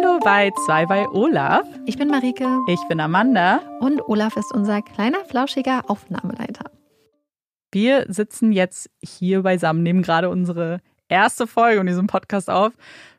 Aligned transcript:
Hallo 0.00 0.20
bei 0.22 0.52
zwei 0.64 0.86
bei 0.86 1.08
Olaf. 1.08 1.66
Ich 1.84 1.98
bin 1.98 2.06
Marike. 2.06 2.46
Ich 2.68 2.78
bin 2.88 3.00
Amanda. 3.00 3.60
Und 3.80 4.00
Olaf 4.06 4.36
ist 4.36 4.54
unser 4.54 4.80
kleiner, 4.80 5.24
flauschiger 5.24 5.90
Aufnahmeleiter. 5.90 6.70
Wir 7.72 8.04
sitzen 8.06 8.52
jetzt 8.52 8.90
hier 9.02 9.42
beisammen, 9.42 9.82
nehmen 9.82 10.02
gerade 10.02 10.30
unsere 10.30 10.78
erste 11.08 11.48
Folge 11.48 11.80
in 11.80 11.88
diesem 11.88 12.06
Podcast 12.06 12.48
auf. 12.48 12.74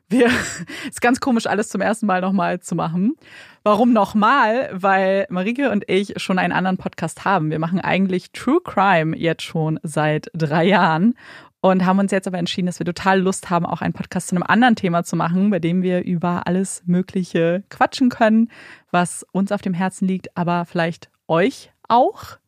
Wir, 0.08 0.30
ist 0.88 1.02
ganz 1.02 1.20
komisch, 1.20 1.46
alles 1.46 1.68
zum 1.68 1.82
ersten 1.82 2.06
Mal 2.06 2.22
nochmal 2.22 2.60
zu 2.60 2.74
machen. 2.74 3.14
Warum 3.62 3.92
nochmal? 3.92 4.70
Weil 4.72 5.26
Marike 5.28 5.70
und 5.70 5.84
ich 5.86 6.14
schon 6.16 6.38
einen 6.38 6.54
anderen 6.54 6.78
Podcast 6.78 7.26
haben. 7.26 7.50
Wir 7.50 7.58
machen 7.58 7.80
eigentlich 7.80 8.32
True 8.32 8.60
Crime 8.64 9.14
jetzt 9.18 9.42
schon 9.42 9.78
seit 9.82 10.30
drei 10.32 10.64
Jahren 10.64 11.14
und 11.60 11.84
haben 11.84 11.98
uns 11.98 12.12
jetzt 12.12 12.26
aber 12.26 12.38
entschieden, 12.38 12.66
dass 12.66 12.78
wir 12.78 12.86
total 12.86 13.20
Lust 13.20 13.50
haben, 13.50 13.66
auch 13.66 13.82
einen 13.82 13.92
Podcast 13.92 14.28
zu 14.28 14.36
einem 14.36 14.44
anderen 14.44 14.76
Thema 14.76 15.04
zu 15.04 15.16
machen, 15.16 15.50
bei 15.50 15.58
dem 15.58 15.82
wir 15.82 16.04
über 16.04 16.46
alles 16.46 16.82
Mögliche 16.86 17.64
quatschen 17.68 18.08
können, 18.08 18.50
was 18.90 19.26
uns 19.32 19.52
auf 19.52 19.60
dem 19.60 19.74
Herzen 19.74 20.08
liegt, 20.08 20.36
aber 20.36 20.64
vielleicht 20.64 21.10
euch 21.28 21.70
auch. 21.86 22.38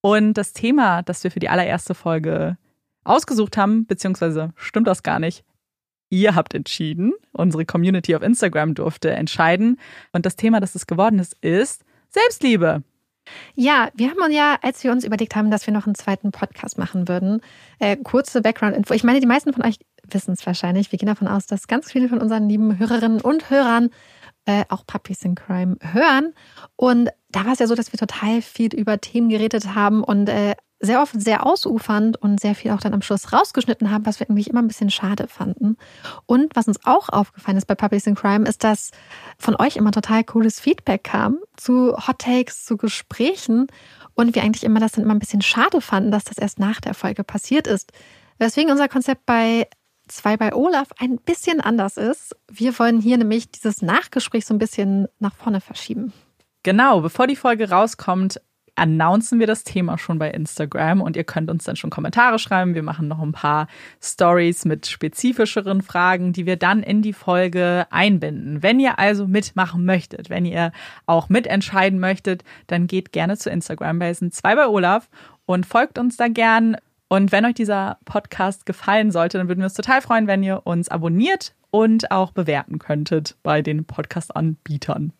Und 0.00 0.34
das 0.34 0.52
Thema, 0.52 1.02
das 1.02 1.22
wir 1.22 1.30
für 1.30 1.38
die 1.38 1.48
allererste 1.48 1.94
Folge 1.94 2.56
ausgesucht 3.04 3.56
haben, 3.56 3.86
beziehungsweise 3.86 4.52
stimmt 4.56 4.88
das 4.88 5.04
gar 5.04 5.20
nicht, 5.20 5.44
ihr 6.10 6.34
habt 6.34 6.54
entschieden, 6.54 7.12
unsere 7.32 7.64
Community 7.64 8.14
auf 8.16 8.22
Instagram 8.22 8.74
durfte 8.74 9.10
entscheiden. 9.10 9.78
Und 10.12 10.26
das 10.26 10.36
Thema, 10.36 10.60
das 10.60 10.74
es 10.74 10.86
geworden 10.86 11.18
ist, 11.18 11.36
ist 11.40 11.84
Selbstliebe. 12.10 12.82
Ja, 13.54 13.90
wir 13.94 14.10
haben 14.10 14.18
uns 14.18 14.34
ja, 14.34 14.58
als 14.62 14.82
wir 14.84 14.92
uns 14.92 15.04
überlegt 15.04 15.36
haben, 15.36 15.50
dass 15.50 15.66
wir 15.66 15.74
noch 15.74 15.86
einen 15.86 15.94
zweiten 15.94 16.32
Podcast 16.32 16.78
machen 16.78 17.08
würden, 17.08 17.40
äh, 17.78 17.96
kurze 17.96 18.40
Background-Info. 18.40 18.94
Ich 18.94 19.04
meine, 19.04 19.20
die 19.20 19.26
meisten 19.26 19.52
von 19.52 19.64
euch 19.64 19.78
wissen 20.08 20.32
es 20.32 20.46
wahrscheinlich. 20.46 20.90
Wir 20.92 20.98
gehen 20.98 21.06
davon 21.06 21.28
aus, 21.28 21.46
dass 21.46 21.68
ganz 21.68 21.90
viele 21.90 22.08
von 22.08 22.20
unseren 22.20 22.48
lieben 22.48 22.78
Hörerinnen 22.78 23.20
und 23.20 23.50
Hörern 23.50 23.90
äh, 24.46 24.64
auch 24.68 24.84
Puppies 24.86 25.22
in 25.24 25.34
Crime 25.34 25.76
hören. 25.80 26.34
Und 26.76 27.10
da 27.30 27.44
war 27.44 27.52
es 27.52 27.60
ja 27.60 27.66
so, 27.66 27.74
dass 27.74 27.92
wir 27.92 27.98
total 27.98 28.42
viel 28.42 28.74
über 28.74 29.00
Themen 29.00 29.28
geredet 29.28 29.74
haben 29.74 30.02
und 30.02 30.28
äh, 30.28 30.54
sehr 30.82 31.00
oft 31.00 31.18
sehr 31.18 31.46
ausufernd 31.46 32.20
und 32.20 32.40
sehr 32.40 32.56
viel 32.56 32.72
auch 32.72 32.80
dann 32.80 32.92
am 32.92 33.02
Schluss 33.02 33.32
rausgeschnitten 33.32 33.90
haben, 33.90 34.04
was 34.04 34.18
wir 34.18 34.28
irgendwie 34.28 34.50
immer 34.50 34.60
ein 34.60 34.66
bisschen 34.66 34.90
schade 34.90 35.28
fanden. 35.28 35.76
Und 36.26 36.54
was 36.56 36.66
uns 36.66 36.84
auch 36.84 37.08
aufgefallen 37.08 37.56
ist 37.56 37.66
bei 37.66 37.76
Puppies 37.76 38.06
in 38.06 38.16
Crime, 38.16 38.48
ist, 38.48 38.64
dass 38.64 38.90
von 39.38 39.54
euch 39.56 39.76
immer 39.76 39.92
total 39.92 40.24
cooles 40.24 40.60
Feedback 40.60 41.04
kam 41.04 41.38
zu 41.56 41.96
Hot 41.96 42.18
Takes, 42.18 42.64
zu 42.64 42.76
Gesprächen 42.76 43.68
und 44.14 44.34
wir 44.34 44.42
eigentlich 44.42 44.64
immer 44.64 44.80
das 44.80 44.92
dann 44.92 45.04
immer 45.04 45.14
ein 45.14 45.20
bisschen 45.20 45.40
schade 45.40 45.80
fanden, 45.80 46.10
dass 46.10 46.24
das 46.24 46.36
erst 46.36 46.58
nach 46.58 46.80
der 46.80 46.94
Folge 46.94 47.22
passiert 47.22 47.68
ist. 47.68 47.92
Weswegen 48.38 48.72
unser 48.72 48.88
Konzept 48.88 49.24
bei 49.24 49.68
zwei 50.08 50.36
bei 50.36 50.52
Olaf 50.52 50.88
ein 50.98 51.16
bisschen 51.16 51.60
anders 51.60 51.96
ist. 51.96 52.34
Wir 52.50 52.76
wollen 52.80 53.00
hier 53.00 53.18
nämlich 53.18 53.52
dieses 53.52 53.82
Nachgespräch 53.82 54.44
so 54.44 54.52
ein 54.52 54.58
bisschen 54.58 55.06
nach 55.20 55.34
vorne 55.36 55.60
verschieben. 55.60 56.12
Genau, 56.64 57.00
bevor 57.00 57.28
die 57.28 57.36
Folge 57.36 57.70
rauskommt, 57.70 58.40
announcen 58.74 59.38
wir 59.38 59.46
das 59.46 59.64
Thema 59.64 59.98
schon 59.98 60.18
bei 60.18 60.30
Instagram 60.30 61.00
und 61.00 61.16
ihr 61.16 61.24
könnt 61.24 61.50
uns 61.50 61.64
dann 61.64 61.76
schon 61.76 61.90
Kommentare 61.90 62.38
schreiben. 62.38 62.74
Wir 62.74 62.82
machen 62.82 63.08
noch 63.08 63.20
ein 63.20 63.32
paar 63.32 63.66
Stories 64.02 64.64
mit 64.64 64.86
spezifischeren 64.86 65.82
Fragen, 65.82 66.32
die 66.32 66.46
wir 66.46 66.56
dann 66.56 66.82
in 66.82 67.02
die 67.02 67.12
Folge 67.12 67.86
einbinden. 67.90 68.62
Wenn 68.62 68.80
ihr 68.80 68.98
also 68.98 69.26
mitmachen 69.26 69.84
möchtet, 69.84 70.30
wenn 70.30 70.46
ihr 70.46 70.72
auch 71.06 71.28
mitentscheiden 71.28 72.00
möchtet, 72.00 72.44
dann 72.66 72.86
geht 72.86 73.12
gerne 73.12 73.36
zu 73.36 73.50
Instagram 73.50 73.98
bei 73.98 74.14
sind 74.14 74.34
zwei 74.34 74.54
bei 74.54 74.66
Olaf 74.66 75.08
und 75.44 75.66
folgt 75.66 75.98
uns 75.98 76.16
da 76.16 76.28
gern. 76.28 76.76
Und 77.08 77.30
wenn 77.30 77.44
euch 77.44 77.54
dieser 77.54 77.98
Podcast 78.06 78.64
gefallen 78.64 79.10
sollte, 79.10 79.36
dann 79.36 79.48
würden 79.48 79.60
wir 79.60 79.66
uns 79.66 79.74
total 79.74 80.00
freuen, 80.00 80.26
wenn 80.26 80.42
ihr 80.42 80.62
uns 80.64 80.88
abonniert 80.88 81.54
und 81.70 82.10
auch 82.10 82.32
bewerten 82.32 82.78
könntet 82.78 83.36
bei 83.42 83.60
den 83.60 83.84
Podcast-Anbietern. 83.84 85.12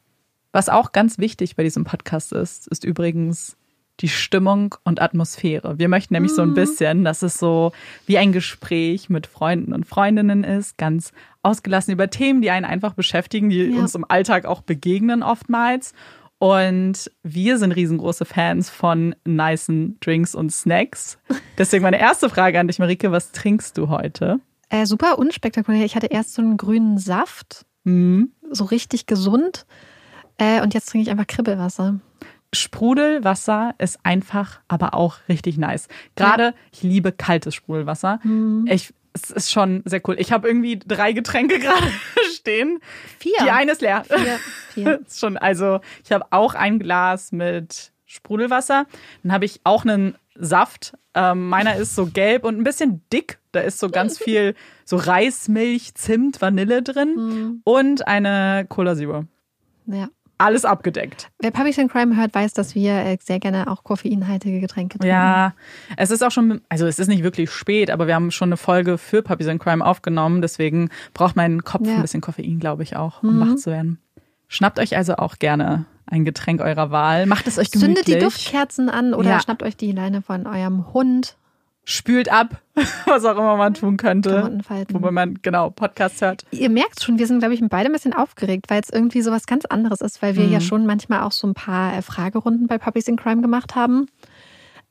Was 0.52 0.68
auch 0.68 0.92
ganz 0.92 1.18
wichtig 1.18 1.56
bei 1.56 1.62
diesem 1.62 1.84
Podcast 1.84 2.32
ist, 2.32 2.68
ist 2.68 2.84
übrigens 2.84 3.56
die 4.00 4.08
Stimmung 4.08 4.74
und 4.84 5.00
Atmosphäre. 5.00 5.78
Wir 5.78 5.88
möchten 5.88 6.14
nämlich 6.14 6.32
mhm. 6.32 6.36
so 6.36 6.42
ein 6.42 6.50
mhm. 6.50 6.54
bisschen, 6.54 7.04
dass 7.04 7.22
es 7.22 7.38
so 7.38 7.72
wie 8.06 8.18
ein 8.18 8.32
Gespräch 8.32 9.08
mit 9.08 9.26
Freunden 9.26 9.72
und 9.72 9.86
Freundinnen 9.86 10.44
ist, 10.44 10.76
ganz 10.76 11.12
ausgelassen 11.42 11.92
über 11.92 12.10
Themen, 12.10 12.42
die 12.42 12.50
einen 12.50 12.66
einfach 12.66 12.94
beschäftigen, 12.94 13.50
die 13.50 13.64
ja. 13.64 13.78
uns 13.78 13.94
im 13.94 14.04
Alltag 14.08 14.44
auch 14.44 14.62
begegnen 14.62 15.22
oftmals. 15.22 15.92
Und 16.38 17.10
wir 17.22 17.58
sind 17.58 17.72
riesengroße 17.72 18.24
Fans 18.24 18.68
von 18.68 19.14
nicen 19.24 19.98
Drinks 20.00 20.34
und 20.34 20.50
Snacks. 20.50 21.18
Deswegen 21.58 21.84
meine 21.84 22.00
erste 22.00 22.28
Frage 22.28 22.58
an 22.58 22.66
dich, 22.66 22.78
Marike, 22.80 23.12
was 23.12 23.30
trinkst 23.30 23.78
du 23.78 23.88
heute? 23.88 24.40
Äh, 24.68 24.86
super 24.86 25.18
unspektakulär. 25.18 25.84
Ich 25.84 25.94
hatte 25.94 26.08
erst 26.08 26.34
so 26.34 26.42
einen 26.42 26.56
grünen 26.56 26.98
Saft, 26.98 27.64
mhm. 27.84 28.32
so 28.50 28.64
richtig 28.64 29.06
gesund. 29.06 29.66
Äh, 30.42 30.60
und 30.60 30.74
jetzt 30.74 30.86
trinke 30.86 31.04
ich 31.04 31.10
einfach 31.10 31.26
Kribbelwasser. 31.26 32.00
Sprudelwasser 32.52 33.74
ist 33.78 34.00
einfach, 34.02 34.60
aber 34.66 34.94
auch 34.94 35.16
richtig 35.28 35.56
nice. 35.56 35.88
Gerade, 36.16 36.42
ja. 36.42 36.54
ich 36.72 36.82
liebe 36.82 37.12
kaltes 37.12 37.54
Sprudelwasser. 37.54 38.18
Mhm. 38.24 38.66
Ich, 38.68 38.92
es 39.14 39.30
ist 39.30 39.52
schon 39.52 39.82
sehr 39.84 40.00
cool. 40.06 40.16
Ich 40.18 40.32
habe 40.32 40.48
irgendwie 40.48 40.78
drei 40.78 41.12
Getränke 41.12 41.58
gerade 41.60 41.86
stehen. 42.34 42.80
Vier. 43.18 43.36
Die 43.42 43.50
eine 43.50 43.72
ist 43.72 43.82
leer. 43.82 44.04
Vier. 44.04 44.38
Vier. 44.74 45.00
ist 45.06 45.20
schon, 45.20 45.36
also 45.36 45.80
ich 46.04 46.10
habe 46.10 46.26
auch 46.30 46.54
ein 46.54 46.80
Glas 46.80 47.30
mit 47.30 47.92
Sprudelwasser. 48.04 48.86
Dann 49.22 49.32
habe 49.32 49.44
ich 49.44 49.60
auch 49.62 49.84
einen 49.84 50.16
Saft. 50.34 50.94
Ähm, 51.14 51.48
meiner 51.48 51.76
ist 51.76 51.94
so 51.94 52.06
gelb 52.06 52.44
und 52.44 52.58
ein 52.58 52.64
bisschen 52.64 53.02
dick. 53.12 53.38
Da 53.52 53.60
ist 53.60 53.78
so 53.78 53.90
ganz 53.90 54.18
viel 54.22 54.56
so 54.84 54.96
Reismilch, 54.96 55.94
Zimt, 55.94 56.40
Vanille 56.40 56.82
drin 56.82 57.14
mhm. 57.14 57.60
und 57.64 58.08
eine 58.08 58.66
Cola 58.68 58.96
Zero. 58.96 59.24
Ja 59.86 60.08
alles 60.42 60.64
abgedeckt. 60.64 61.30
Wer 61.38 61.50
Puppies 61.50 61.78
in 61.78 61.88
Crime 61.88 62.16
hört, 62.16 62.34
weiß, 62.34 62.52
dass 62.52 62.74
wir 62.74 62.92
äh, 62.92 63.16
sehr 63.22 63.38
gerne 63.38 63.70
auch 63.70 63.84
koffeinhaltige 63.84 64.60
Getränke 64.60 64.98
trinken. 64.98 65.14
Ja, 65.14 65.54
es 65.96 66.10
ist 66.10 66.22
auch 66.22 66.30
schon, 66.30 66.60
also 66.68 66.86
es 66.86 66.98
ist 66.98 67.08
nicht 67.08 67.22
wirklich 67.22 67.50
spät, 67.50 67.90
aber 67.90 68.06
wir 68.06 68.14
haben 68.14 68.30
schon 68.30 68.48
eine 68.48 68.56
Folge 68.56 68.98
für 68.98 69.22
Puppies 69.22 69.46
in 69.46 69.58
Crime 69.58 69.84
aufgenommen. 69.84 70.42
Deswegen 70.42 70.90
braucht 71.14 71.36
mein 71.36 71.64
Kopf 71.64 71.86
ja. 71.86 71.94
ein 71.94 72.02
bisschen 72.02 72.20
Koffein, 72.20 72.58
glaube 72.58 72.82
ich, 72.82 72.96
auch, 72.96 73.22
um 73.22 73.36
mhm. 73.36 73.40
wach 73.40 73.56
zu 73.56 73.70
werden. 73.70 73.98
Schnappt 74.48 74.78
euch 74.78 74.96
also 74.96 75.16
auch 75.16 75.38
gerne 75.38 75.86
ein 76.06 76.24
Getränk 76.24 76.60
eurer 76.60 76.90
Wahl. 76.90 77.26
Macht 77.26 77.46
es 77.46 77.58
euch 77.58 77.70
gemütlich. 77.70 78.04
Zündet 78.04 78.08
die 78.08 78.24
Duftkerzen 78.24 78.90
an 78.90 79.14
oder 79.14 79.30
ja. 79.30 79.40
schnappt 79.40 79.62
euch 79.62 79.76
die 79.76 79.92
Leine 79.92 80.20
von 80.20 80.46
eurem 80.46 80.92
Hund 80.92 81.36
spült 81.84 82.30
ab, 82.30 82.62
was 83.06 83.24
auch 83.24 83.36
immer 83.36 83.56
man 83.56 83.74
tun 83.74 83.96
könnte. 83.96 84.60
Wobei 84.90 85.10
man 85.10 85.38
genau 85.42 85.70
Podcasts 85.70 86.20
hört. 86.20 86.44
Ihr 86.50 86.70
merkt 86.70 87.02
schon, 87.02 87.18
wir 87.18 87.26
sind, 87.26 87.40
glaube 87.40 87.54
ich, 87.54 87.62
beide 87.68 87.88
ein 87.88 87.92
bisschen 87.92 88.14
aufgeregt, 88.14 88.66
weil 88.68 88.80
es 88.80 88.90
irgendwie 88.90 89.22
so 89.22 89.30
was 89.30 89.46
ganz 89.46 89.64
anderes 89.64 90.00
ist, 90.00 90.22
weil 90.22 90.36
wir 90.36 90.44
mhm. 90.44 90.52
ja 90.52 90.60
schon 90.60 90.86
manchmal 90.86 91.22
auch 91.22 91.32
so 91.32 91.46
ein 91.46 91.54
paar 91.54 91.96
äh, 91.96 92.02
Fragerunden 92.02 92.66
bei 92.66 92.78
Puppies 92.78 93.08
in 93.08 93.16
Crime 93.16 93.42
gemacht 93.42 93.74
haben. 93.74 94.06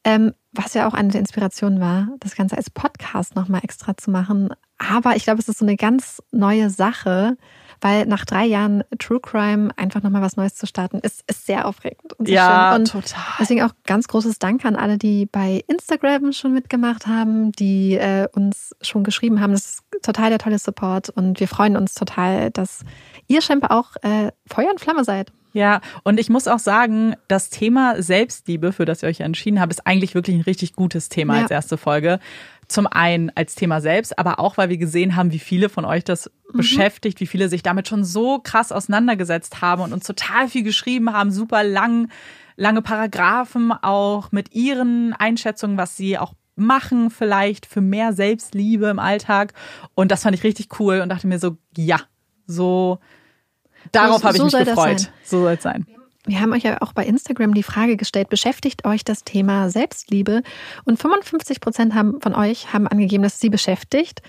Ähm, 0.04 0.34
was 0.52 0.74
ja 0.74 0.88
auch 0.88 0.94
eine 0.94 1.10
der 1.10 1.22
Inspirationen 1.22 1.80
war, 1.80 2.10
das 2.20 2.36
Ganze 2.36 2.58
als 2.58 2.70
Podcast 2.70 3.36
nochmal 3.36 3.62
extra 3.64 3.96
zu 3.96 4.12
machen. 4.12 4.50
Aber 4.78 5.16
ich 5.16 5.24
glaube, 5.24 5.40
es 5.40 5.48
ist 5.48 5.60
so 5.60 5.66
eine 5.66 5.78
ganz 5.78 6.22
neue 6.32 6.70
Sache, 6.70 7.38
weil 7.82 8.06
nach 8.06 8.26
drei 8.26 8.46
Jahren 8.46 8.84
True 9.00 9.20
Crime 9.20 9.72
einfach 9.76 10.04
nochmal 10.04 10.22
was 10.22 10.38
Neues 10.38 10.56
zu 10.56 10.68
starten, 10.68 11.00
ist, 11.00 11.24
ist 11.28 11.46
sehr 11.46 11.68
aufregend. 11.68 12.14
Und 12.18 12.30
ja, 12.30 12.76
und 12.76 12.90
total. 12.90 13.24
Deswegen 13.40 13.64
auch 13.64 13.72
ganz 13.86 14.08
großes 14.08 14.40
Dank 14.40 14.64
an 14.66 14.76
alle, 14.76 14.98
die 14.98 15.26
bei 15.26 15.64
Instagram 15.68 16.32
schon 16.32 16.54
mitgemacht 16.54 17.08
haben, 17.08 17.52
die 17.52 17.96
äh, 17.96 18.28
uns 18.34 18.76
schon 18.82 19.04
geschrieben 19.04 19.42
haben. 19.42 19.52
Das 19.52 19.66
ist 19.66 19.84
total 20.04 20.30
der 20.30 20.40
tolle 20.40 20.60
Support 20.60 21.10
und 21.10 21.40
wir 21.40 21.48
freuen 21.48 21.76
uns 21.76 21.94
total, 21.94 22.52
dass 22.52 22.86
ihr 23.28 23.42
scheinbar 23.42 23.72
auch 23.72 23.96
äh, 24.04 24.32
Feuer 24.48 24.70
und 24.72 24.80
Flamme 24.80 25.04
seid. 25.04 25.32
Ja, 25.54 25.82
und 26.04 26.20
ich 26.20 26.30
muss 26.30 26.48
auch 26.48 26.60
sagen, 26.60 27.16
das 27.28 27.50
Thema 27.50 28.02
Selbstliebe, 28.02 28.72
für 28.72 28.86
das 28.86 29.04
ihr 29.04 29.10
euch 29.10 29.20
entschieden 29.20 29.60
habt, 29.60 29.74
ist 29.74 29.86
eigentlich 29.86 30.16
wirklich 30.16 30.38
ein 30.38 30.44
richtig 30.44 30.74
gutes 30.74 31.10
Thema 31.10 31.36
ja. 31.36 31.42
als 31.42 31.52
erste 31.52 31.78
Folge. 31.78 32.20
Zum 32.72 32.88
einen 32.88 33.32
als 33.36 33.56
Thema 33.56 33.82
selbst, 33.82 34.18
aber 34.18 34.40
auch, 34.40 34.58
weil 34.58 34.70
wir 34.70 34.78
gesehen 34.78 35.16
haben, 35.16 35.32
wie 35.32 35.40
viele 35.40 35.68
von 35.68 35.84
euch 35.84 36.06
das 36.06 36.32
mhm. 36.52 36.58
beschäftigt, 36.58 37.20
wie 37.20 37.28
viele 37.28 37.50
sich 37.50 37.64
damit 37.64 37.88
schon 37.88 38.06
so 38.06 38.40
krass 38.40 38.72
auseinandergesetzt 38.72 39.62
haben 39.62 39.82
und 39.82 39.92
uns 39.92 40.06
total 40.06 40.48
viel 40.48 40.64
geschrieben 40.64 41.12
haben, 41.12 41.32
super 41.32 41.64
lang, 41.64 42.10
lange 42.56 42.82
Paragraphen 42.82 43.72
auch 43.74 44.32
mit 44.32 44.54
ihren 44.54 45.14
Einschätzungen, 45.14 45.78
was 45.78 45.98
sie 45.98 46.18
auch 46.18 46.34
machen 46.56 47.10
vielleicht 47.10 47.66
für 47.66 47.82
mehr 47.82 48.14
Selbstliebe 48.14 48.88
im 48.88 49.00
Alltag. 49.00 49.54
Und 49.94 50.12
das 50.12 50.24
fand 50.24 50.36
ich 50.36 50.44
richtig 50.44 50.80
cool 50.80 51.02
und 51.02 51.10
dachte 51.10 51.28
mir 51.28 51.40
so, 51.40 51.58
ja, 51.76 52.00
so 52.46 53.00
darauf 53.92 54.22
so, 54.22 54.24
habe 54.24 54.38
ich 54.38 54.44
so 54.44 54.58
mich 54.58 54.66
gefreut. 54.66 55.12
So 55.24 55.42
soll 55.42 55.54
es 55.54 55.64
sein. 55.64 55.86
Wir 56.26 56.40
haben 56.40 56.54
euch 56.54 56.64
ja 56.64 56.82
auch 56.82 56.94
bei 56.94 57.06
Instagram 57.06 57.54
die 57.54 57.64
Frage 57.64 57.98
gestellt, 57.98 58.30
beschäftigt 58.30 58.86
euch 58.86 59.04
das 59.04 59.24
Thema 59.24 59.70
Selbstliebe? 59.70 60.44
Und 60.86 61.00
55 61.00 61.60
Prozent 61.60 61.94
von 61.94 62.36
euch 62.36 62.74
haben 62.74 62.88
angegeben, 62.88 63.24
dass 63.24 63.36
es 63.36 63.40
sie 63.40 63.50
beschäftigt. 63.50 64.22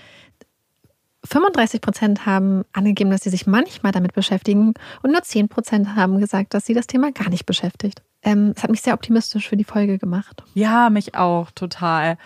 35 1.25 1.81
Prozent 1.81 2.25
haben 2.25 2.63
angegeben, 2.73 3.11
dass 3.11 3.21
sie 3.21 3.29
sich 3.29 3.47
manchmal 3.47 3.91
damit 3.91 4.13
beschäftigen 4.13 4.73
und 5.03 5.11
nur 5.11 5.21
10 5.21 5.47
Prozent 5.47 5.95
haben 5.95 6.19
gesagt, 6.19 6.53
dass 6.53 6.65
sie 6.65 6.73
das 6.73 6.87
Thema 6.87 7.11
gar 7.11 7.29
nicht 7.29 7.45
beschäftigt. 7.45 8.01
Ähm, 8.23 8.53
das 8.53 8.63
hat 8.63 8.71
mich 8.71 8.81
sehr 8.81 8.93
optimistisch 8.93 9.47
für 9.47 9.57
die 9.57 9.63
Folge 9.63 9.97
gemacht. 9.97 10.43
Ja, 10.53 10.89
mich 10.89 11.15
auch 11.15 11.51
total. 11.51 12.17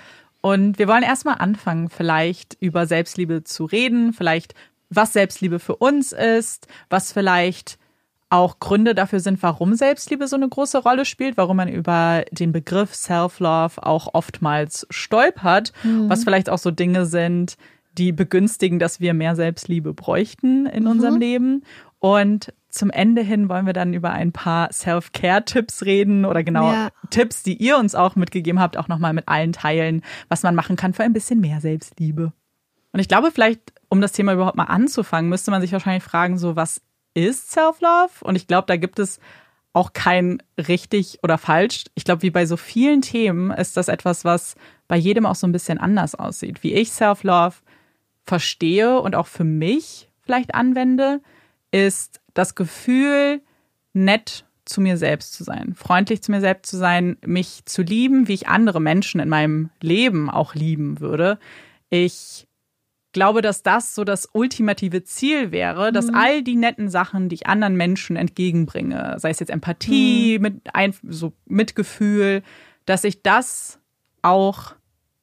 Und 0.42 0.80
wir 0.80 0.88
wollen 0.88 1.04
erstmal 1.04 1.36
anfangen, 1.36 1.90
vielleicht 1.90 2.58
über 2.60 2.88
Selbstliebe 2.88 3.44
zu 3.44 3.66
reden, 3.66 4.14
vielleicht 4.14 4.56
was 4.90 5.14
Selbstliebe 5.14 5.60
für 5.60 5.76
uns 5.76 6.12
ist, 6.12 6.68
was 6.90 7.12
vielleicht 7.12 7.78
auch 8.30 8.60
Gründe 8.60 8.94
dafür 8.94 9.20
sind, 9.20 9.42
warum 9.42 9.76
Selbstliebe 9.76 10.28
so 10.28 10.36
eine 10.36 10.50
große 10.50 10.80
Rolle 10.80 11.06
spielt, 11.06 11.38
warum 11.38 11.58
man 11.58 11.70
über 11.70 12.26
den 12.32 12.52
Begriff 12.52 12.94
Self-Love 12.94 13.86
auch 13.86 14.14
oftmals 14.14 14.86
stolpert, 14.90 15.72
mhm. 15.84 16.10
was 16.10 16.24
vielleicht 16.24 16.50
auch 16.50 16.58
so 16.58 16.72
Dinge 16.72 17.06
sind, 17.06 17.58
die 17.98 18.12
begünstigen, 18.12 18.80
dass 18.80 19.00
wir 19.00 19.14
mehr 19.14 19.36
Selbstliebe 19.36 19.94
bräuchten 19.94 20.66
in 20.66 20.84
mhm. 20.84 20.90
unserem 20.90 21.18
Leben. 21.18 21.64
Und 22.00 22.54
zum 22.70 22.92
Ende 22.92 23.22
hin 23.22 23.50
wollen 23.50 23.66
wir 23.66 23.74
dann 23.74 23.94
über 23.94 24.12
ein 24.12 24.32
paar 24.32 24.72
Self-Care-Tipps 24.72 25.86
reden 25.86 26.26
oder 26.26 26.44
genau 26.44 26.72
ja. 26.72 26.90
Tipps, 27.10 27.44
die 27.44 27.56
ihr 27.56 27.78
uns 27.78 27.96
auch 27.96 28.16
mitgegeben 28.16 28.60
habt, 28.60 28.78
auch 28.78 28.88
nochmal 28.88 29.14
mit 29.14 29.28
allen 29.28 29.54
teilen, 29.54 30.02
was 30.30 30.44
man 30.44 30.54
machen 30.54 30.76
kann 30.76 30.94
für 30.94 31.04
ein 31.04 31.14
bisschen 31.14 31.40
mehr 31.40 31.62
Selbstliebe. 31.62 32.34
Und 32.92 33.00
ich 33.00 33.08
glaube, 33.08 33.32
vielleicht, 33.32 33.74
um 33.90 34.02
das 34.02 34.12
Thema 34.12 34.34
überhaupt 34.34 34.58
mal 34.58 34.66
anzufangen, 34.66 35.30
müsste 35.30 35.50
man 35.50 35.62
sich 35.62 35.72
wahrscheinlich 35.72 36.04
fragen, 36.04 36.38
so 36.38 36.56
was 36.56 36.82
ist 37.26 37.52
Self-Love? 37.52 38.12
Und 38.22 38.36
ich 38.36 38.48
glaube, 38.48 38.68
da 38.68 38.78
gibt 38.78 39.00
es 39.00 39.20
auch 39.74 39.94
kein 39.94 40.42
richtig 40.58 41.20
oder 41.24 41.38
falsch. 41.38 41.86
Ich 41.96 42.04
glaube, 42.04 42.22
wie 42.22 42.32
bei 42.32 42.46
so 42.46 42.58
vielen 42.58 43.02
Themen 43.02 43.52
ist 43.52 43.78
das 43.78 43.88
etwas, 43.88 44.26
was 44.26 44.56
bei 44.88 44.98
jedem 44.98 45.26
auch 45.26 45.36
so 45.36 45.46
ein 45.46 45.52
bisschen 45.52 45.78
anders 45.78 46.16
aussieht. 46.16 46.64
Wie 46.64 46.74
ich 46.74 46.92
Self-Love 46.92 47.56
verstehe 48.26 49.00
und 49.00 49.16
auch 49.16 49.28
für 49.28 49.44
mich 49.44 50.10
vielleicht 50.22 50.56
anwende, 50.56 51.22
ist 51.72 52.22
das 52.34 52.56
Gefühl, 52.56 53.42
nett 53.94 54.46
zu 54.66 54.82
mir 54.82 54.98
selbst 54.98 55.34
zu 55.34 55.44
sein, 55.44 55.74
freundlich 55.76 56.22
zu 56.22 56.32
mir 56.32 56.42
selbst 56.42 56.70
zu 56.70 56.78
sein, 56.78 57.18
mich 57.26 57.66
zu 57.66 57.82
lieben, 57.82 58.28
wie 58.28 58.34
ich 58.34 58.48
andere 58.48 58.82
Menschen 58.82 59.22
in 59.22 59.30
meinem 59.30 59.70
Leben 59.82 60.30
auch 60.30 60.56
lieben 60.56 61.00
würde. 61.00 61.40
Ich 61.90 62.47
glaube, 63.12 63.42
dass 63.42 63.64
das 63.64 63.96
so 63.96 64.04
das 64.04 64.30
ultimative 64.34 65.04
Ziel 65.04 65.52
wäre, 65.52 65.92
dass 65.92 66.08
mhm. 66.08 66.16
all 66.16 66.44
die 66.44 66.56
netten 66.56 66.90
Sachen, 66.90 67.30
die 67.30 67.36
ich 67.36 67.48
anderen 67.48 67.76
Menschen 67.76 68.16
entgegenbringe, 68.16 69.16
sei 69.18 69.30
es 69.30 69.40
jetzt 69.40 69.50
Empathie, 69.50 70.38
mhm. 70.38 70.42
mit 70.42 70.62
ein, 70.74 70.94
so 71.08 71.34
Mitgefühl, 71.46 72.44
dass 72.86 73.04
ich 73.04 73.24
das 73.24 73.80
auch 74.22 74.76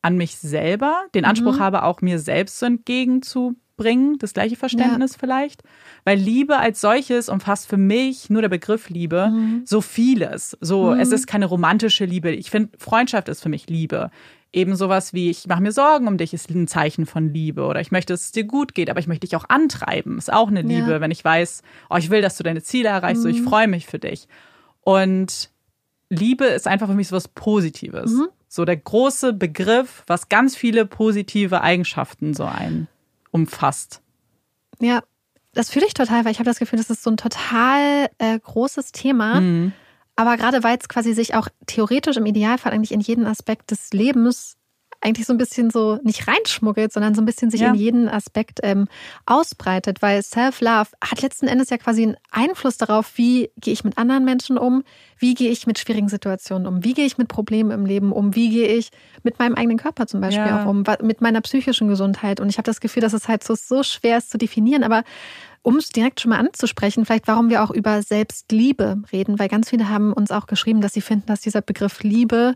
an 0.03 0.17
mich 0.17 0.37
selber, 0.37 1.05
den 1.15 1.25
Anspruch 1.25 1.57
mhm. 1.57 1.61
habe, 1.61 1.83
auch 1.83 2.03
mir 2.03 2.19
selbst 2.19 2.59
so 2.59 2.67
entgegenzubringen, 2.67 4.19
das 4.19 4.35
gleiche 4.35 4.57
Verständnis 4.57 5.13
ja. 5.13 5.19
vielleicht. 5.19 5.63
Weil 6.05 6.19
Liebe 6.19 6.59
als 6.59 6.81
solches 6.81 7.31
umfasst 7.31 7.69
für 7.69 7.79
mich 7.79 8.29
nur 8.29 8.43
der 8.43 8.51
Begriff 8.51 8.91
Liebe 8.91 9.31
mhm. 9.31 9.63
so 9.65 9.81
vieles. 9.81 10.59
So, 10.61 10.93
es 10.93 11.09
mhm. 11.09 11.15
ist 11.15 11.27
keine 11.27 11.47
romantische 11.47 12.05
Liebe. 12.05 12.33
Ich 12.33 12.51
finde, 12.51 12.77
Freundschaft 12.79 13.29
ist 13.31 13.43
für 13.43 13.49
mich 13.49 13.69
Liebe 13.69 14.11
eben 14.55 14.77
sowas 14.77 15.13
wie, 15.13 15.31
ich 15.31 15.47
mache 15.47 15.63
mir 15.63 15.73
Sorgen 15.73 16.07
um 16.07 16.17
dich, 16.17 16.33
ist 16.33 16.49
ein 16.51 16.69
Zeichen 16.69 17.07
von 17.07 17.33
Liebe. 17.33 17.65
Oder 17.65 17.81
ich 17.81 17.91
möchte, 17.91 18.13
dass 18.13 18.23
es 18.23 18.33
dir 18.33 18.45
gut 18.45 18.75
geht, 18.75 18.89
aber 18.89 19.01
ich 19.01 19.07
möchte 19.07 19.27
dich 19.27 19.37
auch 19.37 19.49
antreiben. 19.49 20.19
Ist 20.19 20.33
auch 20.33 20.49
eine 20.49 20.63
Liebe, 20.63 20.93
ja. 20.93 21.01
wenn 21.01 21.11
ich 21.11 21.25
weiß, 21.25 21.63
oh, 21.91 21.97
ich 21.97 22.11
will, 22.11 22.23
dass 22.23 22.37
du 22.37 22.45
deine 22.45 22.63
Ziele 22.63 22.89
erreichst, 22.89 23.19
mhm. 23.19 23.23
so 23.23 23.29
ich 23.29 23.41
mhm. 23.41 23.49
freue 23.49 23.69
mich 23.69 23.87
für 23.87 23.99
dich. 23.99 24.29
Und 24.81 25.51
Liebe 26.09 26.45
ist 26.45 26.67
einfach 26.67 26.87
für 26.87 26.95
mich 26.95 27.09
so 27.09 27.17
was 27.17 27.29
Positives. 27.29 28.13
Mhm. 28.13 28.29
So 28.49 28.65
der 28.65 28.77
große 28.77 29.33
Begriff, 29.33 30.05
was 30.07 30.29
ganz 30.29 30.57
viele 30.57 30.87
positive 30.87 31.61
Eigenschaften 31.63 32.35
so 32.35 32.45
ein 32.45 32.87
umfasst. 33.33 34.01
Ja, 34.81 35.03
das 35.53 35.71
fühle 35.71 35.87
ich 35.87 35.95
total, 35.95 36.25
weil 36.25 36.33
ich 36.33 36.39
habe 36.39 36.49
das 36.49 36.59
Gefühl, 36.59 36.79
das 36.79 36.91
ist 36.91 37.03
so 37.03 37.11
ein 37.11 37.17
total 37.17 38.09
äh, 38.19 38.39
großes 38.39 38.93
Thema. 38.93 39.41
Mhm. 39.41 39.73
Aber 40.17 40.37
gerade 40.37 40.63
weil 40.63 40.79
es 40.79 40.89
quasi 40.89 41.13
sich 41.13 41.35
auch 41.35 41.49
theoretisch 41.67 42.17
im 42.17 42.27
Idealfall 42.27 42.73
eigentlich 42.73 42.93
in 42.93 43.01
jeden 43.01 43.27
Aspekt 43.27 43.71
des 43.71 43.93
Lebens 43.93 44.57
eigentlich 45.05 45.27
so 45.27 45.35
ein 45.35 45.39
bisschen 45.39 45.71
so 45.71 45.99
nicht 46.03 46.27
reinschmuggelt, 46.27 46.93
sondern 46.93 47.15
so 47.15 47.23
ein 47.23 47.27
bisschen 47.27 47.51
sich 47.51 47.61
ja. 47.61 47.69
in 47.69 47.75
jeden 47.75 48.09
Aspekt 48.09 48.61
ähm, 48.63 48.89
ausbreitet, 49.27 50.03
weil 50.03 50.23
Self-Love 50.23 50.89
hat 51.03 51.23
letzten 51.23 51.47
Endes 51.47 51.71
ja 51.71 51.79
quasi 51.79 52.03
einen 52.03 52.17
Einfluss 52.31 52.79
darauf, 52.79 53.13
wie 53.17 53.51
gehe 53.59 53.75
ich 53.75 53.85
mit 53.85 53.99
anderen 53.99 54.25
Menschen 54.25 54.57
um, 54.57 54.83
wie 55.19 55.35
gehe 55.35 55.51
ich 55.51 55.67
mit 55.67 55.79
schwierigen 55.79 56.09
Situationen 56.09 56.67
um, 56.67 56.85
wie 56.85 56.95
gehe 56.95 57.05
ich 57.05 57.19
mit 57.19 57.29
Problemen 57.29 57.71
im 57.71 57.87
Leben 57.87 58.13
um, 58.13 58.35
wie 58.35 58.49
gehe 58.49 58.69
ich 58.69 58.91
mit 59.23 59.39
meinem 59.39 59.55
eigenen 59.55 59.79
Körper 59.79 60.07
zum 60.07 60.21
Beispiel 60.21 60.47
ja. 60.47 60.65
auch 60.65 60.69
um, 60.69 60.85
mit 61.03 61.21
meiner 61.21 61.43
psychischen 61.43 61.89
Gesundheit. 61.89 62.41
Und 62.41 62.49
ich 62.49 62.57
habe 62.57 62.67
das 62.67 62.81
Gefühl, 62.81 63.03
dass 63.03 63.13
es 63.13 63.29
halt 63.29 63.45
so, 63.45 63.55
so 63.55 63.83
schwer 63.83 64.19
ist 64.19 64.31
zu 64.31 64.39
definieren, 64.39 64.83
aber 64.83 65.05
um 65.63 65.77
es 65.77 65.89
direkt 65.89 66.21
schon 66.21 66.31
mal 66.31 66.39
anzusprechen, 66.39 67.07
vielleicht 67.07 67.27
warum 67.27 67.49
wir 67.49 67.63
auch 67.63 67.71
über 67.71 68.03
Selbstliebe 68.03 69.03
reden, 69.13 69.39
weil 69.39 69.49
ganz 69.49 69.71
viele 69.71 69.89
haben 69.89 70.13
uns 70.13 70.31
auch 70.31 70.47
geschrieben, 70.47 70.83
dass 70.83 70.93
sie 70.93 71.01
finden, 71.01 71.27
dass 71.27 71.41
dieser 71.41 71.63
Begriff 71.63 72.03
Liebe 72.03 72.55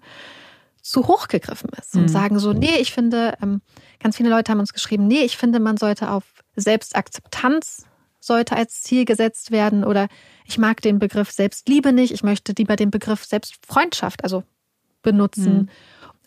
zu 0.83 1.07
hoch 1.07 1.29
gegriffen 1.29 1.71
ist 1.79 1.95
und 1.95 2.03
mhm. 2.03 2.09
sagen 2.09 2.39
so, 2.39 2.53
nee, 2.53 2.77
ich 2.79 2.93
finde, 2.93 3.37
ähm, 3.43 3.61
ganz 4.01 4.17
viele 4.17 4.31
Leute 4.31 4.53
haben 4.53 4.61
uns 4.61 4.73
geschrieben, 4.73 5.07
nee, 5.07 5.23
ich 5.23 5.37
finde, 5.37 5.61
man 5.61 5.77
sollte 5.77 6.11
auf 6.11 6.25
Selbstakzeptanz 6.57 7.85
sollte 8.21 8.57
als 8.57 8.83
Ziel 8.83 9.05
gesetzt 9.05 9.53
werden 9.53 9.85
oder 9.85 10.09
ich 10.45 10.59
mag 10.59 10.83
den 10.83 10.99
Begriff 10.99 11.31
Selbstliebe 11.31 11.93
nicht, 11.93 12.13
ich 12.13 12.25
möchte 12.25 12.53
lieber 12.57 12.77
den 12.77 12.91
Begriff 12.91 13.25
Selbstfreundschaft 13.25 14.25
also 14.25 14.43
benutzen. 15.03 15.55
Mhm 15.55 15.69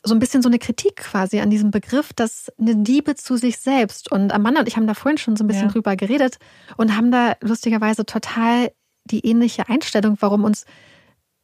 so 0.03 0.15
ein 0.15 0.19
bisschen 0.19 0.42
so 0.42 0.50
eine 0.50 0.59
Kritik 0.59 0.95
quasi 0.97 1.39
an 1.39 1.50
diesem 1.50 1.71
Begriff, 1.71 2.12
dass 2.13 2.51
eine 2.59 2.74
Liebe 2.74 3.15
zu 3.15 3.38
sich 3.38 3.57
selbst. 3.57 4.12
Und 4.12 4.33
Amanda 4.33 4.62
und 4.62 4.68
ich 4.68 4.75
haben 4.75 4.88
da 4.88 4.94
vorhin 4.94 5.18
schon 5.18 5.36
so 5.36 5.44
ein 5.44 5.47
bisschen 5.47 5.68
ja. 5.68 5.71
drüber 5.71 5.95
geredet 5.95 6.38
und 6.77 6.95
haben 6.95 7.12
da 7.12 7.36
lustigerweise 7.42 8.06
total 8.06 8.71
die 9.06 9.25
ähnliche 9.25 9.69
Einstellung, 9.69 10.18
warum 10.19 10.44
uns 10.44 10.65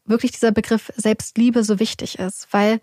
wirklich 0.08 0.32
dieser 0.32 0.52
Begriff 0.52 0.92
Selbstliebe 0.96 1.64
so 1.64 1.80
wichtig 1.80 2.20
ist. 2.20 2.48
Weil 2.52 2.80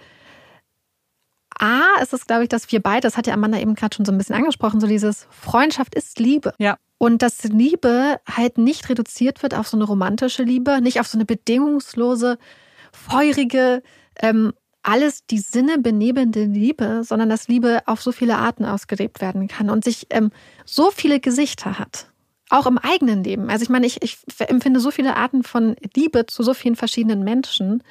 A 1.58 2.00
ist 2.02 2.12
es, 2.12 2.26
glaube 2.26 2.44
ich, 2.44 2.48
dass 2.48 2.70
wir 2.72 2.80
beide, 2.80 3.02
das 3.02 3.16
hat 3.16 3.26
ja 3.26 3.34
Amanda 3.34 3.58
eben 3.58 3.74
gerade 3.74 3.94
schon 3.94 4.04
so 4.04 4.12
ein 4.12 4.18
bisschen 4.18 4.34
angesprochen, 4.34 4.80
so 4.80 4.86
dieses 4.86 5.26
Freundschaft 5.30 5.94
ist 5.94 6.18
Liebe. 6.18 6.54
Ja. 6.58 6.76
Und 6.98 7.22
dass 7.22 7.44
Liebe 7.44 8.20
halt 8.28 8.58
nicht 8.58 8.88
reduziert 8.88 9.42
wird 9.42 9.54
auf 9.54 9.68
so 9.68 9.76
eine 9.76 9.84
romantische 9.84 10.42
Liebe, 10.42 10.80
nicht 10.80 11.00
auf 11.00 11.06
so 11.06 11.16
eine 11.16 11.24
bedingungslose, 11.24 12.38
feurige, 12.92 13.82
ähm, 14.20 14.52
alles 14.82 15.26
die 15.26 15.38
Sinne 15.38 15.78
benebelnde 15.78 16.44
Liebe, 16.44 17.02
sondern 17.04 17.30
dass 17.30 17.48
Liebe 17.48 17.82
auf 17.86 18.02
so 18.02 18.12
viele 18.12 18.36
Arten 18.36 18.64
ausgelebt 18.64 19.20
werden 19.20 19.48
kann 19.48 19.70
und 19.70 19.82
sich 19.82 20.06
ähm, 20.10 20.30
so 20.64 20.90
viele 20.90 21.20
Gesichter 21.20 21.78
hat. 21.78 22.10
Auch 22.50 22.66
im 22.66 22.78
eigenen 22.78 23.24
Leben. 23.24 23.48
Also 23.48 23.62
ich 23.62 23.68
meine, 23.68 23.86
ich, 23.86 24.02
ich 24.02 24.18
empfinde 24.38 24.80
so 24.80 24.90
viele 24.90 25.16
Arten 25.16 25.42
von 25.42 25.76
Liebe 25.94 26.26
zu 26.26 26.42
so 26.42 26.54
vielen 26.54 26.76
verschiedenen 26.76 27.24
Menschen. 27.24 27.82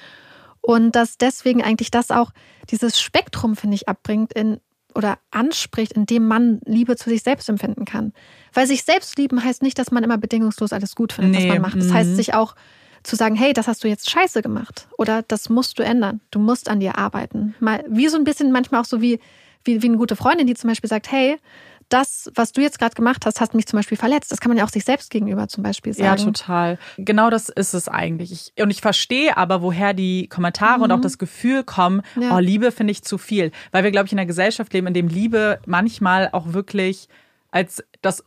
Und 0.61 0.95
dass 0.95 1.17
deswegen 1.17 1.63
eigentlich 1.63 1.91
das 1.91 2.11
auch 2.11 2.31
dieses 2.69 3.01
Spektrum, 3.01 3.55
finde 3.55 3.75
ich, 3.75 3.89
abbringt 3.89 4.33
in 4.33 4.59
oder 4.95 5.17
anspricht, 5.31 5.93
in 5.93 6.05
dem 6.05 6.27
man 6.27 6.61
Liebe 6.65 6.95
zu 6.95 7.09
sich 7.09 7.23
selbst 7.23 7.49
empfinden 7.49 7.85
kann. 7.85 8.13
Weil 8.53 8.67
sich 8.67 8.83
selbst 8.83 9.17
lieben 9.17 9.43
heißt 9.43 9.63
nicht, 9.63 9.79
dass 9.79 9.91
man 9.91 10.03
immer 10.03 10.17
bedingungslos 10.17 10.73
alles 10.73 10.95
gut 10.95 11.13
findet, 11.13 11.31
nee. 11.33 11.47
was 11.47 11.53
man 11.53 11.61
macht. 11.61 11.77
Das 11.77 11.91
heißt, 11.91 12.11
mhm. 12.11 12.15
sich 12.15 12.33
auch 12.33 12.55
zu 13.03 13.15
sagen, 13.15 13.35
hey, 13.35 13.53
das 13.53 13.67
hast 13.67 13.83
du 13.83 13.87
jetzt 13.87 14.09
scheiße 14.09 14.41
gemacht 14.41 14.87
oder 14.97 15.23
das 15.23 15.49
musst 15.49 15.77
du 15.77 15.83
ändern. 15.83 16.21
Du 16.31 16.39
musst 16.39 16.69
an 16.69 16.79
dir 16.79 16.97
arbeiten. 16.97 17.53
Mal 17.59 17.83
wie 17.89 18.07
so 18.07 18.17
ein 18.17 18.23
bisschen 18.23 18.51
manchmal 18.51 18.81
auch 18.81 18.85
so 18.85 19.01
wie, 19.01 19.19
wie, 19.65 19.81
wie 19.81 19.87
eine 19.87 19.97
gute 19.97 20.15
Freundin, 20.15 20.47
die 20.47 20.53
zum 20.53 20.69
Beispiel 20.69 20.89
sagt, 20.89 21.11
hey, 21.11 21.37
das, 21.93 22.31
was 22.33 22.51
du 22.51 22.61
jetzt 22.61 22.79
gerade 22.79 22.95
gemacht 22.95 23.25
hast, 23.25 23.39
hat 23.39 23.53
mich 23.53 23.67
zum 23.67 23.77
Beispiel 23.77 23.97
verletzt. 23.97 24.31
Das 24.31 24.39
kann 24.39 24.49
man 24.49 24.57
ja 24.57 24.65
auch 24.65 24.69
sich 24.69 24.83
selbst 24.83 25.11
gegenüber 25.11 25.47
zum 25.47 25.63
Beispiel 25.63 25.93
sagen. 25.93 26.05
Ja, 26.05 26.15
total. 26.15 26.79
Genau 26.97 27.29
das 27.29 27.49
ist 27.49 27.73
es 27.73 27.87
eigentlich. 27.87 28.31
Ich, 28.31 28.63
und 28.63 28.71
ich 28.71 28.81
verstehe 28.81 29.37
aber, 29.37 29.61
woher 29.61 29.93
die 29.93 30.27
Kommentare 30.27 30.77
mhm. 30.77 30.83
und 30.83 30.91
auch 30.91 31.01
das 31.01 31.19
Gefühl 31.19 31.63
kommen, 31.63 32.01
ja. 32.19 32.35
oh, 32.35 32.39
Liebe 32.39 32.71
finde 32.71 32.91
ich 32.91 33.03
zu 33.03 33.19
viel. 33.19 33.51
Weil 33.71 33.83
wir, 33.83 33.91
glaube 33.91 34.07
ich, 34.07 34.11
in 34.11 34.17
einer 34.17 34.25
Gesellschaft 34.25 34.73
leben, 34.73 34.87
in 34.87 34.95
dem 34.95 35.07
Liebe 35.07 35.59
manchmal 35.67 36.29
auch 36.31 36.53
wirklich 36.53 37.09
als 37.51 37.83
das 38.01 38.23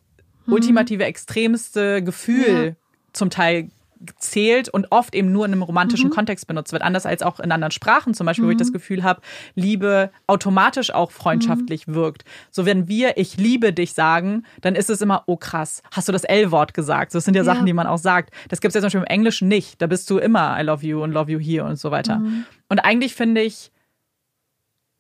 mhm. 0.47 0.53
ultimative, 0.53 1.05
extremste 1.05 2.05
Gefühl 2.05 2.67
ja. 2.67 2.73
zum 3.13 3.31
Teil 3.31 3.71
zählt 4.19 4.69
und 4.69 4.91
oft 4.91 5.15
eben 5.15 5.33
nur 5.33 5.47
in 5.47 5.53
einem 5.53 5.63
romantischen 5.63 6.11
mhm. 6.11 6.15
Kontext 6.15 6.47
benutzt 6.47 6.73
wird. 6.73 6.83
Anders 6.83 7.07
als 7.07 7.23
auch 7.23 7.41
in 7.41 7.53
anderen 7.53 7.71
Sprachen 7.71 8.15
zum 8.15 8.27
Beispiel, 8.27 8.45
mhm. 8.45 8.49
wo 8.49 8.53
ich 8.53 8.59
das 8.59 8.69
mhm. 8.69 8.75
Gefühl 8.75 9.03
habe, 9.03 9.21
Liebe 9.55 10.11
automatisch 10.27 10.93
auch 10.93 11.11
freundschaftlich 11.11 11.87
mhm. 11.87 11.95
wirkt. 11.95 12.25
So 12.51 12.67
wenn 12.67 12.89
wir 12.89 13.17
ich 13.17 13.37
liebe 13.37 13.73
dich 13.73 13.95
sagen, 13.95 14.45
dann 14.61 14.75
ist 14.75 14.91
es 14.91 15.01
immer, 15.01 15.25
oh 15.27 15.37
krass, 15.37 15.83
hast 15.93 16.09
du 16.09 16.13
das 16.13 16.25
L-Wort 16.25 16.75
gesagt? 16.75 17.15
Das 17.15 17.25
sind 17.25 17.35
ja, 17.35 17.41
ja, 17.41 17.45
Sachen, 17.45 17.67
die 17.67 17.73
man 17.73 17.87
auch 17.87 17.99
sagt. 17.99 18.35
Das 18.49 18.61
gibt 18.61 18.71
es 18.71 18.75
ja 18.75 18.81
zum 18.81 18.87
Beispiel 18.87 19.01
im 19.01 19.07
Englischen 19.07 19.49
nicht. 19.49 19.81
Da 19.81 19.87
bist 19.87 20.09
du 20.11 20.19
immer 20.19 20.59
I 20.61 20.63
love 20.63 20.85
you 20.87 21.03
und 21.03 21.13
love 21.13 21.31
you 21.31 21.39
here 21.39 21.65
und 21.65 21.79
so 21.79 21.91
weiter. 21.91 22.19
Mhm. 22.19 22.45
Und 22.69 22.81
eigentlich 22.81 23.15
finde 23.15 23.43
ich, 23.43 23.71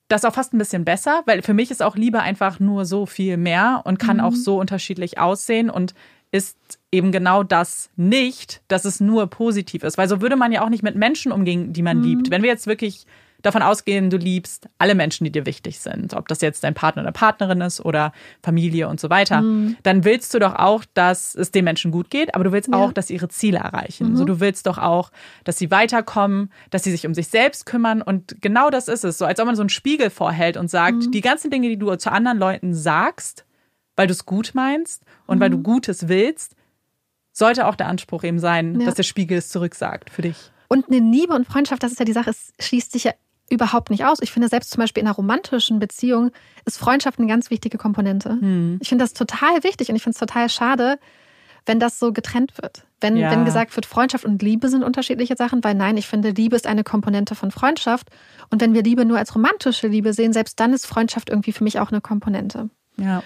das 0.09 0.25
auch 0.25 0.35
fast 0.35 0.55
ein 0.55 0.59
bisschen 0.59 0.85
besser, 0.85 1.23
weil 1.26 1.43
für 1.43 1.55
mich 1.55 1.71
ist 1.71 1.83
auch 1.83 1.97
Liebe 1.97 2.21
einfach 2.21 2.61
nur 2.61 2.85
so 2.85 3.07
viel 3.07 3.37
mehr 3.37 3.83
und 3.85 3.99
kann 3.99 4.21
auch 4.21 4.31
mhm. 4.31 4.37
so 4.37 4.61
unterschiedlich 4.61 5.19
aussehen 5.19 5.69
und 5.69 5.95
ist 6.37 6.78
eben 6.93 7.12
genau 7.12 7.43
das 7.43 7.90
nicht, 7.97 8.62
dass 8.69 8.85
es 8.85 9.00
nur 9.00 9.26
positiv 9.28 9.83
ist. 9.83 9.99
Weil 9.99 10.09
so 10.09 10.21
würde 10.21 10.37
man 10.37 10.52
ja 10.52 10.62
auch 10.62 10.69
nicht 10.69 10.83
mit 10.83 10.97
Menschen 10.97 11.33
umgehen, 11.33 11.73
die 11.73 11.83
man 11.83 11.99
mhm. 11.99 12.05
liebt. 12.05 12.31
Wenn 12.31 12.43
wir 12.43 12.50
jetzt 12.50 12.66
wirklich 12.66 13.07
davon 13.43 13.62
ausgehen, 13.62 14.11
du 14.11 14.16
liebst 14.16 14.69
alle 14.78 14.95
Menschen, 14.95 15.25
die 15.25 15.31
dir 15.31 15.47
wichtig 15.47 15.78
sind, 15.78 16.14
ob 16.14 16.28
das 16.28 16.40
jetzt 16.40 16.64
dein 16.64 16.75
Partner 16.75 17.02
oder 17.02 17.12
Partnerin 17.12 17.61
ist 17.61 17.81
oder 17.85 18.12
Familie 18.43 18.88
und 18.88 18.99
so 19.00 19.09
weiter, 19.09 19.43
mhm. 19.43 19.76
dann 19.83 20.05
willst 20.05 20.35
du 20.35 20.38
doch 20.38 20.55
auch, 20.55 20.85
dass 20.95 21.35
es 21.35 21.52
den 21.52 21.64
Menschen 21.64 21.90
gut 21.90 22.11
geht, 22.11 22.35
aber 22.35 22.45
du 22.45 22.52
willst 22.52 22.69
ja. 22.71 22.76
auch, 22.76 22.93
dass 22.93 23.07
sie 23.07 23.14
ihre 23.14 23.28
Ziele 23.28 23.59
erreichen. 23.59 24.11
Mhm. 24.11 24.16
So, 24.16 24.25
du 24.25 24.40
willst 24.40 24.66
doch 24.66 24.78
auch, 24.78 25.11
dass 25.45 25.59
sie 25.59 25.71
weiterkommen, 25.71 26.50
dass 26.71 26.83
sie 26.83 26.90
sich 26.90 27.07
um 27.07 27.14
sich 27.14 27.28
selbst 27.28 27.66
kümmern 27.66 28.02
und 28.02 28.43
genau 28.43 28.69
das 28.71 28.88
ist 28.88 29.05
es. 29.05 29.16
So 29.19 29.25
als 29.25 29.38
ob 29.38 29.47
man 29.47 29.57
so 29.57 29.62
einen 29.62 29.71
Spiegel 29.71 30.11
vorhält 30.11 30.57
und 30.57 30.69
sagt, 30.69 31.07
mhm. 31.07 31.11
die 31.12 31.21
ganzen 31.21 31.50
Dinge, 31.50 31.69
die 31.69 31.78
du 31.78 31.95
zu 31.97 32.11
anderen 32.11 32.38
Leuten 32.38 32.75
sagst, 32.75 33.46
weil 33.97 34.07
du 34.07 34.12
es 34.12 34.26
gut 34.26 34.53
meinst 34.55 35.03
und 35.26 35.38
mhm. 35.38 35.41
weil 35.41 35.50
du 35.50 35.59
Gutes 35.59 36.09
willst, 36.09 36.55
sollte 37.33 37.67
auch 37.67 37.75
der 37.75 37.88
Anspruch 37.88 38.25
eben 38.25 38.38
sein, 38.38 38.81
ja. 38.81 38.87
dass 38.87 38.95
der 38.95 39.03
Spiegel 39.03 39.38
es 39.38 39.49
zurücksagt 39.49 40.11
für 40.11 40.23
dich. 40.23 40.50
Und 40.69 40.88
eine 40.88 40.99
Liebe 40.99 41.35
und 41.35 41.47
Freundschaft, 41.47 41.83
das 41.83 41.93
ist 41.93 41.99
ja 41.99 42.05
die 42.05 42.12
Sache, 42.12 42.31
es 42.31 42.53
schließt 42.59 42.93
sich 42.93 43.05
ja 43.05 43.12
überhaupt 43.49 43.91
nicht 43.91 44.05
aus. 44.05 44.19
Ich 44.21 44.33
finde 44.33 44.49
selbst 44.49 44.71
zum 44.71 44.81
Beispiel 44.81 45.03
in 45.03 45.07
einer 45.07 45.17
romantischen 45.17 45.79
Beziehung 45.79 46.31
ist 46.65 46.79
Freundschaft 46.79 47.19
eine 47.19 47.29
ganz 47.29 47.50
wichtige 47.50 47.79
Komponente. 47.79 48.35
Mhm. 48.35 48.79
Ich 48.81 48.88
finde 48.88 49.05
das 49.05 49.12
total 49.12 49.62
wichtig 49.62 49.88
und 49.88 49.97
ich 49.97 50.03
finde 50.03 50.15
es 50.15 50.21
total 50.21 50.49
schade, 50.49 50.99
wenn 51.65 51.79
das 51.79 51.99
so 51.99 52.12
getrennt 52.12 52.61
wird. 52.61 52.85
Wenn, 53.00 53.17
ja. 53.17 53.31
wenn 53.31 53.45
gesagt 53.45 53.76
wird, 53.76 53.87
Freundschaft 53.87 54.25
und 54.25 54.43
Liebe 54.43 54.69
sind 54.69 54.83
unterschiedliche 54.83 55.37
Sachen, 55.37 55.62
weil 55.62 55.75
nein, 55.75 55.97
ich 55.97 56.07
finde, 56.07 56.31
Liebe 56.31 56.57
ist 56.57 56.67
eine 56.67 56.85
Komponente 56.85 57.35
von 57.35 57.50
Freundschaft. 57.50 58.09
Und 58.50 58.62
wenn 58.62 58.73
wir 58.73 58.83
Liebe 58.83 59.05
nur 59.05 59.19
als 59.19 59.35
romantische 59.35 59.88
Liebe 59.88 60.12
sehen, 60.12 60.33
selbst 60.33 60.59
dann 60.59 60.73
ist 60.73 60.87
Freundschaft 60.87 61.29
irgendwie 61.29 61.53
für 61.53 61.65
mich 61.65 61.79
auch 61.79 61.91
eine 61.91 62.00
Komponente. 62.00 62.71
Ja. 62.97 63.23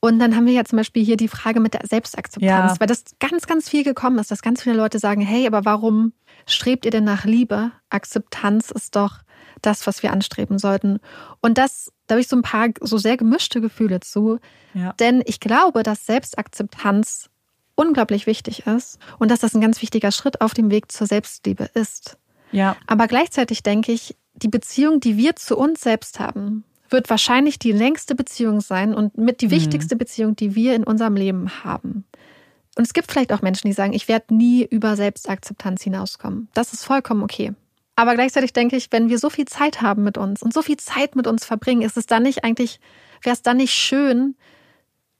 Und 0.00 0.18
dann 0.18 0.34
haben 0.34 0.46
wir 0.46 0.54
ja 0.54 0.64
zum 0.64 0.78
Beispiel 0.78 1.04
hier 1.04 1.18
die 1.18 1.28
Frage 1.28 1.60
mit 1.60 1.74
der 1.74 1.86
Selbstakzeptanz, 1.86 2.72
ja. 2.72 2.80
weil 2.80 2.86
das 2.86 3.04
ganz, 3.20 3.46
ganz 3.46 3.68
viel 3.68 3.84
gekommen 3.84 4.18
ist, 4.18 4.30
dass 4.30 4.40
ganz 4.40 4.62
viele 4.62 4.76
Leute 4.76 4.98
sagen, 4.98 5.20
hey, 5.20 5.46
aber 5.46 5.66
warum 5.66 6.14
strebt 6.46 6.86
ihr 6.86 6.90
denn 6.90 7.04
nach 7.04 7.26
Liebe? 7.26 7.70
Akzeptanz 7.90 8.70
ist 8.70 8.96
doch 8.96 9.18
das, 9.60 9.86
was 9.86 10.02
wir 10.02 10.12
anstreben 10.12 10.58
sollten. 10.58 11.00
Und 11.42 11.58
das, 11.58 11.92
da 12.06 12.14
habe 12.14 12.20
ich 12.20 12.28
so 12.28 12.36
ein 12.36 12.42
paar 12.42 12.68
so 12.80 12.96
sehr 12.96 13.18
gemischte 13.18 13.60
Gefühle 13.60 14.00
zu. 14.00 14.38
Ja. 14.72 14.94
Denn 14.94 15.22
ich 15.26 15.38
glaube, 15.38 15.82
dass 15.82 16.06
Selbstakzeptanz 16.06 17.28
unglaublich 17.74 18.26
wichtig 18.26 18.66
ist 18.66 18.98
und 19.18 19.30
dass 19.30 19.40
das 19.40 19.54
ein 19.54 19.60
ganz 19.60 19.82
wichtiger 19.82 20.12
Schritt 20.12 20.40
auf 20.40 20.54
dem 20.54 20.70
Weg 20.70 20.90
zur 20.90 21.06
Selbstliebe 21.06 21.70
ist. 21.74 22.18
Ja. 22.52 22.76
Aber 22.86 23.06
gleichzeitig 23.06 23.62
denke 23.62 23.92
ich, 23.92 24.16
die 24.34 24.48
Beziehung, 24.48 25.00
die 25.00 25.16
wir 25.16 25.36
zu 25.36 25.56
uns 25.56 25.80
selbst 25.80 26.20
haben, 26.20 26.64
wird 26.90 27.10
wahrscheinlich 27.10 27.58
die 27.58 27.72
längste 27.72 28.14
Beziehung 28.14 28.60
sein 28.60 28.94
und 28.94 29.16
mit 29.16 29.40
die 29.40 29.46
mhm. 29.46 29.52
wichtigste 29.52 29.96
Beziehung, 29.96 30.36
die 30.36 30.54
wir 30.54 30.74
in 30.74 30.84
unserem 30.84 31.16
Leben 31.16 31.64
haben. 31.64 32.04
Und 32.76 32.84
es 32.86 32.92
gibt 32.92 33.10
vielleicht 33.10 33.32
auch 33.32 33.42
Menschen, 33.42 33.66
die 33.66 33.72
sagen, 33.72 33.92
ich 33.92 34.08
werde 34.08 34.34
nie 34.34 34.64
über 34.64 34.96
Selbstakzeptanz 34.96 35.82
hinauskommen. 35.82 36.48
Das 36.54 36.72
ist 36.72 36.84
vollkommen 36.84 37.22
okay. 37.22 37.52
Aber 37.96 38.14
gleichzeitig 38.14 38.52
denke 38.52 38.76
ich, 38.76 38.90
wenn 38.92 39.10
wir 39.10 39.18
so 39.18 39.28
viel 39.28 39.44
Zeit 39.44 39.82
haben 39.82 40.04
mit 40.04 40.16
uns 40.16 40.42
und 40.42 40.54
so 40.54 40.62
viel 40.62 40.78
Zeit 40.78 41.16
mit 41.16 41.26
uns 41.26 41.44
verbringen, 41.44 41.82
ist 41.82 41.96
es 41.96 42.06
dann 42.06 42.22
nicht 42.22 42.44
eigentlich, 42.44 42.80
wäre 43.22 43.34
es 43.34 43.42
dann 43.42 43.58
nicht 43.58 43.74
schön, 43.74 44.36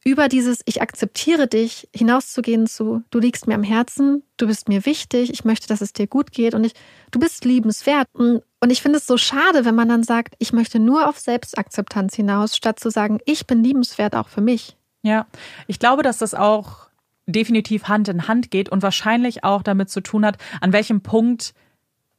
über 0.05 0.29
dieses 0.29 0.61
Ich 0.65 0.81
akzeptiere 0.81 1.47
dich 1.47 1.89
hinauszugehen 1.95 2.67
zu, 2.67 3.03
du 3.11 3.19
liegst 3.19 3.47
mir 3.47 3.55
am 3.55 3.63
Herzen, 3.63 4.23
du 4.37 4.47
bist 4.47 4.69
mir 4.69 4.87
wichtig, 4.87 5.31
ich 5.31 5.45
möchte, 5.45 5.69
dass 5.69 5.81
es 5.81 5.93
dir 5.93 6.07
gut 6.07 6.33
geht 6.33 6.55
und 6.55 6.65
ich, 6.65 6.73
du 7.11 7.19
bist 7.19 7.45
liebenswert. 7.45 8.09
Und 8.15 8.43
ich 8.69 8.81
finde 8.81 8.99
es 8.99 9.07
so 9.07 9.19
schade, 9.19 9.65
wenn 9.65 9.75
man 9.75 9.89
dann 9.89 10.03
sagt, 10.03 10.35
ich 10.39 10.53
möchte 10.53 10.79
nur 10.79 11.09
auf 11.09 11.19
Selbstakzeptanz 11.19 12.15
hinaus, 12.15 12.57
statt 12.57 12.81
zu 12.81 12.91
sagen, 12.91 13.19
ich 13.27 13.47
bin 13.47 13.63
liebenswert 13.63 14.17
auch 14.17 14.29
für 14.29 14.41
mich. 14.41 14.77
Ja, 15.03 15.27
ich 15.67 15.79
glaube, 15.79 16.03
dass 16.03 16.19
das 16.19 16.35
auch 16.35 16.89
definitiv 17.27 17.85
Hand 17.85 18.09
in 18.09 18.27
Hand 18.27 18.51
geht 18.51 18.69
und 18.69 18.83
wahrscheinlich 18.83 19.45
auch 19.45 19.63
damit 19.63 19.91
zu 19.91 20.01
tun 20.01 20.25
hat, 20.25 20.39
an 20.61 20.73
welchem 20.73 21.03
Punkt 21.03 21.55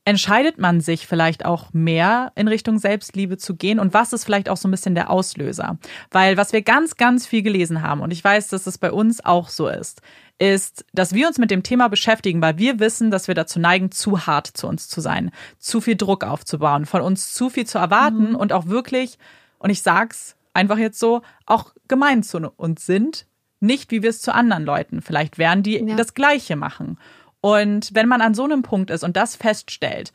entscheidet 0.03 0.58
man 0.58 0.81
sich 0.81 1.05
vielleicht 1.05 1.46
auch 1.46 1.74
mehr 1.74 2.31
in 2.36 2.48
Richtung 2.48 2.79
Selbstliebe 2.79 3.38
zu 3.38 3.55
gehen 3.55 3.79
und 3.79 3.93
was 3.93 4.13
ist 4.13 4.24
vielleicht 4.24 4.50
auch 4.50 4.58
so 4.58 4.67
ein 4.67 4.72
bisschen 4.72 4.96
der 4.96 5.10
Auslöser? 5.10 5.77
Weil 6.10 6.38
was 6.38 6.53
wir 6.53 6.63
ganz, 6.63 6.98
ganz 6.98 7.27
viel 7.27 7.43
gelesen 7.43 7.81
haben 7.81 8.01
und 8.01 8.12
ich 8.12 8.24
weiß, 8.24 8.48
dass 8.48 8.65
es 8.65 8.77
bei 8.77 8.91
uns 8.91 9.24
auch 9.24 9.50
so 9.50 9.67
ist, 9.67 10.01
ist, 10.39 10.86
dass 10.91 11.13
wir 11.13 11.27
uns 11.27 11.38
mit 11.38 11.51
dem 11.51 11.62
Thema 11.62 11.88
beschäftigen, 11.88 12.41
weil 12.41 12.58
wir 12.58 12.79
wissen, 12.79 13.12
dass 13.12 13.27
wir 13.27 13.36
dazu 13.36 13.60
neigen, 13.60 13.91
zu 13.91 14.25
hart 14.25 14.48
zu 14.48 14.67
uns 14.67 14.89
zu 14.89 15.00
sein, 15.00 15.29
zu 15.60 15.81
viel 15.81 15.96
Druck 15.96 16.24
aufzubauen, 16.24 16.86
von 16.86 17.01
uns 17.01 17.34
zu 17.34 17.50
viel 17.50 17.67
zu 17.67 17.77
erwarten 17.77 18.29
mhm. 18.29 18.36
und 18.36 18.53
auch 18.53 18.65
wirklich, 18.65 19.20
und 19.60 19.70
ich 19.70 19.84
sag's 19.84 20.36
einfach 20.53 20.79
jetzt 20.79 21.00
so, 21.00 21.22
auch 21.46 21.74
gemein 21.88 22.24
zu 22.24 22.39
uns 22.58 22.88
sind, 22.88 23.27
nicht 23.60 23.91
wie 23.91 24.01
wir 24.01 24.10
es 24.10 24.22
zu 24.22 24.34
anderen 24.34 24.65
Leuten 24.65 25.03
vielleicht 25.03 25.38
wären, 25.38 25.62
die 25.62 25.77
ja. 25.77 25.96
das 25.96 26.15
Gleiche 26.15 26.55
machen. 26.55 26.98
Und 27.42 27.90
wenn 27.94 28.08
man 28.08 28.22
an 28.22 28.34
so 28.34 28.44
einem 28.44 28.62
Punkt 28.62 28.92
ist 28.92 29.04
und 29.04 29.18
das 29.18 29.36
feststellt 29.36 30.14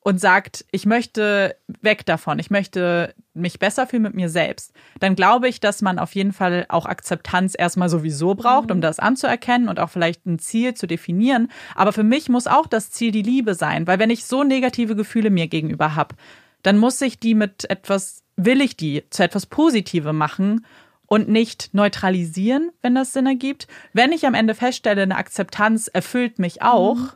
und 0.00 0.20
sagt, 0.20 0.64
ich 0.70 0.86
möchte 0.86 1.56
weg 1.82 2.06
davon, 2.06 2.38
ich 2.38 2.50
möchte 2.50 3.14
mich 3.34 3.58
besser 3.58 3.86
fühlen 3.86 4.04
mit 4.04 4.14
mir 4.14 4.28
selbst, 4.28 4.72
dann 5.00 5.16
glaube 5.16 5.48
ich, 5.48 5.60
dass 5.60 5.82
man 5.82 5.98
auf 5.98 6.14
jeden 6.14 6.32
Fall 6.32 6.66
auch 6.68 6.86
Akzeptanz 6.86 7.54
erstmal 7.58 7.88
sowieso 7.88 8.34
braucht, 8.34 8.70
um 8.70 8.78
mhm. 8.78 8.82
das 8.82 9.00
anzuerkennen 9.00 9.68
und 9.68 9.80
auch 9.80 9.90
vielleicht 9.90 10.24
ein 10.24 10.38
Ziel 10.38 10.74
zu 10.74 10.86
definieren. 10.86 11.50
Aber 11.74 11.92
für 11.92 12.04
mich 12.04 12.28
muss 12.28 12.46
auch 12.46 12.68
das 12.68 12.90
Ziel 12.90 13.10
die 13.10 13.22
Liebe 13.22 13.54
sein, 13.54 13.86
weil 13.86 13.98
wenn 13.98 14.10
ich 14.10 14.24
so 14.24 14.44
negative 14.44 14.94
Gefühle 14.94 15.30
mir 15.30 15.48
gegenüber 15.48 15.96
habe, 15.96 16.14
dann 16.62 16.78
muss 16.78 17.00
ich 17.00 17.18
die 17.18 17.34
mit 17.34 17.68
etwas, 17.68 18.22
will 18.36 18.60
ich 18.60 18.76
die 18.76 19.04
zu 19.10 19.22
etwas 19.24 19.46
Positivem 19.46 20.16
machen 20.16 20.64
und 21.08 21.28
nicht 21.28 21.70
neutralisieren, 21.72 22.70
wenn 22.82 22.94
das 22.94 23.14
Sinn 23.14 23.26
ergibt. 23.26 23.66
Wenn 23.94 24.12
ich 24.12 24.26
am 24.26 24.34
Ende 24.34 24.54
feststelle, 24.54 25.02
eine 25.02 25.16
Akzeptanz 25.16 25.88
erfüllt 25.88 26.38
mich 26.38 26.62
auch 26.62 26.96
mhm. 26.96 27.10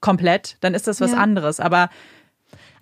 komplett, 0.00 0.56
dann 0.60 0.74
ist 0.74 0.88
das 0.88 1.00
was 1.00 1.12
ja. 1.12 1.18
anderes. 1.18 1.60
Aber, 1.60 1.90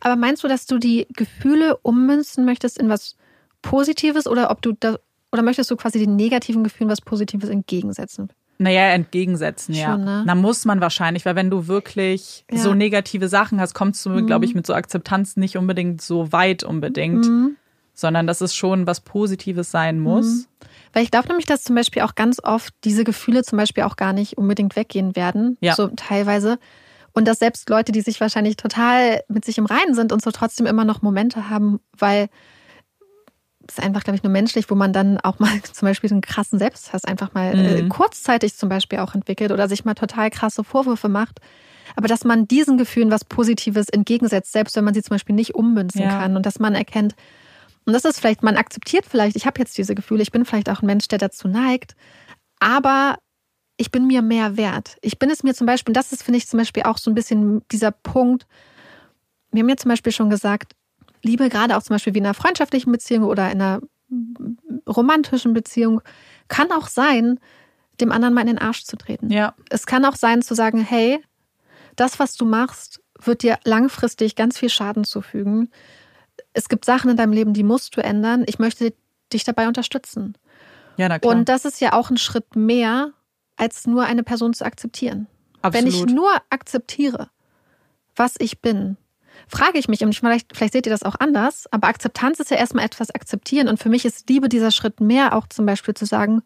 aber 0.00 0.14
meinst 0.14 0.44
du, 0.44 0.48
dass 0.48 0.66
du 0.66 0.78
die 0.78 1.08
Gefühle 1.12 1.76
ummünzen 1.78 2.44
möchtest 2.44 2.78
in 2.78 2.88
was 2.88 3.16
Positives 3.62 4.28
oder 4.28 4.50
ob 4.52 4.62
du 4.62 4.72
da, 4.78 4.96
oder 5.32 5.42
möchtest 5.42 5.72
du 5.72 5.76
quasi 5.76 5.98
den 5.98 6.14
negativen 6.14 6.62
Gefühlen 6.62 6.88
was 6.88 7.00
Positives 7.00 7.48
entgegensetzen? 7.48 8.30
Naja, 8.58 8.90
entgegensetzen, 8.90 9.74
ja. 9.74 9.92
Schon, 9.92 10.04
ne? 10.04 10.22
Na, 10.24 10.34
muss 10.36 10.64
man 10.64 10.80
wahrscheinlich, 10.80 11.26
weil 11.26 11.34
wenn 11.34 11.50
du 11.50 11.66
wirklich 11.66 12.44
ja. 12.50 12.58
so 12.58 12.74
negative 12.74 13.28
Sachen 13.28 13.60
hast, 13.60 13.74
kommst 13.74 14.06
du, 14.06 14.10
mhm. 14.10 14.26
glaube 14.28 14.44
ich, 14.44 14.54
mit 14.54 14.66
so 14.66 14.72
Akzeptanz 14.72 15.36
nicht 15.36 15.58
unbedingt 15.58 16.00
so 16.00 16.30
weit 16.32 16.62
unbedingt. 16.62 17.26
Mhm 17.26 17.56
sondern 17.96 18.26
dass 18.26 18.42
es 18.42 18.54
schon 18.54 18.86
was 18.86 19.00
Positives 19.00 19.70
sein 19.70 19.98
muss. 19.98 20.26
Mhm. 20.26 20.44
Weil 20.92 21.02
ich 21.02 21.10
glaube 21.10 21.28
nämlich, 21.28 21.46
dass 21.46 21.64
zum 21.64 21.74
Beispiel 21.74 22.02
auch 22.02 22.14
ganz 22.14 22.38
oft 22.44 22.72
diese 22.84 23.04
Gefühle 23.04 23.42
zum 23.42 23.56
Beispiel 23.56 23.84
auch 23.84 23.96
gar 23.96 24.12
nicht 24.12 24.38
unbedingt 24.38 24.76
weggehen 24.76 25.16
werden, 25.16 25.56
ja. 25.60 25.74
so 25.74 25.88
teilweise. 25.88 26.58
Und 27.12 27.26
dass 27.26 27.38
selbst 27.38 27.70
Leute, 27.70 27.92
die 27.92 28.02
sich 28.02 28.20
wahrscheinlich 28.20 28.56
total 28.56 29.22
mit 29.28 29.46
sich 29.46 29.56
im 29.56 29.64
Reinen 29.64 29.94
sind 29.94 30.12
und 30.12 30.22
so 30.22 30.30
trotzdem 30.30 30.66
immer 30.66 30.84
noch 30.84 31.00
Momente 31.00 31.48
haben, 31.48 31.80
weil 31.96 32.28
es 33.66 33.78
ist 33.78 33.82
einfach, 33.82 34.04
glaube 34.04 34.16
ich, 34.16 34.22
nur 34.22 34.32
menschlich, 34.32 34.70
wo 34.70 34.74
man 34.74 34.92
dann 34.92 35.18
auch 35.18 35.38
mal 35.38 35.62
zum 35.72 35.88
Beispiel 35.88 36.10
einen 36.10 36.20
krassen 36.20 36.58
Selbsthass 36.58 37.06
einfach 37.06 37.32
mal 37.32 37.54
äh, 37.54 37.82
mhm. 37.82 37.86
äh, 37.86 37.88
kurzzeitig 37.88 38.56
zum 38.56 38.68
Beispiel 38.68 38.98
auch 38.98 39.14
entwickelt 39.14 39.52
oder 39.52 39.68
sich 39.68 39.86
mal 39.86 39.94
total 39.94 40.28
krasse 40.28 40.64
Vorwürfe 40.64 41.08
macht. 41.08 41.40
Aber 41.96 42.08
dass 42.08 42.24
man 42.24 42.46
diesen 42.46 42.76
Gefühlen 42.76 43.10
was 43.10 43.24
Positives 43.24 43.88
entgegensetzt, 43.88 44.52
selbst 44.52 44.76
wenn 44.76 44.84
man 44.84 44.92
sie 44.92 45.02
zum 45.02 45.14
Beispiel 45.14 45.34
nicht 45.34 45.54
ummünzen 45.54 46.02
ja. 46.02 46.10
kann 46.10 46.36
und 46.36 46.44
dass 46.44 46.58
man 46.58 46.74
erkennt, 46.74 47.14
und 47.86 47.92
das 47.92 48.04
ist 48.04 48.18
vielleicht, 48.18 48.42
man 48.42 48.56
akzeptiert 48.56 49.06
vielleicht, 49.08 49.36
ich 49.36 49.46
habe 49.46 49.60
jetzt 49.60 49.78
diese 49.78 49.94
Gefühle, 49.94 50.22
ich 50.22 50.32
bin 50.32 50.44
vielleicht 50.44 50.68
auch 50.68 50.82
ein 50.82 50.86
Mensch, 50.86 51.06
der 51.08 51.18
dazu 51.18 51.48
neigt, 51.48 51.94
aber 52.58 53.18
ich 53.76 53.90
bin 53.90 54.06
mir 54.06 54.22
mehr 54.22 54.56
wert. 54.56 54.96
Ich 55.02 55.18
bin 55.18 55.30
es 55.30 55.42
mir 55.42 55.54
zum 55.54 55.66
Beispiel, 55.66 55.90
und 55.90 55.96
das 55.96 56.12
ist, 56.12 56.22
finde 56.22 56.38
ich, 56.38 56.48
zum 56.48 56.58
Beispiel 56.58 56.82
auch 56.82 56.98
so 56.98 57.10
ein 57.10 57.14
bisschen 57.14 57.62
dieser 57.70 57.92
Punkt, 57.92 58.46
wir 59.52 59.62
haben 59.62 59.68
ja 59.68 59.76
zum 59.76 59.90
Beispiel 59.90 60.12
schon 60.12 60.30
gesagt, 60.30 60.72
Liebe, 61.22 61.48
gerade 61.48 61.76
auch 61.76 61.82
zum 61.82 61.94
Beispiel 61.94 62.14
wie 62.14 62.18
in 62.18 62.26
einer 62.26 62.34
freundschaftlichen 62.34 62.90
Beziehung 62.90 63.24
oder 63.24 63.50
in 63.50 63.62
einer 63.62 63.80
romantischen 64.88 65.54
Beziehung, 65.54 66.00
kann 66.48 66.72
auch 66.72 66.88
sein, 66.88 67.38
dem 68.00 68.12
anderen 68.12 68.34
mal 68.34 68.42
in 68.42 68.48
den 68.48 68.58
Arsch 68.58 68.84
zu 68.84 68.96
treten. 68.96 69.30
Ja. 69.30 69.54
Es 69.70 69.86
kann 69.86 70.04
auch 70.04 70.16
sein, 70.16 70.42
zu 70.42 70.54
sagen, 70.54 70.80
hey, 70.80 71.22
das, 71.96 72.18
was 72.18 72.36
du 72.36 72.44
machst, 72.44 73.00
wird 73.20 73.42
dir 73.42 73.58
langfristig 73.64 74.36
ganz 74.36 74.58
viel 74.58 74.68
Schaden 74.68 75.04
zufügen 75.04 75.70
es 76.56 76.68
gibt 76.68 76.86
Sachen 76.86 77.10
in 77.10 77.16
deinem 77.16 77.32
Leben, 77.32 77.52
die 77.52 77.62
musst 77.62 77.96
du 77.96 78.02
ändern. 78.02 78.44
Ich 78.46 78.58
möchte 78.58 78.94
dich 79.32 79.44
dabei 79.44 79.68
unterstützen. 79.68 80.36
Ja, 80.96 81.08
na 81.08 81.18
klar. 81.18 81.34
Und 81.34 81.48
das 81.50 81.66
ist 81.66 81.80
ja 81.80 81.92
auch 81.92 82.08
ein 82.08 82.16
Schritt 82.16 82.56
mehr, 82.56 83.12
als 83.56 83.86
nur 83.86 84.04
eine 84.04 84.22
Person 84.22 84.54
zu 84.54 84.64
akzeptieren. 84.64 85.26
Absolut. 85.60 85.74
Wenn 85.74 85.92
ich 85.92 86.06
nur 86.06 86.30
akzeptiere, 86.48 87.28
was 88.14 88.36
ich 88.38 88.62
bin, 88.62 88.96
frage 89.48 89.78
ich 89.78 89.88
mich, 89.88 90.02
und 90.02 90.14
vielleicht, 90.14 90.56
vielleicht 90.56 90.72
seht 90.72 90.86
ihr 90.86 90.92
das 90.92 91.02
auch 91.02 91.16
anders, 91.20 91.66
aber 91.70 91.88
Akzeptanz 91.88 92.40
ist 92.40 92.50
ja 92.50 92.56
erstmal 92.56 92.86
etwas 92.86 93.10
akzeptieren. 93.10 93.68
Und 93.68 93.78
für 93.78 93.90
mich 93.90 94.06
ist 94.06 94.28
Liebe 94.30 94.48
dieser 94.48 94.70
Schritt 94.70 95.00
mehr, 95.00 95.36
auch 95.36 95.46
zum 95.48 95.66
Beispiel 95.66 95.92
zu 95.92 96.06
sagen, 96.06 96.40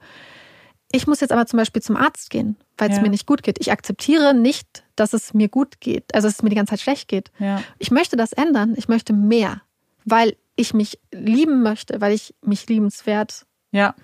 ich 0.90 1.07
muss 1.07 1.21
jetzt 1.21 1.31
aber 1.31 1.47
zum 1.47 1.57
Beispiel 1.57 1.83
zum 1.83 1.97
Arzt 1.97 2.31
gehen, 2.31 2.57
weil 2.76 2.90
es 2.90 2.97
ja. 2.97 3.02
mir 3.02 3.11
nicht 3.11 3.26
gut 3.26 3.45
geht. 3.45 3.59
Ich 3.61 3.71
akzeptiere 3.71 4.35
nicht, 4.35 4.83
dass 4.97 5.12
es 5.12 5.35
mir 5.35 5.49
gut 5.49 5.81
geht, 5.81 6.12
also 6.17 6.26
dass 6.26 6.38
es 6.38 6.43
mir 6.43 6.50
die 6.50 6.57
ganze 6.57 6.71
Zeit 6.71 6.81
schlecht 6.81 7.07
geht. 7.07 7.31
Ja. 7.38 7.62
Ich 7.79 7.93
möchte 7.93 8.17
das 8.17 8.33
ändern. 8.33 8.75
Ich 8.76 8.88
möchte 8.88 9.12
mehr 9.12 9.62
weil 10.04 10.37
ich 10.57 10.75
mich 10.75 10.99
lieben 11.12 11.62
möchte, 11.62 12.00
weil 12.00 12.12
ich 12.12 12.35
mich 12.45 12.69
liebenswert, 12.69 13.47
ja, 13.73 13.95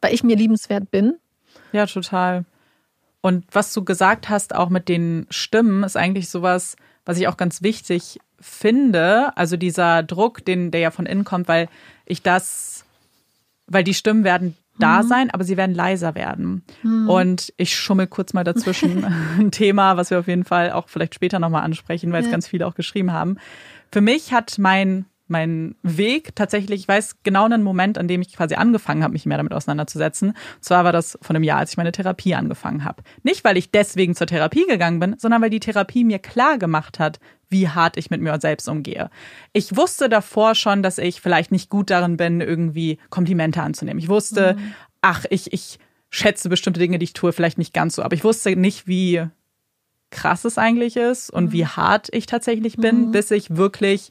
weil 0.00 0.14
ich 0.14 0.22
mir 0.22 0.36
liebenswert 0.36 0.90
bin. 0.90 1.16
Ja, 1.72 1.86
total. 1.86 2.44
Und 3.20 3.46
was 3.52 3.72
du 3.72 3.84
gesagt 3.84 4.28
hast, 4.28 4.54
auch 4.54 4.68
mit 4.68 4.88
den 4.88 5.26
Stimmen, 5.30 5.82
ist 5.82 5.96
eigentlich 5.96 6.28
sowas, 6.28 6.76
was 7.04 7.18
ich 7.18 7.26
auch 7.26 7.36
ganz 7.36 7.62
wichtig 7.62 8.18
finde. 8.38 9.36
Also 9.36 9.56
dieser 9.56 10.02
Druck, 10.02 10.44
den, 10.44 10.70
der 10.70 10.80
ja 10.80 10.90
von 10.90 11.06
innen 11.06 11.24
kommt, 11.24 11.48
weil 11.48 11.68
ich 12.04 12.22
das, 12.22 12.84
weil 13.66 13.82
die 13.82 13.94
Stimmen 13.94 14.24
werden 14.24 14.56
da 14.78 15.02
mhm. 15.02 15.08
sein, 15.08 15.30
aber 15.30 15.44
sie 15.44 15.56
werden 15.56 15.74
leiser 15.74 16.14
werden. 16.14 16.64
Mhm. 16.82 17.08
Und 17.08 17.52
ich 17.56 17.76
schummel 17.76 18.06
kurz 18.06 18.32
mal 18.34 18.44
dazwischen 18.44 19.04
ein 19.38 19.50
Thema, 19.50 19.96
was 19.96 20.10
wir 20.10 20.18
auf 20.18 20.28
jeden 20.28 20.44
Fall 20.44 20.72
auch 20.72 20.88
vielleicht 20.88 21.14
später 21.14 21.38
nochmal 21.38 21.62
ansprechen, 21.62 22.12
weil 22.12 22.20
es 22.20 22.26
ja. 22.26 22.32
ganz 22.32 22.48
viele 22.48 22.66
auch 22.66 22.74
geschrieben 22.74 23.12
haben. 23.12 23.38
Für 23.90 24.00
mich 24.00 24.32
hat 24.32 24.58
mein 24.58 25.06
mein 25.26 25.74
Weg 25.82 26.36
tatsächlich, 26.36 26.82
ich 26.82 26.88
weiß 26.88 27.22
genau 27.22 27.46
einen 27.46 27.62
Moment, 27.62 27.96
an 27.96 28.08
dem 28.08 28.20
ich 28.20 28.36
quasi 28.36 28.54
angefangen 28.54 29.02
habe, 29.02 29.12
mich 29.12 29.26
mehr 29.26 29.38
damit 29.38 29.54
auseinanderzusetzen. 29.54 30.30
Und 30.30 30.64
zwar 30.64 30.84
war 30.84 30.92
das 30.92 31.18
von 31.22 31.34
einem 31.34 31.44
Jahr, 31.44 31.58
als 31.58 31.70
ich 31.72 31.76
meine 31.76 31.92
Therapie 31.92 32.34
angefangen 32.34 32.84
habe. 32.84 33.02
Nicht, 33.22 33.44
weil 33.44 33.56
ich 33.56 33.70
deswegen 33.70 34.14
zur 34.14 34.26
Therapie 34.26 34.66
gegangen 34.68 35.00
bin, 35.00 35.16
sondern 35.18 35.40
weil 35.40 35.50
die 35.50 35.60
Therapie 35.60 36.04
mir 36.04 36.18
klar 36.18 36.58
gemacht 36.58 36.98
hat, 36.98 37.20
wie 37.48 37.68
hart 37.68 37.96
ich 37.96 38.10
mit 38.10 38.20
mir 38.20 38.38
selbst 38.40 38.68
umgehe. 38.68 39.10
Ich 39.52 39.76
wusste 39.76 40.08
davor 40.08 40.54
schon, 40.54 40.82
dass 40.82 40.98
ich 40.98 41.20
vielleicht 41.20 41.52
nicht 41.52 41.70
gut 41.70 41.90
darin 41.90 42.16
bin, 42.16 42.40
irgendwie 42.40 42.98
Komplimente 43.10 43.62
anzunehmen. 43.62 43.98
Ich 43.98 44.08
wusste, 44.08 44.56
mhm. 44.58 44.74
ach, 45.00 45.24
ich, 45.30 45.52
ich 45.52 45.78
schätze 46.10 46.48
bestimmte 46.48 46.80
Dinge, 46.80 46.98
die 46.98 47.04
ich 47.04 47.12
tue, 47.12 47.32
vielleicht 47.32 47.58
nicht 47.58 47.72
ganz 47.72 47.96
so. 47.96 48.02
Aber 48.02 48.14
ich 48.14 48.24
wusste 48.24 48.56
nicht, 48.56 48.86
wie 48.86 49.26
krass 50.10 50.44
es 50.44 50.58
eigentlich 50.58 50.96
ist 50.96 51.30
und 51.30 51.46
mhm. 51.46 51.52
wie 51.52 51.66
hart 51.66 52.08
ich 52.12 52.26
tatsächlich 52.26 52.76
bin, 52.76 53.06
mhm. 53.06 53.10
bis 53.12 53.30
ich 53.30 53.56
wirklich 53.56 54.10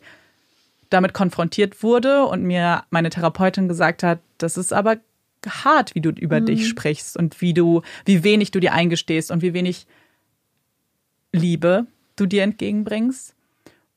damit 0.93 1.13
konfrontiert 1.13 1.83
wurde 1.83 2.25
und 2.25 2.43
mir 2.43 2.83
meine 2.89 3.09
Therapeutin 3.09 3.67
gesagt 3.67 4.03
hat, 4.03 4.19
das 4.37 4.57
ist 4.57 4.73
aber 4.73 4.97
hart, 5.45 5.95
wie 5.95 6.01
du 6.01 6.09
über 6.11 6.39
mhm. 6.39 6.45
dich 6.45 6.67
sprichst 6.67 7.17
und 7.17 7.41
wie 7.41 7.53
du, 7.53 7.81
wie 8.05 8.23
wenig 8.23 8.51
du 8.51 8.59
dir 8.59 8.73
eingestehst 8.73 9.31
und 9.31 9.41
wie 9.41 9.53
wenig 9.53 9.87
Liebe 11.31 11.87
du 12.15 12.25
dir 12.25 12.43
entgegenbringst. 12.43 13.35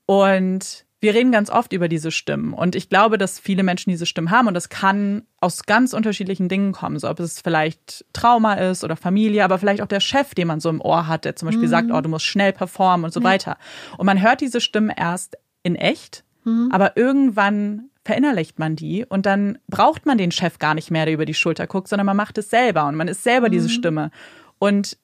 Und 0.06 0.86
wir 1.00 1.14
reden 1.14 1.30
ganz 1.30 1.50
oft 1.50 1.72
über 1.72 1.88
diese 1.88 2.10
Stimmen. 2.10 2.54
Und 2.54 2.74
ich 2.74 2.88
glaube, 2.88 3.18
dass 3.18 3.38
viele 3.38 3.62
Menschen 3.62 3.90
diese 3.90 4.06
Stimmen 4.06 4.30
haben. 4.30 4.48
Und 4.48 4.54
das 4.54 4.70
kann 4.70 5.24
aus 5.40 5.64
ganz 5.64 5.92
unterschiedlichen 5.92 6.48
Dingen 6.48 6.72
kommen. 6.72 6.98
So 6.98 7.08
ob 7.08 7.20
es 7.20 7.40
vielleicht 7.40 8.04
Trauma 8.12 8.54
ist 8.54 8.82
oder 8.82 8.96
Familie, 8.96 9.44
aber 9.44 9.58
vielleicht 9.58 9.82
auch 9.82 9.86
der 9.86 10.00
Chef, 10.00 10.34
den 10.34 10.48
man 10.48 10.60
so 10.60 10.70
im 10.70 10.80
Ohr 10.80 11.06
hat, 11.06 11.24
der 11.24 11.36
zum 11.36 11.46
Beispiel 11.46 11.66
mhm. 11.66 11.70
sagt, 11.70 11.90
oh, 11.92 12.00
du 12.00 12.08
musst 12.08 12.24
schnell 12.24 12.52
performen 12.52 13.04
und 13.04 13.12
so 13.12 13.20
ja. 13.20 13.24
weiter. 13.24 13.58
Und 13.98 14.06
man 14.06 14.22
hört 14.22 14.40
diese 14.40 14.60
Stimmen 14.60 14.90
erst 14.90 15.36
in 15.62 15.76
echt, 15.76 16.24
mhm. 16.46 16.70
aber 16.72 16.96
irgendwann 16.96 17.90
verinnerlicht 18.04 18.58
man 18.58 18.76
die 18.76 19.04
und 19.04 19.26
dann 19.26 19.58
braucht 19.68 20.06
man 20.06 20.16
den 20.16 20.30
Chef 20.30 20.58
gar 20.58 20.74
nicht 20.74 20.90
mehr, 20.90 21.04
der 21.04 21.14
über 21.14 21.26
die 21.26 21.34
Schulter 21.34 21.66
guckt, 21.66 21.88
sondern 21.88 22.06
man 22.06 22.16
macht 22.16 22.38
es 22.38 22.48
selber 22.48 22.86
und 22.86 22.94
man 22.94 23.08
ist 23.08 23.22
selber 23.22 23.48
mhm. 23.48 23.52
diese 23.52 23.68
Stimme. 23.68 24.10
Und 24.58 24.96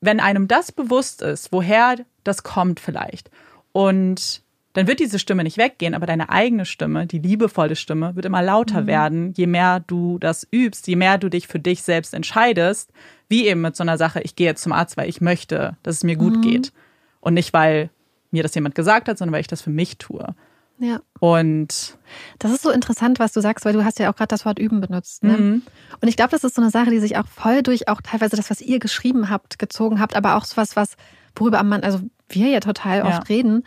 wenn 0.00 0.18
einem 0.20 0.48
das 0.48 0.72
bewusst 0.72 1.22
ist, 1.22 1.52
woher 1.52 1.96
das 2.24 2.42
kommt 2.42 2.80
vielleicht 2.80 3.30
und 3.72 4.42
dann 4.76 4.86
wird 4.86 5.00
diese 5.00 5.18
Stimme 5.18 5.42
nicht 5.42 5.56
weggehen, 5.56 5.94
aber 5.94 6.04
deine 6.04 6.28
eigene 6.28 6.66
Stimme, 6.66 7.06
die 7.06 7.18
liebevolle 7.18 7.76
Stimme, 7.76 8.14
wird 8.14 8.26
immer 8.26 8.42
lauter 8.42 8.82
mhm. 8.82 8.86
werden, 8.86 9.32
je 9.34 9.46
mehr 9.46 9.80
du 9.80 10.18
das 10.18 10.46
übst, 10.50 10.86
je 10.86 10.96
mehr 10.96 11.16
du 11.16 11.30
dich 11.30 11.48
für 11.48 11.58
dich 11.58 11.82
selbst 11.82 12.12
entscheidest, 12.12 12.92
wie 13.26 13.46
eben 13.46 13.62
mit 13.62 13.74
so 13.74 13.82
einer 13.82 13.96
Sache, 13.96 14.20
ich 14.20 14.36
gehe 14.36 14.46
jetzt 14.46 14.62
zum 14.62 14.72
Arzt, 14.72 14.98
weil 14.98 15.08
ich 15.08 15.22
möchte, 15.22 15.78
dass 15.82 15.96
es 15.96 16.04
mir 16.04 16.16
gut 16.16 16.36
mhm. 16.36 16.40
geht. 16.42 16.72
Und 17.20 17.32
nicht, 17.32 17.54
weil 17.54 17.88
mir 18.30 18.42
das 18.42 18.54
jemand 18.54 18.74
gesagt 18.74 19.08
hat, 19.08 19.16
sondern 19.16 19.32
weil 19.32 19.40
ich 19.40 19.46
das 19.46 19.62
für 19.62 19.70
mich 19.70 19.96
tue. 19.96 20.34
Ja. 20.78 21.00
Und 21.20 21.96
das 22.38 22.52
ist 22.52 22.62
so 22.62 22.70
interessant, 22.70 23.18
was 23.18 23.32
du 23.32 23.40
sagst, 23.40 23.64
weil 23.64 23.72
du 23.72 23.84
hast 23.84 23.98
ja 23.98 24.10
auch 24.10 24.16
gerade 24.16 24.28
das 24.28 24.44
Wort 24.44 24.58
üben 24.58 24.80
benutzt. 24.80 25.24
Ne? 25.24 25.36
Mhm. 25.36 25.62
Und 26.00 26.08
ich 26.08 26.16
glaube, 26.16 26.30
das 26.30 26.44
ist 26.44 26.54
so 26.54 26.62
eine 26.62 26.70
Sache, 26.70 26.90
die 26.90 26.98
sich 26.98 27.16
auch 27.16 27.26
voll 27.26 27.62
durch 27.62 27.88
auch 27.88 28.02
teilweise 28.02 28.36
das, 28.36 28.50
was 28.50 28.60
ihr 28.60 28.78
geschrieben 28.78 29.30
habt, 29.30 29.58
gezogen 29.58 30.00
habt, 30.00 30.14
aber 30.14 30.36
auch 30.36 30.44
so 30.44 30.56
was, 30.56 30.76
was 30.76 30.96
worüber 31.34 31.62
man, 31.62 31.82
also 31.82 32.00
wir 32.28 32.48
ja 32.48 32.60
total 32.60 33.02
oft 33.02 33.28
ja. 33.28 33.36
reden, 33.36 33.62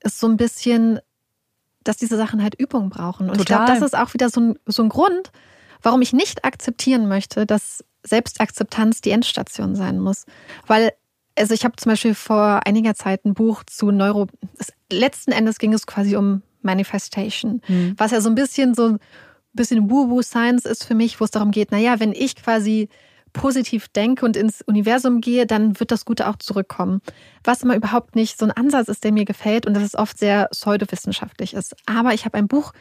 ist 0.00 0.20
so 0.20 0.26
ein 0.26 0.36
bisschen, 0.36 1.00
dass 1.82 1.96
diese 1.96 2.16
Sachen 2.16 2.42
halt 2.42 2.54
Übung 2.54 2.90
brauchen. 2.90 3.28
Und 3.28 3.38
Total. 3.38 3.40
ich 3.40 3.46
glaube, 3.46 3.80
das 3.80 3.82
ist 3.82 3.98
auch 3.98 4.14
wieder 4.14 4.30
so 4.30 4.40
ein, 4.40 4.58
so 4.66 4.82
ein 4.82 4.88
Grund, 4.88 5.32
warum 5.82 6.02
ich 6.02 6.12
nicht 6.12 6.44
akzeptieren 6.44 7.08
möchte, 7.08 7.46
dass 7.46 7.84
Selbstakzeptanz 8.04 9.00
die 9.00 9.10
Endstation 9.10 9.74
sein 9.74 9.98
muss. 9.98 10.26
Weil, 10.66 10.92
also 11.36 11.54
ich 11.54 11.64
habe 11.64 11.76
zum 11.76 11.90
Beispiel 11.90 12.14
vor 12.14 12.60
einiger 12.64 12.94
Zeit 12.94 13.24
ein 13.24 13.34
Buch 13.34 13.64
zu 13.64 13.90
Neuro. 13.90 14.26
Letzten 14.90 15.32
Endes 15.32 15.58
ging 15.58 15.72
es 15.72 15.86
quasi 15.86 16.16
um 16.16 16.42
Manifestation, 16.64 17.60
mhm. 17.68 17.94
was 17.96 18.10
ja 18.10 18.20
so 18.20 18.28
ein 18.28 18.34
bisschen 18.34 18.74
so 18.74 18.88
ein 18.88 18.98
bisschen 19.52 19.90
Woo-Woo-Science 19.90 20.64
ist 20.64 20.84
für 20.84 20.94
mich, 20.94 21.20
wo 21.20 21.24
es 21.24 21.30
darum 21.30 21.50
geht, 21.50 21.70
naja, 21.70 22.00
wenn 22.00 22.12
ich 22.12 22.36
quasi 22.36 22.88
positiv 23.32 23.88
denke 23.88 24.24
und 24.24 24.36
ins 24.36 24.62
Universum 24.62 25.20
gehe, 25.20 25.46
dann 25.46 25.78
wird 25.78 25.90
das 25.90 26.04
Gute 26.04 26.28
auch 26.28 26.36
zurückkommen. 26.36 27.02
Was 27.42 27.62
immer 27.62 27.74
überhaupt 27.74 28.16
nicht 28.16 28.38
so 28.38 28.46
ein 28.46 28.52
Ansatz 28.52 28.88
ist, 28.88 29.04
der 29.04 29.12
mir 29.12 29.24
gefällt 29.24 29.66
und 29.66 29.74
das 29.74 29.82
ist 29.82 29.96
oft 29.96 30.18
sehr 30.18 30.48
pseudowissenschaftlich 30.48 31.52
ist. 31.52 31.74
Aber 31.86 32.14
ich 32.14 32.24
habe 32.24 32.38
ein 32.38 32.48
Buch 32.48 32.72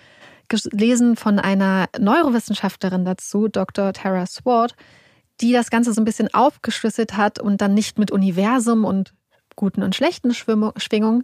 gelesen 0.48 1.16
von 1.16 1.40
einer 1.40 1.88
Neurowissenschaftlerin 2.00 3.06
dazu, 3.06 3.48
Dr. 3.48 3.94
Tara 3.94 4.26
Swart, 4.26 4.76
die 5.42 5.52
das 5.52 5.72
Ganze 5.72 5.94
so 5.94 6.02
ein 6.02 6.06
bisschen 6.06 6.32
aufgeschlüsselt 6.34 7.18
hat 7.18 7.40
und 7.40 7.62
dann 7.62 7.74
nicht 7.74 7.98
mit 7.98 8.12
Universum 8.12 8.86
und 8.86 9.14
guten 9.56 9.82
und 9.82 9.96
schlechten 9.96 10.34
Schwingungen, 10.34 11.24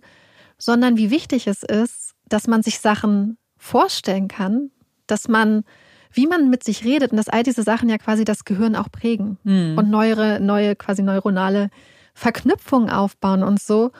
sondern 0.57 0.97
wie 0.97 1.11
wichtig 1.11 1.47
es 1.47 1.63
ist, 1.63 2.15
dass 2.29 2.47
man 2.47 2.63
sich 2.63 2.79
Sachen 2.79 3.37
vorstellen 3.57 4.27
kann, 4.27 4.71
dass 5.07 5.27
man 5.27 5.63
wie 6.11 6.27
man 6.27 6.49
mit 6.49 6.63
sich 6.63 6.83
redet 6.83 7.11
und 7.11 7.17
dass 7.17 7.29
all 7.29 7.43
diese 7.43 7.63
Sachen 7.63 7.89
ja 7.89 7.97
quasi 7.97 8.25
das 8.25 8.45
Gehirn 8.45 8.75
auch 8.75 8.91
prägen 8.91 9.37
mhm. 9.43 9.77
und 9.77 9.89
neuere, 9.89 10.39
neue 10.39 10.75
quasi 10.75 11.03
neuronale 11.03 11.69
Verknüpfungen 12.13 12.89
aufbauen 12.89 13.43
und 13.43 13.61
so. 13.61 13.91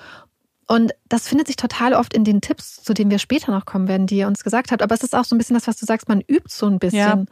Und 0.68 0.92
das 1.08 1.28
findet 1.28 1.48
sich 1.48 1.56
total 1.56 1.94
oft 1.94 2.14
in 2.14 2.24
den 2.24 2.42
Tipps, 2.42 2.84
zu 2.84 2.94
denen 2.94 3.12
wir 3.12 3.20
später 3.20 3.52
noch 3.52 3.66
kommen 3.66 3.88
werden, 3.88 4.08
die 4.08 4.18
ihr 4.18 4.28
uns 4.28 4.44
gesagt 4.44 4.72
habt. 4.72 4.82
Aber 4.82 4.94
es 4.94 5.04
ist 5.04 5.16
auch 5.16 5.26
so 5.26 5.36
ein 5.36 5.38
bisschen 5.38 5.56
das, 5.56 5.68
was 5.68 5.78
du 5.78 5.86
sagst, 5.86 6.10
man 6.10 6.22
übt 6.22 6.50
so 6.50 6.68
ein 6.68 6.80
bisschen. 6.80 7.00
Ja. 7.00 7.26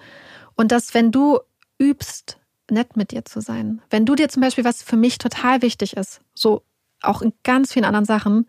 Und 0.55 0.71
dass, 0.71 0.93
wenn 0.93 1.11
du 1.11 1.39
übst, 1.79 2.39
nett 2.69 2.97
mit 2.97 3.11
dir 3.11 3.25
zu 3.25 3.39
sein, 3.39 3.81
wenn 3.89 4.05
du 4.05 4.15
dir 4.15 4.29
zum 4.29 4.41
Beispiel, 4.41 4.63
was 4.63 4.81
für 4.81 4.97
mich 4.97 5.19
total 5.19 5.61
wichtig 5.61 5.95
ist, 5.95 6.21
so 6.33 6.63
auch 7.01 7.21
in 7.21 7.31
ganz 7.43 7.73
vielen 7.73 7.85
anderen 7.85 8.05
Sachen, 8.05 8.47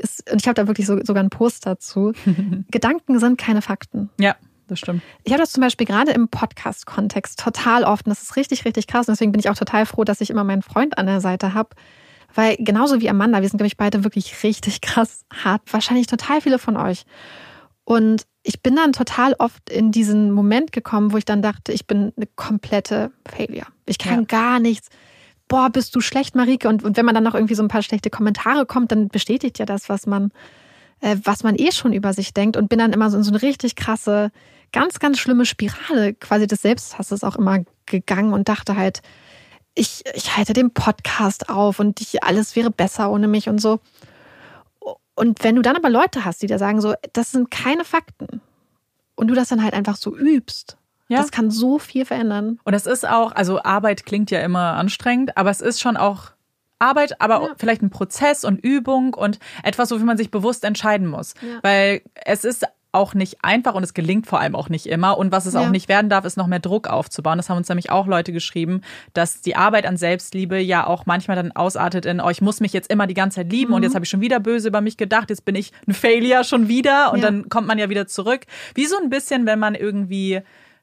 ist, 0.00 0.30
und 0.30 0.40
ich 0.40 0.48
habe 0.48 0.54
da 0.54 0.66
wirklich 0.66 0.86
so, 0.86 0.98
sogar 1.04 1.20
einen 1.20 1.30
Post 1.30 1.66
dazu, 1.66 2.12
Gedanken 2.70 3.18
sind 3.18 3.38
keine 3.38 3.62
Fakten. 3.62 4.10
Ja 4.18 4.36
das 4.70 4.78
stimmt. 4.78 5.02
Ich 5.24 5.32
habe 5.32 5.42
das 5.42 5.52
zum 5.52 5.62
Beispiel 5.62 5.86
gerade 5.86 6.12
im 6.12 6.28
Podcast-Kontext 6.28 7.38
total 7.38 7.84
oft 7.84 8.06
und 8.06 8.10
das 8.10 8.22
ist 8.22 8.36
richtig, 8.36 8.64
richtig 8.64 8.86
krass. 8.86 9.08
Und 9.08 9.12
deswegen 9.12 9.32
bin 9.32 9.40
ich 9.40 9.50
auch 9.50 9.56
total 9.56 9.86
froh, 9.86 10.04
dass 10.04 10.20
ich 10.20 10.30
immer 10.30 10.44
meinen 10.44 10.62
Freund 10.62 10.96
an 10.96 11.06
der 11.06 11.20
Seite 11.20 11.54
habe. 11.54 11.70
Weil 12.34 12.56
genauso 12.58 13.00
wie 13.00 13.10
Amanda, 13.10 13.40
wir 13.40 13.48
sind, 13.48 13.58
glaube 13.58 13.66
ich, 13.66 13.76
beide 13.76 14.04
wirklich 14.04 14.42
richtig 14.44 14.80
krass 14.80 15.24
hart. 15.32 15.62
Wahrscheinlich 15.66 16.06
total 16.06 16.40
viele 16.40 16.58
von 16.58 16.76
euch. 16.76 17.04
Und 17.84 18.26
ich 18.42 18.62
bin 18.62 18.76
dann 18.76 18.92
total 18.92 19.34
oft 19.38 19.68
in 19.68 19.90
diesen 19.90 20.30
Moment 20.30 20.72
gekommen, 20.72 21.12
wo 21.12 21.16
ich 21.16 21.24
dann 21.24 21.42
dachte, 21.42 21.72
ich 21.72 21.86
bin 21.86 22.12
eine 22.16 22.26
komplette 22.36 23.10
Failure. 23.28 23.66
Ich 23.86 23.98
kann 23.98 24.20
ja. 24.20 24.26
gar 24.26 24.60
nichts. 24.60 24.88
Boah, 25.50 25.68
bist 25.68 25.96
du 25.96 26.00
schlecht, 26.00 26.36
Marike. 26.36 26.68
Und, 26.68 26.84
und 26.84 26.96
wenn 26.96 27.04
man 27.04 27.14
dann 27.14 27.24
noch 27.24 27.34
irgendwie 27.34 27.56
so 27.56 27.62
ein 27.64 27.68
paar 27.68 27.82
schlechte 27.82 28.08
Kommentare 28.08 28.66
kommt, 28.66 28.92
dann 28.92 29.08
bestätigt 29.08 29.58
ja 29.58 29.66
das, 29.66 29.88
was 29.88 30.06
man, 30.06 30.30
äh, 31.00 31.16
was 31.24 31.42
man 31.42 31.56
eh 31.56 31.72
schon 31.72 31.92
über 31.92 32.12
sich 32.12 32.32
denkt. 32.32 32.56
Und 32.56 32.68
bin 32.68 32.78
dann 32.78 32.92
immer 32.92 33.10
so 33.10 33.16
in 33.16 33.24
so 33.24 33.32
eine 33.32 33.42
richtig 33.42 33.74
krasse 33.74 34.30
ganz, 34.72 35.00
ganz 35.00 35.18
schlimme 35.18 35.46
Spirale 35.46 36.14
quasi 36.14 36.46
des 36.46 36.62
Selbsthasses 36.62 37.24
auch 37.24 37.34
immer 37.34 37.64
gegangen 37.86 38.32
und 38.32 38.48
dachte 38.48 38.76
halt, 38.76 39.02
ich, 39.74 40.04
ich 40.14 40.36
halte 40.36 40.52
den 40.52 40.72
Podcast 40.72 41.48
auf 41.48 41.80
und 41.80 42.00
ich, 42.00 42.22
alles 42.22 42.54
wäre 42.54 42.70
besser 42.70 43.10
ohne 43.10 43.26
mich 43.26 43.48
und 43.48 43.60
so. 43.60 43.80
Und 45.16 45.42
wenn 45.42 45.56
du 45.56 45.62
dann 45.62 45.76
aber 45.76 45.90
Leute 45.90 46.24
hast, 46.24 46.42
die 46.42 46.46
da 46.46 46.58
sagen, 46.58 46.80
so, 46.80 46.94
das 47.12 47.32
sind 47.32 47.50
keine 47.50 47.84
Fakten 47.84 48.40
und 49.16 49.26
du 49.26 49.34
das 49.34 49.48
dann 49.48 49.64
halt 49.64 49.74
einfach 49.74 49.96
so 49.96 50.16
übst, 50.16 50.76
ja. 51.10 51.18
das 51.18 51.30
kann 51.30 51.50
so 51.50 51.78
viel 51.78 52.04
verändern. 52.04 52.58
Und 52.64 52.74
es 52.74 52.86
ist 52.86 53.06
auch, 53.06 53.32
also 53.32 53.62
Arbeit 53.62 54.06
klingt 54.06 54.30
ja 54.30 54.40
immer 54.40 54.74
anstrengend, 54.74 55.36
aber 55.36 55.50
es 55.50 55.60
ist 55.60 55.80
schon 55.80 55.96
auch 55.96 56.30
Arbeit, 56.78 57.20
aber 57.20 57.42
ja. 57.42 57.48
vielleicht 57.58 57.82
ein 57.82 57.90
Prozess 57.90 58.44
und 58.44 58.64
Übung 58.64 59.14
und 59.14 59.38
etwas, 59.62 59.90
wofür 59.90 60.06
man 60.06 60.16
sich 60.16 60.30
bewusst 60.30 60.64
entscheiden 60.64 61.06
muss. 61.06 61.34
Ja. 61.42 61.58
Weil 61.62 62.02
es 62.24 62.44
ist 62.44 62.64
auch 62.92 63.14
nicht 63.14 63.38
einfach 63.42 63.74
und 63.74 63.84
es 63.84 63.94
gelingt 63.94 64.26
vor 64.26 64.40
allem 64.40 64.56
auch 64.56 64.68
nicht 64.68 64.86
immer. 64.86 65.16
Und 65.16 65.30
was 65.30 65.46
es 65.46 65.54
ja. 65.54 65.60
auch 65.60 65.68
nicht 65.68 65.88
werden 65.88 66.08
darf, 66.08 66.24
ist 66.24 66.36
noch 66.36 66.46
mehr 66.46 66.58
Druck 66.58 66.88
aufzubauen. 66.88 67.38
Das 67.38 67.48
haben 67.48 67.58
uns 67.58 67.68
nämlich 67.68 67.90
auch 67.90 68.06
Leute 68.06 68.32
geschrieben, 68.32 68.80
dass 69.12 69.40
die 69.42 69.54
Arbeit 69.54 69.86
an 69.86 69.96
Selbstliebe 69.96 70.58
ja 70.58 70.86
auch 70.86 71.06
manchmal 71.06 71.36
dann 71.36 71.52
ausartet 71.52 72.04
in, 72.04 72.20
oh, 72.20 72.30
ich 72.30 72.40
muss 72.40 72.60
mich 72.60 72.72
jetzt 72.72 72.90
immer 72.90 73.06
die 73.06 73.14
ganze 73.14 73.36
Zeit 73.36 73.52
lieben 73.52 73.70
mhm. 73.70 73.76
und 73.76 73.82
jetzt 73.84 73.94
habe 73.94 74.04
ich 74.04 74.10
schon 74.10 74.20
wieder 74.20 74.40
böse 74.40 74.68
über 74.68 74.80
mich 74.80 74.96
gedacht, 74.96 75.30
jetzt 75.30 75.44
bin 75.44 75.54
ich 75.54 75.72
ein 75.86 75.94
Failure 75.94 76.42
schon 76.42 76.68
wieder 76.68 77.12
und 77.12 77.20
ja. 77.20 77.26
dann 77.26 77.48
kommt 77.48 77.68
man 77.68 77.78
ja 77.78 77.90
wieder 77.90 78.06
zurück. 78.06 78.40
Wie 78.74 78.86
so 78.86 78.96
ein 79.00 79.10
bisschen, 79.10 79.46
wenn 79.46 79.58
man 79.58 79.74
irgendwie 79.74 80.40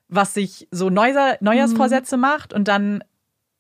was 0.10 0.34
sich 0.34 0.68
so 0.72 0.90
Neujahr, 0.90 1.38
Neujahrsvorsätze 1.42 2.18
mhm. 2.18 2.22
macht 2.22 2.54
und 2.54 2.68
dann 2.68 3.04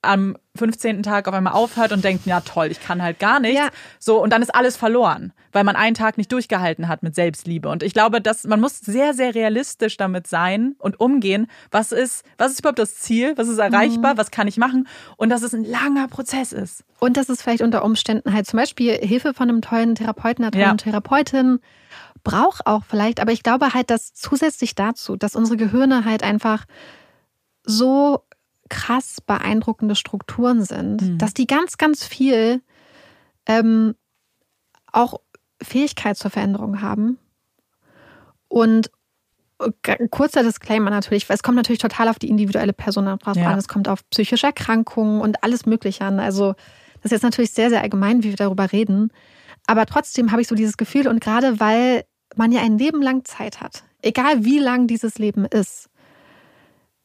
am 0.01 0.37
15. 0.55 1.03
Tag 1.03 1.27
auf 1.27 1.33
einmal 1.33 1.53
aufhört 1.53 1.91
und 1.91 2.03
denkt, 2.03 2.25
ja 2.25 2.41
toll, 2.41 2.67
ich 2.67 2.81
kann 2.81 3.01
halt 3.01 3.19
gar 3.19 3.39
nichts. 3.39 3.59
Ja. 3.59 3.69
So, 3.99 4.21
und 4.21 4.31
dann 4.31 4.41
ist 4.41 4.53
alles 4.53 4.77
verloren, 4.77 5.33
weil 5.51 5.63
man 5.63 5.75
einen 5.75 5.95
Tag 5.95 6.17
nicht 6.17 6.31
durchgehalten 6.31 6.87
hat 6.87 7.03
mit 7.03 7.15
Selbstliebe. 7.15 7.67
Und 7.69 7.83
ich 7.83 7.93
glaube, 7.93 8.21
dass 8.21 8.43
man 8.45 8.59
muss 8.59 8.79
sehr, 8.79 9.13
sehr 9.13 9.35
realistisch 9.35 9.97
damit 9.97 10.27
sein 10.27 10.75
und 10.79 10.99
umgehen, 10.99 11.47
was 11.71 11.91
ist, 11.91 12.23
was 12.37 12.51
ist 12.51 12.59
überhaupt 12.59 12.79
das 12.79 12.95
Ziel, 12.95 13.33
was 13.37 13.47
ist 13.47 13.57
erreichbar, 13.57 14.13
mhm. 14.13 14.17
was 14.17 14.31
kann 14.31 14.47
ich 14.47 14.57
machen 14.57 14.87
und 15.17 15.29
dass 15.29 15.41
es 15.41 15.53
ein 15.53 15.65
langer 15.65 16.07
Prozess 16.07 16.53
ist. 16.53 16.83
Und 16.99 17.17
dass 17.17 17.29
es 17.29 17.41
vielleicht 17.41 17.61
unter 17.61 17.83
Umständen 17.83 18.33
halt 18.33 18.47
zum 18.47 18.57
Beispiel 18.57 18.93
Hilfe 18.93 19.33
von 19.33 19.49
einem 19.49 19.61
tollen 19.61 19.95
Therapeuten, 19.95 20.43
einer 20.43 20.51
tollen 20.51 20.65
ja. 20.65 20.75
Therapeutin 20.75 21.59
braucht 22.23 22.65
auch 22.65 22.83
vielleicht, 22.85 23.19
aber 23.19 23.31
ich 23.31 23.43
glaube 23.43 23.73
halt, 23.73 23.89
dass 23.89 24.13
zusätzlich 24.13 24.75
dazu, 24.75 25.15
dass 25.15 25.35
unsere 25.35 25.57
Gehirne 25.57 26.05
halt 26.05 26.23
einfach 26.23 26.65
so 27.63 28.23
krass 28.69 29.21
beeindruckende 29.25 29.95
Strukturen 29.95 30.63
sind, 30.63 31.01
mhm. 31.01 31.17
dass 31.17 31.33
die 31.33 31.47
ganz, 31.47 31.77
ganz 31.77 32.03
viel 32.03 32.61
ähm, 33.45 33.95
auch 34.91 35.19
Fähigkeit 35.61 36.17
zur 36.17 36.31
Veränderung 36.31 36.81
haben. 36.81 37.17
Und 38.47 38.91
äh, 39.59 40.07
kurzer 40.09 40.43
Disclaimer 40.43 40.89
natürlich, 40.89 41.29
weil 41.29 41.35
es 41.35 41.43
kommt 41.43 41.57
natürlich 41.57 41.81
total 41.81 42.09
auf 42.09 42.19
die 42.19 42.29
individuelle 42.29 42.73
Person 42.73 43.05
drauf 43.05 43.37
ja. 43.37 43.51
an. 43.51 43.57
Es 43.57 43.67
kommt 43.67 43.87
auf 43.87 44.07
psychische 44.09 44.47
Erkrankungen 44.47 45.21
und 45.21 45.43
alles 45.43 45.65
Mögliche 45.65 46.05
an. 46.05 46.19
Also 46.19 46.53
das 47.01 47.05
ist 47.05 47.11
jetzt 47.11 47.23
natürlich 47.23 47.51
sehr, 47.51 47.69
sehr 47.69 47.81
allgemein, 47.81 48.23
wie 48.23 48.29
wir 48.29 48.37
darüber 48.37 48.71
reden. 48.71 49.11
Aber 49.67 49.85
trotzdem 49.85 50.31
habe 50.31 50.41
ich 50.41 50.47
so 50.47 50.55
dieses 50.55 50.77
Gefühl 50.77 51.07
und 51.07 51.21
gerade 51.21 51.59
weil 51.59 52.05
man 52.35 52.51
ja 52.51 52.61
ein 52.61 52.77
Leben 52.77 53.01
lang 53.01 53.25
Zeit 53.25 53.61
hat, 53.61 53.83
egal 54.01 54.43
wie 54.43 54.59
lang 54.59 54.87
dieses 54.87 55.17
Leben 55.17 55.45
ist, 55.45 55.89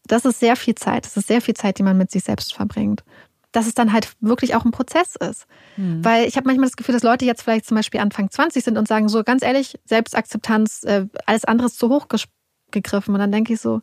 das 0.07 0.25
ist 0.25 0.41
sehr 0.41 0.57
viel 0.57 0.75
Zeit. 0.75 1.05
Das 1.05 1.17
ist 1.17 1.29
sehr 1.29 1.41
viel 1.41 1.55
Zeit, 1.55 1.79
die 1.79 1.83
man 1.83 1.97
mit 1.97 2.11
sich 2.11 2.25
selbst 2.25 2.55
verbringt. 2.55 3.05
Dass 3.53 3.67
es 3.67 3.75
dann 3.75 3.93
halt 3.93 4.13
wirklich 4.21 4.55
auch 4.55 4.65
ein 4.65 4.71
Prozess 4.71 5.15
ist. 5.17 5.47
Mhm. 5.77 6.05
Weil 6.05 6.27
ich 6.27 6.37
habe 6.37 6.47
manchmal 6.47 6.69
das 6.69 6.77
Gefühl, 6.77 6.95
dass 6.95 7.03
Leute 7.03 7.25
jetzt 7.25 7.43
vielleicht 7.43 7.67
zum 7.67 7.77
Beispiel 7.77 8.01
Anfang 8.01 8.31
20 8.31 8.65
sind 8.65 8.79
und 8.79 8.89
sagen 8.89 9.09
so 9.09 9.23
ganz 9.23 9.43
ehrlich, 9.43 9.79
Selbstakzeptanz, 9.85 10.85
äh, 10.85 11.07
alles 11.27 11.45
andere 11.45 11.67
ist 11.67 11.79
zu 11.79 11.89
hoch 11.89 12.07
gegriffen. 12.71 13.15
Und 13.15 13.21
dann 13.21 13.33
denke 13.33 13.53
ich 13.53 13.61
so, 13.61 13.83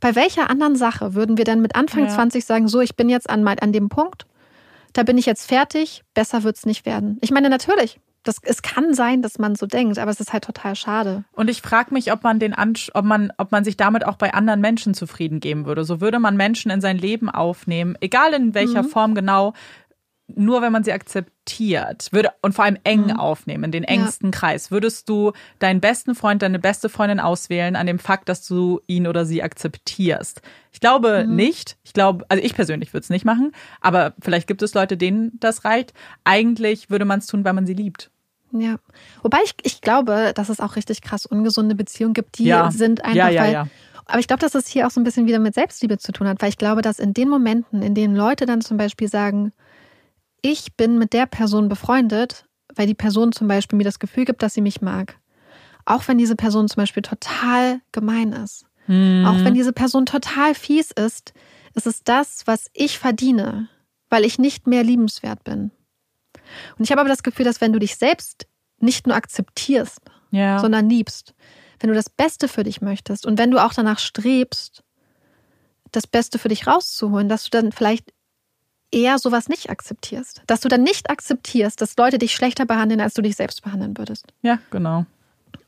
bei 0.00 0.14
welcher 0.14 0.50
anderen 0.50 0.76
Sache 0.76 1.14
würden 1.14 1.36
wir 1.36 1.44
denn 1.44 1.60
mit 1.60 1.76
Anfang 1.76 2.04
ja. 2.04 2.08
20 2.08 2.44
sagen, 2.44 2.68
so, 2.68 2.80
ich 2.80 2.96
bin 2.96 3.08
jetzt 3.08 3.30
an, 3.30 3.46
an 3.46 3.72
dem 3.72 3.88
Punkt, 3.88 4.26
da 4.94 5.02
bin 5.02 5.18
ich 5.18 5.26
jetzt 5.26 5.46
fertig, 5.46 6.02
besser 6.14 6.42
wird 6.42 6.56
es 6.56 6.64
nicht 6.64 6.86
werden. 6.86 7.18
Ich 7.20 7.30
meine, 7.30 7.50
natürlich, 7.50 8.00
das, 8.22 8.36
es 8.42 8.62
kann 8.62 8.94
sein, 8.94 9.20
dass 9.20 9.38
man 9.38 9.54
so 9.54 9.66
denkt, 9.66 9.98
aber 9.98 10.10
es 10.10 10.18
ist 10.18 10.32
halt 10.32 10.44
total 10.44 10.74
schade. 10.76 11.24
Und 11.32 11.50
ich 11.50 11.60
frage 11.60 11.92
mich, 11.92 12.10
ob 12.12 12.22
man 12.22 12.38
den 12.38 12.54
ob 12.54 13.04
man, 13.04 13.32
ob 13.36 13.52
man 13.52 13.64
sich 13.64 13.76
damit 13.76 14.06
auch 14.06 14.16
bei 14.16 14.32
anderen 14.32 14.60
Menschen 14.60 14.94
zufrieden 14.94 15.40
geben 15.40 15.66
würde. 15.66 15.84
So 15.84 16.00
würde 16.00 16.18
man 16.18 16.36
Menschen 16.36 16.70
in 16.70 16.80
sein 16.80 16.96
Leben 16.96 17.28
aufnehmen, 17.28 17.96
egal 18.00 18.32
in 18.32 18.54
welcher 18.54 18.82
mhm. 18.82 18.88
Form 18.88 19.14
genau, 19.14 19.52
nur 20.36 20.62
wenn 20.62 20.72
man 20.72 20.84
sie 20.84 20.92
akzeptiert 20.92 22.12
würde 22.12 22.30
und 22.42 22.54
vor 22.54 22.64
allem 22.64 22.78
eng 22.84 23.06
mhm. 23.06 23.18
aufnehmen, 23.18 23.64
in 23.64 23.72
den 23.72 23.84
engsten 23.84 24.32
ja. 24.32 24.38
Kreis, 24.38 24.70
würdest 24.70 25.08
du 25.08 25.32
deinen 25.58 25.80
besten 25.80 26.14
Freund, 26.14 26.42
deine 26.42 26.58
beste 26.58 26.88
Freundin 26.88 27.20
auswählen 27.20 27.76
an 27.76 27.86
dem 27.86 27.98
Fakt, 27.98 28.28
dass 28.28 28.46
du 28.46 28.80
ihn 28.86 29.06
oder 29.06 29.24
sie 29.24 29.42
akzeptierst? 29.42 30.42
Ich 30.72 30.80
glaube 30.80 31.24
mhm. 31.26 31.36
nicht. 31.36 31.76
Ich 31.84 31.92
glaube, 31.92 32.24
also 32.28 32.42
ich 32.42 32.54
persönlich 32.54 32.92
würde 32.92 33.04
es 33.04 33.10
nicht 33.10 33.24
machen, 33.24 33.52
aber 33.80 34.14
vielleicht 34.20 34.46
gibt 34.46 34.62
es 34.62 34.74
Leute, 34.74 34.96
denen 34.96 35.32
das 35.40 35.64
reicht. 35.64 35.92
Eigentlich 36.24 36.90
würde 36.90 37.04
man 37.04 37.20
es 37.20 37.26
tun, 37.26 37.44
weil 37.44 37.52
man 37.52 37.66
sie 37.66 37.74
liebt. 37.74 38.10
Ja. 38.52 38.76
Wobei 39.22 39.38
ich, 39.44 39.54
ich 39.62 39.80
glaube, 39.80 40.32
dass 40.34 40.48
es 40.48 40.60
auch 40.60 40.76
richtig 40.76 41.02
krass 41.02 41.26
ungesunde 41.26 41.74
Beziehungen 41.74 42.14
gibt, 42.14 42.38
die 42.38 42.44
ja. 42.44 42.70
sind 42.70 43.04
einfach, 43.04 43.30
ja, 43.30 43.42
weil. 43.42 43.70
Aber 44.06 44.18
ich 44.18 44.26
glaube, 44.26 44.40
dass 44.40 44.54
es 44.54 44.68
hier 44.68 44.86
auch 44.86 44.90
so 44.90 45.00
ein 45.00 45.04
bisschen 45.04 45.26
wieder 45.26 45.38
mit 45.38 45.54
Selbstliebe 45.54 45.98
zu 45.98 46.12
tun 46.12 46.28
hat, 46.28 46.42
weil 46.42 46.50
ich 46.50 46.58
glaube, 46.58 46.82
dass 46.82 46.98
in 46.98 47.14
den 47.14 47.28
Momenten, 47.28 47.82
in 47.82 47.94
denen 47.94 48.14
Leute 48.14 48.44
dann 48.46 48.60
zum 48.60 48.76
Beispiel 48.76 49.08
sagen, 49.08 49.52
ich 50.44 50.76
bin 50.76 50.98
mit 50.98 51.14
der 51.14 51.24
Person 51.24 51.68
befreundet, 51.68 52.44
weil 52.74 52.86
die 52.86 52.94
Person 52.94 53.32
zum 53.32 53.48
Beispiel 53.48 53.78
mir 53.78 53.84
das 53.84 53.98
Gefühl 53.98 54.26
gibt, 54.26 54.42
dass 54.42 54.52
sie 54.52 54.60
mich 54.60 54.82
mag. 54.82 55.18
Auch 55.86 56.06
wenn 56.06 56.18
diese 56.18 56.36
Person 56.36 56.68
zum 56.68 56.82
Beispiel 56.82 57.02
total 57.02 57.80
gemein 57.92 58.32
ist. 58.32 58.66
Mhm. 58.86 59.24
Auch 59.26 59.42
wenn 59.42 59.54
diese 59.54 59.72
Person 59.72 60.04
total 60.04 60.54
fies 60.54 60.90
ist, 60.90 61.32
ist 61.74 61.86
es 61.86 62.04
das, 62.04 62.46
was 62.46 62.66
ich 62.74 62.98
verdiene, 62.98 63.70
weil 64.10 64.24
ich 64.24 64.38
nicht 64.38 64.66
mehr 64.66 64.84
liebenswert 64.84 65.42
bin. 65.44 65.70
Und 66.76 66.84
ich 66.84 66.90
habe 66.90 67.00
aber 67.00 67.08
das 67.08 67.22
Gefühl, 67.22 67.46
dass 67.46 67.62
wenn 67.62 67.72
du 67.72 67.78
dich 67.78 67.96
selbst 67.96 68.46
nicht 68.80 69.06
nur 69.06 69.16
akzeptierst, 69.16 70.02
ja. 70.30 70.58
sondern 70.58 70.90
liebst, 70.90 71.34
wenn 71.80 71.88
du 71.88 71.94
das 71.94 72.10
Beste 72.10 72.48
für 72.48 72.64
dich 72.64 72.82
möchtest 72.82 73.24
und 73.24 73.38
wenn 73.38 73.50
du 73.50 73.64
auch 73.64 73.72
danach 73.72 73.98
strebst, 73.98 74.82
das 75.90 76.06
Beste 76.06 76.38
für 76.38 76.48
dich 76.48 76.66
rauszuholen, 76.66 77.30
dass 77.30 77.44
du 77.44 77.50
dann 77.50 77.72
vielleicht 77.72 78.12
eher 78.94 79.18
sowas 79.18 79.48
nicht 79.48 79.70
akzeptierst. 79.70 80.42
Dass 80.46 80.60
du 80.60 80.68
dann 80.68 80.82
nicht 80.82 81.10
akzeptierst, 81.10 81.80
dass 81.80 81.96
Leute 81.96 82.18
dich 82.18 82.34
schlechter 82.34 82.64
behandeln, 82.64 83.00
als 83.00 83.14
du 83.14 83.22
dich 83.22 83.36
selbst 83.36 83.62
behandeln 83.62 83.98
würdest. 83.98 84.26
Ja, 84.42 84.58
genau. 84.70 85.06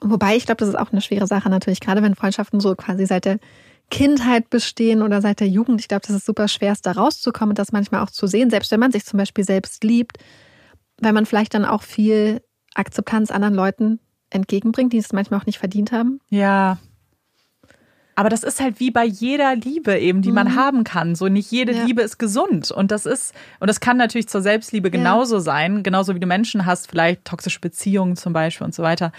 Wobei 0.00 0.36
ich 0.36 0.46
glaube, 0.46 0.58
das 0.58 0.68
ist 0.68 0.78
auch 0.78 0.92
eine 0.92 1.00
schwere 1.00 1.26
Sache 1.26 1.48
natürlich, 1.48 1.80
gerade 1.80 2.02
wenn 2.02 2.14
Freundschaften 2.14 2.60
so 2.60 2.74
quasi 2.74 3.06
seit 3.06 3.24
der 3.24 3.38
Kindheit 3.90 4.50
bestehen 4.50 5.02
oder 5.02 5.20
seit 5.20 5.40
der 5.40 5.48
Jugend. 5.48 5.80
Ich 5.80 5.88
glaube, 5.88 6.06
das 6.06 6.16
ist 6.16 6.26
super 6.26 6.48
schwer, 6.48 6.76
da 6.82 6.92
rauszukommen 6.92 7.50
und 7.50 7.58
das 7.58 7.72
manchmal 7.72 8.02
auch 8.02 8.10
zu 8.10 8.26
sehen, 8.26 8.50
selbst 8.50 8.70
wenn 8.70 8.80
man 8.80 8.92
sich 8.92 9.04
zum 9.04 9.18
Beispiel 9.18 9.44
selbst 9.44 9.84
liebt, 9.84 10.18
weil 11.00 11.12
man 11.12 11.26
vielleicht 11.26 11.54
dann 11.54 11.64
auch 11.64 11.82
viel 11.82 12.42
Akzeptanz 12.74 13.30
anderen 13.30 13.54
Leuten 13.54 14.00
entgegenbringt, 14.30 14.92
die 14.92 14.98
es 14.98 15.12
manchmal 15.12 15.40
auch 15.40 15.46
nicht 15.46 15.58
verdient 15.58 15.92
haben. 15.92 16.20
Ja. 16.28 16.78
Aber 18.16 18.31
das 18.31 18.42
ist 18.42 18.61
halt 18.61 18.81
wie 18.81 18.90
bei 18.90 19.05
jeder 19.05 19.55
Liebe 19.55 19.98
eben, 19.98 20.22
die 20.22 20.31
mhm. 20.31 20.35
man 20.35 20.57
haben 20.57 20.85
kann. 20.85 21.14
So 21.14 21.29
nicht 21.29 21.50
jede 21.50 21.74
ja. 21.74 21.85
Liebe 21.85 22.02
ist 22.02 22.18
gesund. 22.18 22.70
Und 22.70 22.90
das 22.90 23.07
ist, 23.07 23.35
und 23.61 23.68
das 23.68 23.79
kann 23.79 23.98
natürlich 23.98 24.29
zur 24.29 24.40
Selbstliebe 24.40 24.90
genauso 24.90 25.37
ja. 25.37 25.40
sein. 25.42 25.83
Genauso 25.83 26.14
wie 26.14 26.20
du 26.20 26.26
Menschen 26.26 26.66
hast, 26.66 26.88
vielleicht 26.88 27.24
toxische 27.24 27.61
Beziehungen 27.61 28.16
zum 28.16 28.33
Beispiel 28.33 28.64
und 28.64 28.74
so 28.74 28.83
weiter. 28.83 29.12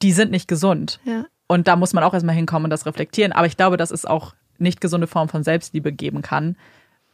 Die 0.00 0.12
sind 0.12 0.30
nicht 0.30 0.48
gesund. 0.48 0.98
Ja. 1.04 1.26
Und 1.46 1.68
da 1.68 1.76
muss 1.76 1.92
man 1.92 2.02
auch 2.02 2.14
erstmal 2.14 2.34
hinkommen 2.34 2.64
und 2.64 2.70
das 2.70 2.86
reflektieren. 2.86 3.32
Aber 3.32 3.46
ich 3.46 3.58
glaube, 3.58 3.76
dass 3.76 3.90
es 3.90 4.06
auch 4.06 4.34
nicht 4.58 4.80
gesunde 4.80 5.06
Form 5.06 5.28
von 5.28 5.44
Selbstliebe 5.44 5.92
geben 5.92 6.22
kann. 6.22 6.56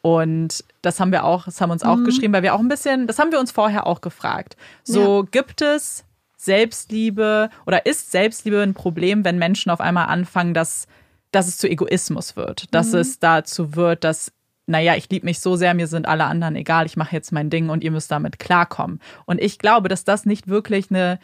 Und 0.00 0.64
das 0.82 1.00
haben 1.00 1.10
wir 1.10 1.24
auch, 1.24 1.46
das 1.46 1.60
haben 1.60 1.70
uns 1.70 1.82
auch 1.82 1.96
mhm. 1.96 2.04
geschrieben, 2.04 2.32
weil 2.32 2.44
wir 2.44 2.54
auch 2.54 2.60
ein 2.60 2.68
bisschen, 2.68 3.08
das 3.08 3.18
haben 3.18 3.32
wir 3.32 3.40
uns 3.40 3.50
vorher 3.50 3.86
auch 3.86 4.00
gefragt. 4.00 4.56
So 4.84 5.22
ja. 5.22 5.28
gibt 5.30 5.60
es 5.60 6.04
Selbstliebe 6.36 7.50
oder 7.66 7.84
ist 7.84 8.12
Selbstliebe 8.12 8.62
ein 8.62 8.74
Problem, 8.74 9.24
wenn 9.24 9.38
Menschen 9.38 9.70
auf 9.70 9.80
einmal 9.80 10.06
anfangen, 10.06 10.54
dass, 10.54 10.86
dass 11.30 11.48
es 11.48 11.58
zu 11.58 11.68
Egoismus 11.68 12.36
wird, 12.36 12.74
dass 12.74 12.92
mhm. 12.92 13.00
es 13.00 13.18
dazu 13.18 13.74
wird, 13.76 14.04
dass 14.04 14.32
naja, 14.66 14.96
ich 14.96 15.08
liebe 15.08 15.24
mich 15.24 15.40
so 15.40 15.56
sehr, 15.56 15.72
mir 15.72 15.86
sind 15.86 16.06
alle 16.06 16.24
anderen 16.24 16.54
egal, 16.54 16.84
ich 16.84 16.98
mache 16.98 17.16
jetzt 17.16 17.32
mein 17.32 17.48
Ding 17.48 17.70
und 17.70 17.82
ihr 17.82 17.90
müsst 17.90 18.10
damit 18.10 18.38
klarkommen. 18.38 19.00
Und 19.24 19.40
ich 19.40 19.58
glaube, 19.58 19.88
dass 19.88 20.04
das 20.04 20.26
nicht 20.26 20.46
wirklich 20.46 20.90
eine, 20.90 21.18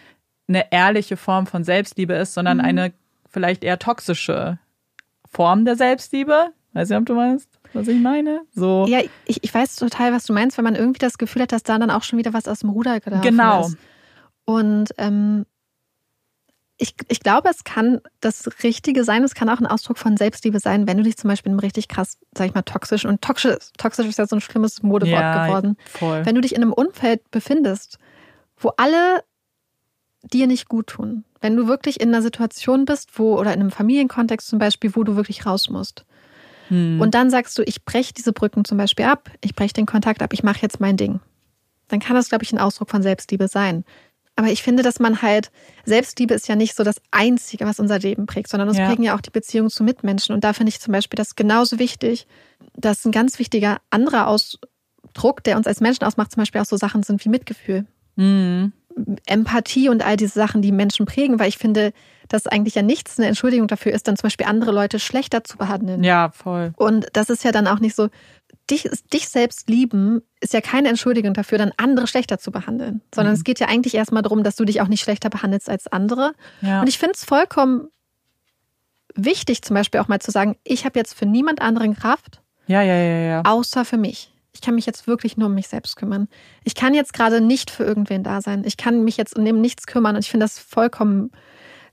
eine 0.48 0.72
ehrliche 0.72 1.18
Form 1.18 1.46
von 1.46 1.62
Selbstliebe 1.62 2.14
ist, 2.14 2.32
sondern 2.32 2.56
mhm. 2.58 2.64
eine 2.64 2.92
vielleicht 3.28 3.62
eher 3.62 3.78
toxische 3.78 4.58
Form 5.30 5.66
der 5.66 5.76
Selbstliebe. 5.76 6.52
Weiß 6.72 6.88
nicht, 6.88 6.98
ob 6.98 7.04
du 7.04 7.14
meinst? 7.14 7.48
was 7.74 7.88
ich 7.88 8.00
meine? 8.00 8.42
So. 8.54 8.86
Ja, 8.88 9.00
ich, 9.26 9.42
ich 9.42 9.52
weiß 9.52 9.76
total, 9.76 10.12
was 10.12 10.24
du 10.24 10.32
meinst, 10.32 10.56
wenn 10.56 10.64
man 10.64 10.76
irgendwie 10.76 10.98
das 10.98 11.18
Gefühl 11.18 11.42
hat, 11.42 11.52
dass 11.52 11.62
da 11.62 11.78
dann 11.78 11.90
auch 11.90 12.02
schon 12.02 12.18
wieder 12.18 12.32
was 12.32 12.48
aus 12.48 12.60
dem 12.60 12.70
Ruder 12.70 13.00
gelaufen 13.00 13.22
genau. 13.22 13.66
ist. 13.66 13.76
Genau. 14.46 14.58
Und 14.58 14.94
ähm, 14.98 15.46
ich, 16.76 16.94
ich 17.08 17.20
glaube, 17.20 17.48
es 17.48 17.62
kann 17.64 18.00
das 18.20 18.48
Richtige 18.62 19.04
sein, 19.04 19.22
es 19.22 19.34
kann 19.34 19.48
auch 19.48 19.60
ein 19.60 19.66
Ausdruck 19.66 19.96
von 19.96 20.16
Selbstliebe 20.16 20.58
sein, 20.58 20.88
wenn 20.88 20.96
du 20.96 21.04
dich 21.04 21.16
zum 21.16 21.28
Beispiel 21.28 21.50
in 21.50 21.54
einem 21.54 21.60
richtig 21.60 21.88
krass, 21.88 22.18
sag 22.36 22.48
ich 22.48 22.54
mal, 22.54 22.62
toxisch 22.62 23.04
und 23.04 23.22
toxisch, 23.22 23.56
toxisch 23.78 24.06
ist 24.06 24.18
ja 24.18 24.26
so 24.26 24.36
ein 24.36 24.40
schlimmes 24.40 24.82
Modewort 24.82 25.20
ja, 25.20 25.46
geworden. 25.46 25.76
Voll. 25.86 26.26
Wenn 26.26 26.34
du 26.34 26.40
dich 26.40 26.54
in 26.54 26.62
einem 26.62 26.72
Umfeld 26.72 27.30
befindest, 27.30 27.98
wo 28.56 28.70
alle 28.76 29.22
dir 30.22 30.46
nicht 30.46 30.68
gut 30.68 30.88
tun, 30.88 31.24
wenn 31.40 31.56
du 31.56 31.68
wirklich 31.68 32.00
in 32.00 32.08
einer 32.08 32.22
Situation 32.22 32.86
bist, 32.86 33.18
wo, 33.18 33.38
oder 33.38 33.52
in 33.52 33.60
einem 33.60 33.70
Familienkontext 33.70 34.48
zum 34.48 34.58
Beispiel, 34.58 34.96
wo 34.96 35.04
du 35.04 35.14
wirklich 35.16 35.46
raus 35.46 35.68
musst, 35.70 36.04
hm. 36.68 37.00
Und 37.00 37.14
dann 37.14 37.30
sagst 37.30 37.58
du, 37.58 37.62
ich 37.62 37.84
breche 37.84 38.14
diese 38.14 38.32
Brücken 38.32 38.64
zum 38.64 38.78
Beispiel 38.78 39.04
ab, 39.04 39.30
ich 39.42 39.54
breche 39.54 39.74
den 39.74 39.86
Kontakt 39.86 40.22
ab, 40.22 40.32
ich 40.32 40.42
mache 40.42 40.62
jetzt 40.62 40.80
mein 40.80 40.96
Ding. 40.96 41.20
Dann 41.88 42.00
kann 42.00 42.16
das, 42.16 42.28
glaube 42.28 42.44
ich, 42.44 42.52
ein 42.52 42.58
Ausdruck 42.58 42.90
von 42.90 43.02
Selbstliebe 43.02 43.48
sein. 43.48 43.84
Aber 44.36 44.48
ich 44.48 44.62
finde, 44.62 44.82
dass 44.82 44.98
man 44.98 45.22
halt, 45.22 45.50
Selbstliebe 45.84 46.34
ist 46.34 46.48
ja 46.48 46.56
nicht 46.56 46.74
so 46.74 46.82
das 46.82 46.96
Einzige, 47.12 47.66
was 47.66 47.78
unser 47.78 47.98
Leben 47.98 48.26
prägt, 48.26 48.48
sondern 48.48 48.68
uns 48.68 48.78
ja. 48.78 48.86
prägen 48.86 49.04
ja 49.04 49.16
auch 49.16 49.20
die 49.20 49.30
Beziehungen 49.30 49.70
zu 49.70 49.84
Mitmenschen. 49.84 50.34
Und 50.34 50.42
da 50.42 50.52
finde 50.52 50.70
ich 50.70 50.80
zum 50.80 50.92
Beispiel 50.92 51.16
das 51.16 51.36
genauso 51.36 51.78
wichtig, 51.78 52.26
dass 52.76 53.04
ein 53.04 53.12
ganz 53.12 53.38
wichtiger 53.38 53.78
anderer 53.90 54.26
Ausdruck, 54.26 55.44
der 55.44 55.56
uns 55.56 55.66
als 55.68 55.80
Menschen 55.80 56.04
ausmacht, 56.04 56.32
zum 56.32 56.40
Beispiel 56.40 56.60
auch 56.60 56.66
so 56.66 56.76
Sachen 56.76 57.04
sind 57.04 57.24
wie 57.24 57.28
Mitgefühl. 57.28 57.86
Mhm. 58.16 58.72
Empathie 59.26 59.88
und 59.88 60.04
all 60.04 60.16
diese 60.16 60.34
Sachen, 60.34 60.62
die 60.62 60.72
Menschen 60.72 61.06
prägen, 61.06 61.38
weil 61.38 61.48
ich 61.48 61.58
finde, 61.58 61.92
dass 62.28 62.46
eigentlich 62.46 62.74
ja 62.74 62.82
nichts 62.82 63.18
eine 63.18 63.28
Entschuldigung 63.28 63.68
dafür 63.68 63.92
ist, 63.92 64.08
dann 64.08 64.16
zum 64.16 64.26
Beispiel 64.26 64.46
andere 64.46 64.72
Leute 64.72 64.98
schlechter 64.98 65.44
zu 65.44 65.56
behandeln. 65.56 66.02
Ja, 66.02 66.30
voll. 66.30 66.72
Und 66.76 67.06
das 67.12 67.30
ist 67.30 67.44
ja 67.44 67.52
dann 67.52 67.66
auch 67.66 67.80
nicht 67.80 67.94
so, 67.94 68.08
dich, 68.70 68.88
dich 69.12 69.28
selbst 69.28 69.68
lieben 69.68 70.22
ist 70.40 70.52
ja 70.52 70.60
keine 70.60 70.88
Entschuldigung 70.88 71.34
dafür, 71.34 71.58
dann 71.58 71.72
andere 71.76 72.06
schlechter 72.06 72.38
zu 72.38 72.50
behandeln, 72.50 73.02
sondern 73.14 73.32
mhm. 73.32 73.38
es 73.38 73.44
geht 73.44 73.60
ja 73.60 73.68
eigentlich 73.68 73.94
erstmal 73.94 74.22
darum, 74.22 74.42
dass 74.42 74.56
du 74.56 74.64
dich 74.64 74.80
auch 74.80 74.88
nicht 74.88 75.02
schlechter 75.02 75.30
behandelst 75.30 75.68
als 75.68 75.86
andere. 75.86 76.34
Ja. 76.60 76.80
Und 76.80 76.88
ich 76.88 76.98
finde 76.98 77.14
es 77.16 77.24
vollkommen 77.24 77.88
wichtig, 79.14 79.62
zum 79.62 79.74
Beispiel 79.74 80.00
auch 80.00 80.08
mal 80.08 80.20
zu 80.20 80.30
sagen, 80.30 80.56
ich 80.64 80.84
habe 80.84 80.98
jetzt 80.98 81.14
für 81.14 81.26
niemand 81.26 81.62
anderen 81.62 81.94
Kraft, 81.94 82.40
ja, 82.66 82.82
ja, 82.82 82.94
ja, 82.94 83.18
ja. 83.18 83.42
außer 83.44 83.84
für 83.84 83.98
mich. 83.98 84.30
Ich 84.54 84.60
kann 84.60 84.76
mich 84.76 84.86
jetzt 84.86 85.06
wirklich 85.06 85.36
nur 85.36 85.48
um 85.48 85.54
mich 85.54 85.68
selbst 85.68 85.96
kümmern. 85.96 86.28
Ich 86.62 86.74
kann 86.74 86.94
jetzt 86.94 87.12
gerade 87.12 87.40
nicht 87.40 87.70
für 87.70 87.84
irgendwen 87.84 88.22
da 88.22 88.40
sein. 88.40 88.62
Ich 88.64 88.76
kann 88.76 89.02
mich 89.02 89.16
jetzt 89.16 89.36
um 89.36 89.42
nichts 89.42 89.86
kümmern. 89.86 90.14
Und 90.14 90.24
ich 90.24 90.30
finde 90.30 90.44
das 90.44 90.60
vollkommen 90.60 91.32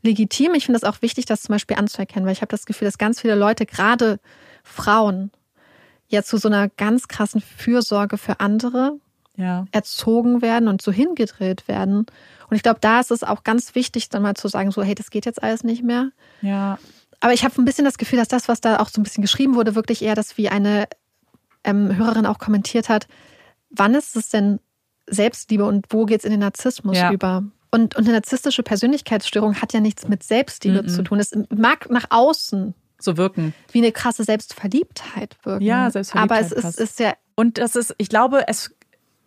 legitim. 0.01 0.53
Ich 0.55 0.65
finde 0.65 0.79
das 0.79 0.89
auch 0.89 1.01
wichtig, 1.01 1.25
das 1.25 1.41
zum 1.41 1.53
Beispiel 1.53 1.77
anzuerkennen, 1.77 2.25
weil 2.25 2.33
ich 2.33 2.41
habe 2.41 2.51
das 2.51 2.65
Gefühl, 2.65 2.87
dass 2.87 2.97
ganz 2.97 3.21
viele 3.21 3.35
Leute, 3.35 3.65
gerade 3.65 4.19
Frauen, 4.63 5.31
ja 6.07 6.23
zu 6.23 6.37
so 6.37 6.47
einer 6.47 6.69
ganz 6.69 7.07
krassen 7.07 7.41
Fürsorge 7.41 8.17
für 8.17 8.39
andere 8.39 8.99
ja. 9.37 9.65
erzogen 9.71 10.41
werden 10.41 10.67
und 10.67 10.81
so 10.81 10.91
hingedreht 10.91 11.67
werden. 11.67 12.05
Und 12.49 12.55
ich 12.55 12.63
glaube, 12.63 12.79
da 12.81 12.99
ist 12.99 13.11
es 13.11 13.23
auch 13.23 13.43
ganz 13.43 13.75
wichtig, 13.75 14.09
dann 14.09 14.21
mal 14.21 14.35
zu 14.35 14.47
sagen, 14.47 14.71
so, 14.71 14.83
hey, 14.83 14.95
das 14.95 15.09
geht 15.09 15.25
jetzt 15.25 15.41
alles 15.41 15.63
nicht 15.63 15.83
mehr. 15.83 16.09
Ja. 16.41 16.77
Aber 17.21 17.33
ich 17.33 17.43
habe 17.43 17.59
ein 17.61 17.65
bisschen 17.65 17.85
das 17.85 17.97
Gefühl, 17.97 18.19
dass 18.19 18.27
das, 18.27 18.47
was 18.47 18.61
da 18.61 18.79
auch 18.79 18.89
so 18.89 18.99
ein 18.99 19.03
bisschen 19.03 19.21
geschrieben 19.21 19.55
wurde, 19.55 19.75
wirklich 19.75 20.01
eher 20.01 20.15
das, 20.15 20.37
wie 20.37 20.49
eine 20.49 20.87
ähm, 21.63 21.95
Hörerin 21.95 22.25
auch 22.25 22.39
kommentiert 22.39 22.89
hat, 22.89 23.07
wann 23.69 23.95
ist 23.95 24.15
es 24.15 24.29
denn 24.29 24.59
Selbstliebe 25.07 25.63
und 25.63 25.85
wo 25.89 26.05
geht 26.05 26.19
es 26.19 26.25
in 26.25 26.31
den 26.31 26.39
Narzissmus 26.39 26.97
ja. 26.97 27.11
über? 27.11 27.43
Und, 27.71 27.95
und 27.95 28.03
eine 28.05 28.13
narzisstische 28.13 28.63
Persönlichkeitsstörung 28.63 29.61
hat 29.61 29.71
ja 29.73 29.79
nichts 29.79 30.07
mit 30.07 30.23
Selbstliebe 30.23 30.83
Mhm. 30.83 30.87
zu 30.89 31.03
tun. 31.03 31.19
Es 31.19 31.31
mag 31.55 31.89
nach 31.89 32.05
außen 32.09 32.73
So 32.99 33.17
wirken. 33.17 33.53
wie 33.71 33.77
eine 33.79 33.91
krasse 33.93 34.23
Selbstverliebtheit 34.25 35.37
wirken. 35.43 35.63
Ja, 35.63 35.89
Selbstverliebtheit 35.89 36.41
Aber 36.43 36.45
es 36.45 36.51
ist, 36.51 36.79
ist 36.79 36.99
ja 36.99 37.13
Und 37.35 37.57
das 37.57 37.75
ist, 37.75 37.95
ich 37.97 38.09
glaube, 38.09 38.43
es, 38.47 38.75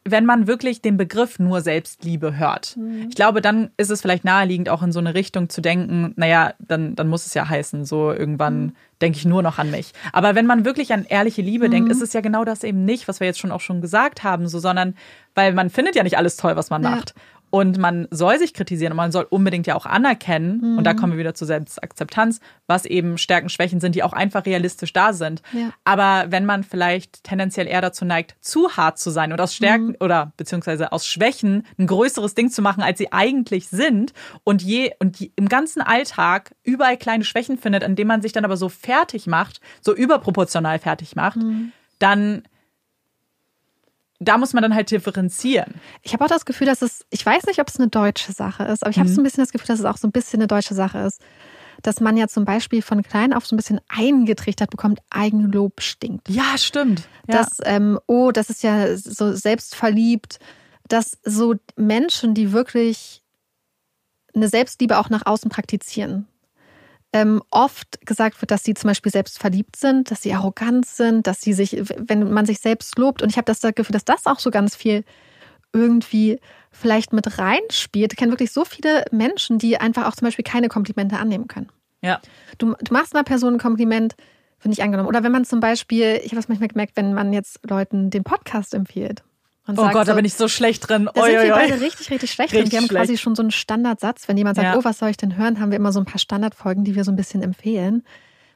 wenn 0.05 0.27
man 0.27 0.47
wirklich 0.47 0.83
den 0.83 0.99
Begriff 0.99 1.39
nur 1.39 1.63
Selbstliebe 1.63 2.37
hört, 2.37 2.77
ich 3.09 3.15
glaube, 3.17 3.41
dann 3.41 3.71
ist 3.79 3.91
es 3.91 4.03
vielleicht 4.03 4.25
naheliegend, 4.25 4.69
auch 4.69 4.83
in 4.83 4.93
so 4.93 4.99
eine 5.01 5.15
Richtung 5.15 5.49
zu 5.49 5.63
denken, 5.63 6.13
naja, 6.17 6.53
dann, 6.59 6.95
dann 6.95 7.09
muss 7.09 7.25
es 7.25 7.33
ja 7.33 7.49
heißen, 7.49 7.87
so 7.87 8.13
irgendwann 8.13 8.77
denke 9.01 9.17
ich 9.19 9.25
nur 9.25 9.43
noch 9.43 9.59
an 9.59 9.71
mich. 9.71 9.93
Aber 10.13 10.35
wenn 10.35 10.45
man 10.47 10.65
wirklich 10.67 10.93
an 10.93 11.05
ehrliche 11.07 11.41
Liebe 11.43 11.71
denkt, 11.71 11.91
ist 11.91 12.03
es 12.03 12.13
ja 12.13 12.21
genau 12.21 12.45
das 12.45 12.63
eben 12.63 12.85
nicht, 12.85 13.09
was 13.09 13.21
wir 13.21 13.27
jetzt 13.27 13.39
schon 13.41 13.51
auch 13.51 13.61
schon 13.63 13.81
gesagt 13.81 14.23
haben, 14.23 14.47
so, 14.47 14.59
sondern 14.59 14.95
weil 15.35 15.53
man 15.55 15.71
findet 15.71 15.97
ja 15.97 16.03
nicht 16.03 16.19
alles 16.19 16.37
toll, 16.37 16.55
was 16.55 16.69
man 16.71 16.83
Ja. 16.83 16.91
macht. 16.91 17.15
Und 17.55 17.79
man 17.79 18.09
soll 18.11 18.37
sich 18.41 18.53
kritisieren 18.53 18.93
und 18.95 18.97
man 18.97 19.13
soll 19.13 19.29
unbedingt 19.31 19.69
ja 19.69 19.77
auch 19.77 19.87
anerkennen, 19.87 20.77
und 20.77 20.83
da 20.83 20.93
kommen 20.93 21.13
wir 21.13 21.21
wieder 21.21 21.35
zur 21.35 21.47
Selbstakzeptanz, 21.47 22.41
was 22.67 22.85
eben 22.85 23.17
Stärken, 23.17 23.49
Schwächen 23.49 23.79
sind, 23.79 23.95
die 23.95 24.03
auch 24.03 24.13
einfach 24.13 24.45
realistisch 24.45 24.93
da 24.93 25.13
sind. 25.13 25.41
Ja. 25.53 25.71
Aber 25.85 26.33
wenn 26.33 26.47
man 26.47 26.65
vielleicht 26.65 27.23
tendenziell 27.23 27.69
eher 27.69 27.81
dazu 27.81 28.05
neigt, 28.05 28.35
zu 28.41 28.77
hart 28.77 28.99
zu 28.99 29.11
sein 29.11 29.31
und 29.33 29.41
aus 29.41 29.55
Stärken 29.55 29.91
Mhm. 29.91 29.97
oder 30.01 30.33
beziehungsweise 30.37 30.91
aus 30.91 31.07
Schwächen 31.07 31.65
ein 31.79 31.87
größeres 31.87 32.35
Ding 32.35 32.51
zu 32.51 32.61
machen, 32.61 32.83
als 32.83 32.99
sie 32.99 33.13
eigentlich 33.13 33.69
sind 33.69 34.15
und 34.43 34.61
je 34.61 34.91
und 34.99 35.21
je, 35.21 35.31
im 35.37 35.49
ganzen 35.49 35.81
Alltag 35.81 36.57
überall 36.65 36.97
kleine 36.97 37.23
Schwächen 37.23 37.57
findet, 37.57 37.85
an 37.85 37.95
denen 37.95 38.09
man 38.09 38.21
sich 38.21 38.33
dann 38.33 38.45
aber 38.45 38.57
so 38.57 38.69
fertig 38.69 39.29
macht, 39.29 39.61
so 39.81 39.95
überproportional 39.95 40.81
fertig 40.81 41.15
macht, 41.15 41.37
Mhm. 41.37 41.71
dann 42.01 42.43
da 44.25 44.39
muss 44.39 44.53
man 44.53 44.63
dann 44.63 44.75
halt 44.75 44.91
differenzieren. 44.91 45.75
Ich 46.03 46.13
habe 46.13 46.25
auch 46.25 46.29
das 46.29 46.45
Gefühl, 46.45 46.67
dass 46.67 46.83
es, 46.83 47.05
ich 47.11 47.25
weiß 47.25 47.45
nicht, 47.47 47.61
ob 47.61 47.69
es 47.69 47.79
eine 47.79 47.89
deutsche 47.89 48.33
Sache 48.33 48.65
ist, 48.65 48.83
aber 48.83 48.91
ich 48.91 48.99
habe 48.99 49.09
Mhm. 49.09 49.15
so 49.15 49.21
ein 49.21 49.25
bisschen 49.25 49.43
das 49.43 49.53
Gefühl, 49.53 49.69
dass 49.69 49.79
es 49.81 49.85
auch 49.85 49.97
so 49.97 50.07
ein 50.09 50.13
bisschen 50.13 50.41
eine 50.41 50.47
deutsche 50.49 50.75
Sache 50.75 50.99
ist. 50.99 51.21
Dass 51.83 52.01
man 52.01 52.17
ja 52.17 52.29
zum 52.29 52.45
Beispiel 52.45 52.81
von 52.83 53.03
klein 53.03 53.33
auf 53.35 53.45
so 53.47 53.55
ein 53.55 53.59
bisschen 53.59 53.81
eingetrichtert 53.89 54.71
bekommt, 54.71 55.01
Eigenlob 55.11 55.83
stinkt. 55.83 56.29
Ja, 56.31 56.57
stimmt. 56.57 57.09
Ja. 57.29 57.39
Dass, 57.39 57.59
ähm, 57.65 57.99
oh, 58.07 58.31
das 58.31 58.49
ist 58.49 58.63
ja 58.63 58.97
so 58.97 59.35
selbstverliebt, 59.35 60.39
dass 60.89 61.19
so 61.25 61.55
Menschen, 61.77 62.35
die 62.35 62.53
wirklich 62.53 63.23
eine 64.35 64.49
Selbstliebe 64.49 64.99
auch 64.99 65.11
nach 65.11 65.27
außen 65.27 65.51
praktizieren, 65.51 66.27
ähm, 67.15 67.43
oft 67.51 68.05
gesagt 68.05 68.43
wird, 68.43 68.51
dass 68.51 68.65
sie 68.65 68.75
zum 68.75 68.89
Beispiel 68.89 69.13
selbst 69.13 69.39
verliebt 69.39 69.77
sind, 69.77 70.11
dass 70.11 70.23
sie 70.23 70.35
arrogant 70.35 70.85
sind, 70.85 71.29
dass 71.29 71.41
sie 71.41 71.53
sich, 71.53 71.81
wenn 71.97 72.33
man 72.33 72.45
sich 72.45 72.59
selbst 72.59 72.99
lobt, 72.99 73.23
und 73.23 73.31
ich 73.31 73.37
habe 73.37 73.45
das 73.45 73.61
Gefühl, 73.61 73.93
dass 73.93 74.05
das 74.05 74.27
auch 74.27 74.41
so 74.41 74.51
ganz 74.51 74.75
viel 74.75 75.05
irgendwie 75.73 76.41
vielleicht 76.73 77.13
mit 77.13 77.39
reinspielt. 77.39 78.13
Ich 78.13 78.19
kenne 78.19 78.33
wirklich 78.33 78.51
so 78.51 78.65
viele 78.65 79.05
Menschen, 79.13 79.59
die 79.59 79.79
einfach 79.79 80.09
auch 80.09 80.17
zum 80.17 80.27
Beispiel 80.27 80.45
keine 80.45 80.69
Komplimente 80.69 81.17
annehmen 81.17 81.47
können. 81.47 81.71
ja. 82.03 82.21
Du, 82.59 82.75
du 82.83 82.93
machst 82.93 83.15
einer 83.15 83.23
Person 83.23 83.55
ein 83.55 83.61
Kompliment, 83.61 84.17
wird 84.61 84.71
nicht 84.71 84.83
angenommen. 84.83 85.09
Oder 85.09 85.23
wenn 85.23 85.33
man 85.33 85.45
zum 85.45 85.61
Beispiel, 85.61 86.17
ich 86.17 86.33
habe 86.33 86.37
das 86.37 86.49
manchmal 86.49 86.69
gemerkt, 86.69 86.97
wenn 86.97 87.15
man 87.15 87.33
jetzt 87.33 87.61
Leuten 87.69 88.11
den 88.11 88.25
Podcast 88.25 88.75
empfiehlt. 88.75 89.23
Oh 89.67 89.73
Gott, 89.75 89.93
so, 89.93 90.05
da 90.05 90.15
bin 90.15 90.25
ich 90.27 90.35
so 90.35 90.47
schlecht 90.49 90.89
drin. 90.89 91.09
da 91.15 91.21
Oi, 91.23 91.31
sind 91.31 91.43
wir 91.43 91.55
oi. 91.55 91.59
beide 91.61 91.81
richtig, 91.81 92.11
richtig 92.11 92.33
schlecht 92.33 92.53
drin. 92.53 92.61
Richtig 92.61 92.73
Wir 92.73 92.79
haben 92.81 92.87
schlecht. 92.89 93.05
quasi 93.07 93.17
schon 93.19 93.35
so 93.35 93.43
einen 93.43 93.51
Standardsatz. 93.51 94.29
Wenn 94.29 94.37
jemand 94.37 94.57
sagt, 94.57 94.67
Ja. 94.69 94.77
oh, 94.79 94.85
was 94.85 94.99
soll 94.99 95.09
ich 95.09 95.17
denn 95.17 95.37
hören, 95.37 95.59
haben 95.61 95.71
wir 95.71 95.77
immer 95.77 95.93
so 95.93 96.01
ein 96.01 96.05
paar 96.05 96.19
Standardfolgen, 96.19 96.85
die 96.85 96.95
wir 96.95 97.05
so 97.05 97.11
ein 97.13 97.17
bisschen 97.17 97.43
empfehlen. 97.43 98.05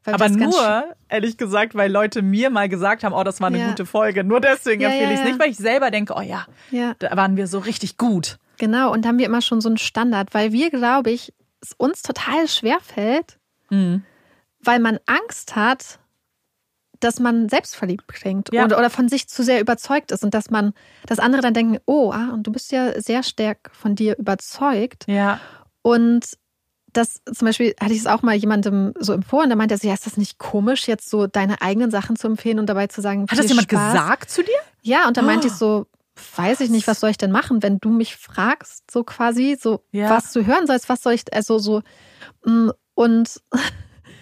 Aber 0.05 0.29
nur, 0.29 0.85
ehrlich 1.09 1.37
gesagt, 1.37 1.75
weil 1.75 1.91
Leute 1.91 2.23
mir 2.23 2.51
mal 2.51 2.69
gesagt 2.69 3.05
haben, 3.05 3.13
oh, 3.13 3.25
das 3.25 3.41
war 3.41 3.49
eine 3.49 3.59
Ja. 3.59 3.69
gute 3.69 3.85
Folge. 3.87 4.25
Nur 4.25 4.41
deswegen 4.41 4.81
Ja, 4.83 4.89
empfehle 4.91 5.13
ich 5.15 5.19
es 5.21 5.25
nicht, 5.27 5.39
weil 5.39 5.51
ich 5.51 5.57
selber 5.57 5.91
denke, 5.91 6.15
oh 6.17 6.21
ja, 6.23 6.47
Ja, 6.71 6.95
da 6.99 7.15
waren 7.17 7.37
wir 7.37 7.47
so 7.47 7.59
richtig 7.59 7.97
gut. 7.99 8.39
genau. 8.59 8.93
Und 8.93 9.05
da 9.05 9.09
haben 9.11 9.19
wir 9.19 9.27
immer 9.27 9.43
schon 9.43 9.61
so 9.61 9.69
einen 9.69 9.77
Standard, 9.79 10.33
weil 10.35 10.53
wir, 10.53 10.71
glaube 10.71 11.11
ich, 11.11 11.33
es 11.61 11.73
uns 11.77 12.03
total 12.03 12.49
schwer 12.49 12.79
fällt, 12.83 13.39
Mhm. 13.71 14.03
weil 14.63 14.79
man 14.79 14.99
Angst 15.07 15.57
hat, 15.57 15.99
dass 17.01 17.21
man 17.21 17.49
selbstverliebt 17.49 18.09
klingt 18.09 18.51
Ja. 18.53 18.65
oder, 18.65 18.79
oder 18.79 18.91
von 18.91 19.09
sich 19.09 19.29
zu 19.29 19.43
sehr 19.43 19.61
überzeugt 19.61 20.11
ist 20.13 20.25
und 20.25 20.35
dass 20.35 20.51
man, 20.51 20.73
dass 21.07 21.19
andere 21.19 21.41
dann 21.43 21.55
denken, 21.55 21.79
oh, 21.87 22.11
ah, 22.13 22.31
und 22.33 22.45
du 22.47 22.53
bist 22.53 22.73
ja 22.73 23.01
sehr 23.01 23.23
stark 23.23 23.71
von 23.73 23.95
dir 23.95 24.19
überzeugt. 24.19 25.05
Ja. 25.07 25.41
Und 25.83 26.27
das 26.93 27.21
zum 27.33 27.47
Beispiel 27.47 27.75
hatte 27.81 27.93
ich 27.93 28.01
es 28.01 28.07
auch 28.07 28.23
mal 28.23 28.35
jemandem 28.35 28.95
so 28.99 29.13
empfohlen, 29.13 29.51
da 29.51 29.57
meinte 29.57 29.75
er 29.75 29.79
so, 29.79 29.87
ja, 29.89 29.95
ist 29.95 30.07
das 30.07 30.17
nicht 30.17 30.39
komisch, 30.39 30.89
jetzt 30.89 31.09
so 31.11 31.27
deine 31.27 31.61
eigenen 31.63 31.91
Sachen 31.91 32.17
zu 32.17 32.27
empfehlen 32.27 32.59
und 32.59 32.67
dabei 32.67 32.87
zu 32.87 33.01
sagen, 33.01 33.27
Hat 33.31 33.39
das 33.39 33.49
jemand 33.49 33.71
Spaß? 33.71 33.93
gesagt 33.93 34.31
zu 34.31 34.43
dir? 34.43 34.59
Ja, 34.83 35.07
und 35.07 35.17
da 35.17 35.23
meinte 35.23 35.47
ich 35.49 35.53
Oh. 35.55 35.57
so, 35.57 35.87
weiß 36.37 36.61
ich 36.61 36.71
nicht, 36.71 36.87
was 36.89 36.99
soll 37.01 37.11
ich 37.11 37.19
denn 37.19 37.31
machen, 37.31 37.63
wenn 37.63 37.79
du 37.79 37.91
mich 37.91 38.17
fragst, 38.17 38.91
so 38.91 39.05
quasi, 39.05 39.57
so 39.61 39.85
Ja. 39.93 40.11
was 40.11 40.33
du 40.33 40.45
hören 40.47 40.67
sollst, 40.67 40.89
was 40.89 41.03
soll 41.03 41.13
ich, 41.13 41.33
also 41.33 41.59
so, 41.59 41.83
mm, 42.45 42.71
und 42.95 43.41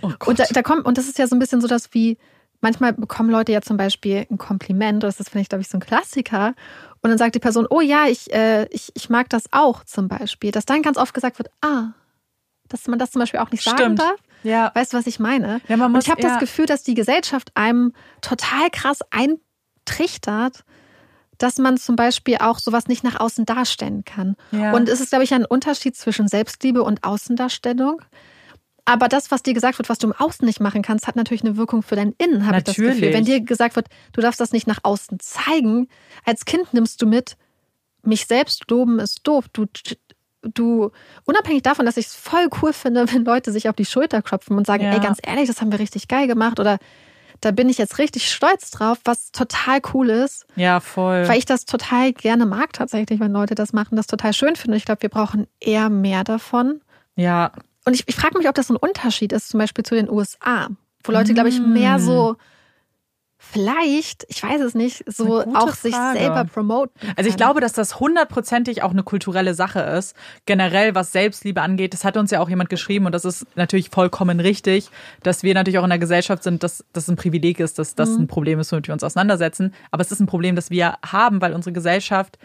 Oh 0.02 0.10
und 0.26 0.38
da, 0.38 0.44
da 0.50 0.62
kommt, 0.62 0.84
und 0.84 0.98
das 0.98 1.06
ist 1.08 1.18
ja 1.18 1.26
so 1.26 1.34
ein 1.36 1.38
bisschen 1.38 1.60
so 1.62 1.68
das 1.68 1.94
wie, 1.94 2.18
manchmal 2.60 2.92
bekommen 2.92 3.30
Leute 3.30 3.52
ja 3.52 3.62
zum 3.62 3.76
Beispiel 3.76 4.26
ein 4.30 4.38
Kompliment, 4.38 5.02
das 5.02 5.20
ist, 5.20 5.30
finde 5.30 5.42
ich, 5.42 5.48
glaube 5.48 5.62
ich, 5.62 5.68
so 5.68 5.78
ein 5.78 5.80
Klassiker. 5.80 6.54
Und 7.02 7.10
dann 7.10 7.18
sagt 7.18 7.34
die 7.34 7.40
Person, 7.40 7.66
oh 7.68 7.80
ja, 7.80 8.06
ich, 8.06 8.32
äh, 8.32 8.66
ich, 8.70 8.90
ich 8.94 9.10
mag 9.10 9.28
das 9.28 9.44
auch 9.52 9.84
zum 9.84 10.08
Beispiel. 10.08 10.50
Dass 10.50 10.66
dann 10.66 10.82
ganz 10.82 10.96
oft 10.96 11.14
gesagt 11.14 11.38
wird, 11.38 11.50
ah, 11.60 11.92
dass 12.68 12.86
man 12.88 12.98
das 12.98 13.12
zum 13.12 13.20
Beispiel 13.20 13.40
auch 13.40 13.50
nicht 13.50 13.62
sagen 13.62 13.78
Stimmt. 13.78 14.00
darf. 14.00 14.16
Ja. 14.42 14.70
Weißt 14.74 14.92
du, 14.92 14.98
was 14.98 15.06
ich 15.06 15.18
meine? 15.18 15.60
Ja, 15.68 15.76
man 15.76 15.86
Und 15.86 15.92
muss, 15.92 16.04
ich 16.04 16.10
habe 16.10 16.22
ja. 16.22 16.28
das 16.28 16.38
Gefühl, 16.38 16.66
dass 16.66 16.82
die 16.82 16.94
Gesellschaft 16.94 17.50
einem 17.54 17.92
total 18.20 18.70
krass 18.70 19.00
eintrichtert, 19.10 20.64
dass 21.38 21.58
man 21.58 21.76
zum 21.76 21.96
Beispiel 21.96 22.38
auch 22.38 22.58
sowas 22.58 22.86
nicht 22.86 23.04
nach 23.04 23.20
außen 23.20 23.44
darstellen 23.44 24.04
kann. 24.04 24.36
Ja. 24.52 24.72
Und 24.72 24.88
es 24.88 25.00
ist, 25.00 25.10
glaube 25.10 25.24
ich, 25.24 25.34
ein 25.34 25.44
Unterschied 25.44 25.96
zwischen 25.96 26.28
Selbstliebe 26.28 26.82
und 26.82 27.04
Außendarstellung. 27.04 28.02
Aber 28.88 29.08
das, 29.08 29.30
was 29.30 29.42
dir 29.42 29.52
gesagt 29.52 29.78
wird, 29.78 29.88
was 29.88 29.98
du 29.98 30.06
im 30.06 30.12
Außen 30.12 30.46
nicht 30.46 30.60
machen 30.60 30.80
kannst, 30.80 31.06
hat 31.06 31.16
natürlich 31.16 31.42
eine 31.44 31.56
Wirkung 31.56 31.82
für 31.82 31.96
dein 31.96 32.14
Innen, 32.18 32.46
habe 32.46 32.58
ich 32.58 32.64
das 32.64 32.76
Gefühl. 32.76 33.12
Wenn 33.12 33.24
dir 33.24 33.40
gesagt 33.40 33.76
wird, 33.76 33.88
du 34.12 34.20
darfst 34.20 34.40
das 34.40 34.52
nicht 34.52 34.66
nach 34.66 34.78
außen 34.84 35.18
zeigen, 35.20 35.88
als 36.24 36.44
Kind 36.44 36.72
nimmst 36.72 37.02
du 37.02 37.06
mit, 37.06 37.36
mich 38.02 38.26
selbst 38.26 38.70
loben 38.70 39.00
ist 39.00 39.26
doof. 39.26 39.46
Du, 39.52 39.66
du 40.42 40.90
unabhängig 41.24 41.62
davon, 41.62 41.84
dass 41.84 41.96
ich 41.96 42.06
es 42.06 42.14
voll 42.14 42.48
cool 42.62 42.72
finde, 42.72 43.12
wenn 43.12 43.24
Leute 43.24 43.50
sich 43.52 43.68
auf 43.68 43.74
die 43.76 43.84
Schulter 43.84 44.22
klopfen 44.22 44.56
und 44.56 44.66
sagen, 44.66 44.84
Ja. 44.84 44.92
ey, 44.92 45.00
ganz 45.00 45.18
ehrlich, 45.22 45.48
das 45.48 45.60
haben 45.60 45.72
wir 45.72 45.80
richtig 45.80 46.06
geil 46.08 46.28
gemacht 46.28 46.60
oder 46.60 46.78
da 47.40 47.50
bin 47.50 47.68
ich 47.68 47.76
jetzt 47.76 47.98
richtig 47.98 48.32
stolz 48.32 48.70
drauf, 48.70 48.98
was 49.04 49.30
total 49.30 49.80
cool 49.92 50.08
ist, 50.08 50.46
ja, 50.56 50.80
voll. 50.80 51.28
weil 51.28 51.38
ich 51.38 51.44
das 51.44 51.66
total 51.66 52.12
gerne 52.14 52.46
mag 52.46 52.72
tatsächlich, 52.72 53.20
wenn 53.20 53.32
Leute 53.32 53.54
das 53.54 53.74
machen, 53.74 53.96
das 53.96 54.06
total 54.06 54.32
schön 54.32 54.56
finde. 54.56 54.78
Ich 54.78 54.86
glaube, 54.86 55.02
wir 55.02 55.10
brauchen 55.10 55.46
eher 55.60 55.90
mehr 55.90 56.24
davon. 56.24 56.80
ja. 57.16 57.50
Und 57.86 57.94
ich, 57.94 58.04
ich 58.06 58.16
frage 58.16 58.36
mich, 58.36 58.48
ob 58.48 58.54
das 58.54 58.68
ein 58.68 58.76
Unterschied 58.76 59.32
ist, 59.32 59.48
zum 59.48 59.58
Beispiel 59.58 59.84
zu 59.84 59.94
den 59.94 60.10
USA, 60.10 60.68
wo 61.04 61.12
Leute, 61.12 61.32
glaube 61.34 61.48
ich, 61.48 61.60
mehr 61.60 61.98
so 62.00 62.36
vielleicht, 63.38 64.24
ich 64.28 64.42
weiß 64.42 64.60
es 64.62 64.74
nicht, 64.74 65.04
so 65.06 65.44
Mm. 65.46 65.54
auch 65.54 65.74
sich 65.74 65.94
Frage. 65.94 66.18
selber 66.18 66.44
promoten. 66.44 66.92
Also 67.16 67.28
ich 67.30 67.36
glaube, 67.36 67.60
dass 67.60 67.74
das 67.74 68.00
hundertprozentig 68.00 68.82
auch 68.82 68.90
eine 68.90 69.02
kulturelle 69.02 69.54
Sache 69.54 69.80
ist. 69.80 70.16
Generell, 70.46 70.94
was 70.94 71.12
Selbstliebe 71.12 71.60
angeht, 71.60 71.92
das 71.92 72.04
hat 72.04 72.16
uns 72.16 72.30
ja 72.30 72.40
auch 72.40 72.48
jemand 72.48 72.70
geschrieben 72.70 73.06
und 73.06 73.12
das 73.12 73.24
ist 73.24 73.46
natürlich 73.54 73.90
vollkommen 73.90 74.40
richtig, 74.40 74.88
dass 75.22 75.42
wir 75.42 75.54
natürlich 75.54 75.78
auch 75.78 75.84
in 75.84 75.90
der 75.90 75.98
Gesellschaft 75.98 76.42
sind, 76.42 76.62
dass 76.62 76.84
das 76.92 77.08
ein 77.08 77.16
Privileg 77.16 77.60
ist, 77.60 77.78
dass 77.78 77.94
das 77.94 78.16
ein 78.16 78.26
Problem 78.26 78.58
ist, 78.58 78.72
womit 78.72 78.88
wir 78.88 78.94
uns 78.94 79.04
auseinandersetzen. 79.04 79.74
Aber 79.90 80.00
es 80.00 80.10
ist 80.10 80.20
ein 80.20 80.26
Problem, 80.26 80.56
das 80.56 80.70
wir 80.70 80.96
haben, 81.04 81.40
weil 81.40 81.52
unsere 81.52 81.72
Gesellschaft 81.74 82.38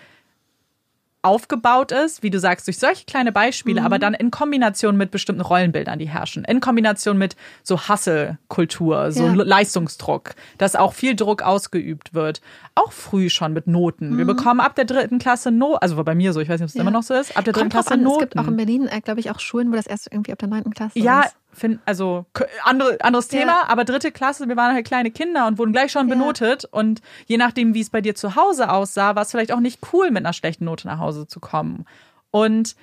aufgebaut 1.24 1.92
ist, 1.92 2.24
wie 2.24 2.30
du 2.32 2.40
sagst, 2.40 2.68
durch 2.68 2.80
solche 2.80 3.06
kleine 3.06 3.32
Beispiele, 3.32 3.84
aber 3.84 4.00
dann 4.00 4.14
in 4.14 4.32
Kombination 4.32 4.98
mit 4.98 5.12
bestimmten 5.12 5.42
Rollenbildern, 5.42 6.00
die 6.00 6.10
herrschen, 6.10 6.44
in 6.46 6.60
Kombination 6.62 7.18
mit 7.18 7.36
so 7.64 7.80
Hasselkultur, 7.88 9.12
so 9.12 9.26
Ja. 9.28 9.34
Leistungsdruck, 9.34 10.32
dass 10.58 10.76
auch 10.76 10.94
viel 10.94 11.16
Druck 11.16 11.42
ausgeübt 11.44 12.14
wird, 12.14 12.42
auch 12.76 12.92
früh 12.92 13.30
schon 13.30 13.54
mit 13.54 13.68
Noten. 13.68 14.18
Wir 14.18 14.26
bekommen 14.26 14.60
ab 14.60 14.76
der 14.76 14.86
dritten 14.86 15.20
Klasse 15.20 15.52
Noten, 15.52 15.78
also 15.82 15.98
war 15.98 16.04
bei 16.06 16.16
mir 16.16 16.34
so, 16.34 16.40
ich 16.40 16.50
weiß 16.50 16.60
nicht, 16.60 16.66
ob 16.66 16.70
es 16.70 16.76
Ja. 16.76 16.82
immer 16.82 16.92
noch 16.92 17.04
so 17.04 17.14
ist, 17.14 17.36
ab 17.38 17.44
der 17.46 17.54
dritten 17.54 17.70
Kommt 17.70 17.74
drauf 17.74 17.86
Klasse 17.86 17.94
an, 17.96 18.04
Noten. 18.04 18.24
es 18.24 18.30
gibt 18.30 18.38
auch 18.40 18.48
in 18.48 18.58
Berlin, 18.58 18.88
äh, 18.88 19.02
glaube 19.02 19.20
ich, 19.20 19.32
auch 19.32 19.40
Schulen, 19.40 19.72
wo 19.72 19.76
das 19.76 19.86
erst 19.88 20.08
irgendwie 20.12 20.32
ab 20.32 20.40
der 20.40 20.50
9. 20.50 20.72
Klasse 20.74 20.98
Ja, 21.00 21.22
ist. 21.24 21.36
Find, 21.54 21.80
also 21.86 22.26
andere, 22.64 22.98
anderes 23.02 23.32
Ja. 23.32 23.40
Thema, 23.40 23.70
aber 23.70 23.86
dritte 23.86 24.12
Klasse, 24.12 24.48
wir 24.48 24.56
waren 24.58 24.74
halt 24.74 24.86
kleine 24.86 25.12
Kinder 25.12 25.48
und 25.48 25.58
wurden 25.58 25.72
gleich 25.74 25.92
schon 25.92 26.08
Ja. 26.08 26.16
benotet. 26.16 26.66
Und 26.66 27.02
je 27.28 27.38
nachdem, 27.38 27.74
wie 27.74 27.82
es 27.82 27.90
bei 27.90 28.02
dir 28.02 28.16
zu 28.16 28.36
Hause 28.36 28.70
aussah, 28.72 29.16
war 29.16 29.24
es 29.24 29.32
vielleicht 29.32 29.52
auch 29.52 29.60
nicht 29.60 29.80
cool, 29.94 30.12
mit 30.12 30.26
einer 30.26 30.34
schlechten 30.34 30.66
Note 30.66 30.88
nach 30.88 31.00
Hause 31.00 31.28
zu 31.28 31.40
kommen. 31.40 31.86
Und 32.32 32.76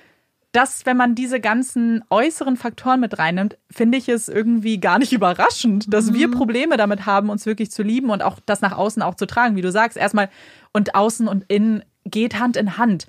das, 0.51 0.87
wenn 0.87 0.97
man 0.97 1.13
diese 1.13 1.39
ganzen 1.39 2.03
äußeren 2.09 2.57
Faktoren 2.57 2.99
mit 2.99 3.19
reinnimmt, 3.19 3.57
finde 3.69 3.99
ich 3.99 4.09
es 4.09 4.27
irgendwie 4.27 4.79
gar 4.79 4.97
nicht 4.97 5.11
überraschend, 5.13 5.93
dass 5.93 6.07
Mhm. 6.09 6.13
wir 6.15 6.31
Probleme 6.31 6.75
damit 6.77 7.05
haben, 7.05 7.29
uns 7.29 7.45
wirklich 7.45 7.69
zu 7.69 7.83
lieben 7.83 8.09
und 8.09 8.23
auch 8.23 8.39
das 8.47 8.61
nach 8.61 8.75
außen 8.75 9.01
auch 9.03 9.13
zu 9.15 9.27
tragen, 9.27 9.55
wie 9.55 9.61
du 9.61 9.71
sagst. 9.71 9.95
Erstmal 9.97 10.29
und 10.73 10.95
außen 10.95 11.27
und 11.27 11.45
innen 11.49 11.83
geht 12.05 12.39
Hand 12.39 12.57
in 12.57 12.77
Hand. 12.79 13.05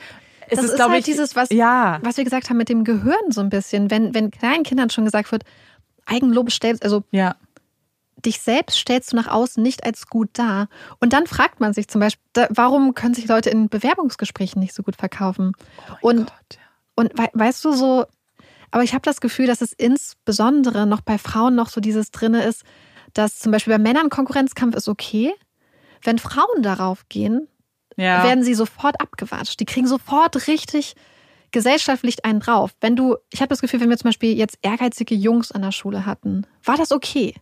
Es 0.50 0.56
Das 0.56 0.64
ist, 0.66 0.76
glaub 0.76 0.90
halt 0.90 1.00
ich, 1.00 1.04
dieses, 1.04 1.36
was, 1.36 1.48
ja, 1.50 1.98
was 2.02 2.16
wir 2.16 2.24
gesagt 2.24 2.50
haben 2.50 2.56
mit 2.56 2.68
dem 2.68 2.84
Gehirn 2.84 3.30
so 3.30 3.40
ein 3.40 3.50
bisschen. 3.50 3.90
Wenn, 3.90 4.14
wenn 4.14 4.30
kleinen 4.30 4.64
Kindern 4.64 4.90
schon 4.90 5.04
gesagt 5.04 5.32
wird, 5.32 5.44
Eigenlob 6.06 6.50
stellst, 6.50 6.82
also 6.82 7.04
ja, 7.10 7.36
dich 8.24 8.40
selbst 8.40 8.78
stellst 8.78 9.12
du 9.12 9.16
nach 9.16 9.28
außen 9.28 9.62
nicht 9.62 9.84
als 9.84 10.06
gut 10.06 10.30
dar. 10.34 10.68
Und 11.00 11.12
dann 11.12 11.26
fragt 11.26 11.60
man 11.60 11.72
sich 11.72 11.88
zum 11.88 12.00
Beispiel, 12.00 12.22
warum 12.50 12.94
können 12.94 13.14
sich 13.14 13.28
Leute 13.28 13.50
in 13.50 13.68
Bewerbungsgesprächen 13.68 14.60
nicht 14.60 14.74
so 14.74 14.82
gut 14.82 14.96
verkaufen? 14.96 15.52
und, 16.02 16.20
Oh 16.20 16.24
Gott, 16.24 16.56
ja. 16.56 16.60
Und 16.94 17.18
we 17.18 17.28
weißt 17.32 17.64
du 17.64 17.72
so, 17.72 18.06
aber 18.70 18.82
ich 18.82 18.92
habe 18.92 19.02
das 19.02 19.20
Gefühl, 19.20 19.46
dass 19.46 19.62
es 19.62 19.72
insbesondere 19.72 20.86
noch 20.86 21.00
bei 21.00 21.18
Frauen 21.18 21.54
noch 21.54 21.68
so 21.68 21.80
dieses 21.80 22.10
drinne 22.10 22.44
ist, 22.44 22.62
dass 23.14 23.38
zum 23.38 23.52
Beispiel 23.52 23.72
bei 23.72 23.78
Männern 23.78 24.10
Konkurrenzkampf 24.10 24.76
ist 24.76 24.88
okay. 24.88 25.32
Wenn 26.02 26.18
Frauen 26.18 26.62
darauf 26.62 27.08
gehen, 27.08 27.48
Ja. 28.00 28.24
werden 28.24 28.42
sie 28.42 28.54
sofort 28.54 29.00
abgewatscht. 29.00 29.60
Die 29.60 29.64
kriegen 29.66 29.86
sofort 29.86 30.46
richtig 30.48 30.94
gesellschaftlich 31.50 32.24
einen 32.24 32.40
drauf. 32.40 32.70
Wenn 32.80 32.96
du, 32.96 33.16
ich 33.30 33.40
habe 33.40 33.48
das 33.48 33.60
Gefühl, 33.60 33.80
wenn 33.80 33.90
wir 33.90 33.98
zum 33.98 34.08
Beispiel 34.08 34.36
jetzt 34.36 34.58
ehrgeizige 34.62 35.14
Jungs 35.14 35.52
an 35.52 35.62
der 35.62 35.72
Schule 35.72 36.06
hatten, 36.06 36.46
war 36.64 36.76
das 36.76 36.92
okay. 36.92 37.34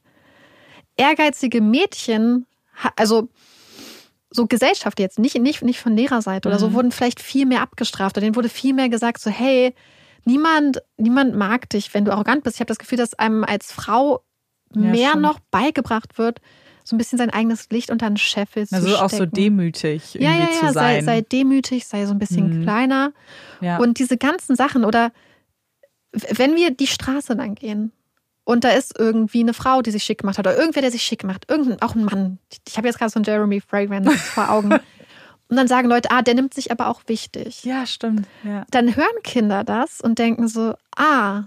Ehrgeizige 0.97 1.61
Mädchen, 1.61 2.47
also 2.97 3.29
so 4.31 4.47
Gesellschaft 4.47 4.99
jetzt, 5.01 5.19
nicht, 5.19 5.37
nicht, 5.39 5.63
nicht 5.63 5.79
von 5.81 5.97
Lehrerseite 5.97 6.49
oder 6.49 6.59
so, 6.59 6.69
Mhm. 6.69 6.75
wurden 6.75 6.93
vielleicht 6.93 7.21
viel 7.21 7.47
mehr 7.47 7.63
abgestraft. 7.63 8.17
Oder 8.17 8.25
denen 8.25 8.37
wurde 8.37 8.49
viel 8.49 8.75
mehr 8.75 8.89
gesagt, 8.89 9.21
so, 9.21 9.31
hey, 9.31 9.75
niemand, 10.25 10.83
niemand 10.97 11.35
mag 11.35 11.69
dich, 11.71 11.95
wenn 11.95 12.05
du 12.05 12.13
arrogant 12.13 12.43
bist. 12.45 12.57
Ich 12.57 12.61
habe 12.61 12.69
das 12.69 12.79
Gefühl, 12.79 12.99
dass 12.99 13.15
einem 13.15 13.45
als 13.45 13.73
Frau 13.73 14.23
Ja, 14.75 14.81
mehr 14.83 15.09
stimmt. 15.11 15.23
noch 15.23 15.39
beigebracht 15.51 16.19
wird, 16.19 16.41
so 16.89 16.95
ein 16.97 16.99
bisschen 16.99 17.19
sein 17.19 17.31
eigenes 17.31 17.69
Licht 17.71 17.91
unter 17.91 18.09
den 18.09 18.17
Scheffel 18.17 18.67
zu 18.67 18.75
Also 18.75 18.97
auch 18.97 19.11
so 19.11 19.17
stecken. 19.17 19.33
demütig 19.35 20.15
irgendwie 20.15 20.25
ja, 20.25 20.33
ja, 20.33 20.51
ja, 20.51 20.61
zu 20.69 20.73
sei, 20.73 20.95
sein. 20.97 21.05
sei 21.05 21.21
demütig, 21.21 21.87
sei 21.87 22.07
so 22.07 22.13
ein 22.13 22.19
bisschen 22.19 22.61
Mhm. 22.61 22.63
kleiner. 22.63 23.13
ja. 23.61 23.77
Und 23.79 23.99
diese 23.99 24.17
ganzen 24.17 24.57
Sachen 24.57 24.85
oder 24.85 25.13
wenn 26.13 26.57
wir 26.57 26.71
die 26.71 26.87
Straße 26.87 27.35
lang 27.35 27.55
gehen 27.55 27.93
und 28.45 28.65
da 28.65 28.71
ist 28.71 28.99
irgendwie 28.99 29.41
eine 29.41 29.53
Frau, 29.53 29.83
die 29.83 29.91
sich 29.91 30.03
schick 30.05 30.19
gemacht 30.19 30.39
hat 30.39 30.47
oder 30.47 30.57
irgendwer, 30.57 30.81
der 30.83 30.91
sich 30.91 31.03
schick 31.03 31.23
macht, 31.25 31.51
irgendein, 31.51 31.83
auch 31.83 31.95
ein 31.95 32.05
Mann. 32.05 32.39
Ich 32.67 32.77
habe 32.79 32.89
jetzt 32.89 32.99
gerade 32.99 33.11
so 33.11 33.19
einen 33.19 33.25
Jeremy 33.25 33.61
Fragrance 33.61 34.11
vor 34.17 34.51
Augen. 34.51 34.73
Und 34.73 35.57
dann 35.57 35.69
sagen 35.69 35.89
Leute, 35.89 36.11
ah, 36.11 36.23
der 36.23 36.35
nimmt 36.35 36.55
sich 36.55 36.71
aber 36.73 36.89
auch 36.89 37.03
wichtig. 37.07 37.65
ja, 37.65 37.85
stimmt. 37.87 38.27
Ja. 38.45 38.65
Dann 38.71 38.97
hören 38.97 39.23
Kinder 39.23 39.65
das 39.65 40.01
und 40.01 40.19
denken 40.19 40.49
so, 40.49 40.75
ah, 40.97 41.45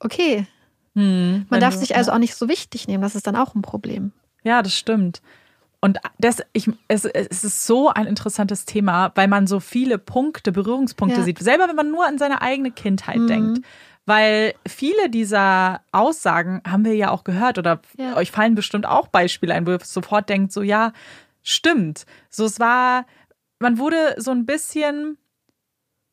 okay. 0.00 0.46
Hm, 0.96 1.46
Man 1.50 1.60
darf 1.60 1.74
du- 1.74 1.80
sich 1.80 1.96
also 1.96 2.10
auch 2.12 2.18
nicht 2.18 2.34
so 2.36 2.48
wichtig 2.48 2.86
nehmen. 2.88 3.02
Das 3.02 3.14
ist 3.16 3.26
dann 3.26 3.34
auch 3.36 3.54
ein 3.54 3.62
Problem. 3.62 4.12
Ja, 4.44 4.62
das 4.62 4.74
stimmt. 4.74 5.20
Und 5.80 5.98
das, 6.18 6.42
ich, 6.54 6.70
es, 6.88 7.04
es 7.04 7.44
ist 7.44 7.66
so 7.66 7.90
ein 7.90 8.06
interessantes 8.06 8.64
Thema, 8.64 9.12
weil 9.16 9.28
man 9.28 9.46
so 9.46 9.60
viele 9.60 9.98
Punkte, 9.98 10.50
Berührungspunkte 10.52 11.18
Ja. 11.18 11.24
sieht. 11.24 11.38
Selber 11.40 11.68
wenn 11.68 11.76
man 11.76 11.90
nur 11.90 12.06
an 12.06 12.16
seine 12.16 12.40
eigene 12.40 12.70
Kindheit 12.70 13.18
Mhm. 13.18 13.26
denkt. 13.26 13.60
Weil 14.06 14.54
viele 14.66 15.08
dieser 15.10 15.80
Aussagen 15.92 16.60
haben 16.68 16.84
wir 16.84 16.94
ja 16.94 17.10
auch 17.10 17.24
gehört 17.24 17.58
oder 17.58 17.80
Ja. 17.96 18.16
euch 18.16 18.30
fallen 18.30 18.54
bestimmt 18.54 18.86
auch 18.86 19.08
Beispiele 19.08 19.54
ein, 19.54 19.66
wo 19.66 19.72
ihr 19.72 19.78
sofort 19.82 20.28
denkt, 20.28 20.52
so 20.52 20.62
ja, 20.62 20.92
stimmt. 21.42 22.04
So 22.30 22.44
es 22.44 22.60
war, 22.60 23.06
man 23.60 23.78
wurde 23.78 24.14
so 24.18 24.30
ein 24.30 24.44
bisschen, 24.46 25.16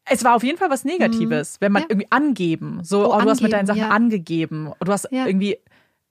es 0.05 0.23
war 0.23 0.35
auf 0.35 0.43
jeden 0.43 0.57
Fall 0.57 0.69
was 0.69 0.83
Negatives, 0.85 1.59
wenn 1.59 1.71
man 1.73 1.83
Ja. 1.83 1.87
irgendwie 1.89 2.11
angeben. 2.11 2.79
So, 2.83 3.05
Oh, 3.11 3.15
oh, 3.17 3.21
du 3.21 3.29
hast 3.29 3.41
mit 3.41 3.51
deinen 3.53 3.69
angeben, 3.69 3.79
Sachen 3.79 3.89
ja. 3.89 3.95
angegeben. 3.95 4.71
Du 4.83 4.91
hast 4.91 5.07
irgendwie, 5.11 5.57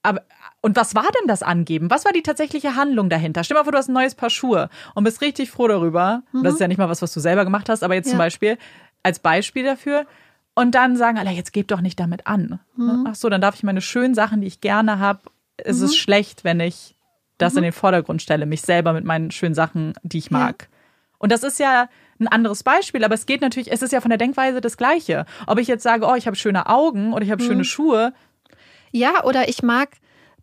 aber, 0.03 0.23
und 0.63 0.77
was 0.77 0.95
war 0.95 1.05
denn 1.21 1.27
das 1.29 1.43
Angeben? 1.43 1.91
Was 1.91 2.05
war 2.05 2.13
die 2.13 2.23
tatsächliche 2.23 2.77
Handlung 2.77 3.09
dahinter? 3.09 3.45
Stell 3.45 3.57
mal 3.57 3.65
vor, 3.65 3.73
du 3.73 3.79
hast 3.79 3.89
ein 3.89 3.95
neues 3.95 4.15
Paar 4.15 4.31
Schuhe 4.31 4.69
und 4.95 5.05
bist 5.05 5.21
richtig 5.23 5.51
froh 5.51 5.69
darüber. 5.69 6.23
Und 6.33 6.45
Das 6.45 6.55
ist 6.55 6.61
ja 6.61 6.69
nicht 6.69 6.79
mal 6.79 6.89
was, 6.89 7.01
was 7.03 7.13
du 7.15 7.21
selber 7.21 7.45
gemacht 7.45 7.69
hast, 7.69 7.83
aber 7.83 7.95
jetzt 7.95 8.09
zum 8.09 8.17
Mhm. 8.17 8.21
Ja. 8.21 8.25
Beispiel 8.27 8.59
als 9.03 9.19
Beispiel 9.21 9.65
dafür. 9.65 10.07
Und 10.55 10.75
dann 10.75 10.97
sagen 10.97 11.17
alle, 11.19 11.31
jetzt 11.31 11.53
geb 11.53 11.69
doch 11.69 11.81
nicht 11.81 11.99
damit 11.99 12.27
an. 12.27 12.61
Mhm. 12.77 13.07
Ach 13.09 13.15
so, 13.15 13.29
dann 13.31 13.41
darf 13.41 13.55
ich 13.55 13.63
meine 13.63 13.81
schönen 13.81 14.15
Sachen, 14.15 14.41
die 14.43 14.47
ich 14.49 14.61
gerne 14.61 14.99
habe, 14.99 15.21
ist 15.65 15.79
Mhm. 15.79 15.85
es 15.87 15.97
schlecht, 15.97 16.45
wenn 16.45 16.61
ich 16.61 16.95
das 17.39 17.55
in 17.57 17.63
den 17.63 17.73
Vordergrund 17.73 18.21
stelle, 18.21 18.45
mich 18.45 18.61
selber 18.61 18.93
mit 18.93 19.05
meinen 19.07 19.31
schönen 19.31 19.55
Sachen, 19.55 19.95
die 20.03 20.19
ich 20.19 20.31
Ja. 20.31 20.37
mag. 20.39 20.69
Und 21.19 21.33
das 21.33 21.43
ist 21.43 21.59
ja 21.59 21.89
ein 22.19 22.29
anderes 22.29 22.63
Beispiel, 22.63 23.03
aber 23.05 23.15
es 23.15 23.25
geht 23.25 23.41
natürlich, 23.41 23.73
es 23.73 23.81
ist 23.81 23.93
ja 23.93 24.03
von 24.03 24.11
der 24.11 24.19
Denkweise 24.19 24.61
das 24.61 24.77
Gleiche. 24.77 25.25
Ob 25.47 25.59
ich 25.59 25.69
jetzt 25.69 25.83
sage, 25.83 26.07
oh, 26.07 26.15
ich 26.17 26.27
habe 26.27 26.37
schöne 26.37 26.67
Augen 26.67 27.15
oder 27.15 27.23
ich 27.23 27.29
Mhm. 27.29 27.33
habe 27.33 27.43
schöne 27.43 27.65
Schuhe, 27.65 28.13
Ja, 28.93 29.25
oder 29.25 29.49
ich 29.49 29.63
mag, 29.63 29.89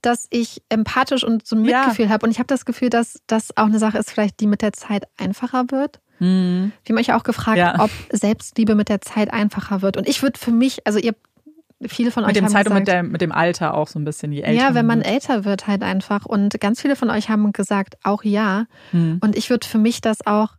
dass 0.01 0.27
ich 0.29 0.61
empathisch 0.69 1.23
und 1.23 1.45
so 1.47 1.55
ein 1.55 1.65
Ja. 1.65 1.79
Mitgefühl 1.79 2.09
habe. 2.09 2.25
Und 2.25 2.31
ich 2.31 2.39
habe 2.39 2.47
das 2.47 2.65
Gefühl, 2.65 2.89
dass 2.89 3.19
das 3.27 3.55
auch 3.57 3.65
eine 3.65 3.79
Sache 3.79 3.97
ist, 3.97 4.11
vielleicht 4.11 4.39
die 4.39 4.47
mit 4.47 4.61
der 4.61 4.73
Zeit 4.73 5.03
einfacher 5.17 5.65
wird. 5.71 5.99
Wir 6.19 6.71
haben 6.89 6.97
euch 6.97 7.07
ja 7.07 7.17
auch 7.19 7.23
gefragt, 7.23 7.59
Ja. 7.59 7.75
ob 7.79 7.91
Selbstliebe 8.11 8.73
mit 8.73 8.89
der 8.89 9.01
Zeit 9.01 9.31
einfacher 9.31 9.83
wird. 9.83 9.97
Und 9.97 10.09
ich 10.09 10.23
würde 10.23 10.39
für 10.39 10.51
mich, 10.51 10.85
also 10.87 10.97
ihr, 10.97 11.13
viele 11.87 12.09
von 12.09 12.23
euch 12.23 12.29
mit 12.29 12.37
dem 12.37 12.45
haben 12.45 12.51
Zeit 12.51 12.65
und 12.65 12.73
gesagt, 12.73 12.79
mit, 12.79 12.87
der, 12.87 13.03
mit 13.03 13.21
dem 13.21 13.31
Alter 13.31 13.75
auch 13.75 13.87
so 13.87 13.99
ein 13.99 14.03
bisschen, 14.05 14.31
je 14.31 14.41
älter 14.41 14.59
ja, 14.59 14.73
wenn 14.73 14.87
man 14.87 14.99
wird. 14.99 15.09
älter 15.09 15.45
wird 15.45 15.67
halt 15.67 15.83
einfach. 15.83 16.25
Und 16.25 16.59
ganz 16.59 16.81
viele 16.81 16.95
von 16.95 17.11
euch 17.11 17.29
haben 17.29 17.51
gesagt, 17.53 17.97
auch 18.03 18.23
ja. 18.23 18.65
Hm. 18.91 19.19
Und 19.21 19.37
ich 19.37 19.51
würde 19.51 19.67
für 19.67 19.77
mich 19.77 20.01
das 20.01 20.25
auch 20.25 20.55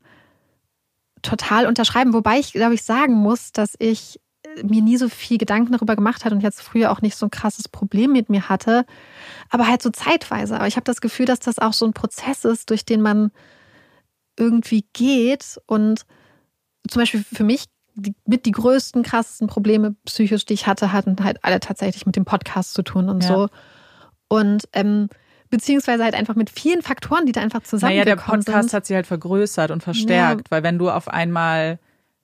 total 1.22 1.66
unterschreiben. 1.66 2.12
Wobei 2.12 2.38
ich, 2.38 2.52
glaube 2.52 2.74
ich, 2.74 2.84
sagen 2.84 3.14
muss, 3.14 3.50
dass 3.50 3.74
ich 3.80 4.20
mir 4.64 4.82
nie 4.82 4.96
so 4.96 5.08
viel 5.08 5.38
Gedanken 5.38 5.72
darüber 5.72 5.96
gemacht 5.96 6.24
hat 6.24 6.32
und 6.32 6.42
jetzt 6.42 6.60
früher 6.62 6.90
auch 6.90 7.00
nicht 7.02 7.16
so 7.16 7.26
ein 7.26 7.30
krasses 7.30 7.68
Problem 7.68 8.12
mit 8.12 8.28
mir 8.30 8.48
hatte. 8.48 8.84
Aber 9.50 9.66
halt 9.66 9.82
so 9.82 9.90
zeitweise. 9.90 10.56
Aber 10.56 10.66
ich 10.66 10.76
habe 10.76 10.84
das 10.84 11.00
Gefühl, 11.00 11.26
dass 11.26 11.40
das 11.40 11.58
auch 11.58 11.72
so 11.72 11.86
ein 11.86 11.92
Prozess 11.92 12.44
ist, 12.44 12.70
durch 12.70 12.84
den 12.84 13.00
man 13.00 13.30
irgendwie 14.38 14.84
geht. 14.92 15.60
Und 15.66 16.02
zum 16.88 17.00
Beispiel 17.02 17.24
für 17.32 17.44
mich 17.44 17.64
die, 17.94 18.14
mit 18.26 18.46
die 18.46 18.52
größten, 18.52 19.02
krassesten 19.02 19.48
Probleme 19.48 19.96
psychisch, 20.06 20.44
die 20.44 20.54
ich 20.54 20.66
hatte, 20.66 20.92
hatten 20.92 21.16
halt 21.24 21.44
alle 21.44 21.58
tatsächlich 21.60 22.06
mit 22.06 22.14
dem 22.16 22.24
Podcast 22.24 22.74
zu 22.74 22.82
tun 22.82 23.08
und 23.08 23.22
Ja. 23.24 23.28
so. 23.28 23.48
Und 24.28 24.68
ähm, 24.72 25.08
beziehungsweise 25.50 26.04
halt 26.04 26.14
einfach 26.14 26.34
mit 26.36 26.50
vielen 26.50 26.82
Faktoren, 26.82 27.26
die 27.26 27.32
da 27.32 27.40
einfach 27.40 27.60
Naja, 27.60 27.68
zusammengekommen 27.68 28.04
der 28.16 28.16
Podcast 28.22 28.68
sind. 28.70 28.76
hat 28.76 28.86
sie 28.86 28.94
halt 28.94 29.06
vergrößert 29.06 29.70
und 29.70 29.82
verstärkt, 29.82 30.50
weil 30.50 30.62
wenn 30.62 30.78
du 30.78 30.90
auf 30.90 31.08
einmal 31.08 31.78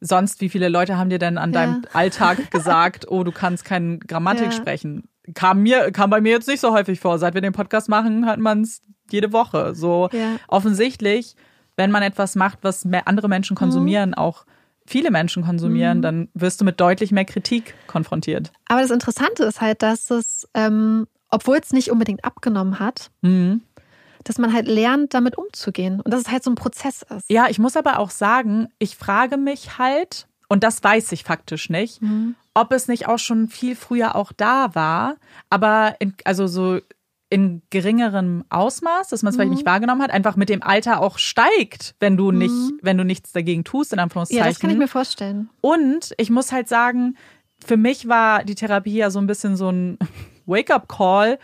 sonst, 0.06 0.40
wie 0.40 0.48
viele 0.48 0.68
Leute 0.68 0.96
haben 0.98 1.10
dir 1.10 1.18
denn 1.18 1.38
an 1.38 1.52
Ja. 1.52 1.60
deinem 1.60 1.82
Alltag 1.92 2.38
gesagt, 2.50 3.06
oh, 3.10 3.24
du 3.24 3.32
kannst 3.32 3.64
keine 3.64 3.98
Grammatik 3.98 4.46
Ja. 4.46 4.50
sprechen? 4.52 5.08
Kam 5.34 5.62
mir, 5.62 5.90
kam 5.90 6.10
bei 6.10 6.20
mir 6.20 6.32
jetzt 6.32 6.48
nicht 6.48 6.60
so 6.60 6.72
häufig 6.72 7.00
vor. 7.00 7.18
Seit 7.18 7.34
wir 7.34 7.40
den 7.40 7.52
Podcast 7.54 7.88
machen, 7.88 8.26
hört 8.26 8.38
man 8.40 8.60
es 8.62 8.82
jede 9.10 9.32
Woche. 9.32 9.74
So 9.74 10.08
Ja. 10.12 10.36
offensichtlich, 10.48 11.34
wenn 11.76 11.90
man 11.90 12.02
etwas 12.02 12.34
macht, 12.36 12.58
was 12.62 12.84
mehr 12.84 13.08
andere 13.08 13.28
Menschen 13.28 13.56
konsumieren, 13.56 14.10
Mhm. 14.10 14.14
auch 14.14 14.44
viele 14.86 15.10
Menschen 15.10 15.44
konsumieren, 15.44 16.02
dann 16.02 16.28
wirst 16.34 16.60
du 16.60 16.64
mit 16.66 16.78
deutlich 16.78 17.10
mehr 17.10 17.24
Kritik 17.24 17.74
konfrontiert. 17.86 18.52
Aber 18.68 18.82
das 18.82 18.90
Interessante 18.90 19.44
ist 19.44 19.62
halt, 19.62 19.82
dass 19.82 20.10
es, 20.10 20.46
ähm, 20.52 21.06
obwohl 21.30 21.56
es 21.56 21.72
nicht 21.72 21.90
unbedingt 21.90 22.22
abgenommen 22.24 22.78
hat, 22.78 23.10
Mhm. 23.22 23.62
Dass 24.24 24.38
man 24.38 24.52
halt 24.52 24.66
lernt, 24.66 25.14
damit 25.14 25.36
umzugehen. 25.38 26.00
Und 26.00 26.12
dass 26.12 26.22
es 26.22 26.30
halt 26.30 26.42
so 26.42 26.50
ein 26.50 26.54
Prozess 26.56 27.02
ist. 27.02 27.30
Ja, 27.30 27.46
ich 27.48 27.58
muss 27.58 27.76
aber 27.76 27.98
auch 27.98 28.10
sagen, 28.10 28.68
ich 28.78 28.96
frage 28.96 29.36
mich 29.36 29.78
halt, 29.78 30.26
und 30.48 30.64
das 30.64 30.82
weiß 30.82 31.12
ich 31.12 31.24
faktisch 31.24 31.70
nicht, 31.70 32.02
Mhm. 32.02 32.34
ob 32.54 32.72
es 32.72 32.88
nicht 32.88 33.06
auch 33.08 33.18
schon 33.18 33.48
viel 33.48 33.76
früher 33.76 34.14
auch 34.16 34.32
da 34.32 34.74
war, 34.74 35.16
aber 35.50 35.96
in, 36.00 36.14
also 36.24 36.46
so 36.46 36.80
in 37.30 37.62
geringerem 37.70 38.44
Ausmaß, 38.50 39.08
dass 39.08 39.22
man 39.22 39.30
es 39.30 39.36
vielleicht 39.36 39.48
Mhm. 39.50 39.56
nicht 39.56 39.66
wahrgenommen 39.66 40.02
hat, 40.02 40.10
einfach 40.12 40.36
mit 40.36 40.48
dem 40.50 40.62
Alter 40.62 41.00
auch 41.00 41.18
steigt, 41.18 41.96
wenn 41.98 42.16
du 42.16 42.30
nicht, 42.30 42.52
wenn 42.82 42.96
du 42.96 43.04
nichts 43.04 43.32
dagegen 43.32 43.64
tust, 43.64 43.92
in 43.92 43.98
Anführungszeichen. 43.98 44.44
Ja, 44.44 44.48
das 44.48 44.60
kann 44.60 44.70
ich 44.70 44.76
mir 44.78 44.86
vorstellen. 44.88 45.48
Und 45.60 46.12
ich 46.18 46.30
muss 46.30 46.52
halt 46.52 46.68
sagen, 46.68 47.16
für 47.64 47.76
mich 47.76 48.06
war 48.08 48.44
die 48.44 48.54
Therapie 48.54 48.94
ja 48.94 49.10
so 49.10 49.18
ein 49.18 49.26
bisschen 49.26 49.56
so 49.56 49.70
ein 49.70 49.98
Wake-up-Call 50.46 51.38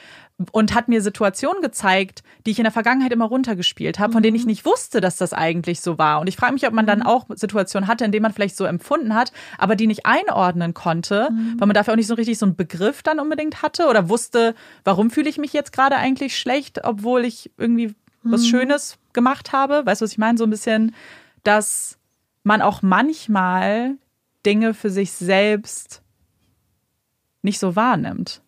und 0.53 0.75
hat 0.75 0.89
mir 0.89 1.03
Situationen 1.03 1.63
gezeigt, 1.63 2.23
die 2.47 2.53
ich 2.53 2.59
in 2.59 2.65
der 2.65 2.73
Vergangenheit 2.73 3.13
immer 3.13 3.27
runtergespielt 3.27 3.99
habe, 3.99 4.13
von 4.13 4.23
denen 4.23 4.37
ich 4.37 4.47
nicht 4.47 4.65
wusste, 4.65 5.01
dass 5.01 5.17
das 5.17 5.33
eigentlich 5.33 5.81
so 5.81 5.99
war. 5.99 6.21
Und 6.21 6.29
ich 6.29 6.37
frage 6.37 6.55
mich, 6.55 6.67
ob 6.67 6.73
man 6.73 6.87
dann 6.87 7.03
auch 7.03 7.27
Situationen 7.35 7.89
hatte, 7.89 8.05
in 8.05 8.13
denen 8.13 8.23
man 8.23 8.33
vielleicht 8.33 8.57
so 8.57 8.65
empfunden 8.65 9.15
hat, 9.15 9.33
aber 9.59 9.77
die 9.77 9.87
nicht 9.87 10.07
einordnen 10.07 10.75
konnte, 10.75 11.29
weil 11.59 11.67
man 11.67 11.75
dafür 11.75 11.93
auch 11.93 11.97
nicht 11.97 12.07
so 12.07 12.15
richtig 12.15 12.39
so 12.39 12.47
einen 12.47 12.57
Begriff 12.57 13.03
dann 13.03 13.21
unbedingt 13.21 13.63
hatte 13.63 13.87
oder 13.89 14.09
wusste, 14.09 14.55
warum 14.85 15.11
fühle 15.11 15.29
ich 15.29 15.39
mich 15.39 15.53
jetzt 15.53 15.73
gerade 15.73 15.97
eigentlich 15.97 16.39
schlecht, 16.39 16.85
obwohl 16.85 17.25
ich 17.25 17.51
irgendwie 17.59 17.95
was 18.23 18.47
Schönes 18.47 18.99
gemacht 19.13 19.53
habe. 19.53 19.85
Weißt 19.87 20.01
du, 20.01 20.05
was 20.05 20.13
ich 20.13 20.19
meine? 20.19 20.39
So 20.39 20.45
ein 20.45 20.51
bisschen, 20.51 20.95
dass 21.43 21.99
man 22.43 22.63
auch 22.63 22.83
manchmal 22.83 23.97
Dinge 24.45 24.75
für 24.75 24.91
sich 24.91 25.13
selbst 25.13 26.03
nicht 27.43 27.59
so 27.59 27.77
wahrnimmt. 27.77 28.43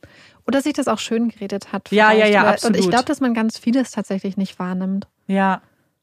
Oder 0.46 0.60
sich 0.60 0.72
das 0.72 0.88
auch 0.88 0.98
schön 0.98 1.28
geredet 1.28 1.72
hat. 1.72 1.90
Ja, 1.90 2.10
ja, 2.10 2.26
vielleicht. 2.26 2.34
ja, 2.34 2.40
Oder- 2.40 2.48
Und 2.48 2.54
absolut. 2.54 2.76
ich 2.78 2.88
glaube, 2.88 3.04
dass 3.04 3.20
man 3.20 3.34
ganz 3.34 3.58
vieles 3.58 3.90
tatsächlich 3.92 4.36
nicht 4.36 4.58
wahrnimmt. 4.58 5.06
Ja. 5.26 5.62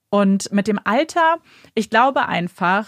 Und 0.10 0.52
mit 0.52 0.68
dem 0.68 0.80
Alter, 0.84 1.38
ich 1.76 1.90
glaube 1.90 2.26
einfach, 2.28 2.88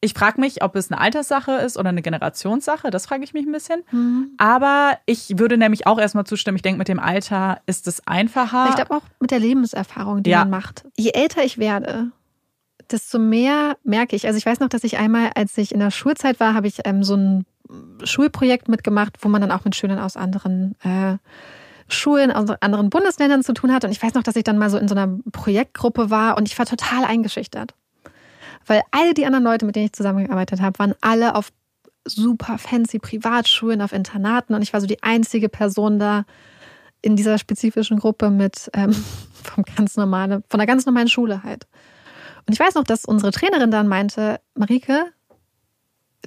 ich 0.00 0.14
frage 0.14 0.40
mich, 0.40 0.62
ob 0.62 0.76
es 0.76 0.90
eine 0.90 1.00
Alterssache 1.00 1.52
ist 1.52 1.76
oder 1.76 1.88
eine 1.88 2.02
Generationssache. 2.02 2.90
Das 2.90 3.06
frage 3.06 3.24
ich 3.24 3.34
mich 3.34 3.46
ein 3.46 3.52
bisschen. 3.52 3.82
Mhm. 3.90 4.30
Aber 4.38 4.96
ich 5.06 5.38
würde 5.38 5.56
nämlich 5.58 5.86
auch 5.86 5.98
erstmal 5.98 6.24
zustimmen. 6.24 6.56
Ich 6.56 6.62
denke, 6.62 6.78
mit 6.78 6.88
dem 6.88 7.00
Alter 7.00 7.60
ist 7.66 7.86
es 7.88 8.06
einfacher. 8.06 8.66
Ich 8.70 8.76
glaube 8.76 8.94
auch 8.94 9.02
mit 9.20 9.30
der 9.32 9.40
Lebenserfahrung, 9.40 10.22
die 10.22 10.30
Ja. 10.30 10.40
man 10.40 10.50
macht. 10.50 10.84
Je 10.96 11.10
älter 11.10 11.42
ich 11.44 11.58
werde, 11.58 12.12
desto 12.90 13.18
mehr 13.18 13.76
merke 13.82 14.14
ich. 14.16 14.26
Also 14.26 14.38
ich 14.38 14.46
weiß 14.46 14.60
noch, 14.60 14.68
dass 14.68 14.84
ich 14.84 14.98
einmal, 14.98 15.32
als 15.34 15.58
ich 15.58 15.72
in 15.72 15.80
der 15.80 15.90
Schulzeit 15.90 16.38
war, 16.40 16.54
habe 16.54 16.68
ich 16.68 16.78
ähm, 16.84 17.02
so 17.02 17.16
ein 17.16 17.44
Schulprojekt 18.04 18.68
mitgemacht, 18.68 19.16
wo 19.20 19.28
man 19.28 19.40
dann 19.40 19.52
auch 19.52 19.64
mit 19.64 19.76
Schülern 19.76 19.98
aus 19.98 20.16
anderen 20.16 20.74
äh, 20.82 21.16
Schulen, 21.88 22.30
aus 22.30 22.50
anderen 22.60 22.90
Bundesländern 22.90 23.42
zu 23.42 23.52
tun 23.54 23.72
hat. 23.72 23.84
Und 23.84 23.90
ich 23.90 24.02
weiß 24.02 24.14
noch, 24.14 24.22
dass 24.22 24.36
ich 24.36 24.44
dann 24.44 24.58
mal 24.58 24.70
so 24.70 24.78
in 24.78 24.88
so 24.88 24.94
einer 24.94 25.18
Projektgruppe 25.32 26.10
war 26.10 26.36
und 26.36 26.48
ich 26.48 26.58
war 26.58 26.66
total 26.66 27.04
eingeschüchtert. 27.04 27.74
Weil 28.66 28.82
all 28.90 29.14
die 29.14 29.24
anderen 29.24 29.44
Leute, 29.44 29.64
mit 29.64 29.76
denen 29.76 29.86
ich 29.86 29.92
zusammengearbeitet 29.92 30.60
habe, 30.60 30.78
waren 30.78 30.94
alle 31.00 31.34
auf 31.34 31.50
super 32.04 32.58
fancy 32.58 32.98
Privatschulen 32.98 33.82
auf 33.82 33.92
Internaten 33.92 34.54
und 34.54 34.62
ich 34.62 34.72
war 34.72 34.80
so 34.80 34.86
die 34.86 35.02
einzige 35.02 35.48
Person 35.48 35.98
da 35.98 36.24
in 37.00 37.16
dieser 37.16 37.38
spezifischen 37.38 37.98
Gruppe 37.98 38.30
mit 38.30 38.70
ähm, 38.74 38.92
vom 39.42 39.64
ganz 39.64 39.96
normale, 39.96 40.42
von 40.48 40.60
einer 40.60 40.66
ganz 40.66 40.84
normalen 40.86 41.08
Schule 41.08 41.42
halt. 41.42 41.66
Und 42.46 42.54
ich 42.54 42.60
weiß 42.60 42.74
noch, 42.74 42.84
dass 42.84 43.04
unsere 43.04 43.30
Trainerin 43.30 43.70
dann 43.70 43.88
meinte, 43.88 44.40
Marike, 44.54 45.06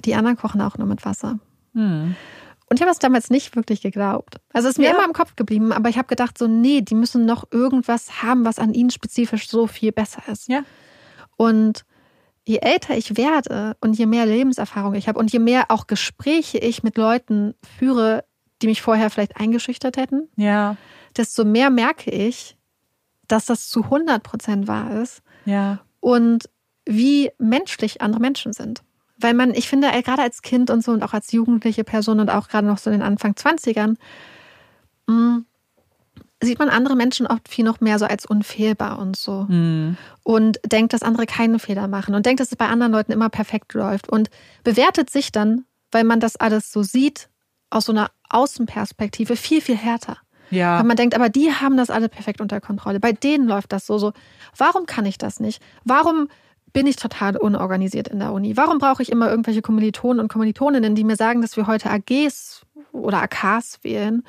die 0.04 0.14
anderen 0.14 0.36
kochen 0.36 0.60
auch 0.60 0.78
nur 0.78 0.86
mit 0.86 1.04
Wasser. 1.04 1.38
Hm. 1.74 2.14
Und 2.72 2.76
ich 2.76 2.82
habe 2.82 2.90
es 2.90 2.98
damals 2.98 3.28
nicht 3.28 3.54
wirklich 3.54 3.82
geglaubt. 3.82 4.36
Also 4.52 4.68
es 4.68 4.74
ist 4.74 4.78
mir 4.78 4.88
ja. 4.88 4.94
immer 4.94 5.04
im 5.04 5.12
Kopf 5.12 5.36
geblieben, 5.36 5.72
aber 5.72 5.90
ich 5.90 5.98
habe 5.98 6.08
gedacht, 6.08 6.38
so, 6.38 6.46
nee, 6.46 6.80
die 6.80 6.94
müssen 6.94 7.26
noch 7.26 7.44
irgendwas 7.50 8.22
haben, 8.22 8.46
was 8.46 8.58
an 8.58 8.72
ihnen 8.72 8.90
spezifisch 8.90 9.48
so 9.48 9.66
viel 9.66 9.92
besser 9.92 10.22
ist. 10.26 10.48
Ja. 10.48 10.62
Und 11.36 11.84
je 12.44 12.58
älter 12.58 12.96
ich 12.96 13.16
werde 13.16 13.76
und 13.80 13.98
je 13.98 14.06
mehr 14.06 14.26
Lebenserfahrung 14.26 14.94
ich 14.94 15.08
habe 15.08 15.18
und 15.18 15.32
je 15.32 15.38
mehr 15.38 15.66
auch 15.68 15.86
Gespräche 15.86 16.58
ich 16.58 16.82
mit 16.82 16.96
Leuten 16.96 17.54
führe, 17.78 18.24
die 18.62 18.66
mich 18.68 18.80
vorher 18.80 19.10
vielleicht 19.10 19.36
eingeschüchtert 19.36 19.96
hätten, 19.96 20.28
ja. 20.36 20.76
desto 21.16 21.44
mehr 21.44 21.70
merke 21.70 22.10
ich, 22.10 22.56
dass 23.28 23.46
das 23.46 23.68
zu 23.68 23.84
100 23.84 24.22
Prozent 24.22 24.66
wahr 24.66 25.02
ist. 25.02 25.22
Ja. 25.44 25.80
Und 26.00 26.48
wie 26.86 27.30
menschlich 27.38 28.00
andere 28.00 28.20
Menschen 28.20 28.52
sind. 28.52 28.82
Weil 29.22 29.34
man, 29.34 29.54
ich 29.54 29.68
finde, 29.68 29.88
äh, 29.88 30.02
gerade 30.02 30.22
als 30.22 30.42
Kind 30.42 30.70
und 30.70 30.82
so 30.82 30.92
und 30.92 31.02
auch 31.02 31.12
als 31.12 31.32
jugendliche 31.32 31.84
Person 31.84 32.20
und 32.20 32.30
auch 32.30 32.48
gerade 32.48 32.66
noch 32.66 32.78
so 32.78 32.90
in 32.90 32.98
den 32.98 33.06
Anfang 33.06 33.32
20ern, 33.32 33.96
mh, 35.06 35.14
mm, 35.14 35.46
sieht 36.42 36.58
man 36.58 36.68
andere 36.68 36.96
Menschen 36.96 37.26
oft 37.26 37.48
viel 37.48 37.64
noch 37.64 37.80
mehr 37.80 37.98
so 37.98 38.04
als 38.04 38.26
unfehlbar 38.26 38.98
und 38.98 39.16
so. 39.16 39.46
Mhm. 39.48 39.96
Und 40.24 40.58
denkt, 40.66 40.92
dass 40.92 41.02
andere 41.02 41.26
keinen 41.26 41.58
Fehler 41.58 41.88
machen 41.88 42.14
und 42.14 42.26
denkt, 42.26 42.40
dass 42.40 42.50
es 42.50 42.56
bei 42.56 42.66
anderen 42.66 42.92
Leuten 42.92 43.12
immer 43.12 43.28
perfekt 43.28 43.74
läuft 43.74 44.08
und 44.08 44.28
bewertet 44.64 45.08
sich 45.08 45.32
dann, 45.32 45.64
weil 45.92 46.04
man 46.04 46.20
das 46.20 46.36
alles 46.36 46.72
so 46.72 46.82
sieht, 46.82 47.28
aus 47.70 47.86
so 47.86 47.92
einer 47.92 48.10
Außenperspektive 48.28 49.36
viel, 49.36 49.60
viel 49.60 49.76
härter. 49.76 50.18
Ja. 50.50 50.78
Weil 50.78 50.84
man 50.84 50.96
denkt, 50.96 51.14
aber 51.14 51.28
die 51.30 51.52
haben 51.52 51.76
das 51.76 51.88
alle 51.88 52.08
perfekt 52.08 52.40
unter 52.40 52.60
Kontrolle. 52.60 53.00
Bei 53.00 53.12
denen 53.12 53.48
läuft 53.48 53.72
das 53.72 53.86
so, 53.86 53.96
so. 53.96 54.12
Warum 54.56 54.84
kann 54.84 55.06
ich 55.06 55.16
das 55.16 55.40
nicht? 55.40 55.62
Warum 55.84 56.28
bin 56.72 56.86
ich 56.86 56.96
total 56.96 57.36
unorganisiert 57.36 58.08
in 58.08 58.18
der 58.18 58.32
Uni? 58.32 58.56
Warum 58.56 58.78
brauche 58.78 59.02
ich 59.02 59.12
immer 59.12 59.30
irgendwelche 59.30 59.62
Kommilitonen 59.62 60.20
und 60.20 60.28
Kommilitoninnen, 60.28 60.94
die 60.94 61.04
mir 61.04 61.16
sagen, 61.16 61.42
dass 61.42 61.56
wir 61.56 61.66
heute 61.66 61.90
AGs 61.90 62.62
oder 62.92 63.22
AKs 63.22 63.80
wählen? 63.82 64.22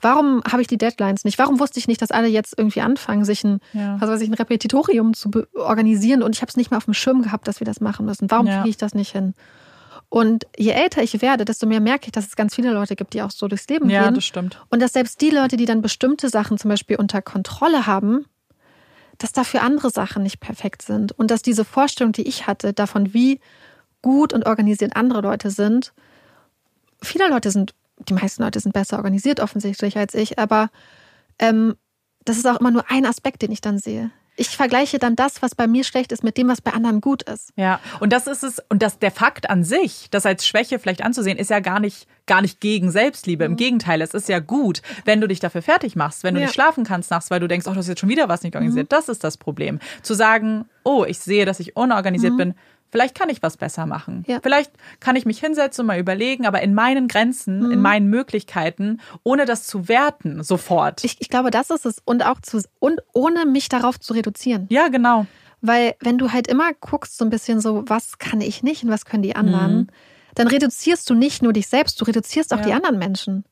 Warum 0.00 0.42
habe 0.48 0.62
ich 0.62 0.68
die 0.68 0.78
Deadlines 0.78 1.24
nicht? 1.24 1.38
Warum 1.38 1.58
wusste 1.58 1.78
ich 1.80 1.88
nicht, 1.88 2.00
dass 2.00 2.12
alle 2.12 2.28
jetzt 2.28 2.54
irgendwie 2.56 2.82
anfangen, 2.82 3.24
sich 3.24 3.42
ein, 3.42 3.60
ja. 3.72 4.00
was 4.00 4.08
weiß 4.08 4.20
ich, 4.20 4.28
ein 4.28 4.34
Repetitorium 4.34 5.14
zu 5.14 5.30
organisieren 5.54 6.22
und 6.22 6.36
ich 6.36 6.40
habe 6.40 6.50
es 6.50 6.56
nicht 6.56 6.70
mehr 6.70 6.78
auf 6.78 6.84
dem 6.84 6.94
Schirm 6.94 7.22
gehabt, 7.22 7.48
dass 7.48 7.60
wir 7.60 7.64
das 7.64 7.80
machen 7.80 8.06
müssen? 8.06 8.30
Warum 8.30 8.46
ja. 8.46 8.58
kriege 8.58 8.70
ich 8.70 8.76
das 8.76 8.94
nicht 8.94 9.10
hin? 9.10 9.34
Und 10.08 10.46
je 10.56 10.70
älter 10.70 11.02
ich 11.02 11.20
werde, 11.20 11.44
desto 11.44 11.66
mehr 11.66 11.80
merke 11.80 12.06
ich, 12.06 12.12
dass 12.12 12.26
es 12.26 12.36
ganz 12.36 12.54
viele 12.54 12.72
Leute 12.72 12.96
gibt, 12.96 13.12
die 13.12 13.22
auch 13.22 13.30
so 13.30 13.46
durchs 13.48 13.68
Leben 13.68 13.90
ja, 13.90 14.02
gehen. 14.02 14.10
Ja, 14.10 14.14
das 14.14 14.24
stimmt. 14.24 14.64
Und 14.70 14.80
dass 14.80 14.92
selbst 14.92 15.20
die 15.20 15.30
Leute, 15.30 15.56
die 15.56 15.66
dann 15.66 15.82
bestimmte 15.82 16.28
Sachen 16.28 16.56
zum 16.58 16.70
Beispiel 16.70 16.96
unter 16.96 17.20
Kontrolle 17.20 17.86
haben, 17.86 18.24
dass 19.18 19.32
dafür 19.32 19.62
andere 19.62 19.90
Sachen 19.90 20.22
nicht 20.22 20.40
perfekt 20.40 20.82
sind 20.82 21.12
und 21.12 21.30
dass 21.30 21.42
diese 21.42 21.64
Vorstellung, 21.64 22.12
die 22.12 22.26
ich 22.26 22.46
hatte, 22.46 22.72
davon, 22.72 23.12
wie 23.12 23.40
gut 24.00 24.32
und 24.32 24.46
organisiert 24.46 24.96
andere 24.96 25.20
Leute 25.20 25.50
sind, 25.50 25.92
viele 27.02 27.28
Leute 27.28 27.50
sind, 27.50 27.74
die 28.08 28.14
meisten 28.14 28.42
Leute 28.42 28.60
sind 28.60 28.72
besser 28.72 28.96
organisiert 28.96 29.40
offensichtlich 29.40 29.98
als 29.98 30.14
ich, 30.14 30.38
aber 30.38 30.70
ähm, 31.38 31.74
das 32.24 32.36
ist 32.36 32.46
auch 32.46 32.60
immer 32.60 32.70
nur 32.70 32.90
ein 32.90 33.06
Aspekt, 33.06 33.42
den 33.42 33.52
ich 33.52 33.60
dann 33.60 33.78
sehe 33.78 34.10
ich 34.38 34.56
vergleiche 34.56 34.98
dann 34.98 35.16
das, 35.16 35.42
was 35.42 35.54
bei 35.54 35.66
mir 35.66 35.82
schlecht 35.82 36.12
ist, 36.12 36.22
mit 36.22 36.36
dem, 36.36 36.48
was 36.48 36.60
bei 36.60 36.72
anderen 36.72 37.00
gut 37.00 37.22
ist. 37.24 37.52
Ja, 37.56 37.80
und 37.98 38.12
das 38.12 38.28
ist 38.28 38.44
es, 38.44 38.62
und 38.68 38.82
das, 38.82 38.98
der 39.00 39.10
Fakt 39.10 39.50
an 39.50 39.64
sich, 39.64 40.08
das 40.10 40.24
als 40.26 40.46
Schwäche 40.46 40.78
vielleicht 40.78 41.02
anzusehen, 41.02 41.38
ist 41.38 41.50
ja 41.50 41.58
gar 41.58 41.80
nicht, 41.80 42.06
gar 42.26 42.40
nicht 42.40 42.60
gegen 42.60 42.90
Selbstliebe. 42.90 43.44
Im 43.44 43.52
mhm. 43.52 43.56
Gegenteil, 43.56 44.00
es 44.00 44.14
ist 44.14 44.28
ja 44.28 44.38
gut, 44.38 44.80
wenn 45.04 45.20
du 45.20 45.26
dich 45.26 45.40
dafür 45.40 45.60
fertig 45.60 45.96
machst, 45.96 46.22
wenn 46.22 46.34
du 46.34 46.40
ja. 46.40 46.46
nicht 46.46 46.54
schlafen 46.54 46.84
kannst 46.84 47.10
nachts, 47.10 47.30
weil 47.30 47.40
du 47.40 47.48
denkst, 47.48 47.66
oh, 47.66 47.70
das 47.70 47.86
ist 47.86 47.88
jetzt 47.88 48.00
schon 48.00 48.08
wieder 48.08 48.28
was 48.28 48.42
nicht 48.42 48.54
organisiert. 48.54 48.86
Mhm. 48.86 48.90
Das 48.90 49.08
ist 49.08 49.24
das 49.24 49.36
Problem. 49.36 49.80
Zu 50.02 50.14
sagen, 50.14 50.66
oh, 50.84 51.04
ich 51.04 51.18
sehe, 51.18 51.44
dass 51.44 51.58
ich 51.58 51.76
unorganisiert 51.76 52.34
mhm. 52.34 52.38
bin, 52.38 52.54
Vielleicht 52.90 53.14
kann 53.14 53.28
ich 53.28 53.42
was 53.42 53.56
besser 53.56 53.86
machen. 53.86 54.24
Ja. 54.26 54.38
Vielleicht 54.42 54.72
kann 55.00 55.16
ich 55.16 55.26
mich 55.26 55.40
hinsetzen 55.40 55.82
und 55.82 55.86
mal 55.88 55.98
überlegen, 55.98 56.46
aber 56.46 56.62
in 56.62 56.74
meinen 56.74 57.08
Grenzen, 57.08 57.66
mhm. 57.66 57.72
in 57.72 57.80
meinen 57.80 58.08
Möglichkeiten, 58.08 59.00
ohne 59.24 59.44
das 59.44 59.66
zu 59.66 59.88
werten, 59.88 60.42
sofort. 60.42 61.04
Ich, 61.04 61.16
ich 61.20 61.28
glaube, 61.28 61.50
das 61.50 61.70
ist 61.70 61.84
es. 61.84 62.02
Und 62.04 62.24
auch 62.24 62.40
zu, 62.40 62.62
und 62.78 63.00
ohne 63.12 63.44
mich 63.44 63.68
darauf 63.68 64.00
zu 64.00 64.14
reduzieren. 64.14 64.66
Ja, 64.70 64.88
genau. 64.88 65.26
Weil 65.60 65.96
wenn 66.00 66.18
du 66.18 66.32
halt 66.32 66.46
immer 66.46 66.72
guckst, 66.74 67.18
so 67.18 67.24
ein 67.24 67.30
bisschen 67.30 67.60
so, 67.60 67.84
was 67.86 68.18
kann 68.18 68.40
ich 68.40 68.62
nicht 68.62 68.84
und 68.84 68.90
was 68.90 69.04
können 69.04 69.22
die 69.22 69.36
anderen, 69.36 69.76
mhm. 69.76 69.86
dann 70.34 70.46
reduzierst 70.46 71.08
du 71.10 71.14
nicht 71.14 71.42
nur 71.42 71.52
dich 71.52 71.68
selbst, 71.68 72.00
du 72.00 72.04
reduzierst 72.04 72.54
auch 72.54 72.58
ja. 72.58 72.64
die 72.64 72.72
anderen 72.72 72.98
Menschen. 72.98 73.44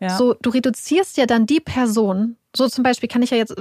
Ja. 0.00 0.10
So, 0.10 0.34
du 0.34 0.50
reduzierst 0.50 1.16
ja 1.16 1.26
dann 1.26 1.46
die 1.46 1.60
Person. 1.60 2.36
So 2.54 2.68
zum 2.68 2.84
Beispiel 2.84 3.08
kann 3.08 3.22
ich 3.22 3.30
ja 3.30 3.36
jetzt 3.36 3.54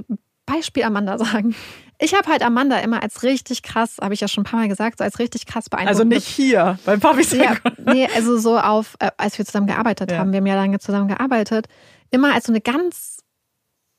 Beispiel 0.47 0.83
Amanda 0.83 1.19
sagen. 1.19 1.55
Ich 1.99 2.13
habe 2.13 2.29
halt 2.29 2.43
Amanda 2.43 2.79
immer 2.79 3.01
als 3.03 3.23
richtig 3.23 3.63
krass, 3.63 3.97
habe 4.01 4.13
ich 4.13 4.21
ja 4.21 4.27
schon 4.27 4.43
ein 4.43 4.45
paar 4.45 4.59
Mal 4.59 4.67
gesagt, 4.67 4.99
so 4.99 5.03
als 5.03 5.19
richtig 5.19 5.45
krass 5.45 5.69
beeindruckt. 5.69 5.89
Also 5.89 6.03
nicht 6.03 6.27
hier 6.27 6.77
beim 6.85 6.99
Papi 6.99 7.23
ja, 7.35 7.55
Nee, 7.85 8.07
also 8.15 8.37
so 8.37 8.57
auf, 8.57 8.95
äh, 8.99 9.11
als 9.17 9.37
wir 9.37 9.45
zusammen 9.45 9.67
gearbeitet 9.67 10.11
ja. 10.11 10.19
haben, 10.19 10.31
wir 10.31 10.37
haben 10.37 10.45
ja 10.45 10.55
lange 10.55 10.79
zusammen 10.79 11.07
gearbeitet, 11.07 11.67
immer 12.11 12.33
als 12.33 12.45
so 12.45 12.51
eine 12.51 12.61
ganz 12.61 13.23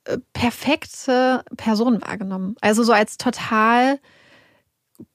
äh, 0.05 0.19
perfekte 0.33 1.45
Person 1.57 2.01
wahrgenommen. 2.03 2.55
Also 2.61 2.85
so 2.85 2.93
als 2.93 3.17
total 3.17 3.99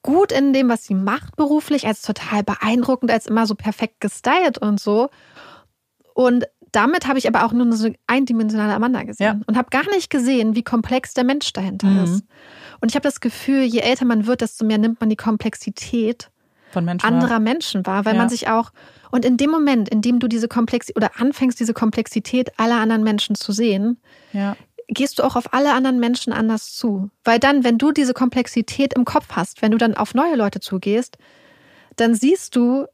gut 0.02 0.32
in 0.32 0.52
dem, 0.52 0.68
was 0.68 0.84
sie 0.84 0.94
macht 0.94 1.36
beruflich, 1.36 1.86
als 1.86 2.02
total 2.02 2.42
beeindruckend, 2.42 3.10
als 3.10 3.26
immer 3.26 3.46
so 3.46 3.54
perfekt 3.54 4.00
gestylt 4.00 4.58
und 4.58 4.78
so. 4.78 5.10
Und 6.14 6.44
damit 6.74 7.06
habe 7.06 7.18
ich 7.18 7.28
aber 7.28 7.44
auch 7.44 7.52
nur 7.52 7.72
so 7.72 7.86
eine 7.86 7.96
eindimensionale 8.06 8.74
Amanda 8.74 9.02
gesehen 9.02 9.26
ja. 9.26 9.40
und 9.46 9.56
habe 9.56 9.70
gar 9.70 9.88
nicht 9.90 10.10
gesehen, 10.10 10.54
wie 10.54 10.62
komplex 10.62 11.14
der 11.14 11.24
Mensch 11.24 11.52
dahinter 11.52 11.86
mhm. 11.86 12.04
ist. 12.04 12.24
Und 12.80 12.90
ich 12.90 12.94
habe 12.94 13.04
das 13.04 13.20
Gefühl, 13.20 13.62
je 13.62 13.80
älter 13.80 14.04
man 14.04 14.26
wird, 14.26 14.40
desto 14.40 14.64
mehr 14.64 14.78
nimmt 14.78 15.00
man 15.00 15.08
die 15.08 15.16
Komplexität 15.16 16.30
von 16.72 16.84
Menschen 16.84 17.06
anderer 17.06 17.30
wahr. 17.30 17.40
Menschen 17.40 17.86
wahr, 17.86 18.04
weil 18.04 18.14
ja. 18.14 18.20
man 18.20 18.28
sich 18.28 18.48
auch 18.48 18.72
und 19.14 19.24
in 19.24 19.36
dem 19.36 19.50
Moment, 19.50 19.88
in 19.88 20.02
dem 20.02 20.18
du 20.18 20.26
diese 20.26 20.48
Komplexität 20.48 20.96
oder 20.96 21.20
anfängst, 21.20 21.60
diese 21.60 21.72
Komplexität 21.72 22.58
aller 22.58 22.80
anderen 22.80 23.04
Menschen 23.04 23.36
zu 23.36 23.52
sehen, 23.52 24.00
ja. 24.32 24.56
gehst 24.88 25.20
du 25.20 25.22
auch 25.22 25.36
auf 25.36 25.54
alle 25.54 25.72
anderen 25.72 26.00
Menschen 26.00 26.32
anders 26.32 26.74
zu. 26.74 27.10
Weil 27.22 27.38
dann, 27.38 27.62
wenn 27.62 27.78
du 27.78 27.92
diese 27.92 28.12
Komplexität 28.12 28.92
im 28.94 29.04
Kopf 29.04 29.26
hast, 29.30 29.62
wenn 29.62 29.70
du 29.70 29.78
dann 29.78 29.94
auf 29.94 30.14
neue 30.14 30.34
Leute 30.34 30.58
zugehst, 30.58 31.16
dann 31.94 32.16
siehst 32.16 32.56
du, 32.56 32.86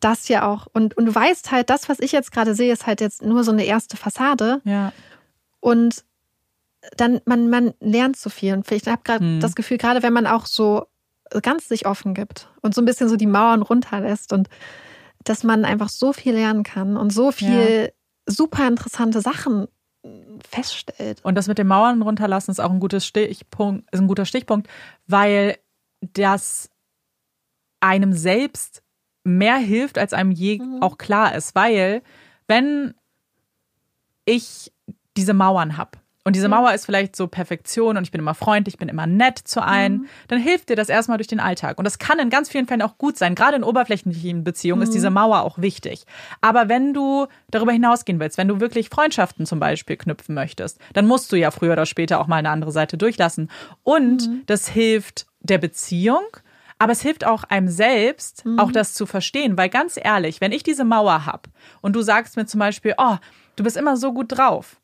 das 0.00 0.28
ja 0.28 0.46
auch. 0.46 0.66
Und, 0.72 0.96
und 0.96 1.06
du 1.06 1.14
weißt 1.14 1.50
halt, 1.50 1.70
das, 1.70 1.88
was 1.88 1.98
ich 2.00 2.12
jetzt 2.12 2.32
gerade 2.32 2.54
sehe, 2.54 2.72
ist 2.72 2.86
halt 2.86 3.00
jetzt 3.00 3.22
nur 3.22 3.44
so 3.44 3.52
eine 3.52 3.64
erste 3.64 3.96
Fassade. 3.96 4.60
Ja. 4.64 4.92
Und 5.60 6.04
dann, 6.96 7.20
man, 7.24 7.50
man 7.50 7.74
lernt 7.80 8.16
so 8.16 8.30
viel. 8.30 8.54
Und 8.54 8.70
ich 8.70 8.86
habe 8.86 9.02
gerade 9.02 9.24
hm. 9.24 9.40
das 9.40 9.54
Gefühl, 9.54 9.78
gerade 9.78 10.02
wenn 10.02 10.12
man 10.12 10.26
auch 10.26 10.46
so 10.46 10.86
ganz 11.42 11.68
sich 11.68 11.86
offen 11.86 12.14
gibt 12.14 12.48
und 12.62 12.74
so 12.74 12.80
ein 12.80 12.86
bisschen 12.86 13.08
so 13.08 13.16
die 13.16 13.26
Mauern 13.26 13.62
runterlässt 13.62 14.32
und 14.32 14.48
dass 15.24 15.44
man 15.44 15.64
einfach 15.64 15.88
so 15.88 16.12
viel 16.12 16.32
lernen 16.32 16.62
kann 16.62 16.96
und 16.96 17.12
so 17.12 17.32
viel 17.32 17.92
ja. 17.92 18.32
super 18.32 18.66
interessante 18.66 19.20
Sachen 19.20 19.66
feststellt. 20.48 21.20
Und 21.22 21.34
das 21.34 21.48
mit 21.48 21.58
den 21.58 21.66
Mauern 21.66 22.00
runterlassen 22.02 22.50
ist 22.50 22.60
auch 22.60 22.70
ein 22.70 22.80
gutes 22.80 23.04
Stichpunkt, 23.04 23.92
ist 23.92 24.00
ein 24.00 24.06
guter 24.06 24.24
Stichpunkt, 24.24 24.68
weil 25.06 25.58
das 26.00 26.70
einem 27.80 28.12
selbst 28.12 28.82
mehr 29.28 29.56
hilft, 29.56 29.98
als 29.98 30.12
einem 30.12 30.30
je 30.30 30.58
mhm. 30.58 30.82
auch 30.82 30.98
klar 30.98 31.34
ist. 31.34 31.54
Weil, 31.54 32.02
wenn 32.46 32.94
ich 34.24 34.72
diese 35.16 35.34
Mauern 35.34 35.76
habe, 35.76 35.98
und 36.28 36.36
diese 36.36 36.50
Mauer 36.50 36.74
ist 36.74 36.84
vielleicht 36.84 37.16
so 37.16 37.26
Perfektion 37.26 37.96
und 37.96 38.02
ich 38.02 38.10
bin 38.10 38.20
immer 38.20 38.34
freundlich, 38.34 38.74
ich 38.74 38.78
bin 38.78 38.90
immer 38.90 39.06
nett 39.06 39.38
zu 39.38 39.62
allen, 39.62 39.92
mhm. 39.92 40.06
dann 40.28 40.38
hilft 40.38 40.68
dir 40.68 40.76
das 40.76 40.90
erstmal 40.90 41.16
durch 41.16 41.26
den 41.26 41.40
Alltag. 41.40 41.78
Und 41.78 41.86
das 41.86 41.98
kann 41.98 42.18
in 42.18 42.28
ganz 42.28 42.50
vielen 42.50 42.66
Fällen 42.66 42.82
auch 42.82 42.98
gut 42.98 43.16
sein. 43.16 43.34
Gerade 43.34 43.56
in 43.56 43.64
oberflächlichen 43.64 44.44
Beziehungen 44.44 44.80
mhm. 44.80 44.84
ist 44.84 44.92
diese 44.92 45.08
Mauer 45.08 45.40
auch 45.40 45.56
wichtig. 45.56 46.04
Aber 46.42 46.68
wenn 46.68 46.92
du 46.92 47.28
darüber 47.50 47.72
hinausgehen 47.72 48.20
willst, 48.20 48.36
wenn 48.36 48.46
du 48.46 48.60
wirklich 48.60 48.90
Freundschaften 48.90 49.46
zum 49.46 49.58
Beispiel 49.58 49.96
knüpfen 49.96 50.34
möchtest, 50.34 50.78
dann 50.92 51.06
musst 51.06 51.32
du 51.32 51.36
ja 51.36 51.50
früher 51.50 51.72
oder 51.72 51.86
später 51.86 52.20
auch 52.20 52.26
mal 52.26 52.36
eine 52.36 52.50
andere 52.50 52.72
Seite 52.72 52.98
durchlassen. 52.98 53.50
Und 53.82 54.28
mhm. 54.28 54.42
das 54.44 54.68
hilft 54.68 55.28
der 55.40 55.56
Beziehung 55.56 56.24
aber 56.78 56.92
es 56.92 57.02
hilft 57.02 57.26
auch 57.26 57.44
einem 57.44 57.68
selbst, 57.68 58.44
mhm. 58.44 58.58
auch 58.58 58.72
das 58.72 58.94
zu 58.94 59.06
verstehen. 59.06 59.58
Weil 59.58 59.68
ganz 59.68 59.98
ehrlich, 60.00 60.40
wenn 60.40 60.52
ich 60.52 60.62
diese 60.62 60.84
Mauer 60.84 61.26
habe 61.26 61.50
und 61.80 61.96
du 61.96 62.02
sagst 62.02 62.36
mir 62.36 62.46
zum 62.46 62.60
Beispiel, 62.60 62.94
oh, 62.98 63.16
du 63.56 63.64
bist 63.64 63.76
immer 63.76 63.96
so 63.96 64.12
gut 64.12 64.26
drauf, 64.28 64.76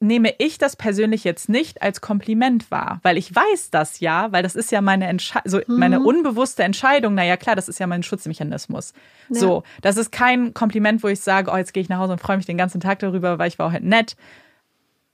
nehme 0.00 0.34
ich 0.38 0.58
das 0.58 0.76
persönlich 0.76 1.24
jetzt 1.24 1.48
nicht 1.48 1.80
als 1.82 2.00
Kompliment 2.00 2.70
wahr, 2.70 3.00
weil 3.02 3.16
ich 3.16 3.34
weiß 3.34 3.70
das 3.70 4.00
ja, 4.00 4.30
weil 4.32 4.42
das 4.42 4.54
ist 4.54 4.70
ja 4.70 4.82
meine 4.82 5.06
Entsche 5.06 5.40
so 5.44 5.58
mhm. 5.58 5.78
meine 5.78 6.00
unbewusste 6.00 6.62
Entscheidung. 6.62 7.14
Naja, 7.14 7.36
klar, 7.36 7.56
das 7.56 7.68
ist 7.68 7.80
ja 7.80 7.86
mein 7.86 8.02
Schutzmechanismus. 8.02 8.92
Ja. 9.30 9.40
So, 9.40 9.62
das 9.80 9.96
ist 9.96 10.12
kein 10.12 10.52
Kompliment, 10.52 11.02
wo 11.02 11.08
ich 11.08 11.20
sage, 11.20 11.50
oh, 11.50 11.56
jetzt 11.56 11.72
gehe 11.72 11.82
ich 11.82 11.88
nach 11.88 11.98
Hause 11.98 12.12
und 12.12 12.20
freue 12.20 12.36
mich 12.36 12.46
den 12.46 12.58
ganzen 12.58 12.80
Tag 12.80 12.98
darüber, 12.98 13.38
weil 13.38 13.48
ich 13.48 13.58
war 13.58 13.66
auch 13.66 13.72
halt 13.72 13.84
nett, 13.84 14.16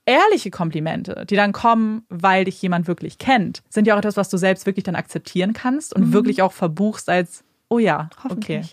ehrliche 0.05 0.51
Komplimente, 0.51 1.25
die 1.29 1.35
dann 1.35 1.51
kommen, 1.51 2.03
weil 2.09 2.45
dich 2.45 2.61
jemand 2.61 2.87
wirklich 2.87 3.17
kennt, 3.17 3.61
sind 3.69 3.85
ja 3.85 3.93
auch 3.93 3.99
etwas, 3.99 4.17
was 4.17 4.29
du 4.29 4.37
selbst 4.37 4.65
wirklich 4.65 4.83
dann 4.83 4.95
akzeptieren 4.95 5.53
kannst 5.53 5.95
und 5.95 6.07
mhm. 6.07 6.13
wirklich 6.13 6.41
auch 6.41 6.51
verbuchst 6.51 7.09
als 7.09 7.43
oh 7.71 7.79
ja, 7.79 8.09
okay. 8.29 8.63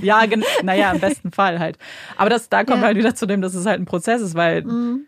Ja, 0.00 0.22
naja, 0.62 0.92
im 0.92 1.00
besten 1.00 1.30
Fall 1.30 1.58
halt. 1.58 1.78
Aber 2.16 2.30
das, 2.30 2.48
da 2.48 2.64
kommen 2.64 2.80
ja. 2.80 2.86
halt 2.86 2.96
wieder 2.96 3.14
zu 3.14 3.26
dem, 3.26 3.42
dass 3.42 3.54
es 3.54 3.66
halt 3.66 3.78
ein 3.78 3.84
Prozess 3.84 4.22
ist, 4.22 4.34
weil 4.34 4.64
mhm. 4.64 5.06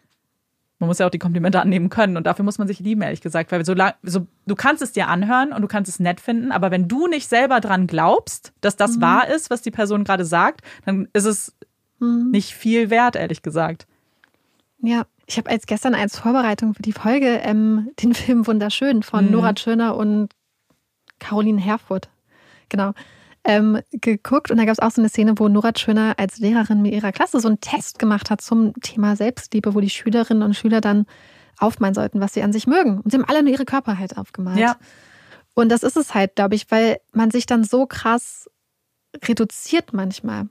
man 0.78 0.88
muss 0.88 0.98
ja 0.98 1.06
auch 1.06 1.10
die 1.10 1.18
Komplimente 1.18 1.58
annehmen 1.58 1.88
können 1.88 2.18
und 2.18 2.26
dafür 2.26 2.44
muss 2.44 2.58
man 2.58 2.68
sich 2.68 2.78
lieben, 2.78 3.00
ehrlich 3.00 3.22
gesagt. 3.22 3.50
Weil 3.50 3.64
so, 3.64 3.74
so, 4.02 4.26
du 4.46 4.54
kannst 4.54 4.82
es 4.82 4.92
dir 4.92 5.08
anhören 5.08 5.54
und 5.54 5.62
du 5.62 5.68
kannst 5.68 5.88
es 5.88 5.98
nett 5.98 6.20
finden, 6.20 6.52
aber 6.52 6.70
wenn 6.70 6.88
du 6.88 7.06
nicht 7.06 7.26
selber 7.26 7.60
dran 7.60 7.86
glaubst, 7.86 8.52
dass 8.60 8.76
das 8.76 8.96
mhm. 8.96 9.00
wahr 9.00 9.28
ist, 9.28 9.48
was 9.48 9.62
die 9.62 9.70
Person 9.70 10.04
gerade 10.04 10.26
sagt, 10.26 10.60
dann 10.84 11.08
ist 11.14 11.24
es 11.24 11.56
mhm. 12.00 12.30
nicht 12.30 12.54
viel 12.54 12.90
wert, 12.90 13.16
ehrlich 13.16 13.40
gesagt. 13.40 13.86
Ja, 14.80 15.06
ich 15.28 15.36
habe 15.36 15.50
als 15.50 15.66
gestern 15.66 15.94
als 15.94 16.18
Vorbereitung 16.18 16.74
für 16.74 16.82
die 16.82 16.92
Folge 16.92 17.40
ähm, 17.42 17.90
den 18.02 18.14
Film 18.14 18.46
Wunderschön 18.46 19.02
von 19.02 19.26
mhm. 19.26 19.32
Nora 19.32 19.52
Tschirner 19.52 19.96
und 19.96 20.30
Caroline 21.20 21.60
Herfurth, 21.60 22.08
genau, 22.68 22.92
ähm, 23.44 23.80
geguckt. 23.92 24.50
Und 24.50 24.56
da 24.56 24.64
gab 24.64 24.72
es 24.72 24.78
auch 24.78 24.90
so 24.90 25.00
eine 25.00 25.08
Szene, 25.08 25.34
wo 25.36 25.48
Nora 25.48 25.72
Tschirner 25.72 26.14
als 26.16 26.38
Lehrerin 26.38 26.80
mit 26.80 26.94
ihrer 26.94 27.12
Klasse 27.12 27.40
so 27.40 27.48
einen 27.48 27.60
Test 27.60 27.98
gemacht 27.98 28.30
hat 28.30 28.40
zum 28.40 28.72
Thema 28.80 29.16
Selbstliebe, 29.16 29.74
wo 29.74 29.80
die 29.80 29.90
Schülerinnen 29.90 30.42
und 30.42 30.54
Schüler 30.54 30.80
dann 30.80 31.06
aufmalen 31.58 31.94
sollten, 31.94 32.20
was 32.20 32.34
sie 32.34 32.42
an 32.42 32.52
sich 32.52 32.66
mögen. 32.66 33.00
Und 33.00 33.10
sie 33.10 33.18
haben 33.18 33.28
alle 33.28 33.42
nur 33.42 33.52
ihre 33.52 33.64
Körperheit 33.64 34.16
aufgemalt. 34.16 34.58
Ja. 34.58 34.76
Und 35.54 35.70
das 35.70 35.82
ist 35.82 35.96
es 35.96 36.14
halt, 36.14 36.36
glaube 36.36 36.54
ich, 36.54 36.70
weil 36.70 36.98
man 37.12 37.30
sich 37.30 37.44
dann 37.44 37.64
so 37.64 37.86
krass 37.86 38.48
reduziert 39.24 39.92
manchmal. 39.92 40.48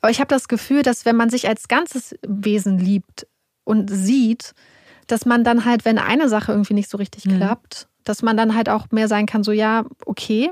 Aber 0.00 0.10
ich 0.10 0.20
habe 0.20 0.28
das 0.28 0.48
Gefühl, 0.48 0.82
dass 0.82 1.04
wenn 1.04 1.16
man 1.16 1.30
sich 1.30 1.48
als 1.48 1.68
ganzes 1.68 2.14
Wesen 2.22 2.78
liebt, 2.78 3.26
und 3.66 3.90
sieht, 3.90 4.54
dass 5.06 5.26
man 5.26 5.44
dann 5.44 5.64
halt, 5.64 5.84
wenn 5.84 5.98
eine 5.98 6.28
Sache 6.28 6.52
irgendwie 6.52 6.74
nicht 6.74 6.88
so 6.88 6.96
richtig 6.96 7.26
mhm. 7.26 7.36
klappt, 7.36 7.88
dass 8.04 8.22
man 8.22 8.36
dann 8.36 8.54
halt 8.54 8.68
auch 8.68 8.86
mehr 8.90 9.08
sein 9.08 9.26
kann, 9.26 9.44
so 9.44 9.52
ja, 9.52 9.84
okay, 10.06 10.50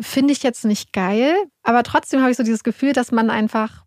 finde 0.00 0.32
ich 0.32 0.42
jetzt 0.42 0.64
nicht 0.64 0.92
geil, 0.92 1.34
aber 1.62 1.82
trotzdem 1.82 2.20
habe 2.20 2.30
ich 2.30 2.36
so 2.36 2.42
dieses 2.42 2.64
Gefühl, 2.64 2.92
dass 2.92 3.12
man 3.12 3.28
einfach 3.28 3.84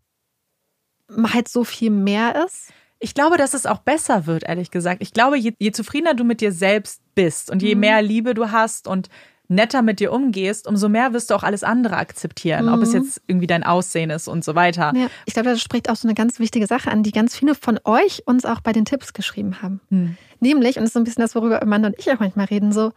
halt 1.10 1.48
so 1.48 1.64
viel 1.64 1.90
mehr 1.90 2.44
ist. 2.46 2.72
Ich 2.98 3.14
glaube, 3.14 3.36
dass 3.36 3.54
es 3.54 3.66
auch 3.66 3.78
besser 3.78 4.26
wird, 4.26 4.44
ehrlich 4.44 4.70
gesagt. 4.70 5.02
Ich 5.02 5.12
glaube, 5.12 5.36
je, 5.36 5.52
je 5.58 5.72
zufriedener 5.72 6.14
du 6.14 6.24
mit 6.24 6.40
dir 6.40 6.52
selbst 6.52 7.02
bist 7.14 7.50
und 7.50 7.62
je 7.62 7.74
mhm. 7.74 7.80
mehr 7.80 8.02
Liebe 8.02 8.34
du 8.34 8.50
hast 8.50 8.86
und 8.86 9.08
netter 9.48 9.82
mit 9.82 10.00
dir 10.00 10.12
umgehst, 10.12 10.66
umso 10.66 10.88
mehr 10.88 11.12
wirst 11.12 11.30
du 11.30 11.34
auch 11.34 11.42
alles 11.42 11.62
andere 11.62 11.96
akzeptieren, 11.96 12.66
mhm. 12.66 12.72
ob 12.72 12.82
es 12.82 12.92
mhm. 12.92 13.02
jetzt 13.02 13.22
irgendwie 13.26 13.46
dein 13.46 13.62
Aussehen 13.62 14.10
ist 14.10 14.28
und 14.28 14.44
so 14.44 14.54
weiter. 14.54 14.92
Ja, 14.96 15.08
ich 15.26 15.34
glaube, 15.34 15.50
das 15.50 15.60
spricht 15.60 15.90
auch 15.90 15.96
so 15.96 16.08
eine 16.08 16.14
ganz 16.14 16.38
wichtige 16.38 16.66
Sache 16.66 16.90
an, 16.90 17.02
die 17.02 17.12
ganz 17.12 17.36
viele 17.36 17.54
von 17.54 17.78
euch 17.84 18.22
uns 18.26 18.44
auch 18.44 18.60
bei 18.60 18.72
den 18.72 18.84
Tipps 18.84 19.12
geschrieben 19.12 19.60
haben. 19.62 19.80
Mhm. 19.90 20.16
Nämlich, 20.40 20.76
und 20.76 20.82
das 20.82 20.90
ist 20.90 20.94
so 20.94 21.00
ein 21.00 21.04
bisschen 21.04 21.22
das, 21.22 21.34
worüber 21.34 21.62
Amanda 21.62 21.88
und 21.88 21.98
ich 21.98 22.10
auch 22.10 22.20
manchmal 22.20 22.46
reden, 22.46 22.72
so, 22.72 22.92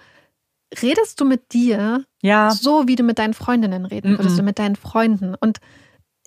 redest 0.81 1.19
du 1.19 1.25
mit 1.25 1.53
dir 1.53 2.05
ja. 2.21 2.51
so, 2.51 2.87
wie 2.87 2.95
du 2.95 3.03
mit 3.03 3.19
deinen 3.19 3.33
Freundinnen 3.33 3.85
reden 3.85 4.17
würdest, 4.17 4.35
mhm. 4.35 4.39
du 4.39 4.43
mit 4.43 4.59
deinen 4.59 4.75
Freunden. 4.75 5.35
Und 5.39 5.59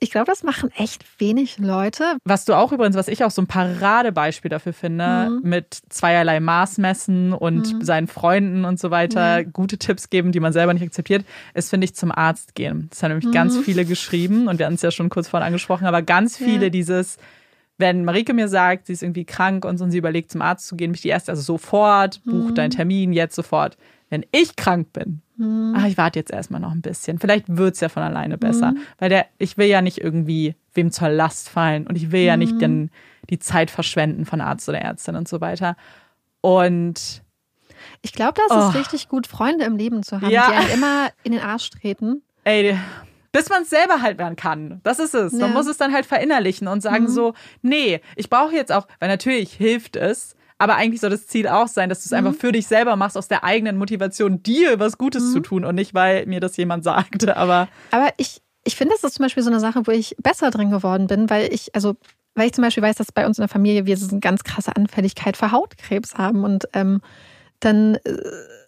ich 0.02 0.10
glaube, 0.10 0.26
das 0.26 0.42
machen 0.42 0.70
echt 0.76 1.04
wenig 1.20 1.58
Leute. 1.58 2.16
Was 2.24 2.46
du 2.46 2.54
auch 2.54 2.72
übrigens, 2.72 2.96
was 2.96 3.06
ich 3.06 3.22
auch 3.22 3.30
so 3.30 3.42
ein 3.42 3.46
Paradebeispiel 3.46 4.48
dafür 4.48 4.72
finde, 4.72 5.28
mhm. 5.30 5.48
mit 5.48 5.78
zweierlei 5.90 6.40
Maß 6.40 6.78
messen 6.78 7.34
und 7.34 7.74
mhm. 7.74 7.82
seinen 7.82 8.06
Freunden 8.08 8.64
und 8.64 8.80
so 8.80 8.90
weiter 8.90 9.42
mhm. 9.42 9.52
gute 9.52 9.76
Tipps 9.76 10.08
geben, 10.08 10.32
die 10.32 10.40
man 10.40 10.54
selber 10.54 10.72
nicht 10.72 10.82
akzeptiert, 10.82 11.26
ist, 11.52 11.68
finde 11.68 11.84
ich, 11.84 11.94
zum 11.94 12.12
Arzt 12.12 12.54
gehen. 12.54 12.88
Das 12.90 13.02
haben 13.02 13.10
nämlich 13.10 13.30
ganz 13.30 13.56
mhm. 13.56 13.62
viele 13.62 13.84
geschrieben 13.84 14.48
und 14.48 14.58
wir 14.58 14.66
haben 14.66 14.74
es 14.74 14.82
ja 14.82 14.90
schon 14.90 15.10
kurz 15.10 15.28
vorhin 15.28 15.46
angesprochen, 15.46 15.86
aber 15.86 16.00
ganz 16.00 16.38
viele 16.38 16.64
ja. 16.64 16.70
dieses, 16.70 17.18
wenn 17.76 18.04
Marike 18.06 18.32
mir 18.32 18.48
sagt, 18.48 18.86
sie 18.86 18.94
ist 18.94 19.02
irgendwie 19.02 19.26
krank 19.26 19.66
und, 19.66 19.76
so, 19.76 19.84
und 19.84 19.90
sie 19.90 19.98
überlegt, 19.98 20.30
zum 20.30 20.40
Arzt 20.40 20.66
zu 20.66 20.76
gehen, 20.76 20.92
mich 20.92 21.02
die 21.02 21.08
erste, 21.08 21.32
also 21.32 21.42
sofort, 21.42 22.24
buch 22.24 22.50
mhm. 22.50 22.54
deinen 22.54 22.70
Termin, 22.70 23.12
jetzt 23.12 23.34
sofort. 23.34 23.76
Wenn 24.10 24.26
ich 24.32 24.56
krank 24.56 24.92
bin, 24.92 25.22
hm. 25.36 25.74
ach, 25.76 25.86
ich 25.86 25.96
warte 25.96 26.18
jetzt 26.18 26.32
erstmal 26.32 26.60
noch 26.60 26.72
ein 26.72 26.82
bisschen. 26.82 27.18
Vielleicht 27.18 27.44
wird 27.48 27.74
es 27.74 27.80
ja 27.80 27.88
von 27.88 28.02
alleine 28.02 28.36
besser. 28.36 28.70
Hm. 28.70 28.78
Weil 28.98 29.08
der, 29.08 29.26
ich 29.38 29.56
will 29.56 29.68
ja 29.68 29.80
nicht 29.80 29.98
irgendwie 29.98 30.54
wem 30.74 30.90
zur 30.90 31.08
Last 31.08 31.48
fallen 31.48 31.86
und 31.86 31.96
ich 31.96 32.12
will 32.12 32.22
ja 32.22 32.36
nicht 32.36 32.52
hm. 32.52 32.58
den, 32.58 32.90
die 33.30 33.38
Zeit 33.38 33.70
verschwenden 33.70 34.26
von 34.26 34.40
Arzt 34.40 34.68
oder 34.68 34.80
Ärztin 34.80 35.16
und 35.16 35.28
so 35.28 35.40
weiter. 35.40 35.76
Und 36.40 37.22
ich 38.02 38.12
glaube, 38.12 38.34
das 38.48 38.56
oh. 38.56 38.68
ist 38.68 38.74
richtig 38.74 39.08
gut, 39.08 39.26
Freunde 39.26 39.64
im 39.64 39.76
Leben 39.76 40.02
zu 40.02 40.20
haben, 40.20 40.30
ja. 40.30 40.50
die 40.50 40.56
einem 40.56 40.70
immer 40.74 41.08
in 41.22 41.32
den 41.32 41.40
Arsch 41.40 41.70
treten. 41.70 42.22
Ey, 42.44 42.76
bis 43.32 43.48
man 43.48 43.62
es 43.62 43.70
selber 43.70 44.02
halt 44.02 44.18
werden 44.18 44.36
kann. 44.36 44.80
Das 44.82 44.98
ist 44.98 45.14
es. 45.14 45.32
Ja. 45.32 45.40
Man 45.40 45.52
muss 45.52 45.66
es 45.66 45.76
dann 45.76 45.92
halt 45.92 46.06
verinnerlichen 46.06 46.68
und 46.68 46.80
sagen 46.80 47.04
mhm. 47.04 47.08
so, 47.08 47.34
nee, 47.62 48.00
ich 48.16 48.28
brauche 48.28 48.54
jetzt 48.54 48.72
auch, 48.72 48.86
weil 48.98 49.08
natürlich 49.08 49.52
hilft 49.52 49.96
es, 49.96 50.34
aber 50.60 50.76
eigentlich 50.76 51.00
soll 51.00 51.08
das 51.08 51.26
Ziel 51.26 51.48
auch 51.48 51.68
sein, 51.68 51.88
dass 51.88 52.00
du 52.00 52.04
es 52.04 52.10
mhm. 52.10 52.18
einfach 52.18 52.38
für 52.38 52.52
dich 52.52 52.66
selber 52.66 52.94
machst, 52.94 53.16
aus 53.16 53.28
der 53.28 53.44
eigenen 53.44 53.78
Motivation, 53.78 54.42
dir 54.42 54.78
was 54.78 54.98
Gutes 54.98 55.24
mhm. 55.24 55.32
zu 55.32 55.40
tun 55.40 55.64
und 55.64 55.74
nicht, 55.74 55.94
weil 55.94 56.26
mir 56.26 56.38
das 56.38 56.54
jemand 56.58 56.84
sagte. 56.84 57.36
Aber, 57.40 57.68
aber 57.90 58.10
ich, 58.18 58.42
ich 58.64 58.76
finde, 58.76 58.92
das 58.94 59.02
ist 59.02 59.14
zum 59.14 59.24
Beispiel 59.24 59.42
so 59.42 59.48
eine 59.48 59.60
Sache, 59.60 59.86
wo 59.86 59.90
ich 59.90 60.14
besser 60.18 60.50
drin 60.50 60.70
geworden 60.70 61.06
bin, 61.06 61.30
weil 61.30 61.50
ich, 61.50 61.74
also 61.74 61.96
weil 62.34 62.46
ich 62.46 62.52
zum 62.52 62.62
Beispiel 62.62 62.82
weiß, 62.82 62.96
dass 62.96 63.10
bei 63.10 63.26
uns 63.26 63.38
in 63.38 63.42
der 63.42 63.48
Familie 63.48 63.86
wir 63.86 63.96
so 63.96 64.10
eine 64.10 64.20
ganz 64.20 64.44
krasse 64.44 64.76
Anfälligkeit 64.76 65.38
für 65.38 65.50
Hautkrebs 65.50 66.16
haben. 66.16 66.44
Und 66.44 66.68
ähm, 66.74 67.00
dann, 67.60 67.94
äh, 67.94 68.18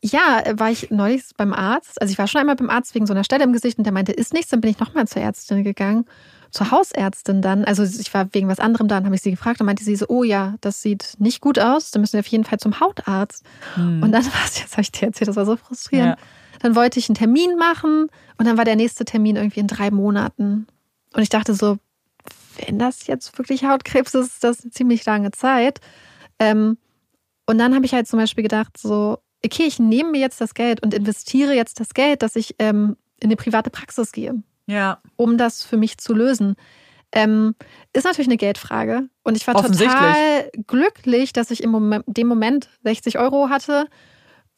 ja, 0.02 0.42
war 0.54 0.70
ich 0.70 0.90
neulich 0.90 1.24
beim 1.36 1.52
Arzt. 1.52 2.00
Also 2.00 2.10
ich 2.10 2.18
war 2.18 2.26
schon 2.26 2.40
einmal 2.40 2.56
beim 2.56 2.70
Arzt 2.70 2.94
wegen 2.94 3.06
so 3.06 3.12
einer 3.12 3.24
Stelle 3.24 3.44
im 3.44 3.52
Gesicht 3.52 3.76
und 3.76 3.84
der 3.84 3.92
meinte, 3.92 4.12
ist 4.12 4.32
nichts. 4.32 4.50
Dann 4.50 4.62
bin 4.62 4.70
ich 4.70 4.78
nochmal 4.78 5.06
zur 5.06 5.20
Ärztin 5.20 5.62
gegangen 5.62 6.06
zur 6.52 6.70
Hausärztin 6.70 7.40
dann, 7.40 7.64
also 7.64 7.82
ich 7.82 8.12
war 8.12 8.32
wegen 8.34 8.46
was 8.46 8.60
anderem 8.60 8.86
da 8.86 8.98
und 8.98 9.06
habe 9.06 9.14
ich 9.14 9.22
sie 9.22 9.30
gefragt 9.30 9.60
und 9.60 9.66
meinte 9.66 9.82
sie 9.82 9.96
so, 9.96 10.06
oh 10.08 10.22
ja, 10.22 10.54
das 10.60 10.82
sieht 10.82 11.14
nicht 11.18 11.40
gut 11.40 11.58
aus, 11.58 11.90
dann 11.90 12.02
müssen 12.02 12.12
wir 12.12 12.20
auf 12.20 12.26
jeden 12.26 12.44
Fall 12.44 12.58
zum 12.58 12.78
Hautarzt. 12.78 13.42
Hm. 13.74 14.02
Und 14.02 14.12
dann 14.12 14.24
war 14.26 14.44
es, 14.44 14.60
jetzt 14.60 14.72
habe 14.72 14.82
ich 14.82 14.92
dir 14.92 15.06
erzählt, 15.06 15.28
das 15.28 15.36
war 15.36 15.46
so 15.46 15.56
frustrierend. 15.56 16.18
Ja. 16.18 16.26
Dann 16.60 16.76
wollte 16.76 16.98
ich 16.98 17.08
einen 17.08 17.16
Termin 17.16 17.56
machen 17.56 18.08
und 18.36 18.46
dann 18.46 18.58
war 18.58 18.66
der 18.66 18.76
nächste 18.76 19.04
Termin 19.04 19.36
irgendwie 19.36 19.60
in 19.60 19.66
drei 19.66 19.90
Monaten. 19.90 20.66
Und 21.14 21.22
ich 21.22 21.30
dachte 21.30 21.54
so, 21.54 21.78
wenn 22.66 22.78
das 22.78 23.06
jetzt 23.06 23.36
wirklich 23.38 23.64
Hautkrebs 23.64 24.14
ist, 24.14 24.34
ist 24.34 24.44
das 24.44 24.60
eine 24.60 24.70
ziemlich 24.70 25.04
lange 25.06 25.30
Zeit. 25.30 25.80
Ähm, 26.38 26.76
und 27.46 27.58
dann 27.58 27.74
habe 27.74 27.86
ich 27.86 27.94
halt 27.94 28.06
zum 28.06 28.18
Beispiel 28.18 28.42
gedacht, 28.42 28.76
so, 28.76 29.18
okay, 29.44 29.64
ich 29.64 29.78
nehme 29.78 30.10
mir 30.10 30.20
jetzt 30.20 30.40
das 30.40 30.52
Geld 30.52 30.82
und 30.82 30.92
investiere 30.92 31.54
jetzt 31.54 31.80
das 31.80 31.94
Geld, 31.94 32.22
dass 32.22 32.36
ich 32.36 32.54
ähm, 32.58 32.96
in 33.20 33.28
eine 33.28 33.36
private 33.36 33.70
Praxis 33.70 34.12
gehe 34.12 34.42
ja. 34.66 35.00
um 35.16 35.38
das 35.38 35.62
für 35.62 35.76
mich 35.76 35.98
zu 35.98 36.14
lösen. 36.14 36.56
Ähm, 37.14 37.54
ist 37.92 38.04
natürlich 38.04 38.28
eine 38.28 38.38
Geldfrage. 38.38 39.08
Und 39.22 39.36
ich 39.36 39.46
war 39.46 39.54
total 39.54 40.50
glücklich, 40.66 41.32
dass 41.32 41.50
ich 41.50 41.62
im 41.62 41.70
Moment, 41.70 42.04
dem 42.06 42.26
Moment 42.26 42.70
60 42.84 43.18
Euro 43.18 43.50
hatte, 43.50 43.86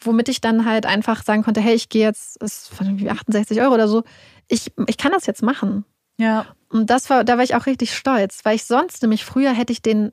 womit 0.00 0.28
ich 0.28 0.40
dann 0.40 0.64
halt 0.64 0.86
einfach 0.86 1.24
sagen 1.24 1.42
konnte, 1.42 1.60
hey, 1.60 1.74
ich 1.74 1.88
gehe 1.88 2.06
jetzt, 2.06 2.40
ist 2.42 2.68
von 2.68 3.08
68 3.08 3.60
Euro 3.60 3.74
oder 3.74 3.88
so, 3.88 4.04
ich, 4.48 4.72
ich 4.86 4.98
kann 4.98 5.12
das 5.12 5.26
jetzt 5.26 5.42
machen. 5.42 5.84
Ja. 6.16 6.46
Und 6.68 6.90
das 6.90 7.10
war, 7.10 7.24
da 7.24 7.36
war 7.36 7.44
ich 7.44 7.54
auch 7.54 7.66
richtig 7.66 7.94
stolz, 7.94 8.40
weil 8.44 8.56
ich 8.56 8.64
sonst 8.64 9.02
nämlich 9.02 9.24
früher 9.24 9.52
hätte 9.52 9.72
ich 9.72 9.82
den 9.82 10.12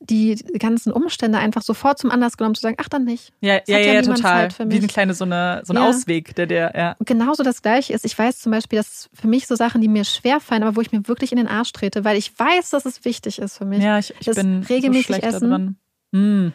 die 0.00 0.34
ganzen 0.58 0.92
Umstände 0.92 1.38
einfach 1.38 1.62
sofort 1.62 1.98
zum 1.98 2.10
Anlass 2.10 2.38
genommen 2.38 2.54
zu 2.54 2.62
sagen, 2.62 2.76
ach 2.80 2.88
dann 2.88 3.04
nicht. 3.04 3.32
Ja, 3.40 3.60
ja, 3.66 3.78
ja, 3.78 3.92
ja 3.94 4.02
total. 4.02 4.48
Wie 4.58 4.78
eine 4.78 4.86
kleine 4.86 5.14
so 5.14 5.24
eine 5.24 5.60
so 5.64 5.74
ein 5.74 5.76
ja. 5.76 5.88
Ausweg, 5.88 6.34
der 6.34 6.46
der 6.46 6.72
ja. 6.74 6.96
Genauso 7.04 7.42
das 7.42 7.60
gleiche 7.60 7.92
ist. 7.92 8.04
Ich 8.06 8.18
weiß 8.18 8.38
zum 8.38 8.50
Beispiel, 8.50 8.78
dass 8.78 9.10
für 9.12 9.28
mich 9.28 9.46
so 9.46 9.56
Sachen, 9.56 9.82
die 9.82 9.88
mir 9.88 10.04
schwer 10.04 10.40
fallen, 10.40 10.62
aber 10.62 10.76
wo 10.76 10.80
ich 10.80 10.90
mir 10.90 11.06
wirklich 11.06 11.32
in 11.32 11.38
den 11.38 11.48
Arsch 11.48 11.72
trete, 11.72 12.04
weil 12.04 12.16
ich 12.16 12.38
weiß, 12.38 12.70
dass 12.70 12.86
es 12.86 13.04
wichtig 13.04 13.38
ist 13.38 13.58
für 13.58 13.66
mich. 13.66 13.82
Ja, 13.82 13.98
ich, 13.98 14.14
ich 14.18 14.34
bin 14.34 14.64
regelmäßig 14.68 15.16
so 15.16 15.22
essen. 15.22 15.78
Mm. 16.12 16.48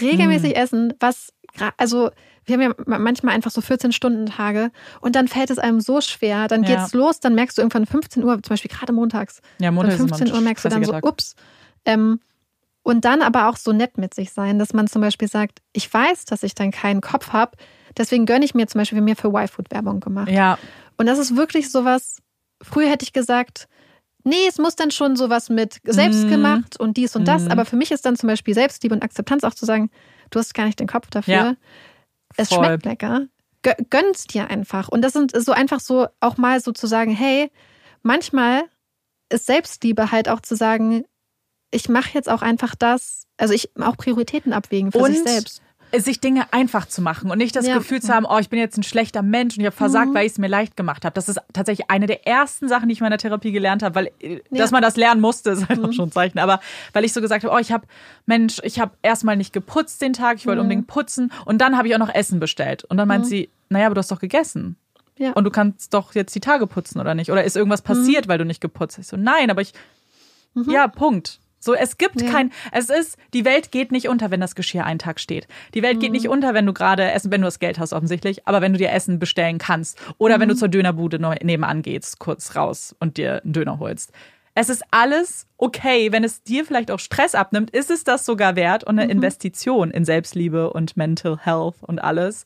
Regelmäßig 0.00 0.54
mm. 0.54 0.58
essen, 0.58 0.94
was 0.98 1.32
also 1.76 2.10
wir 2.44 2.54
haben 2.54 2.62
ja 2.62 2.98
manchmal 2.98 3.34
einfach 3.34 3.50
so 3.50 3.60
14-Stunden-Tage 3.60 4.70
und 5.00 5.14
dann 5.14 5.28
fällt 5.28 5.50
es 5.50 5.58
einem 5.58 5.80
so 5.80 6.00
schwer, 6.00 6.48
dann 6.48 6.62
geht's 6.62 6.92
ja. 6.92 6.98
los, 6.98 7.20
dann 7.20 7.34
merkst 7.34 7.58
du 7.58 7.62
irgendwann 7.62 7.86
15 7.86 8.24
Uhr, 8.24 8.42
zum 8.42 8.50
Beispiel 8.50 8.70
gerade 8.70 8.92
montags. 8.92 9.40
Ja, 9.60 9.70
montags. 9.70 9.96
15 9.96 10.32
Uhr 10.32 10.40
merkst 10.40 10.64
du 10.64 10.68
dann 10.68 10.84
so, 10.84 10.92
Tag. 10.92 11.06
ups. 11.06 11.36
Ähm, 11.84 12.20
und 12.88 13.04
dann 13.04 13.20
aber 13.20 13.50
auch 13.50 13.58
so 13.58 13.72
nett 13.72 13.98
mit 13.98 14.14
sich 14.14 14.32
sein, 14.32 14.58
dass 14.58 14.72
man 14.72 14.86
zum 14.86 15.02
Beispiel 15.02 15.28
sagt, 15.28 15.60
ich 15.74 15.92
weiß, 15.92 16.24
dass 16.24 16.42
ich 16.42 16.54
dann 16.54 16.70
keinen 16.70 17.02
Kopf 17.02 17.34
habe, 17.34 17.52
deswegen 17.98 18.24
gönne 18.24 18.46
ich 18.46 18.54
mir 18.54 18.66
zum 18.66 18.78
Beispiel, 18.78 18.96
wir 18.96 19.02
mir 19.02 19.14
für 19.14 19.28
Y-Food 19.28 19.70
Werbung 19.70 20.00
gemacht. 20.00 20.30
Ja. 20.30 20.58
Und 20.96 21.04
das 21.04 21.18
ist 21.18 21.36
wirklich 21.36 21.70
sowas, 21.70 22.22
früher 22.62 22.88
hätte 22.88 23.04
ich 23.04 23.12
gesagt, 23.12 23.68
nee, 24.24 24.46
es 24.48 24.56
muss 24.56 24.74
dann 24.74 24.90
schon 24.90 25.16
sowas 25.16 25.50
mit 25.50 25.80
selbstgemacht 25.84 26.78
mm. 26.78 26.82
und 26.82 26.96
dies 26.96 27.14
und 27.14 27.28
das. 27.28 27.44
Mm. 27.44 27.50
Aber 27.50 27.66
für 27.66 27.76
mich 27.76 27.90
ist 27.90 28.06
dann 28.06 28.16
zum 28.16 28.26
Beispiel 28.26 28.54
Selbstliebe 28.54 28.94
und 28.94 29.02
Akzeptanz 29.02 29.44
auch 29.44 29.52
zu 29.52 29.66
sagen, 29.66 29.90
du 30.30 30.38
hast 30.38 30.54
gar 30.54 30.64
nicht 30.64 30.80
den 30.80 30.88
Kopf 30.88 31.10
dafür. 31.10 31.34
Ja. 31.34 31.54
Es 32.38 32.48
Voll. 32.48 32.64
schmeckt 32.64 32.86
lecker. 32.86 33.26
Gönnst 33.90 34.32
dir 34.32 34.48
einfach. 34.48 34.88
Und 34.88 35.02
das 35.02 35.12
sind 35.12 35.36
so 35.38 35.52
einfach 35.52 35.80
so 35.80 36.06
auch 36.20 36.38
mal 36.38 36.60
so 36.60 36.72
zu 36.72 36.86
sagen, 36.86 37.12
hey, 37.12 37.50
manchmal 38.02 38.62
ist 39.28 39.44
Selbstliebe 39.44 40.10
halt 40.10 40.30
auch 40.30 40.40
zu 40.40 40.56
sagen, 40.56 41.04
ich 41.70 41.88
mache 41.88 42.10
jetzt 42.14 42.28
auch 42.28 42.42
einfach 42.42 42.74
das, 42.74 43.26
also 43.36 43.54
ich 43.54 43.70
auch 43.80 43.96
Prioritäten 43.96 44.52
abwägen 44.52 44.92
für 44.92 44.98
und 44.98 45.12
sich 45.12 45.22
selbst. 45.22 45.62
Sich 45.96 46.20
Dinge 46.20 46.52
einfach 46.52 46.86
zu 46.86 47.00
machen 47.00 47.30
und 47.30 47.38
nicht 47.38 47.56
das 47.56 47.66
ja. 47.66 47.78
Gefühl 47.78 48.02
zu 48.02 48.12
haben, 48.12 48.26
oh, 48.28 48.36
ich 48.36 48.50
bin 48.50 48.58
jetzt 48.58 48.76
ein 48.76 48.82
schlechter 48.82 49.22
Mensch 49.22 49.56
und 49.56 49.60
ich 49.60 49.66
habe 49.66 49.76
versagt, 49.76 50.10
mhm. 50.10 50.14
weil 50.14 50.26
ich 50.26 50.32
es 50.32 50.38
mir 50.38 50.46
leicht 50.46 50.76
gemacht 50.76 51.06
habe. 51.06 51.14
Das 51.14 51.30
ist 51.30 51.40
tatsächlich 51.54 51.90
eine 51.90 52.06
der 52.06 52.26
ersten 52.26 52.68
Sachen, 52.68 52.88
die 52.88 52.92
ich 52.92 53.00
in 53.00 53.06
meiner 53.06 53.16
Therapie 53.16 53.52
gelernt 53.52 53.82
habe, 53.82 53.94
weil 53.94 54.10
äh, 54.20 54.34
ja. 54.34 54.58
dass 54.58 54.70
man 54.70 54.82
das 54.82 54.96
lernen 54.96 55.22
musste, 55.22 55.48
ist 55.48 55.66
halt 55.66 55.78
mhm. 55.78 55.86
auch 55.86 55.92
schon 55.94 56.08
ein 56.08 56.12
Zeichen. 56.12 56.40
Aber 56.40 56.60
weil 56.92 57.06
ich 57.06 57.14
so 57.14 57.22
gesagt 57.22 57.42
habe, 57.42 57.54
oh, 57.54 57.58
ich 57.58 57.72
habe, 57.72 57.86
Mensch, 58.26 58.60
ich 58.64 58.80
habe 58.80 58.92
erstmal 59.00 59.38
nicht 59.38 59.54
geputzt 59.54 60.02
den 60.02 60.12
Tag, 60.12 60.36
ich 60.36 60.46
wollte 60.46 60.58
mhm. 60.58 60.64
unbedingt 60.66 60.88
putzen 60.88 61.32
und 61.46 61.58
dann 61.58 61.78
habe 61.78 61.88
ich 61.88 61.94
auch 61.94 61.98
noch 61.98 62.14
Essen 62.14 62.38
bestellt. 62.38 62.84
Und 62.84 62.98
dann 62.98 63.08
meint 63.08 63.24
mhm. 63.24 63.28
sie, 63.28 63.50
naja, 63.70 63.86
aber 63.86 63.94
du 63.94 64.00
hast 64.00 64.10
doch 64.10 64.20
gegessen. 64.20 64.76
Ja. 65.16 65.32
Und 65.32 65.44
du 65.44 65.50
kannst 65.50 65.94
doch 65.94 66.14
jetzt 66.14 66.34
die 66.34 66.40
Tage 66.40 66.66
putzen 66.66 67.00
oder 67.00 67.14
nicht? 67.14 67.32
Oder 67.32 67.44
ist 67.44 67.56
irgendwas 67.56 67.80
passiert, 67.80 68.26
Mhm. 68.26 68.28
weil 68.28 68.38
du 68.38 68.44
nicht 68.44 68.60
geputzt 68.60 68.98
hast? 68.98 69.06
Ich 69.06 69.08
so, 69.08 69.16
nein, 69.16 69.50
aber 69.50 69.62
ich, 69.62 69.72
ja, 70.66 70.86
Punkt. 70.86 71.40
So, 71.60 71.74
es 71.74 71.98
gibt 71.98 72.20
Ja. 72.22 72.30
kein, 72.30 72.52
es 72.72 72.88
ist, 72.88 73.16
die 73.34 73.44
Welt 73.44 73.72
geht 73.72 73.90
nicht 73.92 74.08
unter, 74.08 74.30
wenn 74.30 74.40
das 74.40 74.54
Geschirr 74.54 74.84
einen 74.84 74.98
Tag 74.98 75.18
steht. 75.20 75.48
Die 75.74 75.82
Welt 75.82 75.96
Mhm. 75.96 76.00
geht 76.00 76.12
nicht 76.12 76.28
unter, 76.28 76.54
wenn 76.54 76.66
du 76.66 76.72
gerade 76.72 77.10
Essen, 77.10 77.30
wenn 77.32 77.40
du 77.40 77.46
das 77.46 77.58
Geld 77.58 77.78
hast 77.78 77.92
offensichtlich, 77.92 78.46
aber 78.46 78.60
wenn 78.60 78.72
du 78.72 78.78
dir 78.78 78.92
Essen 78.92 79.18
bestellen 79.18 79.58
kannst 79.58 79.98
oder 80.18 80.36
Mhm. 80.36 80.40
wenn 80.42 80.48
du 80.50 80.54
zur 80.56 80.68
Dönerbude 80.68 81.18
nebenan 81.42 81.82
gehst, 81.82 82.18
kurz 82.20 82.54
raus 82.56 82.94
und 83.00 83.16
dir 83.16 83.42
einen 83.42 83.52
Döner 83.52 83.78
holst. 83.78 84.12
Es 84.54 84.68
ist 84.68 84.82
alles 84.90 85.46
okay, 85.56 86.10
wenn 86.10 86.24
es 86.24 86.42
dir 86.42 86.64
vielleicht 86.64 86.90
auch 86.90 86.98
Stress 86.98 87.34
abnimmt, 87.36 87.70
ist 87.70 87.90
es 87.90 88.02
das 88.02 88.24
sogar 88.26 88.56
wert 88.56 88.82
und 88.82 88.98
eine 88.98 89.04
Mhm. 89.04 89.18
Investition 89.18 89.90
in 89.90 90.04
Selbstliebe 90.04 90.70
und 90.72 90.96
Mental 90.96 91.38
Health 91.38 91.76
und 91.82 92.00
alles. 92.00 92.44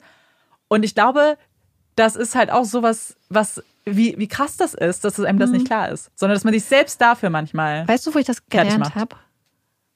Und 0.69 0.85
ich 0.85 0.95
glaube, 0.95 1.37
das 1.97 2.17
ist 2.17 2.35
halt 2.35 2.51
auch 2.51 2.65
sowas, 2.65 3.17
was, 3.29 3.63
wie, 3.85 4.15
wie 4.19 4.29
krass 4.29 4.57
das 4.57 4.75
ist, 4.75 5.05
dass 5.05 5.19
es 5.19 5.25
einem 5.25 5.39
das 5.39 5.51
Mhm. 5.51 5.57
nicht 5.57 5.67
klar 5.67 5.89
ist, 5.91 6.11
sondern 6.15 6.35
dass 6.37 6.45
man 6.45 6.55
sich 6.55 6.65
selbst 6.65 7.01
dafür 7.01 7.31
manchmal. 7.31 7.87
Weißt 7.89 8.07
du, 8.07 8.15
wo 8.15 8.19
ich 8.19 8.27
das 8.27 8.47
gelernt 8.47 8.95
habe? 8.95 9.17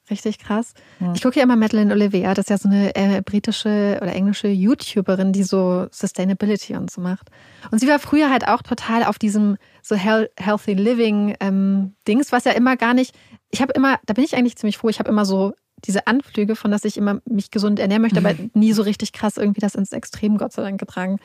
Richtig 0.08 0.38
krass. 0.38 0.74
Ich 1.14 1.22
gucke 1.22 1.36
ja 1.36 1.42
immer 1.42 1.56
Madeleine 1.56 1.92
Olivier, 1.92 2.32
das 2.34 2.44
ist 2.44 2.50
ja 2.50 2.58
so 2.58 2.68
eine 2.68 2.94
äh, 2.94 3.22
britische 3.22 3.98
oder 4.00 4.14
englische 4.14 4.46
YouTuberin, 4.46 5.32
die 5.32 5.42
so 5.42 5.88
Sustainability 5.90 6.76
und 6.76 6.92
so 6.92 7.00
macht. 7.00 7.28
Und 7.72 7.80
sie 7.80 7.88
war 7.88 7.98
früher 7.98 8.30
halt 8.30 8.46
auch 8.46 8.62
total 8.62 9.02
auf 9.02 9.18
diesem 9.18 9.56
so 9.82 9.96
hel 9.96 10.30
healthy 10.38 10.74
living 10.74 11.34
ähm, 11.40 11.96
Dings, 12.06 12.30
was 12.30 12.44
ja 12.44 12.52
immer 12.52 12.76
gar 12.76 12.94
nicht. 12.94 13.16
Ich 13.50 13.60
habe 13.62 13.72
immer, 13.72 13.98
da 14.06 14.14
bin 14.14 14.22
ich 14.22 14.36
eigentlich 14.36 14.56
ziemlich 14.56 14.78
froh. 14.78 14.90
Ich 14.90 15.00
habe 15.00 15.08
immer 15.08 15.24
so 15.24 15.54
diese 15.84 16.06
Anflüge 16.06 16.56
von, 16.56 16.70
dass 16.70 16.84
ich 16.84 16.96
immer 16.96 17.20
mich 17.26 17.50
gesund 17.50 17.78
ernähren 17.78 18.02
möchte, 18.02 18.18
aber 18.18 18.34
nie 18.54 18.72
so 18.72 18.82
richtig 18.82 19.12
krass 19.12 19.36
irgendwie 19.36 19.60
das 19.60 19.74
ins 19.74 19.92
Extrem, 19.92 20.38
Gott 20.38 20.52
sei 20.52 20.62
Dank, 20.62 20.80
getragen. 20.80 21.18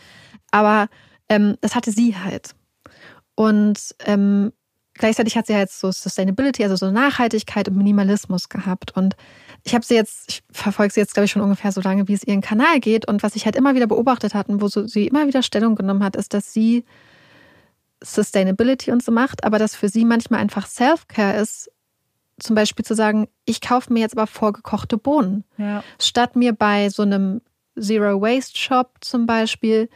Aber 0.52 0.88
ähm, 1.30 1.56
das 1.62 1.76
hatte 1.76 1.92
sie 1.92 2.16
halt. 2.18 2.54
Und 3.36 3.96
ähm, 4.06 4.52
gleichzeitig 4.94 5.38
hat 5.38 5.48
sie 5.48 5.56
halt 5.56 5.72
so 5.72 5.92
Sustainability, 5.92 6.64
also 6.64 6.76
so 6.76 6.92
Nachhaltigkeit 6.92 7.70
und 7.70 7.78
Minimalismus 7.78 8.50
gehabt. 8.50 8.96
Und 8.96 9.16
ich 9.64 9.74
habe 9.74 9.86
sie 9.86 9.96
jetzt, 9.96 10.26
ich 10.30 10.44
verfolge 10.52 10.94
sie 10.94 11.00
jetzt, 11.00 11.14
glaube 11.14 11.26
ich, 11.26 11.32
schon 11.32 11.42
ungefähr 11.42 11.72
so 11.72 11.82
lange, 11.82 12.08
wie 12.08 12.14
es 12.14 12.24
ihren 12.24 12.42
Kanal 12.42 12.80
geht. 12.80 13.08
Und 13.08 13.24
was 13.24 13.36
ich 13.36 13.46
halt 13.46 13.56
immer 13.56 13.74
wieder 13.74 13.88
beobachtet 13.88 14.34
hatte 14.34 14.52
und 14.52 14.62
wo 14.62 14.68
so, 14.68 14.86
sie 14.86 15.08
immer 15.08 15.28
wieder 15.28 15.44
Stellung 15.44 15.76
genommen 15.76 16.04
hat, 16.04 16.16
ist, 16.16 16.34
dass 16.34 16.52
sie 16.52 16.84
Sustainability 18.04 18.92
und 18.92 19.04
so 19.04 19.12
macht, 19.12 19.44
aber 19.44 19.60
dass 19.60 19.76
für 19.76 19.88
sie 19.88 20.06
manchmal 20.06 20.40
einfach 20.40 20.68
Self-Care 20.68 21.40
ist, 21.40 21.70
zum 22.42 22.56
Beispiel 22.56 22.84
zu 22.86 22.96
sagen, 22.96 23.28
ich 23.46 23.62
kaufe 23.62 23.92
mir 23.94 24.00
jetzt 24.00 24.18
aber 24.18 24.28
vorgekochte 24.28 24.98
Bohnen 24.98 25.44
Ja. 25.58 25.84
statt 26.00 26.36
mir 26.36 26.54
bei 26.54 26.90
so 26.90 27.04
einem 27.04 27.42
Zero 27.80 28.22
Waste 28.22 28.58
Shop 28.58 28.96
zum 29.02 29.26
Beispiel 29.26 29.90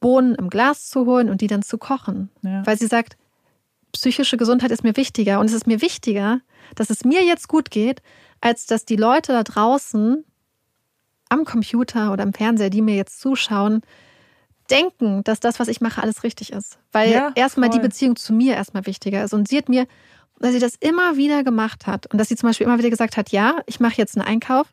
Bohnen 0.00 0.34
im 0.34 0.48
Glas 0.50 0.88
zu 0.88 1.06
holen 1.06 1.28
und 1.28 1.40
die 1.40 1.46
dann 1.46 1.62
zu 1.62 1.78
kochen. 1.78 2.30
Ja. 2.42 2.64
Weil 2.66 2.78
sie 2.78 2.86
sagt, 2.86 3.16
psychische 3.92 4.36
Gesundheit 4.36 4.70
ist 4.70 4.84
mir 4.84 4.96
wichtiger 4.96 5.40
und 5.40 5.46
es 5.46 5.52
ist 5.52 5.66
mir 5.66 5.80
wichtiger, 5.80 6.40
dass 6.74 6.90
es 6.90 7.04
mir 7.04 7.24
jetzt 7.24 7.48
gut 7.48 7.70
geht, 7.70 8.02
als 8.40 8.66
dass 8.66 8.84
die 8.84 8.96
Leute 8.96 9.32
da 9.32 9.42
draußen 9.42 10.24
am 11.30 11.44
Computer 11.44 12.12
oder 12.12 12.22
am 12.22 12.32
Fernseher, 12.32 12.70
die 12.70 12.82
mir 12.82 12.96
jetzt 12.96 13.20
zuschauen, 13.20 13.82
denken, 14.70 15.24
dass 15.24 15.40
das, 15.40 15.58
was 15.58 15.68
ich 15.68 15.80
mache, 15.80 16.02
alles 16.02 16.22
richtig 16.24 16.52
ist. 16.52 16.78
Weil 16.92 17.10
Ja, 17.12 17.32
erstmal 17.34 17.70
die. 17.70 17.78
Beziehung 17.78 18.16
zu 18.16 18.32
mir 18.32 18.54
erstmal 18.54 18.86
wichtiger 18.86 19.24
ist. 19.24 19.32
Und 19.34 19.48
sie 19.48 19.56
hat 19.56 19.68
mir, 19.68 19.86
dass 20.40 20.52
sie 20.52 20.60
das 20.60 20.74
immer 20.80 21.16
wieder 21.16 21.44
gemacht 21.44 21.86
hat 21.86 22.06
und 22.06 22.18
dass 22.18 22.28
sie 22.28 22.36
zum 22.36 22.48
Beispiel 22.48 22.66
immer 22.66 22.78
wieder 22.78 22.90
gesagt 22.90 23.16
hat, 23.16 23.30
ja, 23.30 23.56
ich 23.66 23.80
mache 23.80 23.96
jetzt 23.96 24.16
einen 24.16 24.26
Einkauf. 24.26 24.66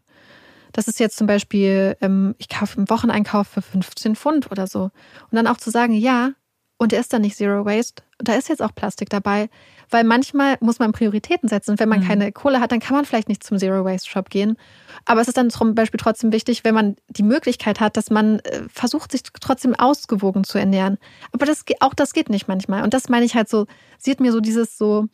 Das 0.73 0.87
ist 0.87 0.99
jetzt 0.99 1.17
zum 1.17 1.27
Beispiel, 1.27 1.95
ähm, 2.01 2.35
ich 2.37 2.49
kaufe 2.49 2.77
einen 2.77 2.89
Wocheneinkauf 2.89 3.47
für 3.47 3.61
15 3.61 4.15
Pfund 4.15 4.51
oder 4.51 4.67
so. 4.67 4.83
Und 4.83 4.91
dann 5.31 5.47
auch 5.47 5.57
zu 5.57 5.71
sagen, 5.71 5.93
ja, 5.93 6.31
und 6.77 6.91
der 6.91 6.99
ist 6.99 7.13
dann 7.13 7.21
nicht 7.21 7.37
Zero 7.37 7.63
Waste. 7.63 8.03
Und 8.19 8.27
da 8.27 8.33
ist 8.33 8.49
jetzt 8.49 8.61
auch 8.61 8.75
Plastik 8.75 9.09
dabei. 9.09 9.49
Weil 9.89 10.03
manchmal 10.03 10.57
muss 10.59 10.79
man 10.79 10.91
Prioritäten 10.91 11.47
setzen. 11.47 11.71
Und 11.71 11.79
wenn 11.79 11.87
man 11.87 12.05
keine 12.05 12.31
Kohle 12.33 12.59
hat, 12.59 12.71
dann 12.71 12.81
kann 12.81 12.95
man 12.95 13.05
vielleicht 13.05 13.29
nicht 13.29 13.43
zum 13.43 13.57
Zero 13.57 13.85
Waste 13.85 14.09
Shop 14.09 14.29
gehen. 14.29 14.57
Aber 15.05 15.21
es 15.21 15.29
ist 15.29 15.37
dann 15.37 15.49
zum 15.49 15.75
Beispiel 15.75 15.99
trotzdem 15.99 16.33
wichtig, 16.33 16.65
wenn 16.65 16.75
man 16.75 16.97
die 17.07 17.23
Möglichkeit 17.23 17.79
hat, 17.79 17.95
dass 17.95 18.09
man 18.09 18.39
äh, 18.39 18.63
versucht, 18.67 19.13
sich 19.13 19.23
trotzdem 19.23 19.75
ausgewogen 19.75 20.43
zu 20.43 20.57
ernähren. 20.57 20.97
Aber 21.31 21.45
das, 21.45 21.63
auch 21.79 21.93
das 21.93 22.11
geht 22.11 22.29
nicht 22.29 22.49
manchmal. 22.49 22.83
Und 22.83 22.93
das 22.93 23.07
meine 23.07 23.25
ich 23.25 23.35
halt 23.35 23.47
so, 23.47 23.67
sie 23.97 24.11
hat 24.11 24.19
mir 24.19 24.33
so 24.33 24.41
dieses 24.41 24.77
so, 24.77 25.07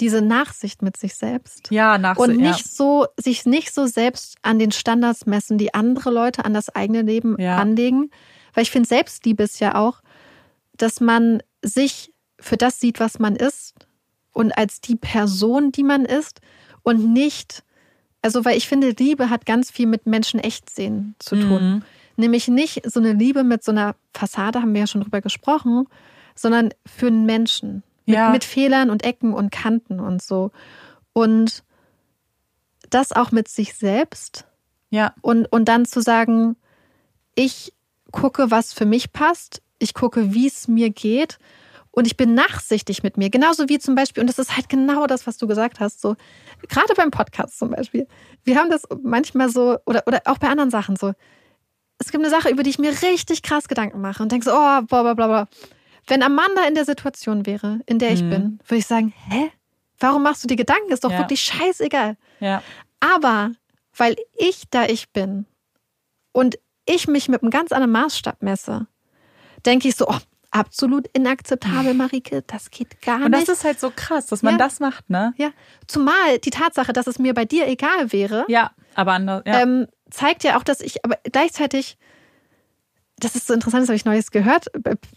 diese 0.00 0.22
Nachsicht 0.22 0.82
mit 0.82 0.96
sich 0.96 1.14
selbst. 1.14 1.68
Ja, 1.70 1.98
nach 1.98 2.16
Und 2.16 2.40
ja. 2.40 2.50
nicht 2.50 2.66
so, 2.68 3.06
sich 3.18 3.44
nicht 3.46 3.72
so 3.74 3.86
selbst 3.86 4.36
an 4.42 4.58
den 4.58 4.72
Standards 4.72 5.26
messen, 5.26 5.58
die 5.58 5.74
andere 5.74 6.10
Leute 6.10 6.44
an 6.44 6.54
das 6.54 6.68
eigene 6.74 7.02
Leben 7.02 7.36
Ja. 7.38 7.58
anlegen. 7.58 8.10
Weil 8.54 8.62
ich 8.62 8.70
finde, 8.70 8.88
Selbstliebe 8.88 9.42
ist 9.42 9.60
ja 9.60 9.74
auch, 9.76 10.00
dass 10.76 11.00
man 11.00 11.42
sich 11.62 12.12
für 12.40 12.56
das 12.56 12.80
sieht, 12.80 13.00
was 13.00 13.18
man 13.18 13.36
ist 13.36 13.74
und 14.32 14.56
als 14.56 14.80
die 14.80 14.96
Person, 14.96 15.72
die 15.72 15.82
man 15.82 16.04
ist 16.04 16.40
und 16.82 17.12
nicht, 17.12 17.62
also 18.22 18.44
weil 18.44 18.56
ich 18.56 18.66
finde, 18.66 18.90
Liebe 18.90 19.28
hat 19.30 19.44
ganz 19.46 19.70
viel 19.70 19.86
mit 19.86 20.06
Menschen 20.06 20.40
echt 20.40 20.70
sehen 20.70 21.14
zu 21.18 21.36
tun. 21.36 21.62
Mhm. 21.74 21.82
Nämlich 22.16 22.48
nicht 22.48 22.90
so 22.90 23.00
eine 23.00 23.12
Liebe 23.12 23.44
mit 23.44 23.62
so 23.62 23.72
einer 23.72 23.94
Fassade, 24.14 24.60
haben 24.60 24.72
wir 24.74 24.80
ja 24.80 24.86
schon 24.86 25.02
drüber 25.02 25.20
gesprochen, 25.20 25.86
sondern 26.34 26.70
für 26.86 27.06
einen 27.08 27.26
Menschen. 27.26 27.82
Mit, 28.10 28.18
Ja. 28.18 28.30
mit 28.30 28.44
Fehlern 28.44 28.90
und 28.90 29.04
Ecken 29.04 29.32
und 29.34 29.50
Kanten 29.50 30.00
und 30.00 30.22
so. 30.22 30.50
Und 31.12 31.62
das 32.90 33.12
auch 33.12 33.30
mit 33.32 33.48
sich 33.48 33.74
selbst 33.74 34.46
Ja, 34.90 35.14
und, 35.22 35.46
und 35.52 35.66
dann 35.66 35.84
zu 35.84 36.00
sagen, 36.02 36.56
ich 37.36 37.72
gucke, 38.10 38.50
was 38.50 38.72
für 38.72 38.86
mich 38.86 39.12
passt, 39.12 39.62
ich 39.78 39.94
gucke, 39.94 40.34
wie 40.34 40.48
es 40.48 40.66
mir 40.66 40.90
geht 40.90 41.38
und 41.92 42.06
ich 42.06 42.16
bin 42.16 42.34
nachsichtig 42.34 43.02
mit 43.02 43.16
mir. 43.16 43.30
Genauso 43.30 43.68
wie 43.68 43.78
zum 43.78 43.94
Beispiel, 43.94 44.20
und 44.20 44.26
das 44.26 44.38
ist 44.38 44.56
halt 44.56 44.68
genau 44.68 45.06
das, 45.06 45.26
was 45.26 45.36
du 45.38 45.46
gesagt 45.46 45.78
hast, 45.80 46.00
so, 46.00 46.16
gerade 46.68 46.92
beim 46.96 47.10
Podcast 47.10 47.58
zum 47.58 47.70
Beispiel. 47.70 48.06
Wir 48.44 48.56
haben 48.56 48.70
das 48.70 48.82
manchmal 49.02 49.48
so, 49.48 49.78
oder, 49.86 50.02
oder 50.06 50.22
auch 50.24 50.38
bei 50.38 50.48
anderen 50.48 50.70
Sachen 50.70 50.96
so. 50.96 51.12
Es 51.98 52.10
gibt 52.10 52.24
eine 52.24 52.30
Sache, 52.30 52.48
über 52.50 52.62
die 52.62 52.70
ich 52.70 52.78
mir 52.78 52.90
richtig 53.02 53.42
krass 53.42 53.68
Gedanken 53.68 54.00
mache 54.00 54.22
und 54.22 54.32
denke 54.32 54.44
so, 54.44 54.52
oh, 54.52 54.82
bla, 54.82 55.02
bla, 55.02 55.14
bla, 55.14 55.26
bla. 55.26 55.48
Wenn 56.10 56.22
Amanda 56.24 56.64
in 56.66 56.74
der 56.74 56.84
Situation 56.84 57.46
wäre, 57.46 57.80
in 57.86 57.98
der 58.00 58.12
ich 58.12 58.22
Mhm. 58.24 58.28
bin, 58.30 58.58
würde 58.66 58.78
ich 58.78 58.86
sagen, 58.86 59.14
hä? 59.28 59.50
Warum 59.98 60.22
machst 60.22 60.42
du 60.42 60.48
dir 60.48 60.56
Gedanken? 60.56 60.90
Ist 60.92 61.04
doch 61.04 61.10
Ja. 61.12 61.18
wirklich 61.18 61.40
scheißegal. 61.40 62.16
ja, 62.40 62.62
Aber 63.00 63.52
weil 63.96 64.16
ich 64.36 64.64
da 64.70 64.84
ich 64.86 65.10
bin 65.12 65.46
und 66.32 66.58
ich 66.86 67.06
mich 67.08 67.28
mit 67.28 67.42
einem 67.42 67.50
ganz 67.50 67.70
anderen 67.72 67.92
Maßstab 67.92 68.42
messe, 68.42 68.86
denke 69.64 69.88
ich 69.88 69.96
so, 69.96 70.06
oh, 70.08 70.18
absolut 70.50 71.06
inakzeptabel, 71.12 71.94
Marike, 71.94 72.42
das 72.46 72.70
geht 72.70 73.00
gar 73.02 73.22
und 73.24 73.32
das 73.32 73.42
nicht. 73.42 73.48
ist 73.50 73.64
halt 73.64 73.78
so 73.78 73.90
krass, 73.94 74.26
dass 74.26 74.42
man 74.42 74.54
Ja. 74.54 74.58
das 74.58 74.80
macht, 74.80 75.08
ne? 75.10 75.32
ja, 75.36 75.50
zumal 75.86 76.38
die 76.38 76.50
Tatsache, 76.50 76.92
dass 76.92 77.06
es 77.06 77.18
mir 77.20 77.34
bei 77.34 77.44
dir 77.44 77.68
egal 77.68 78.12
wäre, 78.12 78.44
Ja, 78.48 78.72
aber 78.94 79.12
anders, 79.12 79.42
ja. 79.46 79.60
ähm, 79.60 79.86
zeigt 80.10 80.42
ja 80.44 80.58
auch, 80.58 80.64
dass 80.64 80.80
ich, 80.80 81.04
aber 81.04 81.18
gleichzeitig, 81.30 81.96
das 83.20 83.34
ist 83.36 83.46
so 83.46 83.54
interessant, 83.54 83.82
das 83.82 83.88
habe 83.88 83.96
ich 83.96 84.04
Neues 84.04 84.30
gehört, 84.30 84.66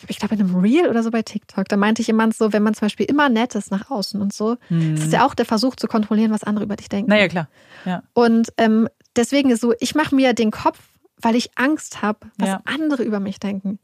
ich 0.08 0.18
glaube 0.20 0.36
in 0.36 0.42
einem 0.42 0.56
Reel 0.56 0.88
oder 0.88 1.02
so 1.04 1.10
bei 1.12 1.22
TikTok, 1.22 1.68
da 1.68 1.78
meinte 1.78 2.02
jemand 2.02 2.36
so, 2.36 2.54
wenn 2.54 2.62
man 2.64 2.74
zum 2.74 2.86
Beispiel 2.86 3.06
immer 3.08 3.30
nett 3.30 3.56
ist 3.56 3.72
nach 3.72 3.90
außen 3.90 4.22
und 4.22 4.34
so, 4.34 4.58
das 4.70 5.06
ist 5.06 5.14
ja 5.14 5.26
auch 5.26 5.34
der 5.34 5.46
Versuch 5.46 5.76
zu 5.76 5.88
kontrollieren, 5.88 6.32
was 6.32 6.44
andere 6.44 6.66
über 6.66 6.76
dich 6.76 6.90
denken. 6.90 7.10
naja, 7.10 7.28
klar. 7.28 7.48
Ja. 7.86 8.04
Und 8.14 8.50
ähm, 8.58 8.88
deswegen 9.16 9.50
ist 9.50 9.62
so, 9.62 9.74
ich 9.80 9.96
mache 9.96 10.14
mir 10.16 10.34
den 10.34 10.52
Kopf, 10.52 10.80
weil 11.22 11.36
ich 11.36 11.52
Angst 11.56 12.02
habe, 12.02 12.20
was 12.38 12.50
Ja. 12.50 12.62
andere 12.66 13.04
über 13.04 13.20
mich 13.20 13.40
denken. 13.40 13.80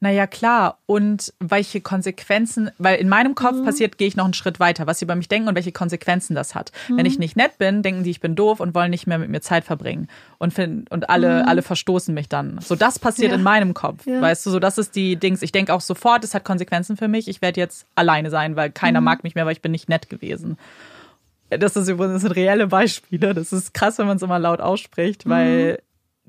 Naja, 0.00 0.26
klar. 0.26 0.78
Und 0.86 1.32
welche 1.40 1.80
Konsequenzen, 1.80 2.70
weil 2.78 2.96
in 2.98 3.08
meinem 3.08 3.30
Mhm. 3.30 3.34
Kopf 3.36 3.64
passiert, 3.64 3.98
gehe 3.98 4.06
ich 4.08 4.16
noch 4.16 4.24
einen 4.24 4.34
Schritt 4.34 4.60
weiter, 4.60 4.86
was 4.86 4.98
sie 4.98 5.04
über 5.04 5.14
mich 5.14 5.28
denken 5.28 5.48
und 5.48 5.54
welche 5.54 5.72
Konsequenzen 5.72 6.34
das 6.34 6.54
hat. 6.54 6.70
Wenn 6.88 6.96
Mhm. 6.98 7.04
ich 7.06 7.18
nicht 7.18 7.36
nett 7.36 7.58
bin, 7.58 7.82
denken 7.82 8.02
die, 8.02 8.10
ich 8.10 8.20
bin 8.20 8.34
doof 8.36 8.60
und 8.60 8.74
wollen 8.74 8.90
nicht 8.90 9.06
mehr 9.06 9.18
mit 9.18 9.30
mir 9.30 9.40
Zeit 9.40 9.64
verbringen. 9.64 10.08
Und, 10.38 10.52
find, 10.52 10.90
und 10.90 11.08
alle, 11.08 11.46
alle 11.48 11.62
verstoßen 11.62 12.12
mich 12.14 12.28
dann. 12.28 12.58
So, 12.60 12.74
das 12.76 12.98
passiert 12.98 13.28
Mhm. 13.28 13.32
Ja. 13.32 13.36
in 13.38 13.42
meinem 13.42 13.74
Kopf. 13.74 14.06
Ja. 14.06 14.20
Weißt 14.20 14.44
du, 14.46 14.50
so, 14.50 14.58
das 14.58 14.78
ist 14.78 14.94
die 14.96 15.16
Dings. 15.16 15.42
Ich 15.42 15.52
denke 15.52 15.72
auch 15.72 15.80
sofort, 15.80 16.24
es 16.24 16.34
hat 16.34 16.44
Konsequenzen 16.44 16.96
für 16.96 17.08
mich. 17.08 17.26
Ich 17.28 17.40
werde 17.42 17.60
jetzt 17.60 17.86
alleine 17.94 18.30
sein, 18.30 18.56
weil 18.56 18.70
keiner 18.70 19.00
Mhm. 19.00 19.04
mag 19.06 19.24
mich 19.24 19.34
mehr, 19.34 19.46
weil 19.46 19.52
ich 19.52 19.62
bin 19.62 19.72
nicht 19.72 19.88
nett 19.88 20.08
gewesen. 20.10 20.58
Das 21.48 21.76
ist 21.76 21.86
übrigens 21.88 22.14
das 22.14 22.22
sind 22.22 22.32
reelle 22.32 22.66
Beispiele. 22.66 23.32
Das 23.32 23.52
ist 23.52 23.72
krass, 23.72 23.98
wenn 23.98 24.06
man 24.06 24.16
es 24.16 24.22
immer 24.22 24.38
laut 24.40 24.60
ausspricht, 24.60 25.28
weil 25.28 25.78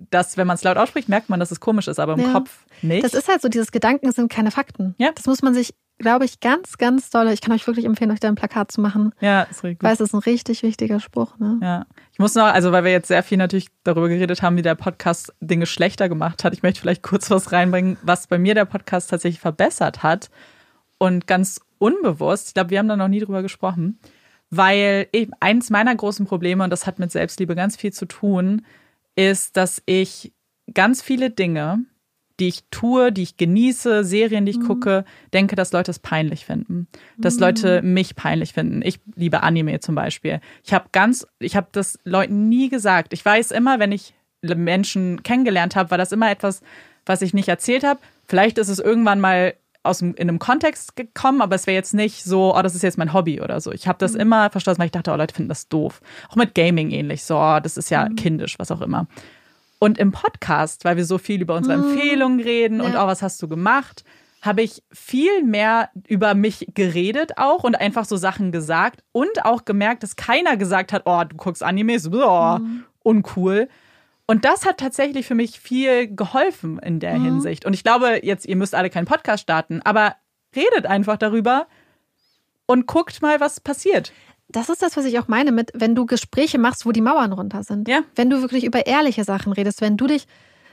das, 0.09 0.37
wenn 0.37 0.47
man 0.47 0.55
es 0.55 0.63
laut 0.63 0.77
ausspricht, 0.77 1.09
merkt 1.09 1.29
man, 1.29 1.39
dass 1.39 1.51
es 1.51 1.59
komisch 1.59 1.87
ist, 1.87 1.99
aber 1.99 2.13
im. 2.13 2.19
Ja. 2.19 2.31
Kopf 2.31 2.65
nicht. 2.81 3.03
Das 3.03 3.13
ist 3.13 3.27
halt 3.27 3.41
so, 3.41 3.49
dieses 3.49 3.71
Gedanken 3.71 4.11
sind 4.11 4.31
keine 4.31 4.51
Fakten. 4.51 4.95
Ja. 4.97 5.11
Das 5.13 5.25
muss 5.25 5.41
man 5.41 5.53
sich, 5.53 5.73
glaube 5.97 6.25
ich, 6.25 6.39
ganz, 6.39 6.77
ganz 6.77 7.09
doll, 7.09 7.27
ich 7.29 7.41
kann 7.41 7.53
euch 7.53 7.65
wirklich 7.65 7.85
empfehlen, 7.85 8.11
euch 8.11 8.19
da 8.19 8.27
ein 8.27 8.35
Plakat 8.35 8.71
zu 8.71 8.81
machen, 8.81 9.13
ja, 9.19 9.43
ist 9.43 9.63
richtig. 9.63 9.83
weil 9.83 9.93
es 9.93 9.99
ist 9.99 10.13
ein 10.13 10.19
richtig 10.19 10.61
wichtiger 10.61 10.99
Spruch. 10.99 11.37
Ne? 11.39 11.59
Ja. 11.61 11.85
Ich 12.11 12.19
muss 12.19 12.35
noch, 12.35 12.45
also 12.45 12.71
weil 12.71 12.83
wir 12.83 12.91
jetzt 12.91 13.07
sehr 13.07 13.23
viel 13.23 13.37
natürlich 13.37 13.69
darüber 13.83 14.07
geredet 14.07 14.41
haben, 14.41 14.57
wie 14.57 14.61
der 14.61 14.75
Podcast 14.75 15.33
Dinge 15.39 15.65
schlechter 15.65 16.09
gemacht 16.09 16.43
hat. 16.43 16.53
Ich 16.53 16.61
möchte 16.61 16.81
vielleicht 16.81 17.03
kurz 17.03 17.31
was 17.31 17.51
reinbringen, 17.51 17.97
was 18.03 18.27
bei 18.27 18.37
mir 18.37 18.53
der 18.53 18.65
Podcast 18.65 19.09
tatsächlich 19.09 19.39
verbessert 19.39 20.03
hat. 20.03 20.29
Und 20.99 21.27
ganz 21.27 21.61
unbewusst, 21.79 22.49
ich 22.49 22.53
glaube, 22.53 22.71
wir 22.71 22.79
haben 22.79 22.87
da 22.87 22.95
noch 22.95 23.07
nie 23.07 23.19
drüber 23.19 23.41
gesprochen, 23.41 23.99
weil 24.49 25.07
eben 25.13 25.31
eins 25.39 25.69
meiner 25.69 25.95
großen 25.95 26.25
Probleme, 26.25 26.63
und 26.63 26.69
das 26.69 26.87
hat 26.87 26.99
mit 26.99 27.11
Selbstliebe 27.11 27.55
ganz 27.55 27.75
viel 27.75 27.93
zu 27.93 28.05
tun, 28.05 28.63
ist, 29.18 29.57
dass 29.57 29.82
ich 29.86 30.32
ganz 30.74 31.01
viele 31.01 31.30
Dinge, 31.30 31.80
die 32.39 32.47
ich 32.47 32.65
tue, 32.70 33.11
die 33.11 33.24
ich 33.24 33.38
genieße, 33.38 34.03
Serien, 34.03 34.45
die 34.45 34.51
ich 34.51 34.59
mhm. 34.59 34.68
gucke, 34.68 35.05
denke, 35.34 35.55
dass 35.55 35.72
Leute 35.72 35.89
es 35.89 35.99
peinlich 35.99 36.45
finden. 36.45 36.88
Dass 37.18 37.36
mhm. 37.36 37.41
Leute 37.41 37.82
mich 37.82 38.15
peinlich 38.15 38.53
finden. 38.53 38.82
Ich 38.84 38.99
liebe 39.15 39.41
Anime 39.41 39.80
zum 39.80 39.95
Beispiel. 39.95 40.39
Ich 40.63 40.74
habe 40.74 40.89
ganz, 40.91 41.26
ich 41.39 41.55
habe 41.55 41.68
das 41.72 41.97
Leuten 42.03 42.47
nie 42.47 42.70
gesagt. 42.70 43.11
Ich 43.11 43.26
weiß 43.26 43.51
immer, 43.51 43.80
wenn 43.80 43.91
ich 43.91 44.13
Menschen 44.41 45.24
kennengelernt 45.24 45.76
habe, 45.76 45.89
war 45.89 45.97
das 45.97 46.11
immer 46.11 46.30
etwas, 46.30 46.61
was 47.07 47.24
ich 47.24 47.34
nicht 47.34 47.47
erzählt 47.47 47.84
habe. 47.84 47.99
Vielleicht 48.28 48.59
ist 48.59 48.70
es 48.70 48.80
irgendwann 48.80 49.20
mal 49.20 49.55
aus 49.84 49.99
dem, 49.99 50.15
in 50.15 50.30
einem 50.30 50.39
Kontext 50.39 50.95
gekommen, 50.95 51.41
aber 51.41 51.55
es 51.55 51.67
wäre 51.67 51.75
jetzt 51.75 51.93
nicht 51.93 52.23
so, 52.23 52.55
oh, 52.55 52.61
das 52.61 52.75
ist 52.75 52.84
jetzt 52.84 52.97
mein 52.97 53.13
Hobby 53.13 53.41
oder 53.41 53.61
so. 53.61 53.71
Ich 53.71 53.88
habe 53.88 53.97
das 53.99 54.13
mhm. 54.13 54.21
immer 54.21 54.49
verstanden, 54.49 54.80
weil 54.80 54.88
ich 54.88 54.91
dachte, 54.91 55.11
oh, 55.11 55.15
Leute 55.15 55.34
finden 55.34 55.49
das 55.49 55.67
doof. 55.67 56.01
Auch 56.30 56.36
mit 56.36 56.55
Gaming 56.55 56.91
ähnlich, 56.91 57.23
so, 57.23 57.38
oh, 57.38 57.59
das 57.61 57.78
ist 57.78 57.89
ja 57.89 58.07
mhm. 58.09 58.15
kindisch, 58.15 58.59
was 58.59 58.71
auch 58.71 58.82
immer. 58.82 59.07
Und 59.80 59.97
im 59.97 60.11
Podcast, 60.11 60.86
weil 60.86 60.97
wir 60.97 61.05
so 61.05 61.17
viel 61.17 61.41
über 61.41 61.55
unsere 61.55 61.78
mhm. 61.78 61.91
Empfehlungen 61.91 62.39
reden 62.39 62.80
ja. 62.80 62.86
und 62.86 62.95
oh, 62.95 63.07
was 63.07 63.21
hast 63.21 63.41
du 63.41 63.47
gemacht, 63.47 64.03
habe 64.41 64.61
ich 64.61 64.84
viel 64.91 65.43
mehr 65.43 65.89
über 66.07 66.34
mich 66.36 66.67
geredet 66.73 67.34
auch 67.38 67.63
und 67.63 67.75
einfach 67.75 68.05
so 68.05 68.17
Sachen 68.17 68.51
gesagt 68.51 69.03
und 69.11 69.45
auch 69.45 69.65
gemerkt, 69.65 70.03
dass 70.03 70.15
keiner 70.15 70.57
gesagt 70.57 70.93
hat, 70.93 71.03
oh, 71.05 71.23
du 71.28 71.36
guckst 71.36 71.63
Animes, 71.63 72.11
oh, 72.11 72.59
uncool, 73.03 73.67
und 74.28 74.43
das 74.43 74.65
hat 74.65 74.78
tatsächlich 74.78 75.25
für 75.25 75.36
mich 75.36 75.59
viel 75.59 76.13
geholfen 76.13 76.80
in 76.80 76.99
der 76.99 77.17
mhm. 77.17 77.23
Hinsicht. 77.23 77.65
Und 77.65 77.73
ich 77.73 77.84
glaube, 77.84 78.19
jetzt, 78.23 78.45
ihr 78.45 78.57
müsst 78.57 78.75
alle 78.75 78.89
keinen 78.89 79.05
Podcast 79.05 79.43
starten, 79.43 79.82
aber 79.84 80.15
redet 80.55 80.86
einfach 80.86 81.17
darüber 81.17 81.67
und 82.65 82.88
guckt 82.88 83.21
mal, 83.21 83.39
was 83.39 83.61
passiert. 83.61 84.11
Das 84.49 84.69
ist 84.69 84.82
das, 84.82 84.97
was 84.97 85.05
ich 85.05 85.17
auch 85.19 85.28
meine 85.28 85.51
mit, 85.51 85.71
wenn 85.73 85.95
du 85.95 86.05
Gespräche 86.05 86.57
machst, 86.57 86.86
wo 86.86 86.91
die 86.91 87.01
Mauern 87.01 87.34
runter 87.34 87.63
sind. 87.63 87.88
Ja. 87.88 88.01
Wenn 88.15 88.30
du 88.30 88.41
wirklich 88.41 88.65
über 88.65 88.86
ehrliche 88.86 89.23
Sachen 89.23 89.53
redest, 89.53 89.82
wenn 89.82 89.97
du 89.97 90.07
dich 90.07 90.28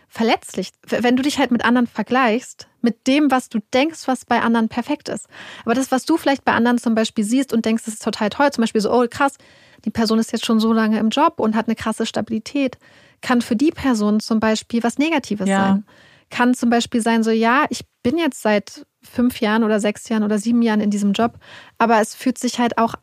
verletzlich, 0.08 0.70
wenn 0.86 1.16
du 1.16 1.22
dich 1.22 1.38
halt 1.38 1.50
mit 1.50 1.64
anderen 1.64 1.86
vergleichst, 1.86 2.68
mit 2.82 3.06
dem, 3.06 3.30
was 3.30 3.48
du 3.48 3.60
denkst, 3.72 4.06
was 4.06 4.24
bei 4.24 4.40
anderen 4.40 4.68
perfekt 4.68 5.08
ist. 5.08 5.26
Aber 5.64 5.74
das, 5.74 5.90
was 5.90 6.04
du 6.04 6.16
vielleicht 6.16 6.44
bei 6.44 6.52
anderen 6.52 6.78
zum 6.78 6.94
Beispiel 6.94 7.24
siehst 7.24 7.52
und 7.52 7.64
denkst, 7.64 7.84
das 7.84 7.94
ist 7.94 8.04
total 8.04 8.30
toll, 8.30 8.50
zum 8.52 8.62
Beispiel 8.62 8.80
so, 8.80 8.92
oh 8.92 9.06
krass, 9.08 9.38
die 9.84 9.90
Person 9.90 10.18
ist 10.18 10.32
jetzt 10.32 10.46
schon 10.46 10.60
so 10.60 10.72
lange 10.72 10.98
im 10.98 11.08
Job 11.08 11.40
und 11.40 11.56
hat 11.56 11.66
eine 11.66 11.74
krasse 11.74 12.06
Stabilität 12.06 12.78
kann 13.24 13.40
für 13.40 13.56
die 13.56 13.70
Person 13.70 14.20
zum 14.20 14.38
Beispiel 14.38 14.82
was 14.82 14.98
Negatives 14.98 15.48
ja. 15.48 15.58
sein. 15.58 15.84
Kann 16.30 16.54
zum 16.54 16.68
Beispiel 16.68 17.00
sein, 17.00 17.22
so, 17.22 17.30
ja, 17.30 17.64
ich 17.70 17.84
bin 18.02 18.18
jetzt 18.18 18.42
seit 18.42 18.86
fünf 19.02 19.40
Jahren 19.40 19.64
oder 19.64 19.80
sechs 19.80 20.08
Jahren 20.08 20.22
oder 20.22 20.38
sieben 20.38 20.62
Jahren 20.62 20.80
in 20.80 20.90
diesem 20.90 21.12
Job, 21.12 21.38
aber 21.78 22.00
es 22.00 22.14
fühlt 22.14 22.38
sich 22.38 22.58
halt 22.58 22.76
auch 22.76 22.94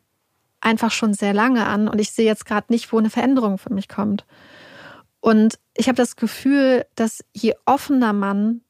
einfach 0.61 0.91
schon 0.91 1.13
sehr 1.13 1.33
lange 1.33 1.65
an 1.65 1.87
und 1.87 1.99
ich 1.99 2.11
sehe 2.11 2.25
jetzt 2.25 2.45
gerade 2.45 2.67
nicht, 2.69 2.93
wo 2.93 2.99
eine 2.99 3.09
Veränderung 3.09 3.57
für 3.57 3.73
mich 3.73 3.89
kommt. 3.89 4.25
Und 5.21 5.57
ich 5.75 5.87
habe 5.87 5.95
das 5.95 6.15
Gefühl, 6.15 6.85
dass 6.95 7.23
je 7.33 7.55
offener 7.65 8.13
man, 8.13 8.61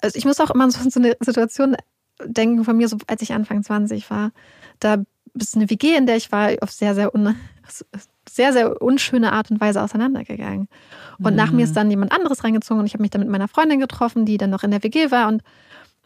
also 0.00 0.16
ich 0.16 0.24
muss 0.24 0.40
auch 0.40 0.50
immer 0.50 0.70
so 0.70 1.00
eine 1.00 1.16
Situation 1.20 1.76
denken 2.24 2.64
von 2.64 2.76
mir, 2.76 2.88
so 2.88 2.96
als 3.08 3.22
ich 3.22 3.32
Anfang 3.32 3.64
20 3.64 4.08
war, 4.08 4.30
da 4.78 5.02
ist 5.34 5.56
eine 5.56 5.68
WG, 5.68 5.96
in 5.96 6.06
der 6.06 6.16
ich 6.16 6.30
war, 6.30 6.50
auf 6.60 6.70
sehr, 6.70 6.94
sehr 6.94 7.12
un 7.12 7.34
sehr, 8.28 8.52
sehr 8.52 8.80
unschöne 8.80 9.32
Art 9.32 9.50
und 9.50 9.60
Weise 9.60 9.82
auseinandergegangen. 9.82 10.68
Und 11.18 11.32
mhm. 11.32 11.36
nach 11.36 11.50
mir 11.52 11.64
ist 11.64 11.70
mhm. 11.70 11.74
dann 11.74 11.90
jemand 11.90 12.12
anderes 12.12 12.44
reingezogen 12.44 12.80
und 12.80 12.86
ich 12.86 12.94
habe 12.94 13.02
mich 13.02 13.10
dann 13.10 13.22
mit 13.22 13.30
meiner 13.30 13.48
Freundin 13.48 13.80
getroffen, 13.80 14.24
die 14.24 14.38
dann 14.38 14.50
noch 14.50 14.62
in 14.62 14.70
der 14.70 14.82
WG 14.82 15.10
war 15.10 15.28
und 15.28 15.42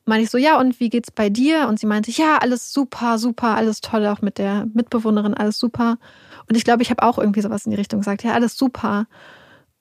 meinte 0.07 0.25
ich 0.25 0.31
so, 0.31 0.39
ja, 0.39 0.59
und 0.59 0.81
wie 0.81 0.89
geht's 0.89 1.11
bei 1.11 1.31
dir? 1.31 1.69
Und 1.69 1.79
sie 1.79 1.87
meinte, 1.87 2.11
ja, 2.11 2.39
alles 2.39 2.73
super, 2.73 3.19
super, 3.19 3.57
alles 3.57 3.81
toll, 3.81 4.07
auch 4.07 4.23
mit 4.23 4.39
der 4.39 4.67
Mitbewohnerin, 4.73 5.35
alles 5.35 5.59
super. 5.59 5.99
Und 6.49 6.57
ich 6.57 6.65
glaube, 6.65 6.83
ich 6.83 6.91
habe 6.91 7.03
auch 7.03 7.19
irgendwie 7.19 7.43
sowas 7.43 7.65
in 7.65 7.71
die 7.71 7.77
Richtung 7.77 8.01
gesagt, 8.01 8.25
ja, 8.25 8.33
alles 8.33 8.57
super. 8.57 9.07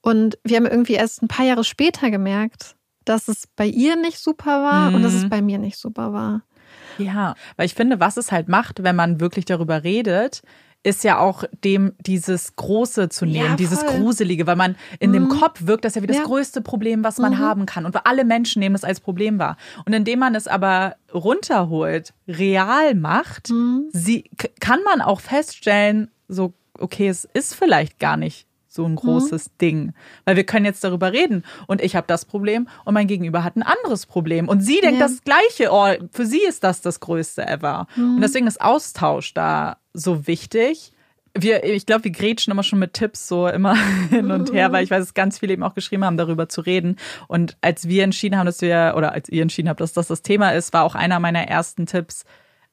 Und 0.01 0.37
wir 0.43 0.57
haben 0.57 0.65
irgendwie 0.65 0.93
erst 0.93 1.21
ein 1.21 1.27
paar 1.27 1.45
Jahre 1.45 1.63
später 1.63 2.09
gemerkt, 2.11 2.75
dass 3.05 3.27
es 3.27 3.47
bei 3.47 3.65
ihr 3.65 3.95
nicht 3.95 4.19
super 4.19 4.61
war 4.61 4.89
mhm. 4.89 4.95
und 4.95 5.03
dass 5.03 5.13
es 5.13 5.23
mhm. 5.23 5.29
bei 5.29 5.41
mir 5.41 5.57
nicht 5.57 5.77
super 5.77 6.13
war. 6.13 6.43
Ja, 6.97 7.35
weil 7.55 7.65
ich 7.65 7.73
finde, 7.73 7.99
was 7.99 8.17
es 8.17 8.31
halt 8.31 8.49
macht, 8.49 8.83
wenn 8.83 8.95
man 8.95 9.19
wirklich 9.19 9.45
darüber 9.45 9.83
redet, 9.83 10.41
ist 10.83 11.03
ja 11.03 11.19
auch 11.19 11.43
dem 11.63 11.93
dieses 11.99 12.55
Große 12.55 13.09
zu 13.09 13.25
nehmen, 13.25 13.51
ja, 13.51 13.55
dieses 13.55 13.85
Gruselige, 13.85 14.47
weil 14.47 14.55
man 14.55 14.75
in 14.99 15.09
mhm. 15.09 15.13
dem 15.13 15.29
Kopf 15.29 15.65
wirkt 15.65 15.83
das 15.83 15.95
ja 15.95 16.01
wie 16.01 16.07
das 16.07 16.17
ja. 16.17 16.23
größte 16.23 16.61
Problem, 16.61 17.03
was 17.03 17.17
man 17.17 17.33
mhm. 17.33 17.39
haben 17.39 17.65
kann. 17.65 17.85
Und 17.85 17.95
alle 18.05 18.23
Menschen 18.23 18.59
nehmen 18.59 18.75
es 18.75 18.83
als 18.83 18.99
Problem 18.99 19.39
wahr. 19.39 19.57
Und 19.85 19.93
indem 19.93 20.19
man 20.19 20.35
es 20.35 20.47
aber 20.47 20.95
runterholt, 21.13 22.13
real 22.27 22.95
macht, 22.95 23.49
mhm. 23.49 23.89
sie, 23.91 24.29
kann 24.59 24.79
man 24.83 25.01
auch 25.01 25.19
feststellen, 25.19 26.11
so, 26.27 26.53
okay, 26.77 27.09
es 27.09 27.25
ist 27.25 27.55
vielleicht 27.55 27.99
gar 27.99 28.15
nicht 28.15 28.48
so 28.69 28.85
ein 28.85 28.95
großes 28.95 29.47
mhm. 29.47 29.57
Ding. 29.59 29.93
Weil 30.25 30.35
wir 30.35 30.45
können 30.45 30.65
jetzt 30.65 30.83
darüber 30.83 31.11
reden 31.11 31.43
und 31.67 31.81
ich 31.81 31.95
habe 31.95 32.07
das 32.07 32.23
Problem 32.23 32.69
und 32.85 32.93
mein 32.93 33.07
Gegenüber 33.07 33.43
hat 33.43 33.55
ein 33.55 33.63
anderes 33.63 34.05
Problem. 34.05 34.47
Und 34.47 34.61
sie 34.61 34.79
denkt 34.79 34.99
ja. 34.99 35.07
das 35.07 35.23
Gleiche. 35.23 35.69
Oh, 35.71 35.87
für 36.11 36.25
sie 36.25 36.43
ist 36.47 36.63
das 36.63 36.81
das 36.81 36.99
Größte 36.99 37.45
ever. 37.45 37.87
Mhm. 37.95 38.15
Und 38.15 38.21
deswegen 38.21 38.47
ist 38.47 38.61
Austausch 38.61 39.33
da 39.33 39.77
so 39.93 40.27
wichtig. 40.27 40.93
Wir, 41.35 41.63
ich 41.63 41.85
glaube, 41.85 42.03
wir 42.05 42.11
grätschen 42.11 42.51
immer 42.51 42.63
schon 42.63 42.79
mit 42.79 42.93
Tipps 42.93 43.27
so 43.27 43.47
immer 43.47 43.75
hin 44.09 44.31
und 44.31 44.53
her, 44.53 44.71
weil 44.71 44.83
ich 44.83 44.91
weiß, 44.91 45.03
dass 45.03 45.13
ganz 45.15 45.39
viele 45.39 45.53
eben 45.53 45.63
auch 45.63 45.73
geschrieben 45.73 46.05
haben, 46.05 46.17
darüber 46.17 46.47
zu 46.47 46.61
reden. 46.61 46.97
Und 47.27 47.57
als 47.61 47.87
wir 47.87 48.03
entschieden 48.03 48.37
haben, 48.37 48.45
dass 48.45 48.61
wir, 48.61 48.93
oder 48.95 49.13
als 49.13 49.29
ihr 49.29 49.41
entschieden 49.41 49.69
habt, 49.69 49.81
dass 49.81 49.93
das 49.93 50.07
das 50.07 50.21
Thema 50.21 50.51
ist, 50.51 50.73
war 50.73 50.83
auch 50.83 50.95
einer 50.95 51.19
meiner 51.19 51.47
ersten 51.47 51.87
Tipps, 51.87 52.23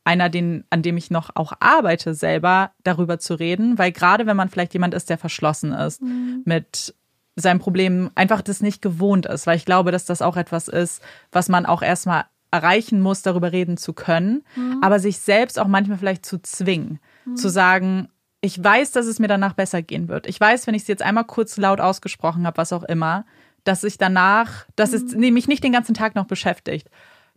einer, 0.07 0.30
den, 0.30 0.64
an 0.70 0.82
dem 0.82 0.96
ich 0.96 1.11
noch 1.11 1.30
auch 1.34 1.52
arbeite, 1.59 2.14
selber 2.14 2.70
darüber 2.84 3.18
zu 3.18 3.34
reden, 3.34 3.76
weil 3.76 3.90
gerade 3.90 4.26
wenn 4.26 4.36
man 4.36 4.48
vielleicht 4.48 4.72
jemand 4.72 4.94
ist, 4.94 5.11
der 5.11 5.18
verschlossen 5.18 5.72
ist 5.72 6.00
mhm. 6.00 6.42
mit 6.44 6.94
seinem 7.34 7.59
Problem, 7.59 8.11
einfach 8.14 8.40
das 8.40 8.62
nicht 8.62 8.80
gewohnt 8.80 9.26
ist, 9.26 9.46
weil 9.46 9.57
ich 9.57 9.64
glaube, 9.64 9.90
dass 9.90 10.04
das 10.04 10.22
auch 10.22 10.36
etwas 10.36 10.68
ist, 10.68 11.02
was 11.32 11.48
man 11.48 11.66
auch 11.66 11.82
erstmal 11.82 12.24
erreichen 12.52 13.00
muss, 13.00 13.22
darüber 13.22 13.50
reden 13.50 13.76
zu 13.76 13.92
können, 13.92 14.44
mhm. 14.54 14.78
aber 14.80 15.00
sich 15.00 15.18
selbst 15.18 15.59
auch 15.59 15.66
manchmal 15.66 15.98
vielleicht 15.98 16.24
zu 16.24 16.40
zwingen, 16.40 17.00
mhm. 17.24 17.36
zu 17.36 17.48
sagen, 17.48 18.09
ich 18.40 18.62
weiß, 18.62 18.92
dass 18.92 19.07
es 19.07 19.18
mir 19.18 19.28
danach 19.28 19.54
besser 19.54 19.82
gehen 19.82 20.09
wird. 20.09 20.28
Ich 20.28 20.40
weiß, 20.40 20.68
wenn 20.68 20.74
ich 20.74 20.82
es 20.82 20.88
jetzt 20.88 21.02
einmal 21.02 21.24
kurz 21.24 21.57
laut 21.57 21.80
ausgesprochen 21.80 22.46
habe, 22.46 22.59
was 22.59 22.72
auch 22.72 22.84
immer, 22.84 23.26
dass 23.64 23.82
ich 23.82 23.98
danach, 23.98 24.66
dass 24.76 24.92
es 24.92 25.16
mhm. 25.16 25.32
mich 25.32 25.48
nicht 25.48 25.64
den 25.64 25.72
ganzen 25.72 25.94
Tag 25.94 26.14
noch 26.14 26.26
beschäftigt 26.26 26.88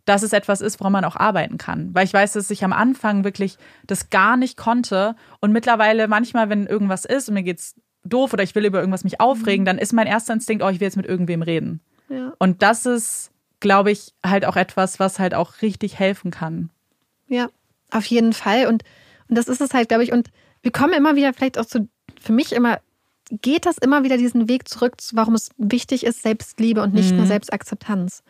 dass 0.04 0.22
es 0.22 0.32
etwas 0.32 0.60
ist, 0.60 0.80
woran 0.80 0.92
man 0.92 1.04
auch 1.04 1.16
arbeiten 1.16 1.58
kann. 1.58 1.94
Weil 1.94 2.04
ich 2.04 2.12
weiß, 2.12 2.32
dass 2.32 2.50
ich 2.50 2.64
am 2.64 2.72
Anfang 2.72 3.24
wirklich 3.24 3.58
das 3.86 4.10
gar 4.10 4.36
nicht 4.36 4.56
konnte 4.56 5.14
und 5.40 5.52
mittlerweile 5.52 6.08
manchmal, 6.08 6.48
wenn 6.48 6.66
irgendwas 6.66 7.04
ist 7.04 7.28
und 7.28 7.34
mir 7.34 7.42
geht's 7.42 7.76
doof 8.04 8.32
oder 8.32 8.42
ich 8.42 8.54
will 8.54 8.64
über 8.64 8.78
irgendwas 8.80 9.04
mich 9.04 9.20
aufregen, 9.20 9.62
mhm. 9.62 9.66
dann 9.66 9.78
ist 9.78 9.92
mein 9.92 10.06
erster 10.06 10.32
Instinkt, 10.32 10.64
oh, 10.64 10.68
ich 10.68 10.80
will 10.80 10.86
jetzt 10.86 10.96
mit 10.96 11.06
irgendwem 11.06 11.42
reden. 11.42 11.80
Ja. 12.08 12.32
Und 12.38 12.62
das 12.62 12.86
ist, 12.86 13.30
glaube 13.60 13.90
ich, 13.90 14.14
halt 14.24 14.44
auch 14.44 14.56
etwas, 14.56 14.98
was 14.98 15.18
halt 15.18 15.34
auch 15.34 15.62
richtig 15.62 15.98
helfen 15.98 16.30
kann. 16.30 16.70
Ja, 17.28 17.48
auf 17.90 18.04
jeden 18.06 18.32
Fall. 18.32 18.66
Und, 18.66 18.82
und 19.28 19.38
das 19.38 19.48
ist 19.48 19.60
es 19.60 19.74
halt, 19.74 19.88
glaube 19.88 20.04
ich. 20.04 20.12
Und 20.12 20.30
wir 20.62 20.72
kommen 20.72 20.92
immer 20.92 21.16
wieder 21.16 21.32
vielleicht 21.32 21.58
auch 21.58 21.66
zu, 21.66 21.88
für 22.20 22.32
mich 22.32 22.52
immer, 22.52 22.80
geht 23.30 23.66
das 23.66 23.78
immer 23.78 24.02
wieder 24.02 24.16
diesen 24.16 24.48
Weg 24.48 24.68
zurück, 24.68 24.96
warum 25.12 25.34
es 25.34 25.50
wichtig 25.56 26.04
ist, 26.04 26.22
Selbstliebe 26.22 26.82
und 26.82 26.94
nicht 26.94 27.12
mhm. 27.12 27.18
nur 27.18 27.26
Selbstakzeptanz. 27.26 28.22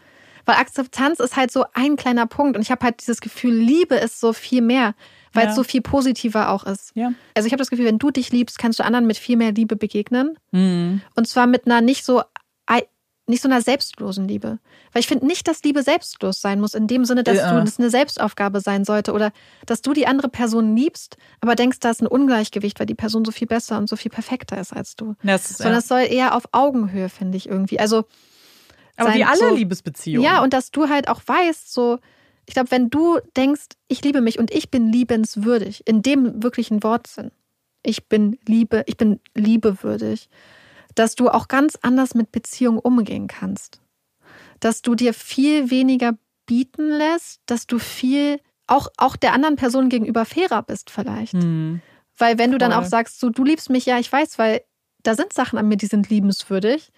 Weil 0.44 0.56
Akzeptanz 0.56 1.20
ist 1.20 1.36
halt 1.36 1.50
so 1.50 1.64
ein 1.74 1.96
kleiner 1.96 2.26
Punkt. 2.26 2.56
Und 2.56 2.62
ich 2.62 2.70
habe 2.70 2.84
halt 2.84 3.00
dieses 3.00 3.20
Gefühl, 3.20 3.54
Liebe 3.54 3.94
ist 3.96 4.20
so 4.20 4.32
viel 4.32 4.62
mehr, 4.62 4.94
weil 5.32 5.44
ja. 5.44 5.50
es 5.50 5.56
so 5.56 5.62
viel 5.62 5.82
positiver 5.82 6.50
auch 6.50 6.64
ist. 6.64 6.92
Ja. 6.94 7.12
Also 7.34 7.46
ich 7.46 7.52
habe 7.52 7.60
das 7.60 7.70
Gefühl, 7.70 7.86
wenn 7.86 7.98
du 7.98 8.10
dich 8.10 8.32
liebst, 8.32 8.58
kannst 8.58 8.78
du 8.78 8.84
anderen 8.84 9.06
mit 9.06 9.16
viel 9.16 9.36
mehr 9.36 9.52
Liebe 9.52 9.76
begegnen. 9.76 10.38
Mhm. 10.52 11.02
Und 11.14 11.28
zwar 11.28 11.46
mit 11.46 11.66
einer 11.66 11.80
nicht 11.80 12.04
so 12.04 12.22
nicht 13.30 13.42
so 13.42 13.48
einer 13.48 13.62
selbstlosen 13.62 14.28
Liebe. 14.28 14.58
Weil 14.92 15.00
ich 15.00 15.06
finde 15.06 15.26
nicht, 15.26 15.48
dass 15.48 15.62
Liebe 15.62 15.82
selbstlos 15.82 16.40
sein 16.40 16.60
muss, 16.60 16.74
in 16.74 16.86
dem 16.86 17.06
Sinne, 17.06 17.24
dass 17.24 17.38
ja. 17.38 17.54
du 17.54 17.64
das 17.64 17.78
eine 17.78 17.88
Selbstaufgabe 17.88 18.60
sein 18.60 18.84
sollte 18.84 19.12
oder 19.12 19.32
dass 19.64 19.80
du 19.80 19.94
die 19.94 20.06
andere 20.06 20.28
Person 20.28 20.76
liebst, 20.76 21.16
aber 21.40 21.54
denkst, 21.54 21.78
da 21.80 21.90
ist 21.90 22.02
ein 22.02 22.06
Ungleichgewicht, 22.06 22.78
weil 22.78 22.86
die 22.86 22.94
Person 22.94 23.24
so 23.24 23.32
viel 23.32 23.46
besser 23.46 23.78
und 23.78 23.88
so 23.88 23.96
viel 23.96 24.10
perfekter 24.10 24.60
ist 24.60 24.74
als 24.74 24.96
du. 24.96 25.14
Das 25.22 25.50
ist, 25.50 25.58
Sondern 25.58 25.78
es 25.78 25.88
soll 25.88 26.00
eher 26.00 26.34
auf 26.34 26.44
Augenhöhe, 26.52 27.08
finde 27.08 27.38
ich 27.38 27.48
irgendwie. 27.48 27.80
Also 27.80 28.04
aber 29.00 29.14
wie 29.14 29.24
alle 29.24 29.38
so, 29.38 29.54
Liebesbeziehungen. 29.54 30.22
Ja, 30.22 30.42
und 30.42 30.52
dass 30.52 30.70
du 30.70 30.88
halt 30.88 31.08
auch 31.08 31.20
weißt, 31.24 31.72
so, 31.72 31.98
ich 32.46 32.54
glaube, 32.54 32.70
wenn 32.70 32.90
du 32.90 33.18
denkst, 33.36 33.68
ich 33.88 34.02
liebe 34.02 34.20
mich 34.20 34.38
und 34.38 34.50
ich 34.52 34.70
bin 34.70 34.92
liebenswürdig, 34.92 35.86
in 35.86 36.02
dem 36.02 36.42
wirklichen 36.42 36.82
Wortsinn, 36.82 37.30
ich 37.82 38.08
bin 38.08 38.38
Liebe, 38.46 38.84
ich 38.86 38.96
bin 38.96 39.20
liebewürdig, 39.34 40.28
dass 40.94 41.14
du 41.14 41.28
auch 41.28 41.48
ganz 41.48 41.78
anders 41.82 42.14
mit 42.14 42.32
Beziehungen 42.32 42.78
umgehen 42.78 43.26
kannst. 43.26 43.80
Dass 44.58 44.82
du 44.82 44.94
dir 44.94 45.14
viel 45.14 45.70
weniger 45.70 46.18
bieten 46.46 46.90
lässt, 46.90 47.40
dass 47.46 47.66
du 47.66 47.78
viel 47.78 48.40
auch, 48.66 48.88
auch 48.96 49.16
der 49.16 49.32
anderen 49.32 49.56
Person 49.56 49.88
gegenüber 49.88 50.24
fairer 50.24 50.62
bist, 50.62 50.90
vielleicht. 50.90 51.32
Hm. 51.32 51.80
Weil 52.18 52.38
wenn 52.38 52.52
du 52.52 52.58
dann 52.58 52.72
auch 52.72 52.84
sagst, 52.84 53.18
so, 53.18 53.30
du 53.30 53.44
liebst 53.44 53.70
mich, 53.70 53.86
ja, 53.86 53.98
ich 53.98 54.12
weiß, 54.12 54.38
weil 54.38 54.62
da 55.02 55.14
sind 55.14 55.32
Sachen 55.32 55.58
an 55.58 55.68
mir, 55.68 55.76
die 55.76 55.86
sind 55.86 56.10
liebenswürdig 56.10 56.90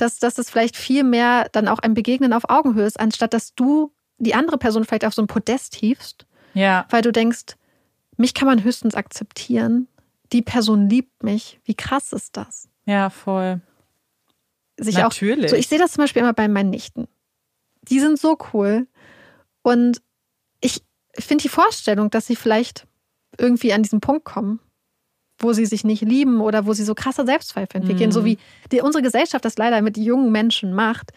dass, 0.00 0.18
dass 0.18 0.38
es 0.38 0.48
vielleicht 0.48 0.76
viel 0.76 1.04
mehr 1.04 1.48
dann 1.52 1.68
auch 1.68 1.78
ein 1.78 1.94
Begegnen 1.94 2.32
auf 2.32 2.48
Augenhöhe 2.48 2.86
ist, 2.86 2.98
anstatt 2.98 3.34
dass 3.34 3.54
du 3.54 3.92
die 4.18 4.34
andere 4.34 4.58
Person 4.58 4.84
vielleicht 4.84 5.04
auf 5.04 5.14
so 5.14 5.22
ein 5.22 5.26
Podest 5.26 5.74
hiefst. 5.74 6.26
Ja. 6.54 6.86
Weil 6.90 7.02
du 7.02 7.12
denkst, 7.12 7.56
mich 8.16 8.34
kann 8.34 8.48
man 8.48 8.64
höchstens 8.64 8.94
akzeptieren. 8.94 9.88
Die 10.32 10.42
Person 10.42 10.88
liebt 10.88 11.22
mich. 11.22 11.60
Wie 11.64 11.74
krass 11.74 12.12
ist 12.12 12.36
das? 12.36 12.68
Ja, 12.84 13.10
voll. 13.10 13.60
Sich 14.76 14.96
Natürlich. 14.96 15.46
Auch, 15.46 15.50
so, 15.50 15.56
ich 15.56 15.68
sehe 15.68 15.78
das 15.78 15.92
zum 15.92 16.04
Beispiel 16.04 16.22
immer 16.22 16.32
bei 16.32 16.48
meinen 16.48 16.70
Nichten. 16.70 17.08
die 17.82 18.00
sind 18.00 18.18
so 18.18 18.38
cool. 18.52 18.86
Und 19.62 20.00
ich 20.60 20.82
finde 21.14 21.42
die 21.42 21.48
Vorstellung, 21.48 22.10
dass 22.10 22.26
sie 22.26 22.36
vielleicht 22.36 22.86
irgendwie 23.38 23.72
an 23.72 23.82
diesen 23.82 24.00
Punkt 24.00 24.24
kommen, 24.24 24.60
wo 25.38 25.52
sie 25.52 25.66
sich 25.66 25.84
nicht 25.84 26.02
lieben 26.02 26.40
oder 26.40 26.66
wo 26.66 26.72
sie 26.72 26.84
so 26.84 26.94
krasse 26.94 27.24
Selbstzweifel 27.24 27.80
entwickeln, 27.80 28.08
mhm. 28.08 28.12
so 28.12 28.24
wie 28.24 28.38
die, 28.72 28.80
unsere 28.80 29.02
Gesellschaft 29.02 29.44
das 29.44 29.56
leider 29.56 29.80
mit 29.82 29.96
jungen 29.96 30.32
Menschen 30.32 30.74
macht, 30.74 31.12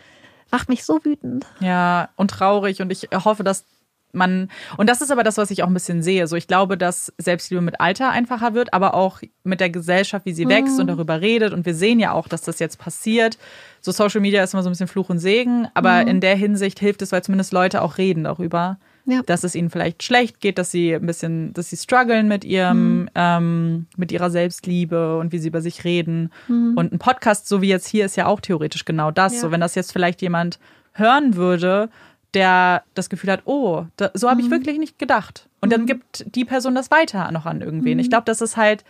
macht 0.52 0.70
mich 0.70 0.84
so 0.84 1.00
wütend. 1.04 1.46
Ja, 1.60 2.10
und 2.16 2.32
traurig. 2.32 2.82
Und 2.82 2.92
ich 2.92 3.10
hoffe, 3.14 3.44
dass 3.44 3.66
man, 4.14 4.50
und 4.78 4.90
das 4.90 5.02
ist 5.02 5.12
aber 5.12 5.24
das, 5.24 5.38
was 5.38 5.52
ich 5.52 5.64
auch 5.64 5.68
ein 5.68 5.74
bisschen 5.74 6.04
sehe. 6.04 6.28
So, 6.28 6.36
ich 6.36 6.48
glaube, 6.48 6.78
dass 6.78 7.14
Selbstliebe 7.18 7.62
mit 7.62 7.80
Alter 7.80 8.10
einfacher 8.10 8.54
wird, 8.54 8.74
aber 8.74 8.94
auch 8.94 9.22
mit 9.44 9.60
der 9.60 9.70
Gesellschaft, 9.70 10.26
wie 10.26 10.34
sie 10.34 10.48
wächst 10.48 10.80
und 10.80 10.86
mhm. 10.86 10.96
darüber 10.96 11.22
redet. 11.22 11.54
Und 11.54 11.66
wir 11.66 11.74
sehen 11.74 12.00
ja 12.00 12.12
auch, 12.12 12.28
dass 12.28 12.42
das 12.42 12.60
jetzt 12.60 12.78
passiert. 12.78 13.38
So 13.80 13.92
Social 13.92 14.22
Media 14.22 14.44
ist 14.44 14.54
immer 14.54 14.64
so 14.64 14.70
ein 14.70 14.74
bisschen 14.74 14.88
Fluch 14.88 15.10
und 15.10 15.20
Segen, 15.20 15.68
aber 15.74 16.02
mhm. 16.02 16.08
in 16.08 16.22
der 16.22 16.36
Hinsicht 16.36 16.80
hilft 16.80 17.02
es, 17.02 17.12
weil 17.12 17.24
zumindest 17.24 17.54
Leute 17.54 17.82
auch 17.82 17.98
reden 17.98 18.26
darüber. 18.26 18.78
Ja. 19.06 19.22
Dass 19.26 19.44
es 19.44 19.56
ihnen 19.56 19.70
vielleicht 19.70 20.04
schlecht 20.04 20.40
geht, 20.42 20.58
dass 20.58 20.72
sie 20.72 20.94
ein 20.94 21.06
bisschen, 21.06 21.54
dass 21.54 21.70
sie 21.70 21.78
strugglen 21.78 22.28
mit 22.28 22.46
ihrem, 22.46 23.02
mhm. 23.02 23.10
ähm, 23.16 23.86
mit 23.98 24.12
ihrer 24.12 24.30
Selbstliebe 24.30 25.18
und 25.18 25.32
wie 25.32 25.40
sie 25.40 25.48
über 25.48 25.62
sich 25.62 25.84
reden. 25.84 26.32
Mhm. 26.48 26.74
Und 26.76 26.94
ein 26.94 27.00
Podcast, 27.00 27.48
so 27.48 27.62
wie 27.62 27.70
jetzt 27.70 27.88
hier, 27.88 28.06
ist 28.06 28.16
ja 28.16 28.28
auch 28.28 28.42
theoretisch 28.42 28.86
genau 28.86 29.12
das. 29.12 29.34
Ja. 29.34 29.40
So, 29.40 29.52
wenn 29.52 29.62
das 29.62 29.76
jetzt 29.76 29.92
vielleicht 29.92 30.22
jemand 30.22 30.60
hören 30.94 31.36
würde 31.36 31.90
der 32.34 32.84
das 32.94 33.10
Gefühl 33.10 33.32
hat, 33.32 33.42
oh, 33.46 33.86
da, 33.98 34.12
so 34.14 34.30
habe 34.30 34.42
ich 34.42 34.48
mhm. 34.48 34.52
wirklich 34.52 34.80
nicht 34.80 35.00
gedacht. 35.00 35.50
Und 35.60 35.70
mhm. 35.70 35.72
dann 35.72 35.86
gibt 35.86 36.26
die 36.36 36.46
Person 36.46 36.76
das 36.76 36.92
weiter 36.92 37.32
noch 37.32 37.46
an 37.46 37.62
irgendwen. 37.62 37.96
Mhm. 37.96 38.00
Ich 38.00 38.10
glaube, 38.10 38.26
dass 38.26 38.42
es 38.42 38.58
halt 38.58 38.84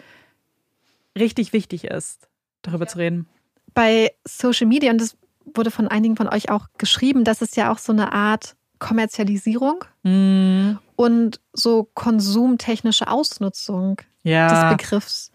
richtig 1.17 1.53
wichtig 1.53 1.85
ist, 1.85 2.27
darüber 2.61 2.85
ja. 2.85 2.91
zu 2.91 2.97
reden. 2.99 3.27
Bei 3.73 4.11
Social 4.25 4.67
Media, 4.67 4.91
und 4.91 5.01
das 5.01 5.17
wurde 5.53 5.71
von 5.71 5.87
einigen 5.87 6.15
von 6.15 6.27
euch 6.27 6.49
auch 6.49 6.67
geschrieben, 6.77 7.23
das 7.23 7.41
ist 7.41 7.57
ja 7.57 7.71
auch 7.71 7.77
so 7.77 7.91
eine 7.91 8.13
Art 8.13 8.55
Kommerzialisierung 8.81 9.85
mhm. 10.03 10.79
und 10.97 11.39
so 11.53 11.87
konsumtechnische 11.93 13.07
Ausnutzung 13.07 14.01
ja. 14.23 14.49
des 14.49 14.77
Begriffs, 14.77 15.31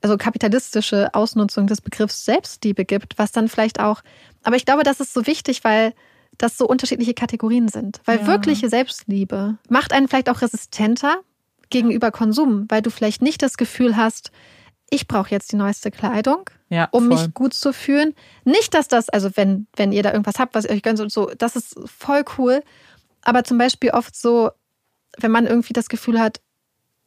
also 0.00 0.16
kapitalistische 0.16 1.14
Ausnutzung 1.14 1.68
des 1.68 1.80
Begriffs 1.80 2.24
Selbstliebe 2.24 2.84
gibt, 2.84 3.18
was 3.18 3.30
dann 3.30 3.48
vielleicht 3.48 3.78
auch, 3.78 4.02
aber 4.42 4.56
ich 4.56 4.64
glaube, 4.64 4.82
das 4.82 4.98
ist 4.98 5.14
so 5.14 5.26
wichtig, 5.26 5.62
weil 5.62 5.94
das 6.38 6.58
so 6.58 6.66
unterschiedliche 6.66 7.14
Kategorien 7.14 7.68
sind. 7.68 8.00
Weil 8.04 8.20
ja. 8.20 8.26
wirkliche 8.26 8.68
Selbstliebe 8.68 9.58
macht 9.68 9.92
einen 9.92 10.08
vielleicht 10.08 10.28
auch 10.28 10.42
resistenter 10.42 11.20
gegenüber 11.70 12.10
Konsum, 12.10 12.66
weil 12.68 12.82
du 12.82 12.90
vielleicht 12.90 13.22
nicht 13.22 13.42
das 13.42 13.56
Gefühl 13.56 13.96
hast, 13.96 14.32
ich 14.90 15.08
brauche 15.08 15.30
jetzt 15.30 15.52
die 15.52 15.56
neueste 15.56 15.90
Kleidung, 15.90 16.48
ja, 16.68 16.88
um 16.92 17.08
voll. 17.08 17.16
mich 17.16 17.34
gut 17.34 17.54
zu 17.54 17.72
fühlen. 17.72 18.14
Nicht, 18.44 18.74
dass 18.74 18.88
das, 18.88 19.08
also 19.08 19.30
wenn, 19.34 19.66
wenn 19.76 19.92
ihr 19.92 20.02
da 20.02 20.12
irgendwas 20.12 20.38
habt, 20.38 20.54
was 20.54 20.64
ihr 20.64 20.70
euch 20.70 20.82
gönnt 20.82 21.00
und 21.00 21.10
so, 21.10 21.30
das 21.36 21.56
ist 21.56 21.76
voll 21.86 22.24
cool. 22.38 22.62
Aber 23.22 23.42
zum 23.44 23.58
Beispiel 23.58 23.90
oft 23.90 24.14
so, 24.14 24.50
wenn 25.18 25.32
man 25.32 25.46
irgendwie 25.46 25.72
das 25.72 25.88
Gefühl 25.88 26.20
hat, 26.20 26.40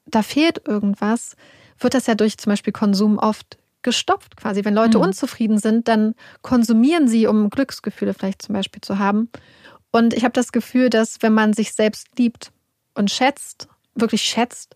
da 0.05 0.23
fehlt 0.23 0.67
irgendwas, 0.67 1.36
wird 1.80 1.93
das 1.93 2.07
ja 2.07 2.15
durch 2.15 2.38
zum 2.38 2.51
Beispiel 2.51 2.73
Konsum 2.73 3.17
oft 3.17 3.57
gestopft 3.82 4.36
quasi. 4.36 4.65
Wenn 4.65 4.73
Leute 4.73 4.97
mhm. 4.97 5.05
unzufrieden 5.05 5.57
sind, 5.57 5.88
dann 5.88 6.15
konsumieren 6.41 7.07
sie, 7.07 7.27
um 7.27 7.49
Glücksgefühle 7.49 8.13
vielleicht 8.13 8.41
zum 8.41 8.53
Beispiel 8.53 8.82
zu 8.82 8.99
haben. 8.99 9.30
Und 9.91 10.13
ich 10.13 10.23
habe 10.23 10.34
das 10.34 10.51
Gefühl, 10.51 10.89
dass 10.89 11.21
wenn 11.21 11.34
man 11.34 11.53
sich 11.53 11.73
selbst 11.73 12.07
liebt 12.17 12.51
und 12.93 13.09
schätzt, 13.09 13.69
wirklich 13.95 14.21
schätzt, 14.21 14.75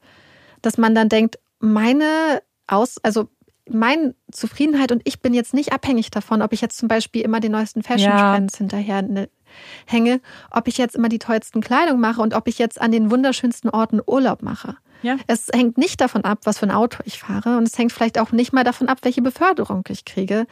dass 0.62 0.78
man 0.78 0.96
dann 0.96 1.10
denkt, 1.10 1.38
meine 1.60 2.42
Aus, 2.68 2.98
also 3.04 3.30
meine 3.70 4.16
Zufriedenheit 4.32 4.92
und 4.92 5.02
ich 5.06 5.22
bin 5.22 5.34
jetzt 5.34 5.54
nicht 5.54 5.72
abhängig 5.72 6.12
davon, 6.12 6.42
ob 6.42 6.54
ich 6.54 6.62
jetzt 6.62 6.78
zum 6.78 6.88
Beispiel 6.88 7.22
immer 7.22 7.40
den 7.40 7.54
neuesten 7.54 7.82
Fashion 7.82 8.12
Trends 8.12 8.56
ja. 8.56 8.58
hinterher 8.60 9.02
ne, 9.02 9.30
hänge, 9.86 10.22
ob 10.52 10.68
ich 10.68 10.78
jetzt 10.78 10.96
immer 10.96 11.10
die 11.10 11.20
tollsten 11.20 11.62
Kleidung 11.62 12.00
mache 12.00 12.22
und 12.22 12.34
ob 12.34 12.48
ich 12.48 12.60
jetzt 12.60 12.82
an 12.82 12.92
den 12.92 13.10
wunderschönsten 13.10 13.70
Orten 13.70 14.02
Urlaub 14.06 14.42
mache. 14.42 14.76
Ja. 15.02 15.18
Es 15.28 15.48
hängt 15.54 15.78
nicht 15.78 16.02
davon 16.02 16.24
ab, 16.24 16.40
was 16.44 16.60
für 16.60 16.66
ein 16.66 16.72
Auto 16.72 17.00
ich 17.06 17.20
fahre 17.20 17.58
und 17.58 17.68
es 17.68 17.78
hängt 17.78 17.92
vielleicht 17.92 18.20
auch 18.20 18.32
nicht 18.32 18.54
mal 18.54 18.64
davon 18.64 18.90
ab, 18.90 19.00
welche 19.04 19.22
Beförderung 19.22 19.84
ich 19.90 20.06
kriege, 20.06 20.46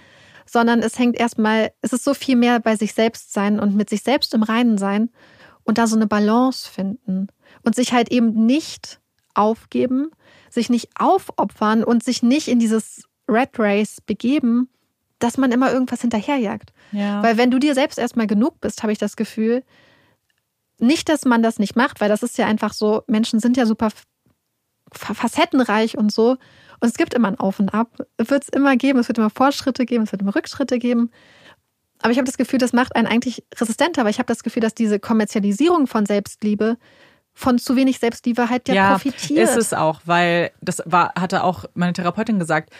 sondern 0.45 0.79
es 0.79 0.97
hängt 0.99 1.17
erstmal, 1.17 1.71
es 1.81 1.93
ist 1.93 2.03
so 2.03 2.13
viel 2.13 2.35
mehr 2.35 2.59
bei 2.59 2.75
sich 2.75 2.93
selbst 2.93 3.33
sein 3.33 3.59
und 3.59 3.75
mit 3.75 3.89
sich 3.89 4.03
selbst 4.03 4.33
im 4.33 4.43
Reinen 4.43 4.77
sein 4.77 5.09
und 5.63 5.77
da 5.77 5.87
so 5.87 5.95
eine 5.95 6.07
Balance 6.07 6.69
finden 6.69 7.27
und 7.63 7.75
sich 7.75 7.93
halt 7.93 8.11
eben 8.11 8.45
nicht 8.45 8.99
aufgeben, 9.33 10.11
sich 10.51 10.69
nicht 10.69 10.89
aufopfern 10.99 11.83
und 11.83 12.03
sich 12.03 12.21
nicht 12.21 12.47
in 12.47 12.59
dieses 12.59 13.03
Red 13.27 13.57
Race 13.57 14.01
begeben, 14.05 14.69
dass 15.19 15.37
man 15.37 15.51
immer 15.51 15.71
irgendwas 15.71 16.01
hinterherjagt. 16.01 16.73
Ja. 16.91 17.23
Weil 17.23 17.37
wenn 17.37 17.51
du 17.51 17.59
dir 17.59 17.73
selbst 17.73 17.97
erstmal 17.97 18.27
genug 18.27 18.59
bist, 18.59 18.83
habe 18.83 18.91
ich 18.91 18.97
das 18.97 19.15
Gefühl, 19.15 19.63
nicht, 20.77 21.09
dass 21.09 21.25
man 21.25 21.43
das 21.43 21.59
nicht 21.59 21.75
macht, 21.75 22.01
weil 22.01 22.09
das 22.09 22.23
ist 22.23 22.37
ja 22.37 22.47
einfach 22.47 22.73
so, 22.73 23.03
Menschen 23.07 23.39
sind 23.39 23.55
ja 23.55 23.65
super 23.65 23.89
facettenreich 24.91 25.97
und 25.97 26.11
so. 26.11 26.31
Und 26.79 26.89
es 26.89 26.95
gibt 26.95 27.13
immer 27.13 27.27
ein 27.27 27.39
Auf 27.39 27.59
und 27.59 27.69
Ab. 27.69 27.95
Es 28.17 28.29
wird 28.29 28.43
es 28.43 28.49
immer 28.49 28.75
geben, 28.75 28.99
es 28.99 29.07
wird 29.07 29.19
immer 29.19 29.29
Fortschritte 29.29 29.85
geben, 29.85 30.03
es 30.03 30.11
wird 30.11 30.23
immer 30.23 30.35
Rückschritte 30.35 30.79
geben. 30.79 31.11
Aber 32.01 32.11
ich 32.11 32.17
habe 32.17 32.25
das 32.25 32.37
Gefühl, 32.37 32.57
das 32.57 32.73
macht 32.73 32.95
einen 32.95 33.07
eigentlich 33.07 33.43
resistenter, 33.55 34.03
weil 34.03 34.11
ich 34.11 34.17
habe 34.17 34.25
das 34.25 34.43
Gefühl, 34.43 34.61
dass 34.61 34.73
diese 34.73 34.99
Kommerzialisierung 34.99 35.85
von 35.85 36.07
Selbstliebe 36.07 36.77
von 37.33 37.57
zu 37.57 37.75
wenig 37.75 37.99
Selbstliebe 37.99 38.49
halt 38.49 38.67
ja, 38.67 38.75
ja 38.75 38.91
profitiert. 38.91 39.39
Ist 39.39 39.57
es 39.57 39.73
auch, 39.73 40.01
weil 40.05 40.51
das 40.61 40.83
war, 40.85 41.13
hatte 41.15 41.43
auch 41.43 41.65
meine 41.73 41.93
Therapeutin 41.93 42.39
gesagt, 42.39 42.71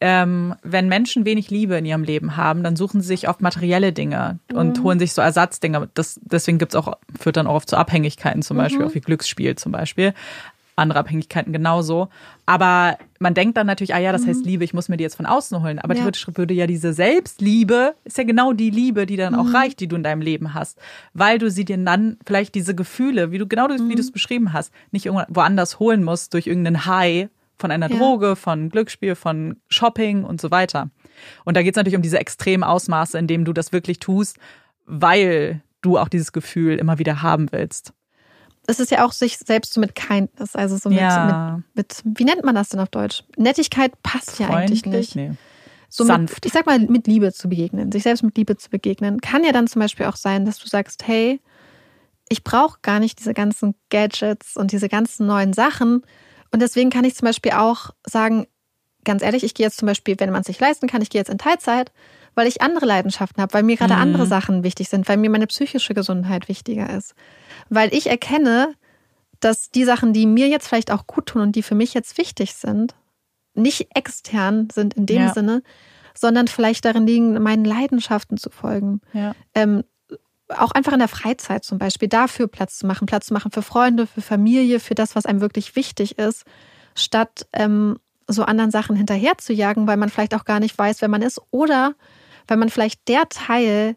ähm, 0.00 0.54
wenn 0.62 0.88
Menschen 0.88 1.24
wenig 1.24 1.50
Liebe 1.50 1.76
in 1.76 1.84
ihrem 1.84 2.02
Leben 2.02 2.36
haben, 2.36 2.62
dann 2.62 2.76
suchen 2.76 3.00
sie 3.00 3.08
sich 3.08 3.28
oft 3.28 3.40
materielle 3.40 3.92
Dinge 3.92 4.38
und 4.52 4.78
mhm. 4.78 4.82
holen 4.82 4.98
sich 4.98 5.12
so 5.12 5.22
Ersatzdinge. 5.22 5.88
Das, 5.94 6.18
deswegen 6.22 6.58
gibt's 6.58 6.74
auch, 6.74 6.96
führt 7.18 7.36
dann 7.36 7.46
auch 7.46 7.54
oft 7.54 7.68
zu 7.68 7.76
Abhängigkeiten 7.76 8.42
zum 8.42 8.56
Beispiel, 8.56 8.80
mhm. 8.80 8.86
auch 8.86 8.94
wie 8.94 9.00
Glücksspiel 9.00 9.56
zum 9.56 9.72
Beispiel 9.72 10.14
andere 10.80 10.98
Abhängigkeiten 10.98 11.52
genauso. 11.52 12.08
Aber 12.46 12.98
man 13.18 13.34
denkt 13.34 13.56
dann 13.56 13.66
natürlich, 13.66 13.94
ah 13.94 13.98
ja, 13.98 14.12
das 14.12 14.22
mhm. 14.22 14.28
heißt 14.28 14.44
Liebe, 14.44 14.64
ich 14.64 14.74
muss 14.74 14.88
mir 14.88 14.96
die 14.96 15.04
jetzt 15.04 15.14
von 15.14 15.26
außen 15.26 15.62
holen. 15.62 15.78
Aber 15.78 15.94
ja. 15.94 16.00
theoretisch 16.00 16.26
würde 16.34 16.54
ja 16.54 16.66
diese 16.66 16.92
Selbstliebe, 16.92 17.94
ist 18.04 18.18
ja 18.18 18.24
genau 18.24 18.52
die 18.52 18.70
Liebe, 18.70 19.06
die 19.06 19.16
dann 19.16 19.34
mhm. 19.34 19.38
auch 19.40 19.54
reicht, 19.54 19.80
die 19.80 19.88
du 19.88 19.96
in 19.96 20.02
deinem 20.02 20.22
Leben 20.22 20.54
hast. 20.54 20.78
Weil 21.14 21.38
du 21.38 21.50
sie 21.50 21.64
dir 21.64 21.78
dann 21.78 22.16
vielleicht 22.26 22.54
diese 22.54 22.74
Gefühle, 22.74 23.30
wie 23.30 23.38
du 23.38 23.46
genau 23.46 23.68
mhm. 23.68 23.88
wie 23.88 23.94
du 23.94 24.00
es 24.00 24.10
beschrieben 24.10 24.52
hast, 24.52 24.72
nicht 24.90 25.06
woanders 25.06 25.78
holen 25.78 26.02
musst 26.02 26.34
durch 26.34 26.46
irgendeinen 26.46 26.86
High 26.86 27.28
von 27.56 27.70
einer 27.70 27.90
ja. 27.90 27.96
Droge, 27.96 28.36
von 28.36 28.70
Glücksspiel, 28.70 29.14
von 29.14 29.56
Shopping 29.68 30.24
und 30.24 30.40
so 30.40 30.50
weiter. 30.50 30.90
Und 31.44 31.56
da 31.56 31.62
geht 31.62 31.74
es 31.74 31.76
natürlich 31.76 31.96
um 31.96 32.02
diese 32.02 32.18
extremen 32.18 32.64
Ausmaße, 32.64 33.18
in 33.18 33.26
denen 33.26 33.44
du 33.44 33.52
das 33.52 33.72
wirklich 33.72 33.98
tust, 33.98 34.38
weil 34.86 35.60
du 35.82 35.98
auch 35.98 36.08
dieses 36.08 36.32
Gefühl 36.32 36.76
immer 36.76 36.98
wieder 36.98 37.22
haben 37.22 37.52
willst 37.52 37.92
es 38.70 38.80
ist 38.80 38.90
ja 38.90 39.04
auch 39.04 39.12
sich 39.12 39.38
selbst 39.38 39.74
so 39.74 39.80
mit 39.80 39.94
Kindness, 39.94 40.56
also 40.56 40.76
so 40.76 40.88
mit, 40.88 41.00
ja. 41.00 41.60
mit, 41.74 42.04
mit, 42.04 42.18
wie 42.18 42.24
nennt 42.24 42.44
man 42.44 42.54
das 42.54 42.70
denn 42.70 42.80
auf 42.80 42.88
Deutsch? 42.88 43.24
Nettigkeit 43.36 43.92
passt 44.02 44.38
ja 44.38 44.48
eigentlich 44.48 44.86
nicht. 44.86 45.16
Nee. 45.16 45.32
So 45.88 46.04
Sanft. 46.04 46.36
Mit, 46.36 46.46
ich 46.46 46.52
sag 46.52 46.66
mal, 46.66 46.78
mit 46.78 47.06
Liebe 47.06 47.32
zu 47.32 47.48
begegnen, 47.48 47.90
sich 47.90 48.04
selbst 48.04 48.22
mit 48.22 48.36
Liebe 48.36 48.56
zu 48.56 48.70
begegnen, 48.70 49.20
kann 49.20 49.44
ja 49.44 49.52
dann 49.52 49.66
zum 49.66 49.80
Beispiel 49.80 50.06
auch 50.06 50.16
sein, 50.16 50.44
dass 50.46 50.58
du 50.58 50.68
sagst, 50.68 51.06
hey, 51.06 51.40
ich 52.28 52.44
brauche 52.44 52.78
gar 52.82 53.00
nicht 53.00 53.18
diese 53.18 53.34
ganzen 53.34 53.74
Gadgets 53.90 54.56
und 54.56 54.70
diese 54.70 54.88
ganzen 54.88 55.26
neuen 55.26 55.52
Sachen. 55.52 56.02
Und 56.52 56.62
deswegen 56.62 56.90
kann 56.90 57.04
ich 57.04 57.16
zum 57.16 57.26
Beispiel 57.26 57.52
auch 57.52 57.90
sagen, 58.06 58.46
ganz 59.04 59.22
ehrlich, 59.22 59.42
ich 59.42 59.54
gehe 59.54 59.66
jetzt 59.66 59.78
zum 59.78 59.86
Beispiel, 59.86 60.14
wenn 60.18 60.30
man 60.30 60.42
es 60.42 60.46
sich 60.46 60.60
leisten 60.60 60.86
kann, 60.86 61.02
ich 61.02 61.10
gehe 61.10 61.20
jetzt 61.20 61.30
in 61.30 61.38
Teilzeit, 61.38 61.90
weil 62.34 62.46
ich 62.46 62.62
andere 62.62 62.86
Leidenschaften 62.86 63.42
habe, 63.42 63.54
weil 63.54 63.62
mir 63.62 63.76
gerade 63.76 63.94
mhm. 63.94 64.00
andere 64.00 64.26
Sachen 64.26 64.62
wichtig 64.62 64.88
sind, 64.88 65.08
weil 65.08 65.16
mir 65.16 65.30
meine 65.30 65.46
psychische 65.46 65.94
Gesundheit 65.94 66.48
wichtiger 66.48 66.90
ist 66.90 67.14
weil 67.70 67.94
ich 67.94 68.08
erkenne, 68.08 68.74
dass 69.38 69.70
die 69.70 69.84
Sachen, 69.84 70.12
die 70.12 70.26
mir 70.26 70.48
jetzt 70.48 70.68
vielleicht 70.68 70.90
auch 70.90 71.06
gut 71.06 71.26
tun 71.26 71.40
und 71.40 71.56
die 71.56 71.62
für 71.62 71.74
mich 71.74 71.94
jetzt 71.94 72.18
wichtig 72.18 72.54
sind, 72.54 72.94
nicht 73.54 73.96
extern 73.96 74.68
sind 74.70 74.94
in 74.94 75.06
dem 75.06 75.22
ja. 75.22 75.32
Sinne, 75.32 75.62
sondern 76.14 76.48
vielleicht 76.48 76.84
darin 76.84 77.06
liegen, 77.06 77.42
meinen 77.42 77.64
Leidenschaften 77.64 78.36
zu 78.36 78.50
folgen. 78.50 79.00
Ja. 79.14 79.34
Ähm, 79.54 79.84
auch 80.48 80.72
einfach 80.72 80.92
in 80.92 80.98
der 80.98 81.08
Freizeit 81.08 81.64
zum 81.64 81.78
Beispiel 81.78 82.08
dafür 82.08 82.48
Platz 82.48 82.78
zu 82.78 82.86
machen, 82.86 83.06
Platz 83.06 83.26
zu 83.26 83.34
machen 83.34 83.52
für 83.52 83.62
Freunde, 83.62 84.06
für 84.06 84.20
Familie, 84.20 84.80
für 84.80 84.96
das, 84.96 85.14
was 85.14 85.24
einem 85.24 85.40
wirklich 85.40 85.76
wichtig 85.76 86.18
ist, 86.18 86.44
statt 86.94 87.46
ähm, 87.52 87.98
so 88.26 88.42
anderen 88.42 88.72
Sachen 88.72 88.96
hinterher 88.96 89.38
zu 89.38 89.52
jagen, 89.52 89.86
weil 89.86 89.96
man 89.96 90.08
vielleicht 90.08 90.34
auch 90.34 90.44
gar 90.44 90.60
nicht 90.60 90.76
weiß, 90.76 91.00
wer 91.00 91.08
man 91.08 91.22
ist 91.22 91.40
oder 91.50 91.94
weil 92.50 92.58
man 92.58 92.68
vielleicht 92.68 93.08
der 93.08 93.28
Teil 93.28 93.96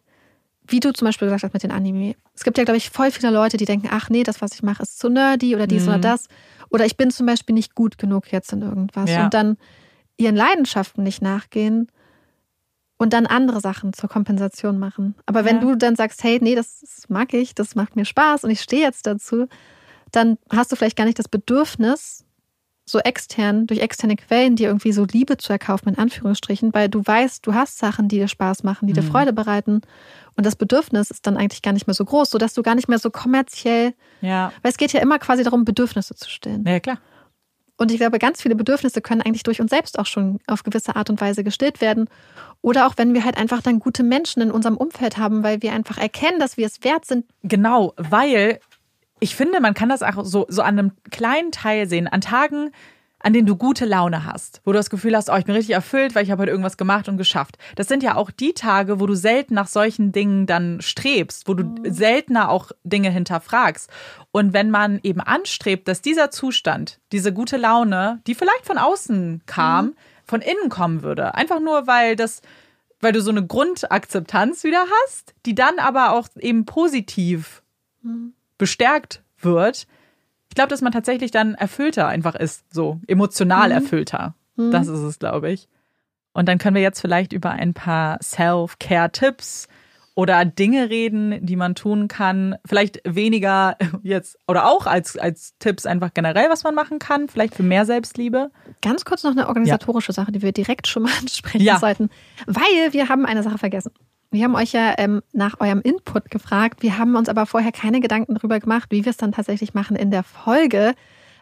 wie 0.68 0.80
du 0.80 0.93
zum 0.93 1.06
Beispiel 1.06 1.28
gesagt 1.28 1.43
hast 1.43 1.54
mit 1.54 1.64
den 1.64 1.72
Anime. 1.72 2.16
Es 2.34 2.43
gibt 2.43 2.58
ja, 2.58 2.64
glaube 2.64 2.78
ich, 2.78 2.89
voll 2.89 3.12
viele 3.12 3.32
Leute, 3.32 3.58
die 3.58 3.66
denken, 3.66 3.89
ach 3.91 4.10
nee, 4.10 4.24
das, 4.24 4.41
was 4.41 4.54
ich 4.54 4.64
mache, 4.64 4.84
ist 4.84 4.99
zu 4.99 5.10
nerdy 5.10 5.56
oder 5.56 5.68
dies 5.68 5.84
mhm. 5.84 5.89
oder 5.89 5.99
das. 5.99 6.28
Oder 6.70 6.86
ich 6.86 6.97
bin 6.97 7.12
zum 7.12 7.26
Beispiel 7.26 7.54
nicht 7.54 7.76
gut 7.76 7.97
genug 7.97 8.32
jetzt 8.32 8.54
in 8.54 8.62
irgendwas. 8.62 9.10
Ja. 9.10 9.26
Und 9.26 9.34
dann 9.34 9.58
ihren 10.18 10.36
Leidenschaften 10.36 11.04
nicht 11.04 11.22
nachgehen 11.22 11.88
und 12.97 13.14
dann 13.14 13.26
andere 13.26 13.60
Sachen 13.60 13.93
zur 13.93 14.10
Kompensation 14.10 14.80
machen. 14.80 15.16
Aber 15.26 15.45
wenn 15.45 15.58
ja. 15.58 15.62
du 15.62 15.76
dann 15.76 15.95
sagst, 15.95 16.24
hey, 16.24 16.39
nee, 16.41 16.56
das 16.56 17.06
mag 17.10 17.34
ich, 17.34 17.56
das 17.56 17.76
macht 17.76 17.95
mir 17.95 18.06
Spaß 18.06 18.43
und 18.43 18.49
ich 18.49 18.62
stehe 18.62 18.84
jetzt 18.84 19.06
dazu, 19.06 19.47
dann 20.12 20.38
hast 20.49 20.72
du 20.72 20.76
vielleicht 20.76 20.97
gar 20.97 21.06
nicht 21.06 21.20
das 21.20 21.28
Bedürfnis, 21.28 22.24
so 22.86 22.99
extern, 22.99 23.65
durch 23.65 23.79
externe 23.79 24.15
Quellen, 24.17 24.55
dir 24.57 24.67
irgendwie 24.67 24.91
so 24.91 25.05
Liebe 25.05 25.38
zu 25.38 25.53
erkaufen, 25.53 25.89
in 25.89 25.97
Anführungsstrichen, 25.97 26.73
weil 26.73 26.89
du 26.89 27.01
weißt, 27.05 27.45
du 27.47 27.53
hast 27.53 27.77
Sachen, 27.77 28.09
die 28.09 28.17
dir 28.17 28.27
Spaß 28.27 28.63
machen, 28.63 28.88
die 28.88 28.93
dir 28.93 29.03
Mhm. 29.03 29.07
Freude 29.11 29.34
bereiten. 29.34 29.81
Und 30.36 30.45
das 30.45 30.55
Bedürfnis 30.55 31.09
ist 31.11 31.25
dann 31.25 31.38
eigentlich 31.38 31.61
gar 31.61 31.71
nicht 31.73 31.88
mehr 31.88 31.93
so 31.93 32.03
groß, 32.03 32.29
sodass 32.29 32.53
du 32.53 32.61
gar 32.61 32.75
nicht 32.75 32.89
mehr 32.89 32.99
so 32.99 33.09
kommerziell, 33.09 33.93
Ja. 34.21 34.51
weil 34.61 34.71
es 34.71 34.77
geht 34.77 34.91
ja 34.91 34.99
immer 34.99 35.17
quasi 35.19 35.43
darum, 35.43 35.63
Bedürfnisse 35.63 36.15
zu 36.15 36.29
stillen. 36.29 36.65
Ja, 36.67 36.79
klar. 36.79 36.97
Und 37.77 37.91
ich 37.91 37.97
glaube, 37.97 38.19
ganz 38.19 38.41
viele 38.41 38.55
Bedürfnisse 38.55 39.01
können 39.01 39.21
eigentlich 39.21 39.43
durch 39.43 39.59
uns 39.59 39.71
selbst 39.71 39.97
auch 39.97 40.05
schon 40.05 40.39
auf 40.47 40.63
gewisse 40.63 40.95
Art 40.95 41.09
und 41.09 41.19
Weise 41.21 41.43
gestillt 41.43 41.81
werden. 41.81 42.07
Oder 42.61 42.86
auch 42.86 42.93
wenn 42.97 43.13
wir 43.13 43.25
halt 43.25 43.36
einfach 43.38 43.61
dann 43.61 43.79
gute 43.79 44.03
Menschen 44.03 44.41
in 44.41 44.51
unserem 44.51 44.77
Umfeld 44.77 45.17
haben, 45.17 45.41
weil 45.43 45.61
wir 45.61 45.73
einfach 45.73 45.97
erkennen, 45.97 46.39
dass 46.39 46.55
wir 46.55 46.67
es 46.67 46.84
wert 46.84 47.05
sind. 47.05 47.25
Genau, 47.41 47.93
weil 47.97 48.59
ich 49.24 49.38
finde, 49.38 49.61
man 49.61 49.74
kann 49.74 49.88
das 49.88 50.03
auch 50.03 50.26
so, 50.26 50.45
so 50.49 50.61
an 50.61 50.78
einem 50.78 50.91
kleinen 51.09 51.53
Teil 51.53 51.88
sehen. 51.88 52.09
An 52.09 52.19
Tagen, 52.19 52.71
an 53.19 53.32
denen 53.32 53.47
du 53.47 53.55
gute 53.55 53.86
Laune 53.86 54.26
hast, 54.26 54.59
wo 54.65 54.74
du 54.74 54.78
das 54.78 54.89
Gefühl 54.89 55.15
hast, 55.15 55.30
oh, 55.30 55.36
ich 55.38 55.45
bin 55.45 55.55
richtig 55.55 55.74
erfüllt, 55.74 56.13
weil 56.13 56.26
ich 56.26 56.32
habe 56.32 56.41
heute 56.41 56.51
irgendwas 56.51 56.76
gemacht 56.76 57.07
und 57.07 57.15
geschafft. 57.15 57.57
Das 57.78 57.88
sind 57.88 58.03
ja 58.03 58.15
auch 58.15 58.32
die 58.32 58.51
Tage, 58.51 58.99
wo 58.99 59.05
du 59.07 59.15
selten 59.15 59.53
nach 59.53 59.67
solchen 59.67 60.11
Dingen 60.11 60.45
dann 60.45 60.82
strebst, 60.82 61.47
wo 61.47 61.53
du 61.53 61.74
seltener 61.89 62.49
auch 62.49 62.71
Dinge 62.84 63.09
hinterfragst. 63.11 63.89
Und 64.34 64.51
wenn 64.51 64.69
man 64.69 64.99
eben 65.03 65.21
anstrebt, 65.21 65.88
dass 65.88 66.01
dieser 66.01 66.30
Zustand, 66.30 66.99
diese 67.13 67.32
gute 67.32 67.55
Laune, 67.55 68.19
die 68.28 68.36
vielleicht 68.36 68.65
von 68.65 68.78
außen 68.78 69.43
kam, 69.45 69.93
von 70.26 70.41
innen 70.41 70.67
kommen 70.67 71.01
würde, 71.01 71.34
einfach 71.34 71.61
nur 71.61 71.88
weil 71.88 72.17
das 72.17 72.41
weil 72.99 73.11
du 73.11 73.21
so 73.21 73.32
eine 73.32 73.45
Grundakzeptanz 73.45 74.63
wieder 74.63 74.86
hast, 75.03 75.34
die 75.45 75.55
dann 75.55 75.78
aber 75.78 76.13
auch 76.13 76.30
eben 76.39 76.65
positiv 76.65 77.61
bestärkt 78.64 79.22
wird. 79.39 79.88
Ich 80.47 80.55
glaube, 80.55 80.70
dass 80.70 80.80
man 80.80 80.93
tatsächlich 80.93 81.32
dann 81.32 81.53
erfüllter 81.53 82.07
einfach 82.07 82.34
ist, 82.36 82.64
so 82.74 83.01
emotional 83.07 83.72
erfüllter. 83.72 84.36
Das 84.55 84.88
ist 84.88 84.99
es, 84.99 85.20
glaube 85.20 85.51
ich. 85.51 85.68
Und 86.32 86.47
dann 86.47 86.59
können 86.59 86.76
wir 86.76 86.82
jetzt 86.82 87.01
vielleicht 87.01 87.34
über 87.34 87.49
ein 87.51 87.74
paar 87.74 88.20
Self-Care-Tipps 88.24 89.68
oder 90.16 90.45
Dinge 90.45 90.89
reden, 90.89 91.45
die 91.45 91.55
man 91.57 91.76
tun 91.76 92.07
kann. 92.07 92.55
Vielleicht 92.66 93.01
weniger 93.03 93.76
jetzt 94.03 94.38
oder 94.47 94.70
auch 94.70 94.86
als, 94.86 95.18
als 95.18 95.57
Tipps 95.59 95.86
einfach 95.86 96.14
generell, 96.14 96.49
was 96.49 96.64
man 96.64 96.74
machen 96.76 96.99
kann. 96.99 97.28
Vielleicht 97.28 97.55
für 97.55 97.64
mehr 97.64 97.86
Selbstliebe. 97.86 98.49
Ganz 98.82 99.03
kurz 99.03 99.24
noch 99.24 99.32
eine 99.32 99.47
organisatorische 99.49 100.14
Sache, 100.14 100.32
die 100.32 100.41
wir 100.41 100.53
direkt 100.53 100.88
schon 100.88 101.03
mal 101.03 101.11
ansprechen 101.20 101.64
Ja. 101.66 101.80
sollten. 101.80 102.09
Weil 102.45 102.93
wir 102.93 103.09
haben 103.09 103.26
eine 103.26 103.43
Sache 103.43 103.57
vergessen. 103.57 103.91
Wir 104.34 104.45
haben 104.45 104.55
euch 104.55 104.71
ja 104.73 104.95
ähm, 104.97 105.21
nach 105.31 105.59
eurem 105.59 105.81
Input 105.81 106.31
gefragt. 106.31 106.81
Wir 106.81 106.97
haben 106.97 107.15
uns 107.15 107.29
aber 107.29 107.45
vorher 107.45 107.71
keine 107.71 107.99
Gedanken 108.01 108.34
darüber 108.34 108.59
gemacht, 108.59 108.89
wie 108.89 109.05
wir 109.05 109.11
es 109.11 109.17
dann 109.17 109.31
tatsächlich 109.31 109.75
machen 109.75 109.95
in 109.95 110.09
der 110.09 110.23
Folge, 110.23 110.95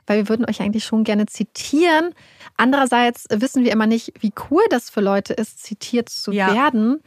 weil 0.08 0.18
wir 0.18 0.30
würden 0.30 0.46
euch 0.50 0.62
eigentlich 0.62 0.84
schon 0.84 1.06
gerne 1.06 1.26
zitieren. 1.26 2.14
Andererseits 2.58 3.28
wissen 3.32 3.64
wir 3.64 3.72
immer 3.72 3.88
nicht, 3.88 4.12
wie 4.20 4.34
cool 4.50 4.62
das 4.70 4.90
für 4.90 5.00
Leute 5.00 5.34
ist, 5.34 5.64
zitiert 5.64 6.10
zu 6.10 6.34
Ja. 6.34 6.54
werden. 6.54 7.00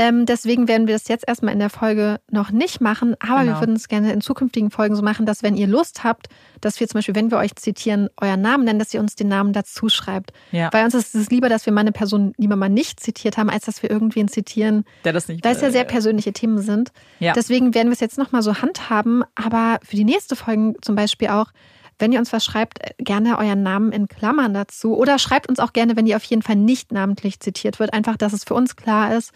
Ähm, 0.00 0.24
deswegen 0.24 0.66
werden 0.66 0.86
wir 0.86 0.94
das 0.94 1.08
jetzt 1.08 1.28
erstmal 1.28 1.52
in 1.52 1.58
der 1.58 1.68
Folge 1.68 2.20
noch 2.30 2.50
nicht 2.50 2.80
machen, 2.80 3.16
aber 3.20 3.40
Genau. 3.40 3.52
wir 3.52 3.60
würden 3.60 3.76
es 3.76 3.86
gerne 3.86 4.12
in 4.12 4.22
zukünftigen 4.22 4.70
Folgen 4.70 4.96
so 4.96 5.02
machen, 5.02 5.26
dass 5.26 5.42
wenn 5.42 5.56
ihr 5.56 5.66
Lust 5.66 6.04
habt, 6.04 6.28
dass 6.62 6.80
wir 6.80 6.88
zum 6.88 6.98
Beispiel, 6.98 7.14
wenn 7.14 7.30
wir 7.30 7.36
euch 7.36 7.54
zitieren, 7.56 8.08
euren 8.18 8.40
Namen 8.40 8.64
nennen, 8.64 8.78
dass 8.78 8.94
ihr 8.94 9.00
uns 9.00 9.14
den 9.14 9.28
Namen 9.28 9.52
dazu 9.52 9.90
schreibt. 9.90 10.32
Ja. 10.52 10.70
Weil 10.72 10.86
uns 10.86 10.94
ist 10.94 11.14
es 11.14 11.30
lieber, 11.30 11.50
dass 11.50 11.66
wir 11.66 11.72
mal 11.74 11.82
eine 11.82 11.92
Person 11.92 12.32
lieber 12.38 12.56
mal 12.56 12.70
nicht 12.70 12.98
zitiert 12.98 13.36
haben, 13.36 13.50
als 13.50 13.66
dass 13.66 13.82
wir 13.82 13.90
irgendwen 13.90 14.28
zitieren, 14.28 14.84
Der 15.04 15.12
das 15.12 15.28
nicht 15.28 15.44
weil 15.44 15.54
es 15.54 15.60
ja 15.60 15.70
sehr 15.70 15.84
persönliche 15.84 16.32
Themen 16.32 16.58
sind. 16.58 16.92
Ja. 17.18 17.34
Deswegen 17.34 17.74
werden 17.74 17.88
wir 17.88 17.92
es 17.92 18.00
jetzt 18.00 18.16
nochmal 18.16 18.40
so 18.42 18.62
handhaben, 18.62 19.22
aber 19.34 19.80
für 19.82 19.96
die 19.96 20.04
nächste 20.04 20.34
Folge 20.34 20.74
zum 20.80 20.94
Beispiel 20.94 21.28
auch, 21.28 21.48
wenn 21.98 22.12
ihr 22.12 22.18
uns 22.18 22.32
was 22.32 22.42
schreibt, 22.44 22.78
gerne 22.96 23.38
euren 23.38 23.62
Namen 23.62 23.92
in 23.92 24.08
Klammern 24.08 24.54
dazu. 24.54 24.96
Oder 24.96 25.18
schreibt 25.18 25.50
uns 25.50 25.58
auch 25.60 25.74
gerne, 25.74 25.96
wenn 25.96 26.06
ihr 26.06 26.16
auf 26.16 26.24
jeden 26.24 26.40
Fall 26.40 26.56
nicht 26.56 26.90
namentlich 26.92 27.40
zitiert 27.40 27.78
wird. 27.78 27.92
Einfach, 27.92 28.16
dass 28.16 28.32
es 28.32 28.44
für 28.44 28.54
uns 28.54 28.74
klar 28.76 29.14
ist. 29.14 29.32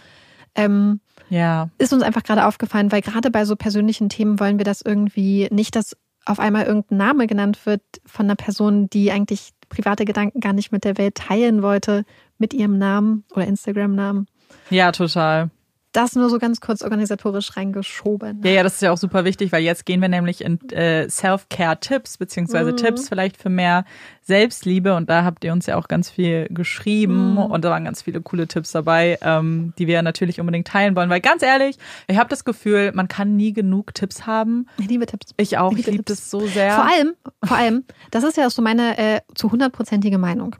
Ähm, 0.54 1.00
Ja. 1.28 1.68
ist 1.78 1.92
uns 1.92 2.02
einfach 2.02 2.22
gerade 2.22 2.46
aufgefallen, 2.46 2.92
weil 2.92 3.00
gerade 3.00 3.30
bei 3.30 3.44
so 3.44 3.56
persönlichen 3.56 4.08
Themen 4.08 4.38
wollen 4.40 4.58
wir 4.58 4.64
das 4.64 4.82
irgendwie 4.82 5.48
nicht, 5.50 5.74
dass 5.76 5.96
auf 6.26 6.38
einmal 6.38 6.64
irgendein 6.64 6.98
Name 6.98 7.26
genannt 7.26 7.66
wird 7.66 7.82
von 8.06 8.26
einer 8.26 8.36
Person, 8.36 8.88
die 8.88 9.10
eigentlich 9.10 9.50
private 9.68 10.04
Gedanken 10.04 10.40
gar 10.40 10.52
nicht 10.52 10.72
mit 10.72 10.84
der 10.84 10.96
Welt 10.96 11.16
teilen 11.16 11.62
wollte, 11.62 12.04
mit 12.38 12.54
ihrem 12.54 12.78
Namen 12.78 13.24
oder 13.34 13.46
Instagram-Namen. 13.46 14.26
Ja, 14.70 14.92
total. 14.92 15.50
Das 15.94 16.16
nur 16.16 16.28
so 16.28 16.38
ganz 16.40 16.60
kurz 16.60 16.82
organisatorisch 16.82 17.56
reingeschoben. 17.56 18.40
Ja, 18.42 18.50
ja, 18.50 18.62
das 18.64 18.74
ist 18.74 18.82
ja 18.82 18.90
auch 18.90 18.98
super 18.98 19.24
wichtig, 19.24 19.52
weil 19.52 19.62
jetzt 19.62 19.86
gehen 19.86 20.00
wir 20.02 20.08
nämlich 20.08 20.42
in 20.44 20.60
äh, 20.70 21.08
Self-Care-Tipps, 21.08 22.18
beziehungsweise 22.18 22.72
Mhm. 22.72 22.76
Tipps 22.78 23.08
vielleicht 23.08 23.36
für 23.36 23.48
mehr 23.48 23.84
Selbstliebe. 24.22 24.96
Und 24.96 25.08
da 25.08 25.22
habt 25.22 25.44
ihr 25.44 25.52
uns 25.52 25.66
ja 25.66 25.76
auch 25.76 25.86
ganz 25.86 26.10
viel 26.10 26.48
geschrieben 26.50 27.32
Mhm. 27.34 27.38
und 27.38 27.64
da 27.64 27.70
waren 27.70 27.84
ganz 27.84 28.02
viele 28.02 28.20
coole 28.20 28.48
Tipps 28.48 28.72
dabei, 28.72 29.18
ähm, 29.22 29.72
die 29.78 29.86
wir 29.86 30.02
natürlich 30.02 30.40
unbedingt 30.40 30.66
teilen 30.66 30.96
wollen. 30.96 31.10
Weil 31.10 31.20
ganz 31.20 31.44
ehrlich, 31.44 31.78
ich 32.08 32.18
habe 32.18 32.28
das 32.28 32.44
Gefühl, 32.44 32.90
man 32.92 33.06
kann 33.06 33.36
nie 33.36 33.52
genug 33.52 33.94
Tipps 33.94 34.26
haben. 34.26 34.66
Ich 34.78 34.88
liebe 34.88 35.06
Tipps. 35.06 35.32
Ich 35.36 35.58
auch, 35.58 35.70
ich 35.70 35.78
Liebe 35.78 35.90
liebe 35.92 36.04
das 36.04 36.28
so 36.28 36.44
sehr. 36.48 36.72
Vor 36.72 36.86
allem, 36.90 37.12
vor 37.44 37.56
allem, 37.56 37.84
das 38.10 38.24
ist 38.24 38.36
ja 38.36 38.48
auch 38.48 38.50
so 38.50 38.62
meine 38.62 38.98
äh, 38.98 39.20
zu 39.36 39.52
hundertprozentige 39.52 40.18
Meinung. 40.18 40.56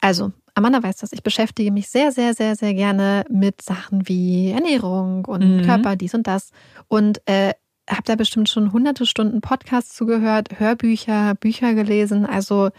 Also, 0.00 0.32
Amanda 0.54 0.82
weiß 0.82 0.96
das, 0.98 1.12
ich 1.12 1.22
beschäftige 1.22 1.72
mich 1.72 1.88
sehr, 1.88 2.12
sehr, 2.12 2.34
sehr, 2.34 2.54
sehr 2.56 2.74
gerne 2.74 3.24
mit 3.28 3.60
Sachen 3.60 4.08
wie 4.08 4.50
Ernährung 4.50 5.24
und 5.24 5.56
Mhm. 5.58 5.62
Körper, 5.62 5.96
dies 5.96 6.14
und 6.14 6.26
das. 6.26 6.50
Und 6.88 7.20
äh, 7.26 7.54
habe 7.90 8.02
da 8.04 8.14
bestimmt 8.14 8.48
schon 8.48 8.72
hunderte 8.72 9.04
Stunden 9.04 9.40
Podcasts 9.40 9.94
zugehört, 9.94 10.58
Hörbücher, 10.58 11.34
Bücher 11.34 11.74
gelesen, 11.74 12.24
also 12.24 12.70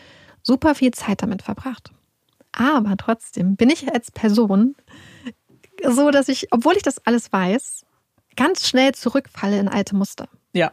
super 0.41 0.73
viel 0.73 0.91
Zeit 0.91 1.21
damit 1.21 1.41
verbracht. 1.41 1.91
Aber 2.53 2.95
trotzdem 2.97 3.55
bin 3.55 3.69
ich 3.69 3.91
als 3.93 4.11
Person 4.11 4.75
so, 5.83 6.09
dass 6.11 6.29
ich, 6.29 6.47
obwohl 6.51 6.75
ich 6.77 6.83
das 6.83 7.05
alles 7.05 7.31
weiß, 7.31 7.85
ganz 8.37 8.67
schnell 8.67 8.93
zurückfalle 8.93 9.59
in 9.59 9.67
alte 9.67 9.95
Muster. 9.95 10.27
Ja. 10.53 10.71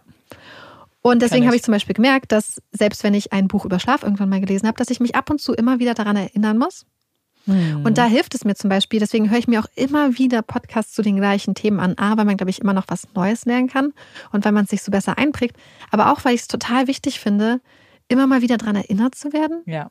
Und 1.02 1.20
deswegen 1.20 1.46
habe 1.46 1.56
ich 1.56 1.64
zum 1.64 1.72
Beispiel 1.72 1.94
gemerkt, 1.94 2.30
dass 2.30 2.62
selbst 2.70 3.02
wenn 3.02 3.12
ich 3.14 3.32
ein 3.32 3.48
Buch 3.48 3.64
über 3.64 3.80
Schlaf 3.80 4.04
irgendwann 4.04 4.28
mal 4.28 4.40
gelesen 4.40 4.68
habe, 4.68 4.78
dass 4.78 4.88
ich 4.88 5.00
mich 5.00 5.16
ab 5.16 5.30
und 5.30 5.40
zu 5.40 5.52
immer 5.52 5.80
wieder 5.80 5.94
daran 5.94 6.16
erinnern 6.16 6.58
muss. 6.58 6.86
Hm. 7.46 7.84
Und 7.84 7.98
da 7.98 8.06
hilft 8.06 8.36
es 8.36 8.44
mir 8.44 8.54
zum 8.54 8.70
Beispiel, 8.70 9.00
deswegen 9.00 9.28
höre 9.28 9.38
ich 9.38 9.48
mir 9.48 9.60
auch 9.60 9.66
immer 9.74 10.16
wieder 10.16 10.42
Podcasts 10.42 10.94
zu 10.94 11.02
den 11.02 11.16
gleichen 11.16 11.54
Themen 11.54 11.80
an. 11.80 11.98
A, 11.98 12.16
weil 12.16 12.24
man, 12.24 12.36
glaube 12.36 12.50
ich, 12.50 12.60
immer 12.60 12.72
noch 12.72 12.84
was 12.86 13.08
Neues 13.14 13.44
lernen 13.46 13.68
kann 13.68 13.92
und 14.30 14.44
weil 14.44 14.52
man 14.52 14.64
es 14.64 14.70
sich 14.70 14.82
so 14.82 14.92
besser 14.92 15.18
einprägt. 15.18 15.56
Aber 15.90 16.12
auch, 16.12 16.24
weil 16.24 16.34
ich 16.34 16.42
es 16.42 16.48
total 16.48 16.86
wichtig 16.86 17.18
finde, 17.18 17.60
immer 18.06 18.28
mal 18.28 18.42
wieder 18.42 18.58
daran 18.58 18.76
erinnert 18.76 19.16
zu 19.16 19.32
werden. 19.32 19.62
Ja. 19.66 19.90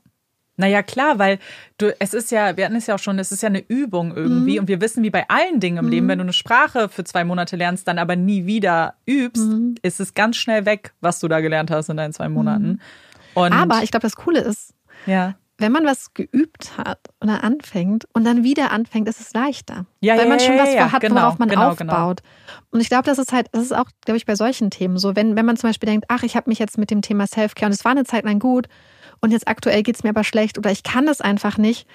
Naja, 0.61 0.83
klar, 0.83 1.17
weil 1.17 1.39
du, 1.79 1.91
es 1.99 2.13
ist 2.13 2.29
ja, 2.31 2.55
wir 2.55 2.65
hatten 2.65 2.75
es 2.75 2.85
ja 2.85 2.93
auch 2.95 2.99
schon, 2.99 3.17
es 3.17 3.31
ist 3.31 3.41
ja 3.41 3.47
eine 3.49 3.63
Übung 3.67 4.15
irgendwie 4.15 4.53
Mhm. 4.53 4.59
und 4.59 4.67
wir 4.67 4.79
wissen, 4.79 5.01
wie 5.03 5.09
bei 5.09 5.25
allen 5.27 5.59
Dingen 5.59 5.77
im 5.77 5.89
Leben, 5.89 6.07
wenn 6.07 6.19
du 6.19 6.23
eine 6.23 6.33
Sprache 6.33 6.87
für 6.87 7.03
zwei 7.03 7.23
Monate 7.23 7.55
lernst, 7.55 7.87
dann 7.87 7.97
aber 7.97 8.15
nie 8.15 8.45
wieder 8.45 8.93
übst, 9.07 9.47
Mhm. 9.49 9.75
ist 9.81 9.99
es 9.99 10.13
ganz 10.13 10.37
schnell 10.37 10.65
weg, 10.67 10.93
was 11.01 11.19
du 11.19 11.27
da 11.27 11.39
gelernt 11.41 11.71
hast 11.71 11.89
in 11.89 11.97
deinen 11.97 12.13
zwei 12.13 12.29
Monaten. 12.29 12.79
Und 13.33 13.53
Aber 13.53 13.81
ich 13.81 13.89
glaube, 13.89 14.03
das 14.03 14.15
Coole 14.15 14.39
ist, 14.41 14.73
ja, 15.07 15.33
wenn 15.61 15.71
man 15.71 15.85
was 15.85 16.13
geübt 16.13 16.77
hat 16.77 16.99
oder 17.21 17.43
anfängt 17.43 18.05
und 18.13 18.23
dann 18.23 18.43
wieder 18.43 18.71
anfängt, 18.71 19.07
ist 19.07 19.21
es 19.21 19.33
leichter. 19.33 19.85
Ja, 19.99 20.15
weil 20.15 20.23
ja, 20.23 20.29
man 20.29 20.39
schon 20.39 20.57
was 20.57 20.73
ja, 20.73 20.91
hat, 20.91 21.01
genau, 21.01 21.15
worauf 21.15 21.39
man 21.39 21.49
genau, 21.49 21.69
aufbaut. 21.69 22.21
Und 22.71 22.81
ich 22.81 22.89
glaube, 22.89 23.03
das 23.03 23.17
ist 23.17 23.31
halt, 23.31 23.47
das 23.51 23.63
ist 23.63 23.73
auch, 23.73 23.85
glaube 24.05 24.17
ich, 24.17 24.25
bei 24.25 24.35
solchen 24.35 24.69
Themen 24.71 24.97
so. 24.97 25.15
Wenn, 25.15 25.35
wenn 25.35 25.45
man 25.45 25.57
zum 25.57 25.69
Beispiel 25.69 25.87
denkt, 25.87 26.05
ach, 26.09 26.23
ich 26.23 26.35
habe 26.35 26.49
mich 26.49 26.59
jetzt 26.59 26.77
mit 26.77 26.91
dem 26.91 27.01
Thema 27.01 27.27
Self-Care 27.27 27.67
und 27.67 27.73
es 27.73 27.85
war 27.85 27.91
eine 27.91 28.03
Zeit 28.03 28.25
lang 28.25 28.39
gut 28.39 28.67
und 29.19 29.31
jetzt 29.31 29.47
aktuell 29.47 29.83
geht 29.83 29.95
es 29.95 30.03
mir 30.03 30.09
aber 30.09 30.23
schlecht 30.23 30.57
oder 30.57 30.71
ich 30.71 30.83
kann 30.83 31.05
das 31.05 31.21
einfach 31.21 31.57
nicht, 31.57 31.87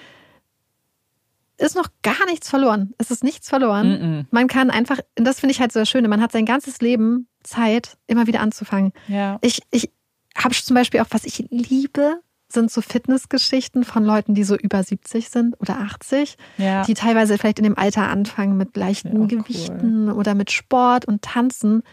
ist 1.57 1.75
noch 1.75 1.89
gar 2.03 2.25
nichts 2.27 2.49
verloren. 2.49 2.93
Es 2.97 3.11
ist 3.11 3.23
nichts 3.23 3.49
verloren. 3.49 3.87
Mm-mm. 3.87 4.25
Man 4.31 4.47
kann 4.47 4.69
einfach, 4.69 4.99
und 5.17 5.25
das 5.25 5.39
finde 5.39 5.53
ich 5.53 5.59
halt 5.59 5.71
so 5.71 5.79
das 5.79 5.89
Schöne, 5.89 6.07
man 6.07 6.21
hat 6.21 6.31
sein 6.31 6.45
ganzes 6.45 6.81
Leben 6.81 7.27
Zeit, 7.43 7.97
immer 8.07 8.27
wieder 8.27 8.41
anzufangen. 8.41 8.93
ja, 9.07 9.37
Ich, 9.41 9.61
ich 9.71 9.91
habe 10.37 10.53
zum 10.53 10.75
Beispiel 10.75 10.99
auch, 11.01 11.07
was 11.09 11.25
ich 11.25 11.45
liebe, 11.49 12.21
sind 12.49 12.71
so 12.71 12.81
Fitnessgeschichten 12.81 13.83
von 13.83 14.03
Leuten, 14.05 14.33
die 14.33 14.43
so 14.43 14.55
über 14.55 14.81
70 14.81 15.29
sind 15.29 15.59
oder 15.59 15.79
80, 15.79 16.37
ja. 16.57 16.83
die 16.83 16.93
teilweise 16.93 17.37
vielleicht 17.37 17.59
in 17.59 17.65
dem 17.65 17.77
Alter 17.77 18.07
anfangen 18.07 18.55
mit 18.57 18.75
leichten 18.77 19.09
Ja, 19.13 19.19
cool. 19.19 19.27
Gewichten 19.27 20.09
oder 20.11 20.33
mit 20.33 20.51
Sport 20.51 21.05
und 21.05 21.21
Tanzen, 21.21 21.83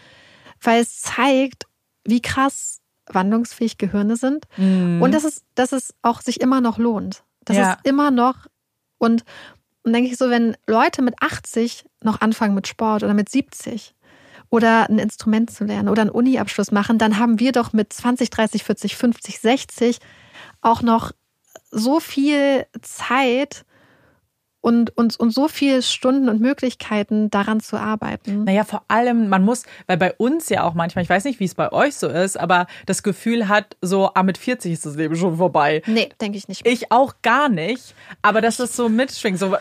weil 0.63 0.81
es 0.83 1.01
zeigt, 1.01 1.67
wie 2.05 2.23
krass 2.23 2.81
wandlungsfähig 3.07 3.79
Gehirne 3.79 4.17
sind 4.17 4.47
Mhm. 4.57 5.03
und 5.03 5.13
dass 5.13 5.25
es, 5.25 5.43
dass 5.55 5.73
es 5.73 5.93
auch 6.03 6.21
sich 6.23 6.41
immer 6.41 6.61
noch 6.61 6.79
lohnt. 6.79 7.25
Dass 7.45 7.57
Ja. 7.57 7.73
es 7.83 7.91
immer 7.91 8.11
noch 8.11 8.47
und, 8.99 9.25
und 9.83 9.93
denke 9.93 10.09
ich 10.11 10.17
so, 10.17 10.31
wenn 10.31 10.57
Leute 10.67 11.03
mit 11.03 11.15
80 11.21 11.85
noch 12.03 12.21
anfangen 12.21 12.55
mit 12.55 12.67
Sport 12.69 13.03
oder 13.03 13.13
mit 13.13 13.29
70 13.29 13.95
oder 14.55 14.89
ein 14.89 14.99
Instrument 14.99 15.51
zu 15.51 15.65
lernen 15.65 15.89
oder 15.89 16.03
einen 16.03 16.11
Uni-Abschluss 16.11 16.71
machen, 16.71 16.97
dann 16.97 17.19
haben 17.19 17.41
wir 17.41 17.51
doch 17.51 17.73
mit 17.73 17.93
20, 17.93 18.31
30, 18.31 18.63
40, 18.63 18.97
50, 18.97 19.41
60 19.41 19.99
auch 20.61 20.81
noch 20.81 21.11
so 21.71 21.99
viel 21.99 22.65
Zeit, 22.81 23.65
und, 24.65 24.97
und, 24.97 25.21
und 25.21 25.31
so 25.31 25.47
viele 25.47 25.83
Stunden 25.83 26.31
und 26.31 26.41
Möglichkeiten, 26.41 27.29
daran 27.29 27.61
zu 27.61 27.77
arbeiten. 27.77 28.45
Naja, 28.45 28.65
vor 28.65 28.83
allem, 28.89 29.29
man 29.29 29.45
muss, 29.45 29.65
weil 29.87 29.99
bei 29.99 30.15
uns 30.15 30.49
ja 30.49 30.63
auch 30.63 30.73
manchmal, 30.73 31.05
ich 31.05 31.11
weiß 31.11 31.25
nicht, 31.25 31.39
wie 31.39 31.45
es 31.45 31.55
bei 31.55 31.71
euch 31.71 31.97
so 31.97 32.09
ist, 32.09 32.41
aber 32.41 32.67
das 32.87 33.03
Gefühl 33.03 33.49
hat, 33.49 33.77
so, 33.83 34.13
ah, 34.15 34.23
mit 34.23 34.39
40 34.39 34.73
ist 34.73 34.87
das 34.87 34.97
Leben 34.97 35.17
schon 35.17 35.37
vorbei. 35.37 35.83
Nee, 35.87 36.09
denke 36.19 36.39
ich 36.39 36.49
nicht. 36.49 36.67
Ich 36.67 36.91
auch 36.91 37.17
gar 37.21 37.51
nicht, 37.51 37.95
aber 38.23 38.41
das 38.41 38.59
ist 38.59 38.75
so 38.75 38.89
mitschwingt. 38.89 39.39
So, 39.39 39.55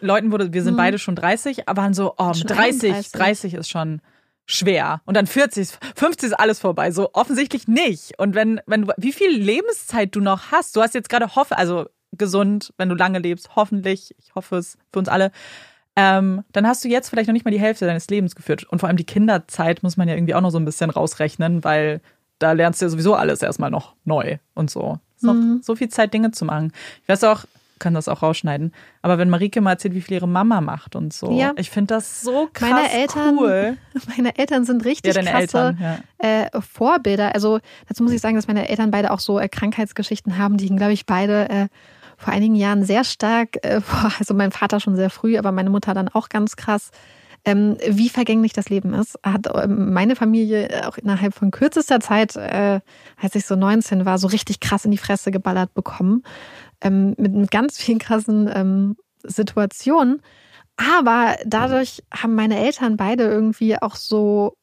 Leuten 0.00 0.32
wurde, 0.32 0.50
wir 0.50 0.62
sind 0.62 0.72
mhm. 0.72 0.78
beide 0.78 0.98
schon 0.98 1.16
30, 1.16 1.68
aber 1.68 1.82
waren 1.82 1.92
so, 1.92 2.14
oh, 2.16 2.28
mit 2.28 2.48
30, 2.48 2.92
31. 2.94 3.12
30 3.12 3.54
ist 3.54 3.68
schon 3.68 4.00
schwer. 4.46 5.02
Und 5.04 5.16
dann 5.16 5.26
40, 5.26 5.68
50 5.96 6.28
ist 6.28 6.32
alles 6.34 6.60
vorbei. 6.60 6.90
So 6.92 7.10
offensichtlich 7.12 7.68
nicht. 7.68 8.18
Und 8.18 8.34
wenn, 8.34 8.60
wenn 8.66 8.82
du, 8.82 8.92
wie 8.96 9.12
viel 9.12 9.30
Lebenszeit 9.30 10.14
du 10.14 10.20
noch 10.20 10.52
hast, 10.52 10.76
du 10.76 10.82
hast 10.82 10.94
jetzt 10.94 11.08
gerade 11.08 11.34
hoffe, 11.34 11.58
also 11.58 11.86
gesund, 12.12 12.72
wenn 12.78 12.88
du 12.88 12.94
lange 12.94 13.18
lebst, 13.18 13.56
hoffentlich, 13.56 14.14
ich 14.18 14.34
hoffe 14.34 14.56
es 14.56 14.78
für 14.92 15.00
uns 15.00 15.08
alle, 15.08 15.32
ähm, 15.96 16.44
dann 16.52 16.66
hast 16.66 16.84
du 16.84 16.88
jetzt 16.88 17.08
vielleicht 17.08 17.26
noch 17.26 17.32
nicht 17.32 17.44
mal 17.44 17.50
die 17.50 17.60
Hälfte 17.60 17.86
deines 17.86 18.08
Lebens 18.08 18.34
geführt. 18.34 18.64
Und 18.64 18.78
vor 18.78 18.88
allem 18.88 18.96
die 18.96 19.04
Kinderzeit 19.04 19.82
muss 19.82 19.96
man 19.96 20.08
ja 20.08 20.14
irgendwie 20.14 20.34
auch 20.34 20.40
noch 20.40 20.50
so 20.50 20.58
ein 20.58 20.64
bisschen 20.64 20.90
rausrechnen, 20.90 21.64
weil 21.64 22.00
da 22.38 22.52
lernst 22.52 22.80
du 22.80 22.86
ja 22.86 22.90
sowieso 22.90 23.14
alles 23.14 23.42
erstmal 23.42 23.70
noch 23.70 23.94
neu 24.04 24.38
und 24.54 24.70
so. 24.70 25.00
Es 25.16 25.22
ist 25.22 25.32
mhm. 25.32 25.56
noch 25.56 25.64
so 25.64 25.74
viel 25.74 25.88
Zeit, 25.88 26.12
Dinge 26.12 26.30
zu 26.30 26.44
machen. 26.44 26.72
Ich 27.02 27.08
weiß 27.08 27.24
auch, 27.24 27.44
kann 27.78 27.94
das 27.94 28.08
auch 28.08 28.22
rausschneiden. 28.22 28.72
Aber 29.02 29.18
wenn 29.18 29.30
Marike 29.30 29.60
mal 29.60 29.72
erzählt, 29.72 29.94
wie 29.94 30.00
viel 30.00 30.16
ihre 30.16 30.28
Mama 30.28 30.60
macht 30.60 30.96
und 30.96 31.12
so, 31.12 31.30
ja. 31.30 31.52
ich 31.56 31.70
finde 31.70 31.94
das 31.94 32.22
so 32.22 32.48
krass 32.52 32.70
meine 32.70 32.90
Eltern, 32.90 33.38
cool. 33.38 33.76
Meine 34.16 34.38
Eltern 34.38 34.64
sind 34.64 34.84
richtig 34.84 35.14
ja, 35.14 35.22
krasse 35.22 35.36
Eltern, 35.36 35.78
ja. 35.80 35.98
äh, 36.18 36.60
Vorbilder. 36.60 37.34
Also 37.34 37.60
dazu 37.88 38.02
muss 38.02 38.12
ich 38.12 38.20
sagen, 38.20 38.36
dass 38.36 38.46
meine 38.46 38.68
Eltern 38.68 38.90
beide 38.90 39.10
auch 39.10 39.20
so 39.20 39.38
äh, 39.38 39.48
Krankheitsgeschichten 39.48 40.38
haben, 40.38 40.56
die, 40.56 40.68
glaube 40.74 40.92
ich, 40.92 41.06
beide 41.06 41.48
äh, 41.48 41.68
vor 42.16 42.32
einigen 42.32 42.54
Jahren 42.54 42.84
sehr 42.84 43.04
stark, 43.04 43.56
äh, 43.62 43.80
also 44.18 44.34
mein 44.34 44.52
Vater 44.52 44.80
schon 44.80 44.96
sehr 44.96 45.10
früh, 45.10 45.38
aber 45.38 45.52
meine 45.52 45.70
Mutter 45.70 45.94
dann 45.94 46.08
auch 46.08 46.28
ganz 46.28 46.56
krass, 46.56 46.90
ähm, 47.46 47.76
wie 47.88 48.08
vergänglich 48.08 48.52
das 48.52 48.68
Leben 48.68 48.92
ist. 48.92 49.18
Hat 49.22 49.46
ähm, 49.54 49.92
meine 49.92 50.16
Familie 50.16 50.88
auch 50.88 50.98
innerhalb 50.98 51.32
von 51.32 51.52
kürzester 51.52 52.00
Zeit, 52.00 52.34
äh, 52.34 52.80
als 53.20 53.34
ich 53.36 53.46
so 53.46 53.54
19 53.54 54.04
war, 54.04 54.18
so 54.18 54.26
richtig 54.26 54.60
krass 54.60 54.84
in 54.84 54.90
die 54.90 54.98
Fresse 54.98 55.30
geballert 55.30 55.72
bekommen. 55.72 56.24
Ähm, 56.80 57.14
mit, 57.16 57.32
mit 57.32 57.50
ganz 57.50 57.78
vielen 57.78 57.98
krassen 57.98 58.50
ähm, 58.52 58.96
Situationen. 59.22 60.22
Aber 60.76 61.36
dadurch 61.44 62.02
haben 62.12 62.34
meine 62.34 62.58
Eltern 62.58 62.96
beide 62.96 63.24
irgendwie 63.24 63.80
auch 63.80 63.96
so, 63.96 64.56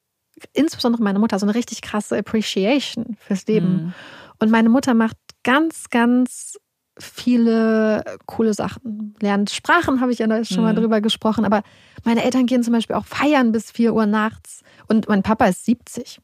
insbesondere 0.54 1.02
meine 1.04 1.20
Mutter, 1.20 1.40
so 1.40 1.46
eine 1.46 1.56
richtig 1.56 1.82
krasse 1.82 2.18
Appreciation 2.18 3.18
fürs 3.20 3.48
Leben. 3.48 3.68
Mhm. 3.68 3.94
Und 4.40 4.52
meine 4.52 4.70
Mutter 4.70 4.94
macht 4.94 5.18
ganz, 5.44 5.90
ganz 5.90 6.58
viele 7.00 8.04
coole 8.28 8.54
Sachen. 8.54 9.16
Lernt 9.20 9.50
Sprachen, 9.50 10.02
habe 10.02 10.12
ich 10.12 10.20
ja 10.20 10.46
schon 10.46 10.64
mal 10.64 10.74
mhm. 10.74 10.78
drüber 10.78 11.02
gesprochen. 11.02 11.46
Aber 11.46 11.64
meine 12.04 12.24
Eltern 12.24 12.46
gehen 12.46 12.64
zum 12.64 12.74
Beispiel 12.74 12.96
auch 12.96 13.06
feiern 13.06 13.52
bis 13.52 13.72
4 13.72 13.94
Uhr 13.94 14.06
nachts. 14.06 14.62
Und 14.88 15.08
mein 15.10 15.24
Papa 15.24 15.46
ist 15.46 15.66
70. 15.66 16.20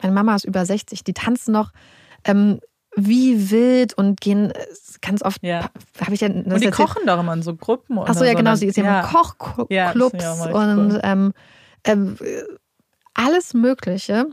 Meine 0.00 0.14
Mama 0.14 0.36
ist 0.36 0.44
über 0.44 0.64
60. 0.64 1.02
Die 1.02 1.14
tanzen 1.14 1.52
noch 1.52 1.72
ähm, 2.24 2.60
wie 2.96 3.50
wild 3.50 3.94
und 3.94 4.20
gehen 4.20 4.52
ganz 5.00 5.22
oft. 5.22 5.42
Ja. 5.42 5.70
Habe 6.00 6.14
ich 6.14 6.20
ja. 6.20 6.28
und 6.28 6.60
die 6.60 6.70
kochen 6.70 7.06
doch 7.06 7.20
immer 7.20 7.32
in 7.32 7.42
so 7.42 7.54
Gruppen. 7.54 7.98
Achso, 7.98 8.24
ja, 8.24 8.34
genau. 8.34 8.54
Sie 8.54 8.66
ist 8.66 8.76
ja, 8.76 8.84
ja. 8.84 9.02
Kochclubs 9.02 10.22
ja, 10.22 10.32
und 10.32 11.00
ähm, 11.02 11.32
ähm, 11.84 12.16
alles 13.14 13.54
Mögliche. 13.54 14.26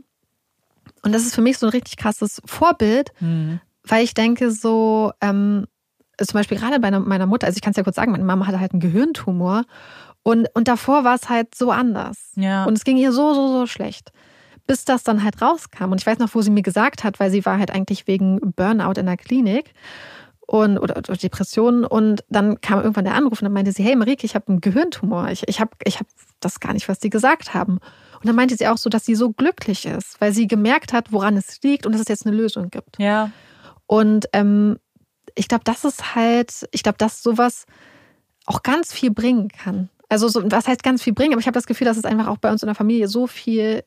Und 1.02 1.12
das 1.12 1.22
ist 1.22 1.34
für 1.34 1.40
mich 1.40 1.58
so 1.58 1.66
ein 1.66 1.70
richtig 1.70 1.96
krasses 1.96 2.42
Vorbild, 2.44 3.12
mhm. 3.20 3.60
weil 3.84 4.04
ich 4.04 4.12
denke, 4.14 4.50
so, 4.50 5.12
ähm, 5.20 5.66
zum 6.18 6.34
Beispiel 6.34 6.58
gerade 6.58 6.78
bei 6.80 6.90
meiner 6.90 7.26
Mutter, 7.26 7.46
also 7.46 7.56
ich 7.56 7.62
kann 7.62 7.70
es 7.70 7.78
ja 7.78 7.82
kurz 7.82 7.96
sagen, 7.96 8.12
meine 8.12 8.24
Mama 8.24 8.46
hatte 8.46 8.60
halt 8.60 8.72
einen 8.72 8.80
Gehirntumor 8.80 9.64
und, 10.22 10.48
und 10.54 10.68
davor 10.68 11.04
war 11.04 11.14
es 11.14 11.30
halt 11.30 11.54
so 11.54 11.70
anders. 11.70 12.32
Ja. 12.36 12.64
Und 12.64 12.76
es 12.76 12.84
ging 12.84 12.98
ihr 12.98 13.12
so, 13.12 13.32
so, 13.32 13.48
so 13.48 13.66
schlecht. 13.66 14.12
Bis 14.70 14.84
das 14.84 15.02
dann 15.02 15.24
halt 15.24 15.42
rauskam. 15.42 15.90
Und 15.90 16.00
ich 16.00 16.06
weiß 16.06 16.20
noch, 16.20 16.32
wo 16.32 16.42
sie 16.42 16.50
mir 16.52 16.62
gesagt 16.62 17.02
hat, 17.02 17.18
weil 17.18 17.28
sie 17.32 17.44
war 17.44 17.58
halt 17.58 17.72
eigentlich 17.72 18.06
wegen 18.06 18.38
Burnout 18.54 19.00
in 19.00 19.06
der 19.06 19.16
Klinik 19.16 19.74
und 20.46 20.78
oder, 20.78 20.96
oder 20.96 21.16
Depressionen. 21.16 21.84
Und 21.84 22.22
dann 22.28 22.60
kam 22.60 22.78
irgendwann 22.78 23.04
der 23.04 23.14
Anruf 23.14 23.40
und 23.40 23.46
dann 23.46 23.52
meinte 23.52 23.72
sie, 23.72 23.82
hey 23.82 23.96
Marike, 23.96 24.24
ich 24.24 24.36
habe 24.36 24.46
einen 24.46 24.60
Gehirntumor. 24.60 25.28
Ich, 25.30 25.42
ich 25.48 25.58
habe 25.58 25.72
ich 25.82 25.98
hab 25.98 26.06
das 26.38 26.60
gar 26.60 26.72
nicht, 26.72 26.88
was 26.88 27.00
die 27.00 27.10
gesagt 27.10 27.52
haben. 27.52 27.78
Und 28.20 28.26
dann 28.26 28.36
meinte 28.36 28.54
sie 28.56 28.68
auch 28.68 28.78
so, 28.78 28.88
dass 28.88 29.04
sie 29.04 29.16
so 29.16 29.30
glücklich 29.30 29.86
ist, 29.86 30.20
weil 30.20 30.32
sie 30.32 30.46
gemerkt 30.46 30.92
hat, 30.92 31.10
woran 31.10 31.36
es 31.36 31.60
liegt 31.62 31.84
und 31.84 31.90
dass 31.90 32.02
es 32.02 32.08
jetzt 32.08 32.24
eine 32.24 32.36
Lösung 32.36 32.70
gibt. 32.70 32.96
Ja. 33.00 33.32
Und 33.86 34.26
ähm, 34.32 34.78
ich 35.34 35.48
glaube, 35.48 35.64
das 35.64 35.84
ist 35.84 36.14
halt, 36.14 36.68
ich 36.70 36.84
glaube, 36.84 36.98
dass 36.98 37.24
sowas 37.24 37.66
auch 38.46 38.62
ganz 38.62 38.92
viel 38.92 39.10
bringen 39.10 39.48
kann. 39.48 39.88
Also, 40.08 40.28
so, 40.28 40.42
was 40.48 40.68
heißt 40.68 40.84
ganz 40.84 41.02
viel 41.02 41.12
bringen? 41.12 41.32
Aber 41.32 41.40
ich 41.40 41.46
habe 41.46 41.54
das 41.54 41.66
Gefühl, 41.66 41.86
dass 41.86 41.96
es 41.96 42.04
einfach 42.04 42.28
auch 42.28 42.38
bei 42.38 42.52
uns 42.52 42.62
in 42.62 42.66
der 42.66 42.76
Familie 42.76 43.08
so 43.08 43.26
viel 43.26 43.82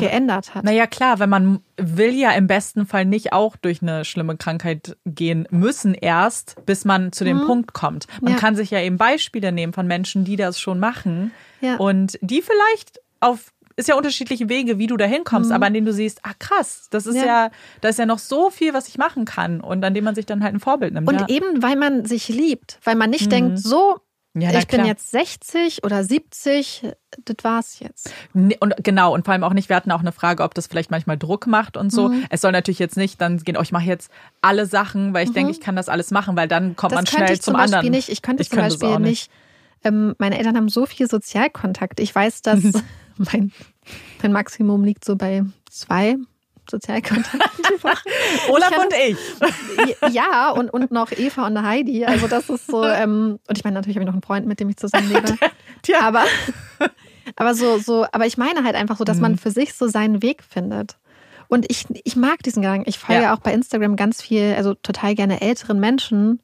geändert 0.00 0.54
hat. 0.54 0.64
Naja, 0.64 0.86
klar, 0.86 1.18
wenn 1.18 1.30
man 1.30 1.60
will 1.76 2.12
ja 2.14 2.32
im 2.32 2.46
besten 2.46 2.86
Fall 2.86 3.04
nicht 3.04 3.32
auch 3.32 3.56
durch 3.56 3.82
eine 3.82 4.04
schlimme 4.04 4.36
Krankheit 4.36 4.96
gehen 5.04 5.46
müssen 5.50 5.94
erst, 5.94 6.56
bis 6.66 6.84
man 6.84 7.12
zu 7.12 7.24
dem 7.24 7.38
mhm. 7.38 7.46
Punkt 7.46 7.72
kommt. 7.72 8.06
Man 8.20 8.34
ja. 8.34 8.38
kann 8.38 8.56
sich 8.56 8.70
ja 8.70 8.80
eben 8.80 8.96
Beispiele 8.96 9.52
nehmen 9.52 9.72
von 9.72 9.86
Menschen, 9.86 10.24
die 10.24 10.36
das 10.36 10.60
schon 10.60 10.78
machen 10.78 11.32
ja. 11.60 11.76
und 11.76 12.18
die 12.20 12.42
vielleicht 12.42 13.00
auf 13.20 13.52
ist 13.76 13.88
ja 13.88 13.96
unterschiedliche 13.96 14.48
Wege, 14.48 14.78
wie 14.78 14.86
du 14.86 14.96
da 14.96 15.04
hinkommst, 15.04 15.50
mhm. 15.50 15.56
aber 15.56 15.66
an 15.66 15.74
denen 15.74 15.86
du 15.86 15.92
siehst, 15.92 16.20
ah 16.22 16.32
krass, 16.38 16.86
das 16.90 17.06
ist 17.06 17.16
ja. 17.16 17.24
ja. 17.24 17.50
da 17.80 17.88
ist 17.88 17.98
ja 17.98 18.06
noch 18.06 18.18
so 18.18 18.50
viel, 18.50 18.72
was 18.72 18.88
ich 18.88 18.98
machen 18.98 19.24
kann 19.24 19.60
und 19.60 19.84
an 19.84 19.94
dem 19.94 20.04
man 20.04 20.14
sich 20.14 20.26
dann 20.26 20.44
halt 20.44 20.54
ein 20.54 20.60
Vorbild 20.60 20.94
nimmt. 20.94 21.08
Und 21.08 21.28
eben, 21.28 21.62
weil 21.62 21.76
man 21.76 22.04
sich 22.04 22.28
liebt, 22.28 22.78
weil 22.84 22.94
man 22.94 23.10
nicht 23.10 23.26
mhm. 23.26 23.30
denkt, 23.30 23.58
so, 23.58 23.98
ja, 24.36 24.52
ich 24.58 24.66
bin 24.66 24.84
jetzt 24.84 25.12
60 25.12 25.84
oder 25.84 26.02
70, 26.02 26.86
das 27.24 27.36
war's 27.42 27.78
jetzt. 27.78 28.12
Und 28.32 28.74
genau, 28.82 29.14
und 29.14 29.24
vor 29.24 29.32
allem 29.32 29.44
auch 29.44 29.52
nicht, 29.52 29.68
wir 29.68 29.76
hatten 29.76 29.92
auch 29.92 30.00
eine 30.00 30.10
Frage, 30.10 30.42
ob 30.42 30.54
das 30.54 30.66
vielleicht 30.66 30.90
manchmal 30.90 31.16
Druck 31.16 31.46
macht 31.46 31.76
und 31.76 31.90
so. 31.90 32.08
Mhm. 32.08 32.24
Es 32.30 32.40
soll 32.40 32.50
natürlich 32.50 32.80
jetzt 32.80 32.96
nicht 32.96 33.20
dann 33.20 33.38
gehen, 33.38 33.56
oh, 33.56 33.62
ich 33.62 33.70
mache 33.70 33.84
jetzt 33.84 34.10
alle 34.40 34.66
Sachen, 34.66 35.14
weil 35.14 35.22
ich 35.22 35.30
mhm. 35.30 35.34
denke, 35.34 35.52
ich 35.52 35.60
kann 35.60 35.76
das 35.76 35.88
alles 35.88 36.10
machen, 36.10 36.36
weil 36.36 36.48
dann 36.48 36.74
kommt 36.74 36.92
das 36.92 36.98
man 36.98 37.06
schnell 37.06 37.40
zum, 37.40 37.42
zum 37.42 37.54
Beispiel 37.54 37.74
anderen. 37.76 37.90
Nicht. 37.92 38.08
Ich 38.08 38.22
könnte 38.22 38.42
ich 38.42 38.50
zum 38.50 38.58
könnte 38.58 38.78
Beispiel 38.78 38.98
nicht. 38.98 39.30
Ähm, 39.84 40.16
meine 40.18 40.36
Eltern 40.36 40.56
haben 40.56 40.68
so 40.68 40.84
viel 40.84 41.08
Sozialkontakt. 41.08 42.00
Ich 42.00 42.12
weiß, 42.12 42.42
dass 42.42 42.60
mein, 43.16 43.52
mein 44.20 44.32
Maximum 44.32 44.82
liegt 44.82 45.04
so 45.04 45.14
bei 45.14 45.44
zwei 45.70 46.16
Sozialkontakten 46.74 47.40
Olaf 48.48 48.78
und 48.78 48.94
ich. 49.08 49.16
Ja, 50.12 50.50
und, 50.50 50.70
und 50.70 50.90
noch 50.90 51.12
Eva 51.12 51.46
und 51.46 51.62
Heidi. 51.62 52.04
Also 52.04 52.26
das 52.26 52.48
ist 52.48 52.66
so, 52.66 52.84
ähm, 52.84 53.38
und 53.46 53.58
ich 53.58 53.64
meine, 53.64 53.74
natürlich 53.74 53.96
habe 53.96 54.02
ich 54.02 54.06
noch 54.06 54.14
einen 54.14 54.22
Freund, 54.22 54.46
mit 54.46 54.60
dem 54.60 54.68
ich 54.68 54.76
zusammenlebe. 54.76 55.36
Tja. 55.82 56.00
Aber, 56.00 56.24
aber 57.36 57.54
so, 57.54 57.78
so, 57.78 58.06
aber 58.12 58.26
ich 58.26 58.36
meine 58.36 58.64
halt 58.64 58.74
einfach 58.74 58.96
so, 58.96 59.04
dass 59.04 59.16
mhm. 59.16 59.22
man 59.22 59.38
für 59.38 59.50
sich 59.50 59.74
so 59.74 59.88
seinen 59.88 60.22
Weg 60.22 60.42
findet. 60.42 60.96
Und 61.48 61.70
ich, 61.70 61.86
ich 62.04 62.16
mag 62.16 62.42
diesen 62.42 62.62
Gedanken. 62.62 62.88
Ich 62.88 62.98
folge 62.98 63.22
ja. 63.22 63.34
auch 63.34 63.40
bei 63.40 63.52
Instagram 63.52 63.96
ganz 63.96 64.22
viel, 64.22 64.54
also 64.56 64.74
total 64.74 65.14
gerne 65.14 65.40
älteren 65.40 65.78
Menschen, 65.78 66.40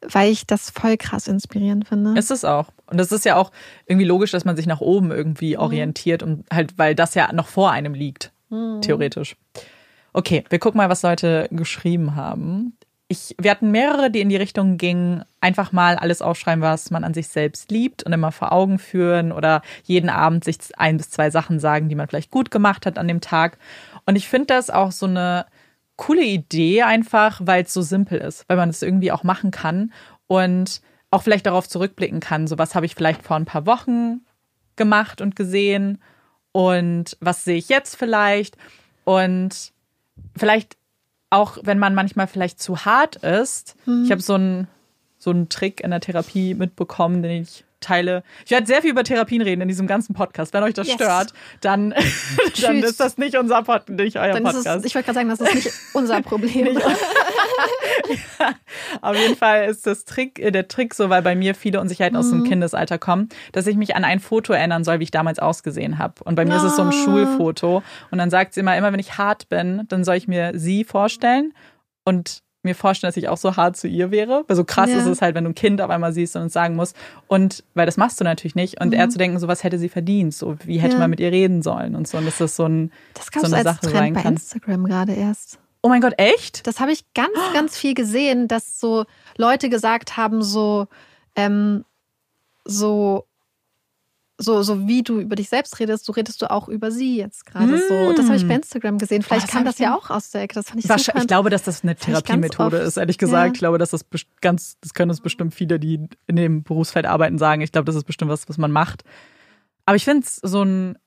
weil 0.00 0.30
ich 0.30 0.46
das 0.46 0.70
voll 0.70 0.96
krass 0.96 1.28
inspirierend 1.28 1.88
finde. 1.88 2.18
Ist 2.18 2.30
es 2.30 2.44
auch. 2.44 2.68
Und 2.86 3.00
es 3.00 3.10
ist 3.10 3.24
ja 3.24 3.36
auch 3.36 3.50
irgendwie 3.86 4.06
logisch, 4.06 4.30
dass 4.30 4.44
man 4.44 4.56
sich 4.56 4.66
nach 4.66 4.80
oben 4.80 5.10
irgendwie 5.10 5.54
mhm. 5.54 5.62
orientiert 5.62 6.22
und 6.22 6.44
halt, 6.52 6.78
weil 6.78 6.94
das 6.94 7.14
ja 7.14 7.32
noch 7.32 7.48
vor 7.48 7.70
einem 7.70 7.94
liegt, 7.94 8.31
mhm. 8.52 8.80
theoretisch. 8.82 9.36
Okay, 10.12 10.44
wir 10.50 10.58
gucken 10.58 10.78
mal, 10.78 10.90
was 10.90 11.02
Leute 11.02 11.48
geschrieben 11.50 12.14
haben. 12.14 12.76
Ich, 13.08 13.34
wir 13.40 13.50
hatten 13.50 13.70
mehrere, 13.70 14.10
die 14.10 14.20
in 14.20 14.28
die 14.28 14.36
Richtung 14.36 14.78
gingen, 14.78 15.24
einfach 15.40 15.72
mal 15.72 15.96
alles 15.96 16.22
aufschreiben, 16.22 16.62
was 16.62 16.90
man 16.90 17.04
an 17.04 17.14
sich 17.14 17.28
selbst 17.28 17.70
liebt 17.70 18.04
und 18.04 18.12
immer 18.12 18.32
vor 18.32 18.52
Augen 18.52 18.78
führen 18.78 19.32
oder 19.32 19.62
jeden 19.84 20.08
Abend 20.08 20.44
sich 20.44 20.58
ein 20.78 20.96
bis 20.96 21.10
zwei 21.10 21.30
Sachen 21.30 21.58
sagen, 21.58 21.88
die 21.88 21.94
man 21.94 22.08
vielleicht 22.08 22.30
gut 22.30 22.50
gemacht 22.50 22.86
hat 22.86 22.98
an 22.98 23.08
dem 23.08 23.20
Tag. 23.20 23.58
Und 24.06 24.16
ich 24.16 24.28
finde 24.28 24.46
das 24.46 24.70
auch 24.70 24.92
so 24.92 25.06
eine 25.06 25.46
coole 25.96 26.24
Idee 26.24 26.82
einfach, 26.82 27.40
weil 27.44 27.64
es 27.64 27.72
so 27.72 27.82
simpel 27.82 28.18
ist, 28.18 28.48
weil 28.48 28.56
man 28.56 28.70
es 28.70 28.82
irgendwie 28.82 29.12
auch 29.12 29.24
machen 29.24 29.50
kann 29.50 29.92
und 30.26 30.80
auch 31.10 31.22
vielleicht 31.22 31.46
darauf 31.46 31.68
zurückblicken 31.68 32.20
kann. 32.20 32.46
So 32.46 32.58
was 32.58 32.74
habe 32.74 32.86
ich 32.86 32.94
vielleicht 32.94 33.22
vor 33.22 33.36
ein 33.36 33.44
paar 33.44 33.66
Wochen 33.66 34.22
gemacht 34.76 35.20
und 35.20 35.36
gesehen 35.36 35.98
und 36.52 37.16
was 37.20 37.44
sehe 37.44 37.56
ich 37.56 37.68
jetzt 37.68 37.96
vielleicht 37.96 38.56
und 39.04 39.72
vielleicht 40.36 40.76
auch, 41.30 41.58
wenn 41.62 41.78
man 41.78 41.94
manchmal 41.94 42.26
vielleicht 42.26 42.60
zu 42.60 42.84
hart 42.84 43.16
ist. 43.16 43.74
Mhm. 43.86 44.04
Ich 44.04 44.10
habe 44.10 44.20
so 44.20 44.34
einen 44.34 44.68
so 45.18 45.30
einen 45.30 45.48
Trick 45.48 45.80
in 45.82 45.90
der 45.90 46.00
Therapie 46.00 46.54
mitbekommen, 46.54 47.22
den 47.22 47.42
ich 47.42 47.64
teile. 47.82 48.22
Ich 48.44 48.50
werde 48.50 48.66
sehr 48.66 48.80
viel 48.82 48.90
über 48.90 49.04
Therapien 49.04 49.42
reden 49.42 49.60
in 49.60 49.68
diesem 49.68 49.86
ganzen 49.86 50.14
Podcast. 50.14 50.54
Wenn 50.54 50.62
euch 50.62 50.74
das 50.74 50.86
yes. 50.86 50.96
stört, 50.96 51.32
dann, 51.60 51.94
dann 52.62 52.82
ist 52.82 53.00
das 53.00 53.18
nicht 53.18 53.36
unser 53.36 53.62
Pod, 53.62 53.88
nicht 53.88 54.16
euer 54.16 54.32
dann 54.32 54.44
Podcast. 54.44 54.66
Es, 54.66 54.84
ich 54.84 54.94
wollte 54.94 55.06
gerade 55.06 55.14
sagen, 55.14 55.28
das 55.28 55.40
ist 55.40 55.54
nicht 55.54 55.72
unser 55.92 56.22
Problem. 56.22 56.64
nicht, 56.64 56.80
ja, 58.40 58.54
auf 59.00 59.16
jeden 59.16 59.36
Fall 59.36 59.68
ist 59.68 59.86
das 59.86 60.04
Trick, 60.04 60.38
äh, 60.38 60.50
der 60.50 60.68
Trick 60.68 60.94
so, 60.94 61.10
weil 61.10 61.22
bei 61.22 61.34
mir 61.34 61.54
viele 61.54 61.80
Unsicherheiten 61.80 62.16
mhm. 62.16 62.20
aus 62.20 62.30
dem 62.30 62.40
mhm. 62.40 62.44
Kindesalter 62.44 62.98
kommen, 62.98 63.28
dass 63.52 63.66
ich 63.66 63.76
mich 63.76 63.96
an 63.96 64.04
ein 64.04 64.20
Foto 64.20 64.52
erinnern 64.52 64.84
soll, 64.84 65.00
wie 65.00 65.04
ich 65.04 65.10
damals 65.10 65.38
ausgesehen 65.38 65.98
habe. 65.98 66.22
Und 66.24 66.34
bei 66.34 66.44
mir 66.44 66.54
ah. 66.54 66.56
ist 66.58 66.64
es 66.64 66.76
so 66.76 66.82
ein 66.82 66.88
ah. 66.88 66.92
Schulfoto. 66.92 67.82
Und 68.10 68.18
dann 68.18 68.30
sagt 68.30 68.54
sie 68.54 68.60
immer, 68.60 68.76
immer 68.76 68.92
wenn 68.92 69.00
ich 69.00 69.18
hart 69.18 69.48
bin, 69.48 69.82
dann 69.88 70.04
soll 70.04 70.16
ich 70.16 70.28
mir 70.28 70.52
sie 70.54 70.84
vorstellen 70.84 71.52
und 72.04 72.42
mir 72.64 72.74
vorstellen, 72.74 73.08
dass 73.08 73.16
ich 73.16 73.28
auch 73.28 73.36
so 73.36 73.56
hart 73.56 73.76
zu 73.76 73.88
ihr 73.88 74.10
wäre. 74.10 74.44
Weil 74.46 74.56
so 74.56 74.64
krass 74.64 74.90
Ja. 74.90 74.98
ist 74.98 75.06
es 75.06 75.20
halt, 75.22 75.34
wenn 75.34 75.44
du 75.44 75.50
ein 75.50 75.54
Kind 75.54 75.80
auf 75.80 75.90
einmal 75.90 76.12
siehst 76.12 76.36
und 76.36 76.42
es 76.42 76.52
sagen 76.52 76.76
musst. 76.76 76.96
Und 77.26 77.64
weil 77.74 77.86
das 77.86 77.96
machst 77.96 78.20
du 78.20 78.24
natürlich 78.24 78.54
nicht. 78.54 78.80
Und 78.80 78.94
eher 78.94 79.08
zu 79.08 79.18
denken, 79.18 79.38
so 79.38 79.48
was 79.48 79.64
hätte 79.64 79.78
sie 79.78 79.88
verdient, 79.88 80.34
so 80.34 80.56
wie 80.64 80.78
hätte 80.78 80.94
Mhm. 80.94 81.00
Ja. 81.00 81.04
man 81.04 81.10
mit 81.10 81.20
ihr 81.20 81.32
reden 81.32 81.62
sollen 81.62 81.94
und 81.96 82.06
so. 82.06 82.18
Und 82.18 82.26
dass 82.26 82.38
das 82.38 82.54
so 82.56 82.64
ein, 82.66 82.92
Das 83.14 83.30
gab 83.30 83.40
so 83.42 83.46
eine 83.46 83.56
als 83.56 83.64
Sache 83.64 83.80
Trend 83.80 83.94
sein 83.96 84.12
bei 84.14 84.22
kann. 84.22 84.32
Instagram 84.34 84.84
gerade 84.84 85.12
erst. 85.14 85.58
Oh 85.82 85.88
mein 85.88 86.00
Gott, 86.00 86.14
echt? 86.18 86.66
Das 86.66 86.78
habe 86.78 86.92
ich 86.92 87.12
ganz, 87.14 87.32
ganz 87.54 87.76
viel 87.76 87.94
gesehen, 87.94 88.46
dass 88.46 88.78
so 88.78 89.04
Leute 89.36 89.68
gesagt 89.68 90.16
haben, 90.16 90.42
so, 90.42 90.86
ähm, 91.34 91.84
so, 92.64 93.26
so, 94.42 94.62
so 94.62 94.86
wie 94.86 95.02
du 95.02 95.18
über 95.20 95.36
dich 95.36 95.48
selbst 95.48 95.78
redest, 95.80 96.04
so 96.04 96.12
redest 96.12 96.42
du 96.42 96.50
auch 96.50 96.68
über 96.68 96.90
sie 96.90 97.16
jetzt 97.16 97.46
gerade 97.46 97.78
so. 97.88 98.12
Das 98.14 98.26
habe 98.26 98.36
ich 98.36 98.46
bei 98.46 98.56
Instagram 98.56 98.98
gesehen. 98.98 99.22
Vielleicht 99.22 99.44
Mm. 99.44 99.46
das 99.46 99.54
kam 99.54 99.64
das 99.64 99.78
ja 99.78 99.96
auch 99.96 100.10
aus 100.10 100.30
der 100.30 100.42
Ecke. 100.42 100.54
Das 100.54 100.66
fand 100.68 100.80
ich 100.84 100.86
super. 100.90 101.18
ich 101.20 101.26
glaube, 101.26 101.48
dass 101.48 101.62
das 101.62 101.82
eine 101.82 101.96
Therapiemethode 101.96 102.76
ist, 102.76 102.96
ehrlich 102.98 103.16
gesagt. 103.18 103.46
Ja. 103.48 103.52
Ich 103.54 103.58
glaube, 103.60 103.78
dass 103.78 103.90
das 103.90 104.04
ganz, 104.40 104.76
das 104.80 104.92
können 104.94 105.10
uns 105.10 105.20
bestimmt 105.20 105.54
viele, 105.54 105.80
die 105.80 106.00
in 106.26 106.36
dem 106.36 106.62
Berufsfeld 106.62 107.06
arbeiten, 107.06 107.38
sagen. 107.38 107.62
Ich 107.62 107.72
glaube, 107.72 107.86
das 107.86 107.94
ist 107.96 108.04
bestimmt 108.04 108.30
was, 108.30 108.48
was 108.48 108.58
man 108.58 108.70
macht. 108.72 109.04
Aber 109.86 109.96
ich 109.96 110.04
finde 110.04 110.26
es 110.26 110.36
so 110.36 110.62
ein 110.64 110.98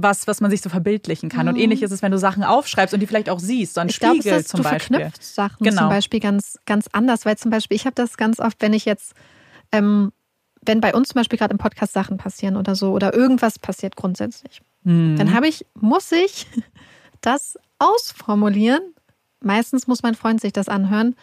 was, 0.00 0.28
was 0.28 0.40
man 0.40 0.48
sich 0.48 0.60
so 0.62 0.68
verbildlichen 0.70 1.28
kann. 1.28 1.48
Und 1.48 1.56
Mhm. 1.56 1.60
ähnlich 1.62 1.82
ist 1.82 1.90
es, 1.90 2.02
wenn 2.02 2.12
du 2.12 2.18
Sachen 2.18 2.44
aufschreibst 2.44 2.94
und 2.94 3.00
die 3.00 3.08
vielleicht 3.08 3.28
auch 3.28 3.40
siehst, 3.40 3.74
so 3.74 3.80
ein 3.80 3.88
Spiegel 3.90 4.30
dass 4.30 4.46
zum 4.46 4.62
du 4.62 4.68
Beispiel. 4.68 4.96
verknüpft 4.96 5.24
Sachen 5.24 5.64
Genau. 5.64 5.80
zum 5.82 5.88
Beispiel 5.88 6.20
ganz, 6.20 6.56
ganz 6.66 6.86
anders, 6.92 7.26
weil 7.26 7.36
zum 7.36 7.50
Beispiel 7.50 7.74
ich 7.74 7.84
habe 7.84 7.94
das 7.96 8.16
ganz 8.16 8.38
oft, 8.38 8.62
wenn 8.62 8.74
ich 8.74 8.84
jetzt, 8.84 9.14
ähm, 9.72 10.12
wenn 10.68 10.80
bei 10.80 10.94
uns 10.94 11.08
zum 11.08 11.18
Beispiel 11.18 11.38
gerade 11.38 11.52
im 11.52 11.58
Podcast 11.58 11.92
Sachen 11.92 12.16
passieren 12.18 12.56
oder 12.56 12.74
so 12.76 12.92
oder 12.92 13.12
irgendwas 13.14 13.58
passiert 13.58 13.96
grundsätzlich, 13.96 14.60
Hm. 14.84 15.16
dann 15.18 15.34
habe 15.34 15.48
ich, 15.48 15.66
muss 15.74 16.12
ich 16.12 16.46
das 17.20 17.58
ausformulieren. 17.80 18.80
Meistens 19.40 19.86
muss 19.88 20.02
mein 20.02 20.14
Freund 20.14 20.40
sich 20.40 20.52
das 20.52 20.68
anhören. 20.68 21.16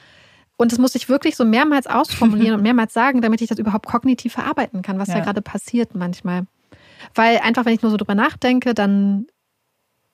Und 0.58 0.72
das 0.72 0.80
muss 0.80 0.96
ich 0.96 1.10
wirklich 1.10 1.36
so 1.36 1.44
mehrmals 1.46 1.86
ausformulieren 1.88 2.56
und 2.56 2.62
mehrmals 2.64 2.94
sagen, 2.94 3.22
damit 3.22 3.42
ich 3.42 3.50
das 3.50 3.60
überhaupt 3.60 3.86
kognitiv 3.88 4.34
verarbeiten 4.34 4.82
kann, 4.82 5.00
was 5.00 5.10
ja, 5.10 5.18
Ja. 5.18 5.24
gerade 5.24 5.42
passiert 5.42 5.96
manchmal. 5.96 6.46
Weil 7.14 7.40
einfach, 7.40 7.66
wenn 7.66 7.74
ich 7.74 7.82
nur 7.82 7.92
so 7.92 7.98
drüber 7.98 8.16
nachdenke, 8.16 8.74
dann 8.74 9.28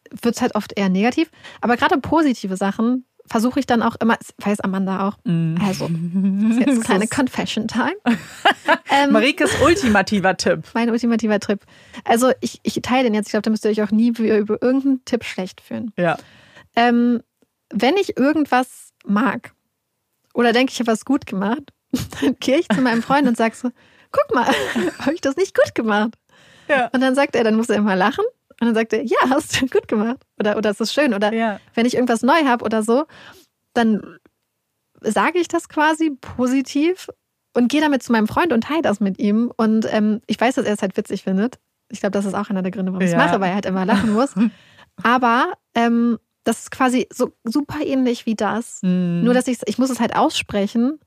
wird 0.09 0.35
es 0.35 0.41
halt 0.41 0.55
oft 0.55 0.73
eher 0.77 0.89
negativ. 0.89 1.29
Aber 1.61 1.77
gerade 1.77 1.97
positive 1.99 2.57
Sachen 2.57 3.05
versuche 3.27 3.59
ich 3.59 3.65
dann 3.65 3.81
auch 3.81 3.95
immer, 3.99 4.17
weiß 4.37 4.61
Amanda 4.61 5.07
auch. 5.07 5.17
Mhm. 5.23 5.57
Also, 5.63 5.85
ist 6.49 6.59
jetzt 6.59 6.67
eine 6.67 6.79
kleine 6.79 7.07
Confession 7.07 7.67
Time. 7.67 7.95
ähm, 8.89 9.11
Marikes 9.11 9.51
ultimativer 9.61 10.35
Tipp. 10.37 10.63
mein 10.73 10.89
ultimativer 10.89 11.39
Tipp. 11.39 11.61
Also 12.03 12.31
ich, 12.41 12.59
ich 12.63 12.79
teile 12.81 13.03
den 13.03 13.13
jetzt. 13.13 13.27
Ich 13.27 13.31
glaube, 13.31 13.43
da 13.43 13.51
müsst 13.51 13.65
ihr 13.65 13.71
euch 13.71 13.81
auch 13.81 13.91
nie 13.91 14.09
über, 14.09 14.37
über 14.37 14.61
irgendeinen 14.61 15.05
Tipp 15.05 15.23
schlecht 15.23 15.61
fühlen. 15.61 15.91
Ja. 15.97 16.17
Ähm, 16.75 17.21
wenn 17.73 17.95
ich 17.97 18.17
irgendwas 18.17 18.91
mag 19.05 19.53
oder 20.33 20.53
denke, 20.53 20.71
ich 20.73 20.79
habe 20.79 20.91
was 20.91 21.05
gut 21.05 21.25
gemacht, 21.25 21.73
dann 22.21 22.35
gehe 22.39 22.59
ich 22.59 22.69
zu 22.69 22.81
meinem 22.81 23.03
Freund 23.03 23.27
und 23.27 23.37
sage 23.37 23.55
so, 23.55 23.69
guck 24.11 24.33
mal, 24.33 24.47
habe 24.99 25.13
ich 25.13 25.21
das 25.21 25.35
nicht 25.35 25.55
gut 25.55 25.75
gemacht? 25.75 26.17
Ja. 26.67 26.89
Und 26.93 27.01
dann 27.01 27.15
sagt 27.15 27.35
er, 27.35 27.43
dann 27.43 27.55
muss 27.55 27.69
er 27.69 27.77
immer 27.77 27.95
lachen. 27.95 28.25
Und 28.59 28.67
dann 28.67 28.75
sagt 28.75 28.93
er, 28.93 29.03
ja, 29.03 29.17
hast 29.29 29.59
du 29.59 29.67
gut 29.67 29.87
gemacht. 29.87 30.19
Oder, 30.41 30.57
oder 30.57 30.69
es 30.71 30.79
ist 30.79 30.93
schön. 30.93 31.13
Oder 31.13 31.33
Ja. 31.33 31.59
wenn 31.73 31.85
ich 31.85 31.93
irgendwas 31.95 32.21
neu 32.23 32.43
habe 32.45 32.65
oder 32.65 32.83
so, 32.83 33.05
dann 33.73 34.17
sage 35.01 35.39
ich 35.39 35.47
das 35.47 35.69
quasi 35.69 36.11
positiv 36.19 37.09
und 37.53 37.69
gehe 37.71 37.81
damit 37.81 38.03
zu 38.03 38.11
meinem 38.11 38.27
Freund 38.27 38.53
und 38.53 38.63
teile 38.65 38.81
das 38.81 38.99
mit 38.99 39.19
ihm. 39.19 39.51
Und 39.55 39.85
ähm, 39.91 40.21
ich 40.27 40.39
weiß, 40.39 40.55
dass 40.55 40.65
er 40.65 40.73
es 40.73 40.81
halt 40.81 40.95
witzig 40.97 41.23
findet. 41.23 41.59
Ich 41.89 41.99
glaube, 41.99 42.11
das 42.11 42.25
ist 42.25 42.33
auch 42.35 42.49
einer 42.49 42.61
der 42.61 42.71
Gründe, 42.71 42.91
warum 42.91 43.01
ich 43.01 43.07
es 43.07 43.13
Ja. 43.13 43.17
mache, 43.17 43.39
weil 43.41 43.49
er 43.49 43.55
halt 43.55 43.65
immer 43.65 43.85
lachen 43.85 44.13
muss. 44.13 44.33
Aber 45.03 45.53
ähm, 45.75 46.17
das 46.43 46.59
ist 46.61 46.71
quasi 46.71 47.07
so 47.11 47.31
super 47.43 47.79
ähnlich 47.83 48.25
wie 48.25 48.35
das. 48.35 48.79
Mhm. 48.83 49.21
Nur, 49.23 49.33
dass 49.33 49.47
ich 49.47 49.59
ich 49.65 49.77
muss 49.77 49.89
es 49.89 49.99
halt 49.99 50.15
aussprechen 50.15 50.99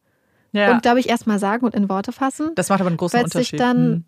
ja. 0.53 0.73
und, 0.73 0.83
glaube 0.83 1.01
ich, 1.01 1.09
erstmal 1.09 1.39
sagen 1.39 1.65
und 1.65 1.75
in 1.75 1.89
Worte 1.89 2.13
fassen. 2.13 2.51
das 2.55 2.69
macht 2.69 2.81
aber 2.81 2.89
einen 2.89 2.97
großen 2.97 3.19
weil 3.19 3.27
es 3.27 3.33
sich 3.33 3.53
Unterschied. 3.53 3.61
dann 3.61 3.89
Mhm. 3.91 4.05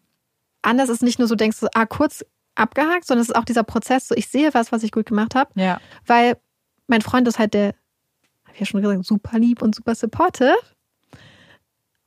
anders 0.62 0.88
ist, 0.88 1.02
nicht 1.02 1.18
nur 1.18 1.28
so 1.28 1.34
denkst, 1.34 1.60
du, 1.60 1.68
ah, 1.74 1.86
kurz 1.86 2.24
abgehakt, 2.56 3.06
sondern 3.06 3.22
es 3.22 3.28
ist 3.28 3.36
auch 3.36 3.44
dieser 3.44 3.62
Prozess, 3.62 4.08
so 4.08 4.14
ich 4.14 4.28
sehe 4.28 4.52
was, 4.54 4.72
was 4.72 4.82
ich 4.82 4.92
gut 4.92 5.06
gemacht 5.06 5.34
habe. 5.34 5.50
Ja. 5.54 5.80
Weil 6.06 6.36
mein 6.86 7.02
Freund 7.02 7.26
ist 7.28 7.38
halt 7.38 7.54
der, 7.54 7.74
hab 8.44 8.54
ich 8.54 8.60
ja 8.60 8.66
schon 8.66 8.82
gesagt, 8.82 9.04
super 9.04 9.38
lieb 9.38 9.62
und 9.62 9.74
super 9.74 9.94
supportive. 9.94 10.54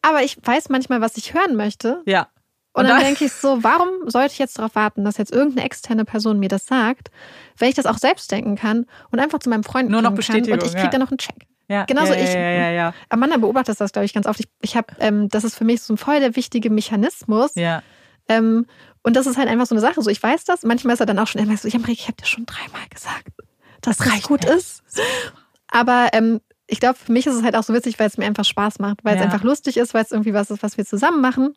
Aber 0.01 0.23
ich 0.23 0.37
weiß 0.41 0.69
manchmal, 0.69 1.01
was 1.01 1.17
ich 1.17 1.33
hören 1.33 1.55
möchte. 1.55 2.01
Ja. 2.05 2.27
Und, 2.73 2.83
Und 2.83 2.89
dann 2.89 2.99
da- 2.99 3.03
denke 3.05 3.25
ich 3.25 3.33
so, 3.33 3.63
warum 3.63 3.89
sollte 4.09 4.33
ich 4.33 4.39
jetzt 4.39 4.57
darauf 4.57 4.75
warten, 4.75 5.03
dass 5.03 5.17
jetzt 5.17 5.31
irgendeine 5.31 5.65
externe 5.65 6.05
Person 6.05 6.39
mir 6.39 6.49
das 6.49 6.65
sagt, 6.65 7.09
wenn 7.57 7.67
ich 7.69 7.75
das 7.75 7.85
auch 7.85 7.97
selbst 7.97 8.31
denken 8.31 8.55
kann 8.55 8.85
und 9.11 9.19
einfach 9.19 9.39
zu 9.39 9.49
meinem 9.49 9.63
Freund 9.63 9.89
Nur 9.89 10.01
noch 10.01 10.13
gehen 10.13 10.19
kann 10.21 10.35
und 10.35 10.41
Bestätigung, 10.43 10.59
ich 10.65 10.71
kriege 10.73 10.83
ja. 10.83 10.89
dann 10.89 11.01
noch 11.01 11.11
einen 11.11 11.17
Check. 11.17 11.47
Ja. 11.67 11.83
Genauso 11.85 12.13
ja, 12.13 12.19
ich- 12.19 12.33
Ja, 12.33 12.39
ja, 12.39 12.71
ja. 12.71 12.93
Amanda 13.09 13.37
beobachtet 13.37 13.79
das, 13.81 13.91
glaube 13.91 14.05
ich, 14.05 14.13
ganz 14.13 14.25
oft. 14.27 14.39
Ich, 14.39 14.47
ich 14.61 14.77
habe, 14.77 14.87
ähm, 14.99 15.29
das 15.29 15.43
ist 15.43 15.55
für 15.55 15.65
mich 15.65 15.81
so 15.81 15.93
ein 15.93 15.97
voll 15.97 16.19
der 16.19 16.35
wichtige 16.35 16.69
Mechanismus. 16.69 17.53
Ja. 17.55 17.83
Ähm, 18.27 18.65
und 19.03 19.15
das 19.15 19.27
ist 19.27 19.37
halt 19.37 19.47
einfach 19.47 19.65
so 19.65 19.73
eine 19.75 19.81
Sache. 19.81 20.01
So, 20.01 20.09
ich 20.09 20.21
weiß 20.21 20.45
das. 20.45 20.63
Manchmal 20.63 20.93
ist 20.95 20.99
er 20.99 21.05
dann 21.05 21.19
auch 21.19 21.27
schon 21.27 21.41
immer 21.41 21.55
so, 21.57 21.67
ich 21.67 21.73
habe 21.75 21.83
dir 21.85 22.25
schon 22.25 22.45
dreimal 22.45 22.87
gesagt, 22.89 23.27
dass 23.81 23.97
das 23.97 24.07
reicht 24.11 24.23
gut 24.27 24.43
mir. 24.45 24.55
ist. 24.55 24.83
Aber 25.67 26.09
ähm, 26.13 26.41
ich 26.67 26.79
glaube, 26.79 26.97
für 26.97 27.11
mich 27.11 27.25
ist 27.27 27.35
es 27.35 27.43
halt 27.43 27.55
auch 27.55 27.63
so 27.63 27.73
witzig, 27.73 27.97
weil 27.99 28.07
es 28.07 28.17
mir 28.17 28.25
einfach 28.25 28.45
Spaß 28.45 28.79
macht, 28.79 29.03
weil 29.03 29.15
es 29.15 29.19
Ja. 29.21 29.25
einfach 29.25 29.43
lustig 29.43 29.77
ist, 29.77 29.93
weil 29.93 30.03
es 30.03 30.11
irgendwie 30.11 30.33
was 30.33 30.51
ist, 30.51 30.61
was 30.63 30.77
wir 30.77 30.85
zusammen 30.85 31.21
machen. 31.21 31.55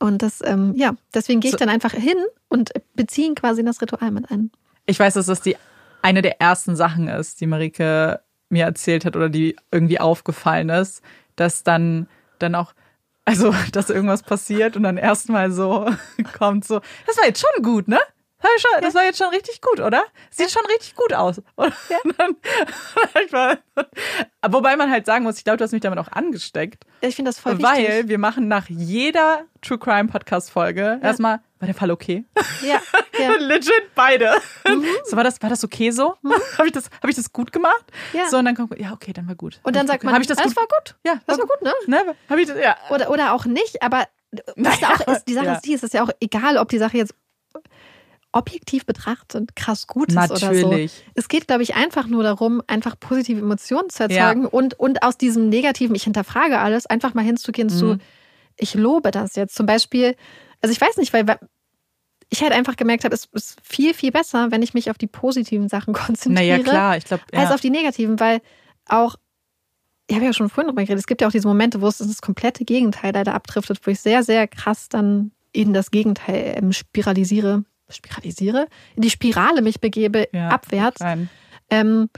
Und 0.00 0.22
das, 0.22 0.40
ähm, 0.44 0.72
ja, 0.76 0.94
deswegen 1.14 1.40
gehe 1.40 1.48
ich 1.50 1.52
So- 1.52 1.58
dann 1.58 1.68
einfach 1.68 1.92
hin 1.92 2.16
und 2.48 2.70
beziehe 2.94 3.34
quasi 3.34 3.60
in 3.60 3.66
das 3.66 3.80
Ritual 3.82 4.10
mit 4.10 4.30
ein. 4.30 4.50
Ich 4.86 4.98
weiß, 4.98 5.14
dass 5.14 5.26
das 5.26 5.42
die 5.42 5.56
eine 6.02 6.22
der 6.22 6.40
ersten 6.40 6.76
Sachen 6.76 7.08
ist, 7.08 7.40
die 7.40 7.46
Marike 7.46 8.20
mir 8.48 8.64
erzählt 8.64 9.04
hat 9.04 9.16
oder 9.16 9.28
die 9.28 9.56
irgendwie 9.72 9.98
aufgefallen 10.00 10.68
ist, 10.70 11.02
dass 11.34 11.62
dann 11.64 12.08
dann 12.38 12.54
auch 12.54 12.72
also 13.26 13.54
dass 13.72 13.90
irgendwas 13.90 14.22
passiert 14.22 14.76
und 14.76 14.84
dann 14.84 14.96
erstmal 14.96 15.52
so 15.52 15.90
kommt 16.38 16.64
so, 16.64 16.80
das 17.06 17.18
war 17.18 17.26
jetzt 17.26 17.40
schon 17.40 17.62
gut, 17.62 17.88
ne? 17.88 18.00
Das 18.54 18.64
war, 18.64 18.70
schon, 18.72 18.82
das 18.82 18.94
war 18.94 19.04
jetzt 19.04 19.18
schon 19.18 19.28
richtig 19.28 19.60
gut, 19.60 19.80
oder? 19.80 20.04
Sieht 20.30 20.50
schon 20.50 20.64
richtig 20.66 20.94
gut 20.94 21.12
aus. 21.12 21.38
Und 21.56 21.72
dann, 22.18 22.36
wobei 24.52 24.76
man 24.76 24.90
halt 24.90 25.06
sagen 25.06 25.24
muss, 25.24 25.38
ich 25.38 25.44
glaube, 25.44 25.56
du 25.58 25.64
hast 25.64 25.72
mich 25.72 25.80
damit 25.82 25.98
auch 25.98 26.08
angesteckt, 26.12 26.84
Ich 27.00 27.16
finde 27.16 27.30
das 27.30 27.38
voll 27.38 27.60
weil 27.62 27.78
wichtig. 27.88 28.08
wir 28.08 28.18
machen 28.18 28.48
nach 28.48 28.68
jeder 28.68 29.42
True 29.62 29.78
Crime 29.78 30.08
Podcast 30.08 30.50
Folge 30.50 31.00
erstmal, 31.02 31.40
war 31.58 31.66
der 31.66 31.74
Fall 31.74 31.90
okay? 31.90 32.24
Ja, 32.62 32.80
ja. 33.18 33.34
Legit 33.38 33.94
beide. 33.94 34.34
Mhm. 34.66 34.84
So 35.04 35.16
war 35.16 35.24
das, 35.24 35.40
war 35.42 35.50
das 35.50 35.64
okay 35.64 35.90
so? 35.90 36.16
Habe 36.58 36.66
ich 36.66 36.72
das, 36.72 36.86
habe 37.02 37.10
ich 37.10 37.16
das 37.16 37.32
gut 37.32 37.52
gemacht? 37.52 37.84
Ja. 38.12 38.28
So 38.28 38.38
und 38.38 38.44
dann 38.44 38.54
kommt, 38.54 38.78
ja 38.78 38.92
okay, 38.92 39.12
dann 39.12 39.26
war 39.28 39.34
gut. 39.34 39.60
Und 39.62 39.74
dann 39.74 39.86
sagt 39.86 40.04
man, 40.04 40.20
ich 40.20 40.26
das, 40.28 40.38
"Ah, 40.38 40.42
gut? 40.42 40.50
das 40.50 40.56
war 40.56 40.66
gut. 40.66 40.96
Ja, 41.04 41.14
Das 41.26 41.38
war 41.38 41.46
gut, 41.46 41.62
ne? 41.62 41.72
Ne? 41.86 42.14
Ich 42.40 42.46
das, 42.48 42.58
ja. 42.58 42.76
Oder, 42.90 43.10
oder 43.10 43.32
auch 43.32 43.44
nicht, 43.46 43.82
aber 43.82 44.04
was 44.56 44.80
da 44.80 44.88
auch 44.88 45.06
ist, 45.14 45.24
die 45.24 45.34
Sache 45.34 45.46
Ja. 45.46 45.54
ist 45.54 45.64
die, 45.64 45.74
es 45.74 45.82
ist 45.82 45.94
ja 45.94 46.02
auch 46.04 46.10
egal, 46.20 46.58
ob 46.58 46.68
die 46.68 46.78
Sache 46.78 46.96
jetzt 46.98 47.14
objektiv 48.36 48.86
betrachtet 48.86 49.56
krass 49.56 49.86
gut 49.86 50.08
ist 50.10 50.16
oder 50.16 50.36
so. 50.36 50.46
Natürlich. 50.46 51.04
Es 51.14 51.28
geht, 51.28 51.46
glaube 51.46 51.62
ich, 51.62 51.74
einfach 51.74 52.06
nur 52.06 52.22
darum, 52.22 52.62
einfach 52.66 52.98
positive 52.98 53.40
Emotionen 53.40 53.90
zu 53.90 54.04
erzeugen 54.04 54.46
und, 54.46 54.78
und 54.78 55.02
aus 55.02 55.16
diesem 55.18 55.48
negativen, 55.48 55.94
ich 55.96 56.04
hinterfrage 56.04 56.58
alles, 56.58 56.86
einfach 56.86 57.14
mal 57.14 57.24
hinzugehen 57.24 57.68
zu, 57.68 57.84
Mhm. 57.86 58.00
ich 58.56 58.74
lobe 58.74 59.10
das 59.10 59.36
jetzt. 59.36 59.54
Zum 59.54 59.66
Beispiel, 59.66 60.14
also 60.62 60.72
ich 60.72 60.80
weiß 60.80 60.96
nicht, 60.98 61.12
weil 61.12 61.24
ich 62.28 62.42
halt 62.42 62.52
einfach 62.52 62.76
gemerkt 62.76 63.04
habe, 63.04 63.14
es 63.14 63.28
ist 63.32 63.58
viel, 63.62 63.94
viel 63.94 64.10
besser, 64.10 64.50
wenn 64.50 64.62
ich 64.62 64.74
mich 64.74 64.90
auf 64.90 64.98
die 64.98 65.06
positiven 65.06 65.68
Sachen 65.68 65.94
konzentriere 65.94 66.58
Naja, 66.58 66.62
klar, 66.62 66.96
ich 66.96 67.04
glaube, 67.04 67.22
als 67.32 67.48
ja. 67.50 67.54
auf 67.54 67.60
die 67.60 67.70
negativen, 67.70 68.18
weil 68.18 68.40
auch, 68.86 69.16
ich 70.08 70.16
habe 70.16 70.26
ja 70.26 70.32
schon 70.32 70.48
vorhin 70.48 70.68
drüber 70.68 70.82
geredet, 70.82 71.00
es 71.00 71.06
gibt 71.06 71.20
ja 71.20 71.28
auch 71.28 71.32
diese 71.32 71.48
Momente, 71.48 71.80
wo 71.80 71.88
es 71.88 71.98
das 71.98 72.22
komplette 72.22 72.64
Gegenteil 72.64 73.12
leider 73.12 73.34
abdriftet, 73.34 73.80
wo 73.84 73.90
ich 73.90 74.00
sehr, 74.00 74.22
sehr 74.22 74.46
krass 74.46 74.88
dann 74.88 75.32
in 75.52 75.72
das 75.72 75.90
Gegenteil 75.90 76.54
ähm, 76.56 76.72
spiralisiere, 76.72 77.64
spiralisiere, 77.88 78.66
in 78.96 79.02
die 79.02 79.10
Spirale 79.10 79.62
mich 79.62 79.80
begebe, 79.80 80.28
ja, 80.32 80.48
abwärts. 80.48 81.00
Ähm, 81.70 82.08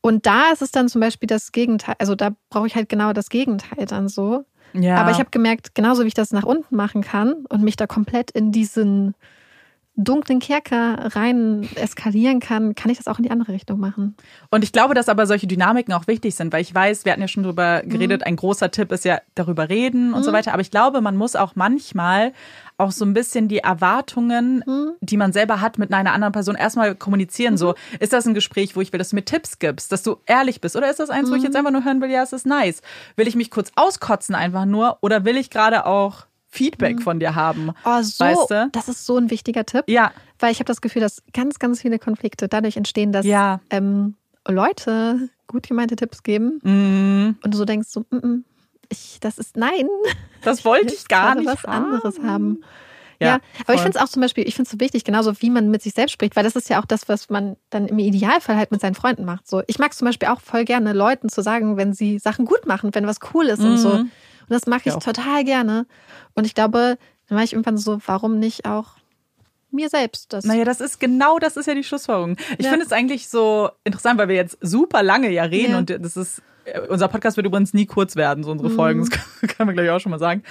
und 0.00 0.26
da 0.26 0.52
ist 0.52 0.62
es 0.62 0.70
dann 0.70 0.88
zum 0.88 1.00
Beispiel 1.00 1.26
das 1.26 1.52
Gegenteil, 1.52 1.96
also 1.98 2.14
da 2.14 2.30
brauche 2.48 2.66
ich 2.66 2.76
halt 2.76 2.88
genau 2.88 3.12
das 3.12 3.28
Gegenteil 3.28 3.86
dann 3.86 4.08
so. 4.08 4.44
Ja. 4.72 4.96
Aber 4.96 5.10
ich 5.10 5.18
habe 5.18 5.30
gemerkt, 5.30 5.74
genauso 5.74 6.04
wie 6.04 6.08
ich 6.08 6.14
das 6.14 6.32
nach 6.32 6.44
unten 6.44 6.76
machen 6.76 7.02
kann 7.02 7.44
und 7.48 7.62
mich 7.62 7.76
da 7.76 7.86
komplett 7.86 8.30
in 8.30 8.52
diesen 8.52 9.14
dunklen 9.96 10.40
Kerker 10.40 11.16
rein 11.16 11.68
eskalieren 11.74 12.38
kann, 12.40 12.74
kann 12.74 12.90
ich 12.90 12.98
das 12.98 13.08
auch 13.08 13.18
in 13.18 13.22
die 13.24 13.30
andere 13.30 13.52
Richtung 13.52 13.80
machen. 13.80 14.14
Und 14.50 14.62
ich 14.62 14.72
glaube, 14.72 14.94
dass 14.94 15.08
aber 15.08 15.26
solche 15.26 15.46
Dynamiken 15.46 15.94
auch 15.94 16.06
wichtig 16.06 16.34
sind, 16.34 16.52
weil 16.52 16.60
ich 16.60 16.74
weiß, 16.74 17.04
wir 17.06 17.12
hatten 17.12 17.22
ja 17.22 17.28
schon 17.28 17.42
drüber 17.44 17.82
Mhm. 17.84 17.88
geredet, 17.88 18.26
ein 18.26 18.36
großer 18.36 18.70
Tipp 18.70 18.92
ist 18.92 19.04
ja 19.06 19.20
darüber 19.34 19.68
reden 19.68 20.12
und 20.14 20.22
so 20.22 20.32
weiter. 20.32 20.52
Aber 20.52 20.60
ich 20.60 20.70
glaube, 20.70 21.00
man 21.00 21.16
muss 21.16 21.34
auch 21.34 21.56
manchmal 21.56 22.32
auch 22.78 22.90
so 22.92 23.06
ein 23.06 23.14
bisschen 23.14 23.48
die 23.48 23.58
Erwartungen, 23.58 24.62
Mhm. 24.66 24.92
die 25.00 25.16
man 25.16 25.32
selber 25.32 25.62
hat, 25.62 25.78
mit 25.78 25.92
einer 25.94 26.12
anderen 26.12 26.32
Person 26.32 26.56
erstmal 26.56 26.94
kommunizieren. 26.94 27.56
So, 27.56 27.74
ist 27.98 28.12
das 28.12 28.26
ein 28.26 28.34
Gespräch, 28.34 28.76
wo 28.76 28.82
ich 28.82 28.92
will, 28.92 28.98
dass 28.98 29.10
du 29.10 29.16
mir 29.16 29.24
Tipps 29.24 29.58
gibst, 29.58 29.92
dass 29.92 30.02
du 30.02 30.16
ehrlich 30.26 30.60
bist? 30.60 30.76
Oder 30.76 30.90
ist 30.90 31.00
das 31.00 31.08
eins, 31.08 31.30
wo 31.30 31.34
ich 31.34 31.40
Mhm. 31.40 31.46
jetzt 31.46 31.56
einfach 31.56 31.70
nur 31.70 31.84
hören 31.84 32.02
will, 32.02 32.10
ja, 32.10 32.22
es 32.22 32.34
ist 32.34 32.44
nice? 32.46 32.82
Will 33.16 33.26
ich 33.26 33.34
mich 33.34 33.50
kurz 33.50 33.72
auskotzen 33.76 34.34
einfach 34.34 34.66
nur? 34.66 34.98
Oder 35.00 35.24
will 35.24 35.38
ich 35.38 35.48
gerade 35.48 35.86
auch 35.86 36.26
Feedback 36.56 37.02
von 37.02 37.20
dir 37.20 37.34
haben? 37.34 37.72
Oh, 37.84 38.02
so, 38.02 38.24
Weißt 38.24 38.50
du? 38.50 38.68
das 38.72 38.88
ist 38.88 39.06
so 39.06 39.16
ein 39.18 39.30
wichtiger 39.30 39.64
Tipp, 39.66 39.84
Ja, 39.88 40.12
weil 40.38 40.52
ich 40.52 40.58
habe 40.58 40.66
das 40.66 40.80
Gefühl, 40.80 41.02
dass 41.02 41.22
ganz, 41.32 41.58
ganz 41.58 41.82
viele 41.82 41.98
Konflikte 41.98 42.48
dadurch 42.48 42.76
entstehen, 42.76 43.12
dass 43.12 43.26
Ja. 43.26 43.60
ähm, 43.70 44.14
Leute 44.48 45.28
gut 45.46 45.68
gemeinte 45.68 45.96
Tipps 45.96 46.22
geben 46.22 46.60
Mm, 46.62 47.36
und 47.44 47.54
du 47.54 47.56
so 47.58 47.64
denkst 47.64 47.88
so, 47.88 48.00
mm, 48.10 48.16
mm, 48.16 48.44
ich, 48.90 49.18
das 49.20 49.38
ist 49.38 49.56
nein. 49.56 49.86
das 50.42 50.64
wollte 50.64 50.92
ich 50.94 51.06
gar 51.08 51.34
nicht 51.34 51.46
was 51.46 51.64
anderes 51.64 52.18
haben. 52.20 52.60
Ja, 53.18 53.28
Ja, 53.28 53.34
aber 53.34 53.72
ich 53.74 53.80
voll. 53.80 53.84
finde 53.84 53.98
es 53.98 54.04
auch 54.04 54.08
zum 54.08 54.20
Beispiel, 54.22 54.46
ich 54.46 54.54
finde 54.54 54.66
es 54.66 54.72
so 54.72 54.78
wichtig, 54.80 55.02
genauso 55.04 55.32
wie 55.40 55.48
man 55.50 55.70
mit 55.70 55.80
sich 55.82 55.94
selbst 55.94 56.12
spricht, 56.12 56.36
weil 56.36 56.44
das 56.44 56.54
ist 56.54 56.68
ja 56.68 56.80
auch 56.80 56.84
das, 56.84 57.08
was 57.08 57.30
man 57.30 57.56
dann 57.70 57.86
im 57.88 57.98
Idealfall 57.98 58.56
halt 58.56 58.70
mit 58.70 58.80
seinen 58.82 58.94
Freunden 58.94 59.24
macht. 59.24 59.48
So, 59.48 59.62
ich 59.68 59.78
mag 59.78 59.94
zum 59.94 60.06
Beispiel 60.06 60.28
auch 60.28 60.40
voll 60.40 60.64
gerne 60.66 60.92
Leuten 60.92 61.28
zu 61.30 61.40
sagen, 61.42 61.76
wenn 61.78 61.94
sie 61.94 62.18
Sachen 62.18 62.44
gut 62.44 62.66
machen, 62.66 62.94
wenn 62.94 63.06
was 63.06 63.16
cool 63.32 63.46
ist 63.46 63.60
und 63.64 63.78
so. 63.78 64.04
Mhm. 64.48 64.54
Und 64.54 64.60
das 64.62 64.66
mache 64.66 64.82
ich 64.88 64.94
Ja 64.94 64.98
total 65.00 65.44
gerne. 65.44 65.86
Und 66.34 66.44
ich 66.46 66.54
glaube, 66.54 66.98
dann 67.28 67.36
war 67.36 67.44
ich 67.44 67.52
irgendwann 67.52 67.76
so, 67.78 67.98
warum 68.06 68.38
nicht 68.38 68.64
auch 68.66 68.96
mir 69.70 69.88
selbst 69.88 70.32
das? 70.32 70.44
Naja, 70.44 70.64
das 70.64 70.80
ist 70.80 71.00
genau, 71.00 71.38
das 71.38 71.56
ist 71.56 71.66
ja 71.66 71.74
die 71.74 71.84
Schlussfolgerung. 71.84 72.36
Ich 72.58 72.64
Ja. 72.66 72.70
finde 72.70 72.86
es 72.86 72.92
eigentlich 72.92 73.28
so 73.28 73.70
interessant, 73.84 74.18
weil 74.18 74.28
wir 74.28 74.36
jetzt 74.36 74.56
super 74.60 75.02
lange 75.02 75.30
ja 75.30 75.42
reden 75.44 75.72
Ja. 75.72 75.78
und 75.78 75.90
das 75.90 76.16
ist, 76.16 76.40
äh, 76.64 76.80
unser 76.88 77.08
Podcast 77.08 77.36
wird 77.36 77.46
übrigens 77.46 77.74
nie 77.74 77.84
kurz 77.86 78.16
werden, 78.16 78.44
so 78.44 78.50
unsere 78.52 78.70
Mhm. 78.70 78.74
Folgen, 78.76 79.00
das 79.00 79.10
kann, 79.58 79.66
man 79.66 79.74
gleich 79.74 79.90
auch 79.90 79.98
schon 80.00 80.10
mal 80.10 80.18
sagen. 80.18 80.42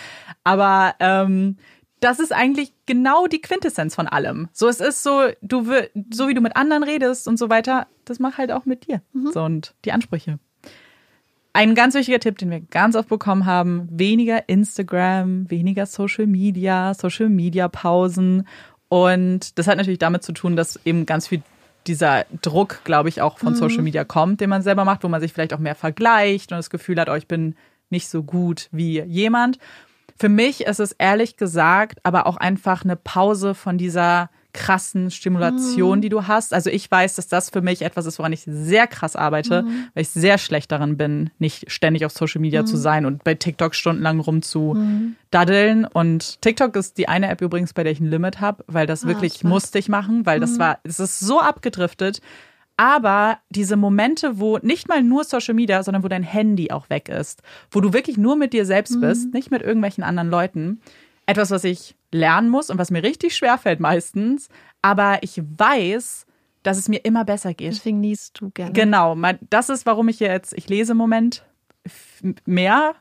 Aber 0.43 0.95
ähm, 0.99 1.57
das 2.01 2.19
ist 2.19 2.33
eigentlich 2.33 2.73
genau 2.85 3.25
die 3.25 3.41
Quintessenz 3.41 3.95
von 3.95 4.05
allem. 4.07 4.49
So, 4.51 4.67
es 4.67 4.79
ist 4.79 5.01
so, 5.01 5.23
du 5.41 5.65
so 6.13 6.27
wie 6.27 6.33
du 6.33 6.41
mit 6.41 6.55
anderen 6.55 6.83
redest 6.83 7.27
und 7.27 7.37
so 7.39 7.49
weiter, 7.49 7.87
das 8.03 8.19
mach 8.19 8.37
halt 8.37 8.51
auch 8.51 8.65
mit 8.65 8.85
dir. 8.87 9.01
Mhm. 9.13 9.31
So 9.31 9.41
und 9.43 9.73
die 9.85 9.91
Ansprüche. 9.93 10.37
Ein 11.55 11.73
ganz 11.73 11.95
wichtiger 11.95 12.19
Tipp, 12.19 12.37
den 12.37 12.51
wir 12.51 12.59
ganz 12.59 12.97
oft 12.97 13.07
bekommen 13.07 13.45
haben, 13.45 13.87
weniger 13.89 14.49
Instagram, 14.49 15.49
weniger 15.49 15.85
Social 15.85 16.27
Media, 16.27 16.93
Social 16.93 17.29
Media 17.29 17.69
Pausen. 17.69 18.45
Und 18.89 19.57
das 19.57 19.65
hat 19.65 19.77
natürlich 19.77 19.99
damit 19.99 20.21
zu 20.21 20.33
tun, 20.33 20.57
dass 20.57 20.77
eben 20.83 21.05
ganz 21.05 21.29
viel 21.29 21.41
dieser 21.87 22.25
Druck, 22.41 22.81
glaube 22.83 23.07
ich, 23.07 23.21
auch 23.21 23.37
von 23.37 23.55
Social 23.55 23.83
Media 23.83 24.03
kommt, 24.03 24.41
den 24.41 24.49
man 24.49 24.63
selber 24.63 24.83
macht, 24.83 25.05
wo 25.05 25.07
man 25.07 25.21
sich 25.21 25.31
vielleicht 25.31 25.53
auch 25.53 25.59
mehr 25.59 25.75
vergleicht 25.75 26.51
und 26.51 26.57
das 26.57 26.69
Gefühl 26.69 26.99
hat, 26.99 27.07
oh, 27.07 27.15
ich 27.15 27.29
bin 27.29 27.55
nicht 27.89 28.09
so 28.09 28.21
gut 28.21 28.67
wie 28.73 29.01
jemand. 29.03 29.57
Für 30.17 30.27
mich 30.27 30.65
ist 30.65 30.81
es 30.81 30.91
ehrlich 30.91 31.37
gesagt 31.37 31.99
aber 32.03 32.27
auch 32.27 32.35
einfach 32.35 32.83
eine 32.83 32.97
Pause 32.97 33.55
von 33.55 33.77
dieser 33.77 34.29
krassen 34.55 35.11
Stimulation, 35.11 35.99
die 36.01 36.09
du 36.09 36.25
hast. 36.27 36.53
Also 36.53 36.69
ich 36.69 36.89
weiß, 36.89 37.15
dass 37.15 37.27
das 37.27 37.49
für 37.49 37.61
mich 37.61 37.81
etwas 37.83 38.05
ist, 38.05 38.17
woran 38.17 38.31
ich 38.33 38.41
sehr 38.47 38.87
krass 38.87 39.15
arbeite, 39.15 39.65
weil 39.93 40.01
ich 40.01 40.09
sehr 40.09 40.37
schlecht 40.37 40.71
darin 40.71 40.95
bin, 40.97 41.29
nicht 41.37 41.69
ständig 41.69 42.05
auf 42.05 42.11
Social 42.13 42.41
Media 42.41 42.65
zu 42.65 42.77
sein 42.77 43.05
und 43.05 43.23
bei 43.23 43.35
TikTok 43.35 43.75
stundenlang 43.75 44.19
rumzudaddeln. 44.21 45.85
Und 45.85 46.41
TikTok 46.41 46.75
ist 46.75 46.97
die 46.97 47.07
eine 47.07 47.29
App 47.29 47.41
übrigens, 47.41 47.73
bei 47.73 47.83
der 47.83 47.91
ich 47.91 47.99
ein 47.99 48.09
Limit 48.09 48.41
habe, 48.41 48.63
weil 48.67 48.87
das 48.87 49.03
Ah, 49.03 49.07
wirklich 49.07 49.33
smart. 49.33 49.53
musste 49.53 49.79
ich 49.79 49.89
machen, 49.89 50.25
weil 50.25 50.39
das 50.39 50.57
war, 50.59 50.79
es 50.83 50.99
ist 50.99 51.19
so 51.19 51.39
abgedriftet. 51.39 52.21
Aber 52.77 53.37
diese 53.49 53.77
Momente, 53.77 54.37
wo 54.39 54.57
nicht 54.57 54.89
mal 54.89 55.01
nur 55.01 55.23
Social 55.23 55.53
Media, 55.53 55.81
sondern 55.83 56.03
wo 56.03 56.09
dein 56.09 56.23
Handy 56.23 56.71
auch 56.71 56.89
weg 56.89 57.07
ist, 57.07 57.41
wo 57.71 57.79
du 57.79 57.93
wirklich 57.93 58.17
nur 58.17 58.35
mit 58.35 58.51
dir 58.51 58.65
selbst 58.65 58.99
bist, 58.99 59.33
nicht 59.33 59.49
mit 59.49 59.61
irgendwelchen 59.61 60.03
anderen 60.03 60.29
Leuten, 60.29 60.81
etwas, 61.25 61.51
was 61.51 61.63
ich 61.63 61.95
lernen 62.11 62.49
muss 62.49 62.69
und 62.69 62.77
was 62.77 62.91
mir 62.91 63.03
richtig 63.03 63.35
schwer 63.35 63.57
fällt 63.57 63.79
meistens, 63.79 64.47
aber 64.81 65.19
ich 65.21 65.41
weiß, 65.43 66.25
dass 66.63 66.77
es 66.77 66.89
mir 66.89 67.03
immer 67.05 67.25
besser 67.25 67.53
geht. 67.53 67.73
Deswegen 67.73 68.01
liest 68.01 68.39
du 68.39 68.49
gerne. 68.51 68.73
Genau, 68.73 69.15
das 69.49 69.69
ist, 69.69 69.85
warum 69.85 70.07
ich 70.09 70.19
jetzt, 70.19 70.53
ich 70.53 70.67
lese 70.67 70.93
im 70.93 70.97
Moment 70.97 71.45
mehr. 72.45 72.95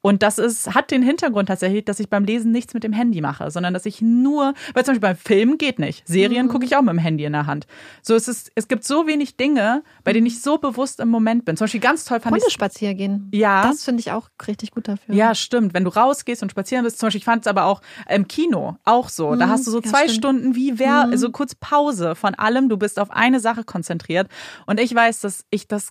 Und 0.00 0.22
das 0.22 0.38
ist, 0.38 0.74
hat 0.74 0.92
den 0.92 1.02
Hintergrund 1.02 1.48
tatsächlich, 1.48 1.84
dass 1.84 1.98
ich 1.98 2.08
beim 2.08 2.24
Lesen 2.24 2.52
nichts 2.52 2.72
mit 2.72 2.84
dem 2.84 2.92
Handy 2.92 3.20
mache, 3.20 3.50
sondern 3.50 3.74
dass 3.74 3.84
ich 3.84 4.00
nur, 4.00 4.54
weil 4.72 4.84
zum 4.84 4.92
Beispiel 4.92 5.00
beim 5.00 5.16
Film 5.16 5.58
geht 5.58 5.80
nicht. 5.80 6.06
Serien 6.06 6.46
Mhm. 6.46 6.50
gucke 6.50 6.64
ich 6.64 6.76
auch 6.76 6.82
mit 6.82 6.90
dem 6.92 6.98
Handy 6.98 7.24
in 7.24 7.32
der 7.32 7.46
Hand. 7.46 7.66
So, 8.02 8.14
es 8.14 8.28
ist, 8.28 8.52
es 8.54 8.68
gibt 8.68 8.84
so 8.84 9.08
wenig 9.08 9.36
Dinge, 9.36 9.82
bei 10.04 10.12
denen 10.12 10.26
ich 10.26 10.40
so 10.40 10.58
bewusst 10.58 11.00
im 11.00 11.08
Moment 11.08 11.44
bin. 11.44 11.56
Zum 11.56 11.64
Beispiel 11.64 11.80
ganz 11.80 12.04
toll 12.04 12.20
fand 12.20 12.36
ich 12.36 12.42
Hundespaziergehen. 12.44 13.28
Ja. 13.34 13.62
Das 13.62 13.84
finde 13.84 14.00
ich 14.00 14.12
auch 14.12 14.28
richtig 14.46 14.70
gut 14.70 14.86
dafür. 14.86 15.14
ja, 15.14 15.34
stimmt. 15.34 15.74
Wenn 15.74 15.82
du 15.84 15.90
rausgehst 15.90 16.42
und 16.44 16.50
spazieren 16.50 16.84
bist, 16.84 16.98
zum 17.00 17.08
Beispiel, 17.08 17.18
ich 17.18 17.24
fand 17.24 17.42
es 17.44 17.48
aber 17.48 17.64
auch 17.64 17.80
im 18.08 18.28
Kino 18.28 18.76
auch 18.84 19.08
so. 19.08 19.34
Da 19.34 19.46
Mhm, 19.46 19.50
hast 19.50 19.66
du 19.66 19.70
so 19.72 19.80
zwei 19.80 20.04
stimmt. 20.04 20.12
Stunden 20.18 20.54
wie 20.54 20.78
wer, 20.78 21.10
so 21.16 21.30
kurz 21.30 21.56
Pause 21.56 22.14
von 22.14 22.34
allem. 22.36 22.68
Du 22.68 22.76
bist 22.76 23.00
auf 23.00 23.10
eine 23.10 23.40
Sache 23.40 23.64
konzentriert. 23.64 24.28
Und 24.66 24.78
ich 24.78 24.94
weiß, 24.94 25.20
dass 25.20 25.44
ich 25.50 25.66
das 25.66 25.88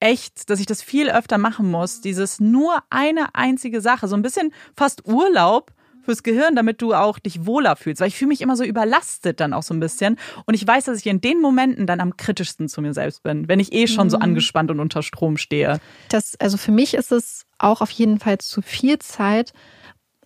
echt, 0.00 0.48
dass 0.50 0.60
ich 0.60 0.66
das 0.66 0.82
viel 0.82 1.10
öfter 1.10 1.38
machen 1.38 1.70
muss. 1.70 2.00
Dieses 2.00 2.40
nur 2.40 2.78
eine 2.90 3.34
einzige 3.34 3.80
Sache, 3.80 4.08
so 4.08 4.16
ein 4.16 4.22
bisschen 4.22 4.52
fast 4.76 5.06
Urlaub 5.06 5.72
fürs 6.02 6.22
Gehirn, 6.22 6.56
damit 6.56 6.80
du 6.80 6.94
auch 6.94 7.18
dich 7.18 7.44
wohler 7.44 7.76
fühlst. 7.76 8.00
Weil 8.00 8.08
ich 8.08 8.16
fühle 8.16 8.28
mich 8.28 8.40
immer 8.40 8.56
so 8.56 8.64
überlastet 8.64 9.40
dann 9.40 9.52
auch 9.52 9.62
so 9.62 9.74
ein 9.74 9.80
bisschen. 9.80 10.16
Und 10.46 10.54
ich 10.54 10.66
weiß, 10.66 10.84
dass 10.84 10.98
ich 10.98 11.06
in 11.06 11.20
den 11.20 11.40
Momenten 11.40 11.86
dann 11.86 12.00
am 12.00 12.16
kritischsten 12.16 12.68
zu 12.68 12.80
mir 12.80 12.94
selbst 12.94 13.22
bin, 13.22 13.46
wenn 13.48 13.60
ich 13.60 13.72
eh 13.74 13.86
schon 13.86 14.06
Mhm. 14.06 14.10
so 14.10 14.18
angespannt 14.18 14.70
und 14.70 14.80
unter 14.80 15.02
Strom 15.02 15.36
stehe. 15.36 15.80
Das, 16.08 16.34
also 16.40 16.56
für 16.56 16.72
mich 16.72 16.94
ist 16.94 17.12
es 17.12 17.44
auch 17.58 17.82
auf 17.82 17.90
jeden 17.90 18.20
Fall 18.20 18.38
zu 18.38 18.62
viel 18.62 18.98
Zeit. 19.00 19.52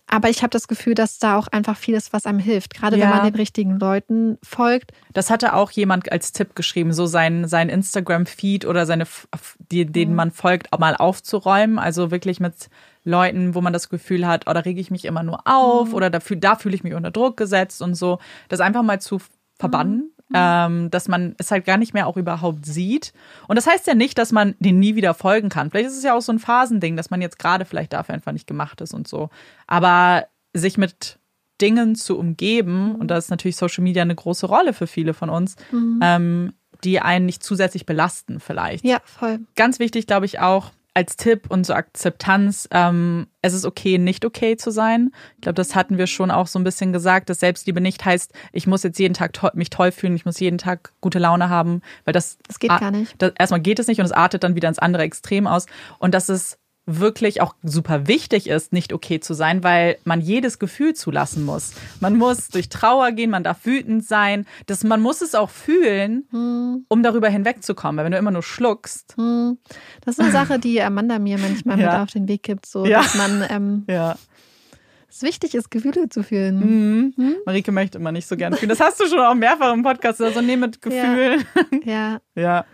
Aber 0.07 0.29
ich 0.29 0.43
habe 0.43 0.49
das 0.51 0.67
Gefühl, 0.67 0.93
dass 0.93 1.17
da 1.17 1.37
auch 1.37 1.47
einfach 1.47 1.75
vieles, 1.77 2.13
was 2.13 2.25
einem 2.25 2.37
hilft. 2.39 2.73
Gerade 2.75 2.97
Ja. 2.97 3.05
wenn 3.05 3.09
man 3.17 3.23
den 3.25 3.35
richtigen 3.35 3.79
Leuten 3.79 4.37
folgt. 4.43 4.91
Das 5.13 5.29
hatte 5.29 5.53
auch 5.53 5.71
jemand 5.71 6.11
als 6.11 6.33
Tipp 6.33 6.55
geschrieben, 6.55 6.93
so 6.93 7.05
sein, 7.05 7.47
sein 7.47 7.69
Instagram-Feed 7.69 8.65
oder 8.65 8.85
seine, 8.85 9.05
die, 9.71 9.85
denen 9.85 10.13
man 10.13 10.31
folgt, 10.31 10.71
auch 10.73 10.79
mal 10.79 10.95
aufzuräumen. 10.95 11.79
Also 11.79 12.11
wirklich 12.11 12.39
mit 12.39 12.69
Leuten, 13.03 13.55
wo 13.55 13.61
man 13.61 13.73
das 13.73 13.89
Gefühl 13.89 14.27
hat, 14.27 14.43
oh, 14.47 14.53
da 14.53 14.59
rege 14.59 14.79
ich 14.81 14.91
mich 14.91 15.05
immer 15.05 15.23
nur 15.23 15.41
auf 15.47 15.93
oder 15.93 16.09
da, 16.09 16.19
fühl- 16.19 16.39
da 16.39 16.55
fühle 16.57 16.75
ich 16.75 16.83
mich 16.83 16.93
unter 16.93 17.11
Druck 17.11 17.35
gesetzt 17.37 17.81
und 17.81 17.95
so. 17.95 18.19
Das 18.49 18.59
einfach 18.59 18.83
mal 18.83 19.01
zu 19.01 19.19
verbannen, 19.57 20.11
ähm, 20.33 20.89
dass 20.89 21.07
man 21.07 21.35
es 21.37 21.51
halt 21.51 21.65
gar 21.65 21.77
nicht 21.77 21.93
mehr 21.93 22.07
auch 22.07 22.17
überhaupt 22.17 22.65
sieht. 22.65 23.13
Und 23.47 23.55
das 23.55 23.67
heißt 23.67 23.87
ja 23.87 23.95
nicht, 23.95 24.17
dass 24.17 24.31
man 24.31 24.55
den 24.59 24.79
nie 24.79 24.95
wieder 24.95 25.13
folgen 25.13 25.49
kann. 25.49 25.69
Vielleicht 25.69 25.87
ist 25.89 25.97
es 25.97 26.03
ja 26.03 26.15
auch 26.15 26.21
so 26.21 26.31
ein 26.31 26.39
Phasending, 26.39 26.95
dass 26.95 27.09
man 27.09 27.21
jetzt 27.21 27.39
gerade 27.39 27.65
vielleicht 27.65 27.93
dafür 27.93 28.15
einfach 28.15 28.31
nicht 28.31 28.47
gemacht 28.47 28.81
ist 28.81 28.93
und 28.93 29.07
so. 29.07 29.29
Aber 29.67 30.25
sich 30.53 30.77
mit 30.77 31.19
Dingen 31.61 31.95
zu 31.95 32.17
umgeben, 32.17 32.95
und 32.95 33.07
da 33.09 33.17
ist 33.17 33.29
natürlich 33.29 33.55
Social 33.55 33.83
Media 33.83 34.01
eine 34.01 34.15
große 34.15 34.45
Rolle 34.45 34.73
für 34.73 34.87
viele 34.87 35.13
von 35.13 35.29
uns, 35.29 35.55
ähm, 36.01 36.53
die 36.83 36.99
einen 36.99 37.25
nicht 37.25 37.43
zusätzlich 37.43 37.85
belasten 37.85 38.39
vielleicht. 38.39 38.83
Ja, 38.83 38.99
voll. 39.05 39.39
Ganz 39.55 39.79
wichtig, 39.79 40.07
glaube 40.07 40.25
ich, 40.25 40.39
auch 40.39 40.71
als 40.93 41.15
Tipp 41.15 41.45
und 41.49 41.65
so 41.65 41.73
Akzeptanz, 41.73 42.67
ähm, 42.71 43.27
es 43.41 43.53
ist 43.53 43.65
okay, 43.65 43.97
nicht 43.97 44.25
okay 44.25 44.57
zu 44.57 44.71
sein. 44.71 45.11
Ich 45.35 45.41
glaube, 45.41 45.55
das 45.55 45.75
hatten 45.75 45.97
wir 45.97 46.07
schon 46.07 46.29
auch 46.29 46.47
so 46.47 46.59
ein 46.59 46.63
bisschen 46.63 46.93
gesagt, 46.93 47.29
dass 47.29 47.39
Selbstliebe 47.39 47.81
nicht 47.81 48.05
heißt, 48.05 48.31
ich 48.51 48.67
muss 48.67 48.83
jetzt 48.83 48.99
jeden 48.99 49.13
Tag 49.13 49.33
to 49.33 49.49
mich 49.53 49.69
toll 49.69 49.91
fühlen, 49.91 50.15
ich 50.15 50.25
muss 50.25 50.39
jeden 50.39 50.59
Tag 50.59 50.93
gute 51.01 51.19
Laune 51.19 51.49
haben, 51.49 51.81
weil 52.05 52.13
das, 52.13 52.37
Das 52.47 52.59
geht 52.59 52.69
gar 52.69 52.91
nicht. 52.91 53.15
Das, 53.17 53.33
erstmal 53.37 53.61
geht 53.61 53.79
es 53.79 53.87
nicht 53.87 53.99
und 53.99 54.05
es 54.05 54.11
artet 54.11 54.43
dann 54.43 54.55
wieder 54.55 54.69
ins 54.69 54.79
andere 54.79 55.03
Extrem 55.03 55.47
aus. 55.47 55.65
Und 55.97 56.13
dass 56.13 56.29
es 56.29 56.59
wirklich 56.85 57.39
auch 57.41 57.55
super 57.63 58.07
wichtig 58.07 58.47
ist, 58.49 58.73
nicht 58.73 58.91
okay 58.91 59.19
zu 59.21 59.33
sein, 59.33 59.63
weil 59.63 59.97
man 60.03 60.19
jedes 60.19 60.59
Gefühl 60.59 60.93
zulassen 60.93 61.45
muss. 61.45 61.73
Man 62.01 62.17
muss 62.17 62.49
durch 62.49 62.67
Trauer 62.67 63.11
gehen, 63.11 63.29
man 63.29 63.43
darf 63.43 63.65
wütend 63.65 64.05
sein, 64.05 64.45
das, 64.65 64.83
man 64.83 64.99
muss 65.01 65.21
es 65.21 65.33
auch 65.33 65.49
fühlen, 65.49 66.27
Hm. 66.31 66.85
um 66.89 67.03
darüber 67.03 67.29
hinwegzukommen. 67.29 67.97
Weil 67.97 68.05
wenn 68.05 68.11
du 68.11 68.17
immer 68.17 68.31
nur 68.31 68.43
schluckst, 68.43 69.15
Hm. 69.17 69.57
Das 70.05 70.15
ist 70.15 70.19
eine 70.19 70.31
Sache, 70.31 70.59
die 70.59 70.81
Amanda 70.81 71.19
mir 71.19 71.37
manchmal 71.37 71.79
Ja. 71.79 71.91
mit 71.93 72.01
auf 72.01 72.09
den 72.11 72.27
Weg 72.27 72.43
gibt, 72.43 72.65
so 72.65 72.85
Ja. 72.85 73.01
dass 73.01 73.15
man 73.15 73.45
ähm, 73.49 73.83
ja. 73.87 74.15
es 75.09 75.21
wichtig 75.21 75.55
ist, 75.55 75.71
Gefühle 75.71 76.09
zu 76.09 76.21
fühlen. 76.23 77.13
Mhm. 77.15 77.35
Marike 77.45 77.71
möchte 77.71 77.97
immer 77.97 78.11
nicht 78.11 78.27
so 78.27 78.35
gerne 78.35 78.57
fühlen. 78.57 78.69
Das 78.69 78.79
hast 78.81 78.99
du 78.99 79.07
schon 79.07 79.19
auch 79.19 79.35
mehrfach 79.35 79.71
im 79.73 79.83
Podcast, 79.83 80.19
also 80.21 80.41
nee, 80.41 80.57
mit 80.57 80.81
Gefühlen. 80.81 81.45
Ja, 81.85 82.19
Ja. 82.35 82.65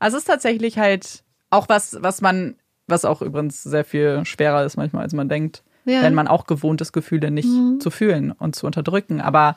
Also 0.00 0.16
es 0.16 0.22
ist 0.24 0.26
tatsächlich 0.26 0.76
halt 0.78 1.22
auch 1.50 1.68
was, 1.68 1.96
was 2.00 2.20
man, 2.20 2.56
was 2.86 3.04
auch 3.04 3.22
übrigens 3.22 3.62
sehr 3.62 3.84
viel 3.84 4.24
schwerer 4.24 4.64
ist 4.64 4.76
manchmal, 4.76 5.02
als 5.02 5.12
man 5.12 5.28
denkt, 5.28 5.62
Ja. 5.84 6.02
wenn 6.02 6.14
man 6.14 6.28
auch 6.28 6.46
gewohnt 6.46 6.80
ist, 6.80 6.92
Gefühle 6.92 7.30
nicht 7.30 7.48
Mhm. 7.48 7.80
zu 7.80 7.90
fühlen 7.90 8.32
und 8.32 8.54
zu 8.56 8.66
unterdrücken. 8.66 9.20
Aber 9.20 9.56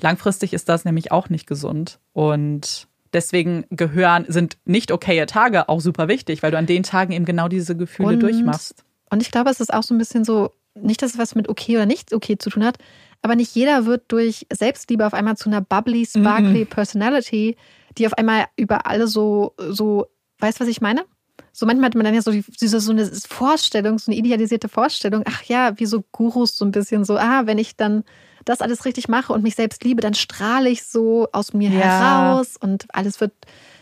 langfristig 0.00 0.52
ist 0.52 0.68
das 0.68 0.84
nämlich 0.84 1.12
auch 1.12 1.28
nicht 1.28 1.46
gesund. 1.46 1.98
Und 2.12 2.88
deswegen 3.12 3.64
gehören, 3.70 4.24
sind 4.28 4.56
nicht 4.64 4.90
okaye 4.92 5.26
Tage 5.26 5.68
auch 5.68 5.80
super 5.80 6.08
wichtig, 6.08 6.42
weil 6.42 6.50
du 6.50 6.58
an 6.58 6.66
den 6.66 6.82
Tagen 6.82 7.12
eben 7.12 7.24
genau 7.24 7.48
diese 7.48 7.76
Gefühle 7.76 8.14
Und- 8.14 8.20
durchmachst. 8.22 8.84
Und 9.10 9.20
ich 9.22 9.30
glaube, 9.30 9.50
es 9.50 9.60
ist 9.60 9.72
auch 9.72 9.82
so 9.82 9.94
ein 9.94 9.98
bisschen 9.98 10.24
so, 10.24 10.50
nicht, 10.74 11.02
dass 11.02 11.12
es 11.12 11.18
was 11.18 11.34
mit 11.34 11.48
okay 11.50 11.76
oder 11.76 11.84
nicht 11.86 12.14
okay 12.14 12.38
zu 12.38 12.48
tun 12.48 12.64
hat, 12.64 12.78
aber 13.20 13.36
nicht 13.36 13.54
jeder 13.54 13.84
wird 13.84 14.04
durch 14.08 14.46
Selbstliebe 14.50 15.06
auf 15.06 15.12
einmal 15.12 15.36
zu 15.36 15.50
einer 15.50 15.60
bubbly, 15.60 16.06
sparkly 16.06 16.64
Personality, 16.64 17.56
die 17.98 18.06
auf 18.06 18.14
einmal 18.14 18.46
über 18.56 18.86
alle 18.86 19.06
so, 19.06 19.52
so, 19.58 20.06
weißt 20.38 20.58
du, 20.58 20.62
was 20.64 20.70
ich 20.70 20.80
meine? 20.80 21.04
So 21.52 21.66
manchmal 21.66 21.86
hat 21.86 21.94
man 21.94 22.04
dann 22.04 22.14
ja 22.14 22.22
so 22.22 22.30
die, 22.32 22.44
diese, 22.60 22.80
so 22.80 22.92
eine 22.92 23.04
Vorstellung, 23.06 23.98
so 23.98 24.10
eine 24.10 24.18
idealisierte 24.18 24.68
Vorstellung, 24.68 25.22
ach 25.26 25.42
ja, 25.44 25.78
wie 25.78 25.86
so 25.86 26.02
Gurus 26.12 26.56
so 26.56 26.64
ein 26.64 26.70
bisschen 26.72 27.04
so, 27.04 27.16
ah, 27.18 27.42
wenn 27.46 27.58
ich 27.58 27.76
dann 27.76 28.04
das 28.44 28.60
alles 28.60 28.84
richtig 28.84 29.08
mache 29.08 29.32
und 29.32 29.42
mich 29.42 29.54
selbst 29.54 29.84
liebe, 29.84 30.00
dann 30.00 30.14
strahle 30.14 30.68
ich 30.68 30.84
so 30.84 31.28
aus 31.32 31.52
mir 31.52 31.70
Ja. 31.70 31.76
heraus 31.78 32.56
und 32.56 32.86
alles 32.94 33.20
wird, 33.20 33.32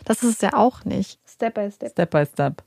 das 0.05 0.21
ist 0.23 0.35
es 0.35 0.41
ja 0.41 0.53
auch 0.53 0.85
nicht. 0.85 1.19
Step 1.27 1.55
by 1.55 1.71
step. 1.71 1.91
Step 1.91 2.11
by 2.11 2.25
Step. 2.25 2.63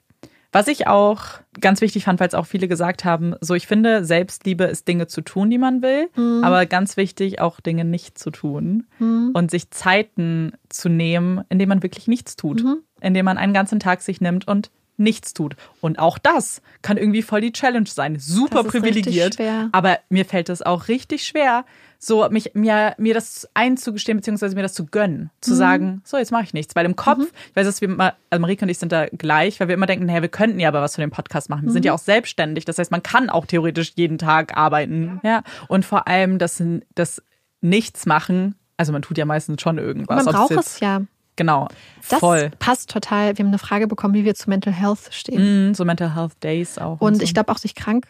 Was 0.52 0.68
ich 0.68 0.86
auch 0.86 1.20
ganz 1.60 1.80
wichtig 1.80 2.04
fand, 2.04 2.20
weil 2.20 2.28
es 2.28 2.34
auch 2.34 2.46
viele 2.46 2.68
gesagt 2.68 3.04
haben, 3.04 3.34
so 3.40 3.54
ich 3.54 3.66
finde, 3.66 4.04
Selbstliebe 4.04 4.64
ist 4.64 4.86
Dinge 4.86 5.08
zu 5.08 5.20
tun, 5.20 5.50
die 5.50 5.58
man 5.58 5.82
will, 5.82 6.08
Mhm. 6.16 6.44
aber 6.44 6.64
ganz 6.66 6.96
wichtig, 6.96 7.40
auch 7.40 7.60
Dinge 7.60 7.84
nicht 7.84 8.18
zu 8.18 8.30
tun 8.30 8.86
Mhm. 9.00 9.30
und 9.34 9.50
sich 9.50 9.70
Zeiten 9.70 10.52
zu 10.68 10.88
nehmen, 10.88 11.42
in 11.48 11.58
denen 11.58 11.68
man 11.70 11.82
wirklich 11.82 12.08
nichts 12.08 12.36
tut. 12.36 12.62
Mhm. 12.64 12.78
indem 13.00 13.26
man 13.26 13.36
einen 13.36 13.52
ganzen 13.52 13.80
Tag 13.80 14.00
sich 14.00 14.22
nimmt 14.22 14.48
und 14.48 14.70
nichts 14.96 15.34
tut. 15.34 15.56
Und 15.80 15.98
auch 15.98 16.18
das 16.18 16.62
kann 16.82 16.96
irgendwie 16.96 17.22
voll 17.22 17.40
die 17.40 17.52
Challenge 17.52 17.86
sein. 17.88 18.18
Super 18.18 18.62
Das 18.62 18.72
privilegiert. 18.72 19.36
Aber 19.72 19.98
mir 20.08 20.24
fällt 20.24 20.48
es 20.48 20.62
auch 20.62 20.88
richtig 20.88 21.26
schwer, 21.26 21.64
so 21.98 22.28
mich, 22.28 22.50
mir, 22.54 22.94
mir 22.98 23.14
das 23.14 23.48
einzugestehen, 23.54 24.18
beziehungsweise 24.18 24.54
mir 24.54 24.62
das 24.62 24.74
zu 24.74 24.84
gönnen. 24.84 25.30
Zu 25.40 25.52
Mhm. 25.52 25.56
sagen, 25.56 26.02
so, 26.04 26.18
jetzt 26.18 26.32
mache 26.32 26.44
ich 26.44 26.52
nichts. 26.52 26.76
Weil 26.76 26.84
im 26.84 26.96
Kopf, 26.96 27.24
ich 27.50 27.56
weiß, 27.56 27.66
dass 27.66 27.80
wir 27.80 27.88
immer, 27.88 28.14
also 28.28 28.40
Marike 28.40 28.64
und 28.64 28.68
ich 28.68 28.78
sind 28.78 28.92
da 28.92 29.06
gleich, 29.06 29.58
weil 29.58 29.68
wir 29.68 29.74
immer 29.74 29.86
denken, 29.86 30.04
naja, 30.06 30.20
wir 30.20 30.28
könnten 30.28 30.60
ja 30.60 30.68
aber 30.68 30.82
was 30.82 30.94
für 30.96 31.00
den 31.00 31.10
Podcast 31.10 31.48
machen. 31.48 31.64
Wir 31.64 31.72
sind 31.72 31.84
ja 31.86 31.92
Mhm. 31.92 31.94
auch 31.96 32.02
selbstständig. 32.02 32.66
Das 32.66 32.78
heißt, 32.78 32.90
man 32.90 33.02
kann 33.02 33.30
auch 33.30 33.46
theoretisch 33.46 33.92
jeden 33.96 34.18
Tag 34.18 34.56
arbeiten. 34.56 35.20
Ja. 35.22 35.42
Und 35.68 35.84
vor 35.86 36.06
allem 36.06 36.38
das, 36.38 36.62
das 36.94 37.22
Nichts 37.62 38.04
machen. 38.04 38.56
Also 38.76 38.92
man 38.92 39.00
tut 39.00 39.16
ja 39.16 39.24
meistens 39.24 39.62
schon 39.62 39.78
irgendwas. 39.78 40.24
Man 40.26 40.34
Ob 40.34 40.48
braucht 40.48 40.50
es 40.66 40.80
ja. 40.80 41.00
Genau. 41.36 41.68
Das 42.08 42.20
voll. 42.20 42.50
passt 42.58 42.90
total. 42.90 43.36
Wir 43.36 43.44
haben 43.44 43.50
eine 43.50 43.58
Frage 43.58 43.86
bekommen, 43.86 44.14
wie 44.14 44.24
wir 44.24 44.34
zu 44.34 44.48
Mental 44.48 44.72
Health 44.72 45.08
stehen. 45.10 45.70
Mm, 45.70 45.74
so 45.74 45.84
Mental 45.84 46.14
Health 46.14 46.32
Days 46.42 46.78
auch. 46.78 47.00
Und 47.00 47.16
so. 47.16 47.22
ich 47.22 47.34
glaube 47.34 47.50
auch 47.50 47.58
sich 47.58 47.74
krank. 47.74 48.06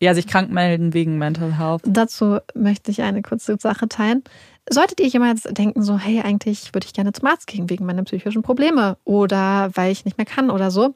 ja, 0.00 0.14
sich 0.14 0.26
krank 0.26 0.50
melden 0.50 0.92
wegen 0.92 1.18
Mental 1.18 1.58
Health. 1.58 1.82
Dazu 1.84 2.38
möchte 2.54 2.90
ich 2.90 3.02
eine 3.02 3.22
kurze 3.22 3.56
Sache 3.58 3.88
teilen. 3.88 4.22
Solltet 4.70 5.00
ihr 5.00 5.08
jemals 5.08 5.44
denken, 5.44 5.82
so, 5.82 5.98
hey, 5.98 6.20
eigentlich 6.20 6.74
würde 6.74 6.86
ich 6.86 6.92
gerne 6.92 7.12
zum 7.12 7.26
Arzt 7.26 7.46
gehen 7.46 7.70
wegen 7.70 7.86
meiner 7.86 8.02
psychischen 8.04 8.42
Probleme 8.42 8.98
oder 9.04 9.70
weil 9.74 9.90
ich 9.92 10.04
nicht 10.04 10.18
mehr 10.18 10.26
kann 10.26 10.50
oder 10.50 10.70
so. 10.70 10.94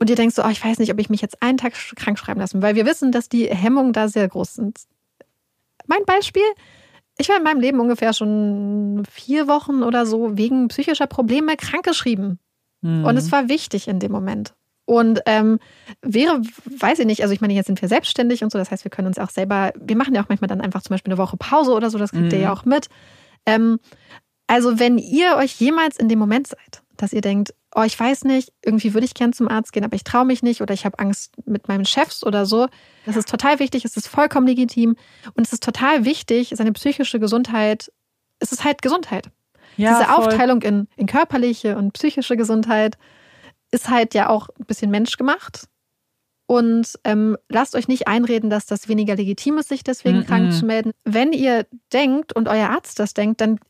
Und 0.00 0.10
ihr 0.10 0.16
denkt 0.16 0.34
so, 0.34 0.44
oh, 0.44 0.48
ich 0.48 0.64
weiß 0.64 0.78
nicht, 0.78 0.92
ob 0.92 0.98
ich 0.98 1.10
mich 1.10 1.20
jetzt 1.20 1.42
einen 1.42 1.58
Tag 1.58 1.74
krank 1.96 2.18
schreiben 2.18 2.40
lassen, 2.40 2.62
weil 2.62 2.74
wir 2.74 2.86
wissen, 2.86 3.12
dass 3.12 3.28
die 3.28 3.46
Hemmungen 3.46 3.92
da 3.92 4.08
sehr 4.08 4.26
groß 4.28 4.54
sind. 4.54 4.80
Mein 5.86 6.04
Beispiel, 6.04 6.42
ich 7.18 7.28
war 7.28 7.36
in 7.36 7.42
meinem 7.42 7.60
Leben 7.60 7.80
ungefähr 7.80 8.12
schon 8.12 9.02
vier 9.10 9.48
Wochen 9.48 9.82
oder 9.82 10.06
so 10.06 10.36
wegen 10.38 10.68
psychischer 10.68 11.06
Probleme 11.06 11.56
krankgeschrieben. 11.56 12.38
Mhm. 12.80 13.04
Und 13.04 13.16
es 13.16 13.30
war 13.32 13.48
wichtig 13.48 13.88
in 13.88 13.98
dem 13.98 14.12
Moment. 14.12 14.54
Und 14.84 15.20
ähm, 15.26 15.58
wäre, 16.00 16.40
weiß 16.64 17.00
ich 17.00 17.06
nicht, 17.06 17.22
also 17.22 17.34
ich 17.34 17.42
meine, 17.42 17.52
jetzt 17.52 17.66
sind 17.66 17.82
wir 17.82 17.88
selbstständig 17.88 18.42
und 18.42 18.50
so, 18.50 18.58
das 18.58 18.70
heißt, 18.70 18.84
wir 18.84 18.90
können 18.90 19.08
uns 19.08 19.18
auch 19.18 19.28
selber, 19.28 19.72
wir 19.78 19.96
machen 19.96 20.14
ja 20.14 20.22
auch 20.22 20.28
manchmal 20.30 20.48
dann 20.48 20.62
einfach 20.62 20.80
zum 20.80 20.94
Beispiel 20.94 21.12
eine 21.12 21.18
Woche 21.18 21.36
Pause 21.36 21.72
oder 21.72 21.90
so, 21.90 21.98
das 21.98 22.12
kriegt 22.12 22.32
ihr 22.32 22.38
Mhm. 22.38 22.44
ja 22.44 22.52
auch 22.52 22.64
mit. 22.64 22.88
Ähm, 23.44 23.80
also 24.46 24.78
wenn 24.78 24.96
ihr 24.96 25.36
euch 25.36 25.60
jemals 25.60 25.98
in 25.98 26.08
dem 26.08 26.18
Moment 26.18 26.46
seid, 26.46 26.82
dass 26.96 27.12
ihr 27.12 27.20
denkt, 27.20 27.52
oh, 27.74 27.82
ich 27.82 27.98
weiß 27.98 28.24
nicht, 28.24 28.52
irgendwie 28.64 28.94
würde 28.94 29.04
ich 29.04 29.14
gern 29.14 29.32
zum 29.32 29.48
Arzt 29.48 29.72
gehen, 29.72 29.84
aber 29.84 29.94
ich 29.96 30.04
traue 30.04 30.24
mich 30.24 30.42
nicht 30.42 30.60
oder 30.62 30.72
ich 30.74 30.84
habe 30.84 30.98
Angst 30.98 31.34
mit 31.46 31.68
meinen 31.68 31.84
Chefs 31.84 32.24
oder 32.24 32.46
so, 32.46 32.68
das 33.06 33.16
ist 33.16 33.28
total 33.28 33.58
wichtig, 33.58 33.84
es 33.84 33.96
ist 33.96 34.08
vollkommen 34.08 34.46
legitim 34.46 34.96
und 35.34 35.46
es 35.46 35.52
ist 35.52 35.62
total 35.62 36.04
wichtig, 36.04 36.52
seine 36.54 36.72
psychische 36.72 37.20
Gesundheit, 37.20 37.92
es 38.38 38.52
ist 38.52 38.64
halt 38.64 38.82
Gesundheit 38.82 39.30
ja, 39.76 39.92
diese 39.98 40.10
voll. 40.10 40.24
Aufteilung 40.24 40.62
in, 40.62 40.88
in 40.96 41.06
körperliche 41.06 41.76
und 41.76 41.92
psychische 41.92 42.36
Gesundheit 42.36 42.96
ist 43.70 43.88
halt 43.90 44.14
ja 44.14 44.28
auch 44.28 44.48
ein 44.58 44.64
bisschen 44.64 44.90
menschgemacht. 44.90 45.68
Und 46.46 46.98
ähm, 47.04 47.36
lasst 47.50 47.74
euch 47.74 47.88
nicht 47.88 48.08
einreden, 48.08 48.48
dass 48.48 48.64
das 48.64 48.88
weniger 48.88 49.14
legitim 49.16 49.58
ist, 49.58 49.68
sich 49.68 49.84
deswegen 49.84 50.20
Mhm. 50.20 50.24
krank 50.24 50.52
zu 50.54 50.64
melden. 50.64 50.92
Wenn 51.04 51.34
ihr 51.34 51.66
denkt 51.92 52.32
und 52.34 52.48
euer 52.48 52.70
Arzt 52.70 52.98
das 52.98 53.12
denkt, 53.12 53.42
dann 53.42 53.60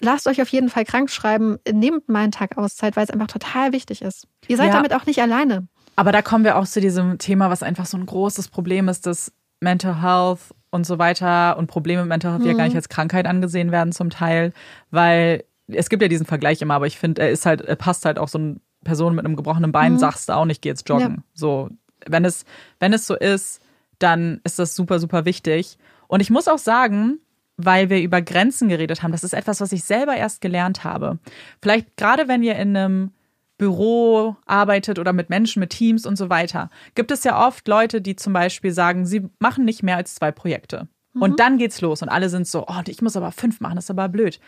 lasst 0.00 0.26
euch 0.26 0.40
auf 0.42 0.48
jeden 0.48 0.68
Fall 0.68 0.84
krank 0.84 1.10
schreiben. 1.10 1.58
Nehmt 1.70 2.08
mal 2.08 2.20
einen 2.24 2.32
Tag 2.32 2.56
Auszeit, 2.58 2.96
weil 2.96 3.04
es 3.04 3.10
einfach 3.10 3.26
total 3.28 3.72
wichtig 3.72 4.02
ist. 4.02 4.26
Ihr 4.48 4.56
seid 4.56 4.68
Ja. 4.68 4.72
damit 4.74 4.92
auch 4.94 5.06
nicht 5.06 5.20
alleine. 5.20 5.66
Aber 5.96 6.12
da 6.12 6.20
kommen 6.22 6.44
wir 6.44 6.56
auch 6.56 6.66
zu 6.66 6.80
diesem 6.80 7.18
Thema, 7.18 7.48
was 7.50 7.62
einfach 7.62 7.86
so 7.86 7.96
ein 7.96 8.04
großes 8.06 8.48
Problem 8.48 8.88
ist, 8.88 9.06
dass 9.06 9.32
Mental 9.60 10.02
Health 10.02 10.40
und 10.70 10.84
so 10.86 10.98
weiter 10.98 11.56
und 11.56 11.68
Probleme 11.68 12.02
mit 12.02 12.10
Mental 12.10 12.32
Health 12.32 12.44
ja 12.44 12.52
Mhm. 12.52 12.56
gar 12.58 12.64
nicht 12.64 12.76
als 12.76 12.90
Krankheit 12.90 13.26
angesehen 13.26 13.72
werden 13.72 13.92
zum 13.92 14.10
Teil, 14.10 14.52
weil 14.90 15.44
es 15.68 15.88
gibt 15.88 16.02
ja 16.02 16.08
diesen 16.08 16.26
Vergleich 16.26 16.60
immer, 16.60 16.74
aber 16.74 16.86
ich 16.86 16.98
finde, 16.98 17.22
er 17.22 17.30
ist 17.30 17.46
halt, 17.46 17.62
er 17.62 17.76
passt 17.76 18.04
halt 18.04 18.18
auch 18.18 18.28
so 18.28 18.38
eine 18.38 18.56
Person 18.84 19.14
mit 19.14 19.24
einem 19.24 19.34
gebrochenen 19.36 19.72
Bein, 19.72 19.94
Mhm. 19.94 19.98
sagst 19.98 20.28
du 20.28 20.34
auch 20.34 20.44
nicht, 20.44 20.60
geh 20.62 20.68
jetzt 20.68 20.88
joggen. 20.88 21.14
Ja. 21.16 21.22
So, 21.34 21.70
wenn 22.06 22.24
es, 22.26 22.44
wenn 22.78 22.92
es 22.92 23.06
so 23.06 23.14
ist, 23.16 23.60
dann 23.98 24.40
ist 24.44 24.58
das 24.58 24.74
super, 24.76 24.98
super 25.00 25.24
wichtig. 25.24 25.78
Und 26.06 26.20
ich 26.20 26.28
muss 26.30 26.46
auch 26.46 26.58
sagen, 26.58 27.18
weil 27.56 27.90
wir 27.90 28.00
über 28.00 28.22
Grenzen 28.22 28.68
geredet 28.68 29.02
haben, 29.02 29.12
das 29.12 29.24
ist 29.24 29.32
etwas, 29.32 29.60
was 29.60 29.72
ich 29.72 29.84
selber 29.84 30.16
erst 30.16 30.40
gelernt 30.40 30.84
habe. 30.84 31.18
Vielleicht 31.62 31.96
gerade 31.96 32.28
wenn 32.28 32.42
ihr 32.42 32.56
in 32.56 32.76
einem 32.76 33.10
Büro 33.58 34.36
arbeitet 34.44 34.98
oder 34.98 35.12
mit 35.12 35.30
Menschen, 35.30 35.60
mit 35.60 35.70
Teams 35.70 36.04
und 36.04 36.16
so 36.16 36.28
weiter, 36.28 36.68
gibt 36.94 37.10
es 37.10 37.24
ja 37.24 37.46
oft 37.46 37.66
Leute, 37.68 38.02
die 38.02 38.16
zum 38.16 38.32
Beispiel 38.32 38.72
sagen, 38.72 39.06
sie 39.06 39.28
machen 39.38 39.64
nicht 39.64 39.82
mehr 39.82 39.96
als 39.96 40.14
zwei 40.14 40.30
Projekte. 40.30 40.88
Und 41.18 41.40
dann 41.40 41.56
geht's 41.56 41.80
los 41.80 42.02
und 42.02 42.10
alle 42.10 42.28
sind 42.28 42.46
so, 42.46 42.66
oh, 42.68 42.82
ich 42.86 43.00
muss 43.00 43.16
aber 43.16 43.32
fünf 43.32 43.60
machen, 43.60 43.76
das 43.76 43.84
ist 43.84 43.90
aber 43.90 44.10
blöd. 44.10 44.38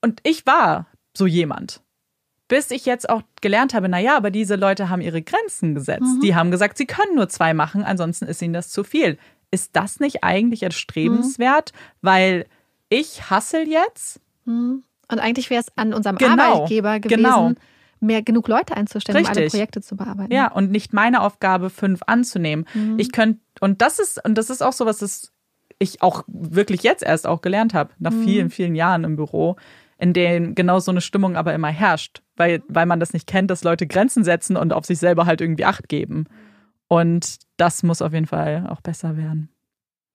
Und 0.00 0.20
ich 0.22 0.46
war 0.46 0.86
so 1.14 1.26
jemand. 1.26 1.82
Bis 2.48 2.70
ich 2.70 2.86
jetzt 2.86 3.10
auch 3.10 3.20
gelernt 3.42 3.74
habe, 3.74 3.90
naja, 3.90 4.16
aber 4.16 4.30
diese 4.30 4.56
Leute 4.56 4.88
haben 4.88 5.02
ihre 5.02 5.20
Grenzen 5.20 5.74
gesetzt. 5.74 6.06
Die 6.22 6.34
haben 6.34 6.50
gesagt, 6.50 6.78
sie 6.78 6.86
können 6.86 7.14
nur 7.14 7.28
zwei 7.28 7.52
machen, 7.52 7.82
ansonsten 7.82 8.24
ist 8.24 8.40
ihnen 8.40 8.54
das 8.54 8.70
zu 8.70 8.84
viel. 8.84 9.18
Ist 9.50 9.70
das 9.74 10.00
nicht 10.00 10.24
eigentlich 10.24 10.62
erstrebenswert? 10.62 11.72
Weil 12.02 12.46
ich 12.88 13.30
hassel 13.30 13.68
jetzt 13.68 14.20
Und 14.46 14.82
eigentlich 15.08 15.50
wäre 15.50 15.60
es 15.62 15.68
an 15.76 15.94
unserem 15.94 16.16
Genau, 16.16 16.32
Arbeitgeber 16.32 17.00
gewesen, 17.00 17.22
genau. 17.22 17.52
mehr 18.00 18.22
genug 18.22 18.48
Leute 18.48 18.76
einzustellen, 18.76 19.18
um 19.18 19.26
alle 19.26 19.36
Richtig. 19.36 19.52
Projekte 19.52 19.80
zu 19.80 19.96
bearbeiten. 19.96 20.32
Ja, 20.32 20.50
und 20.52 20.70
nicht 20.70 20.92
meine 20.92 21.22
Aufgabe, 21.22 21.70
fünf 21.70 22.00
anzunehmen. 22.06 22.66
Mhm. 22.74 22.98
Ich 22.98 23.12
könnte, 23.12 23.40
und 23.60 23.80
das 23.82 23.98
ist, 23.98 24.22
und 24.24 24.36
das 24.36 24.50
ist 24.50 24.62
auch 24.62 24.72
so, 24.74 24.84
was 24.86 25.30
ich 25.78 26.02
auch 26.02 26.24
wirklich 26.26 26.82
jetzt 26.82 27.02
erst 27.02 27.26
auch 27.26 27.40
gelernt 27.40 27.72
habe, 27.74 27.90
nach 27.98 28.12
Mhm. 28.12 28.24
vielen, 28.24 28.50
vielen 28.50 28.74
Jahren 28.74 29.04
im 29.04 29.16
Büro, 29.16 29.56
in 29.96 30.12
denen 30.12 30.54
genau 30.54 30.78
so 30.80 30.90
eine 30.90 31.00
Stimmung 31.00 31.36
aber 31.36 31.54
immer 31.54 31.68
herrscht, 31.68 32.22
weil, 32.36 32.62
weil 32.68 32.86
man 32.86 33.00
das 33.00 33.12
nicht 33.12 33.26
kennt, 33.26 33.50
dass 33.50 33.64
Leute 33.64 33.86
Grenzen 33.86 34.24
setzen 34.24 34.56
und 34.56 34.72
auf 34.72 34.84
sich 34.84 34.98
selber 34.98 35.26
halt 35.26 35.40
irgendwie 35.40 35.64
Acht 35.64 35.88
geben. 35.88 36.26
Und 36.88 37.38
das 37.56 37.82
muss 37.82 38.02
auf 38.02 38.12
jeden 38.12 38.26
Fall 38.26 38.66
auch 38.68 38.80
besser 38.80 39.16
werden. 39.16 39.50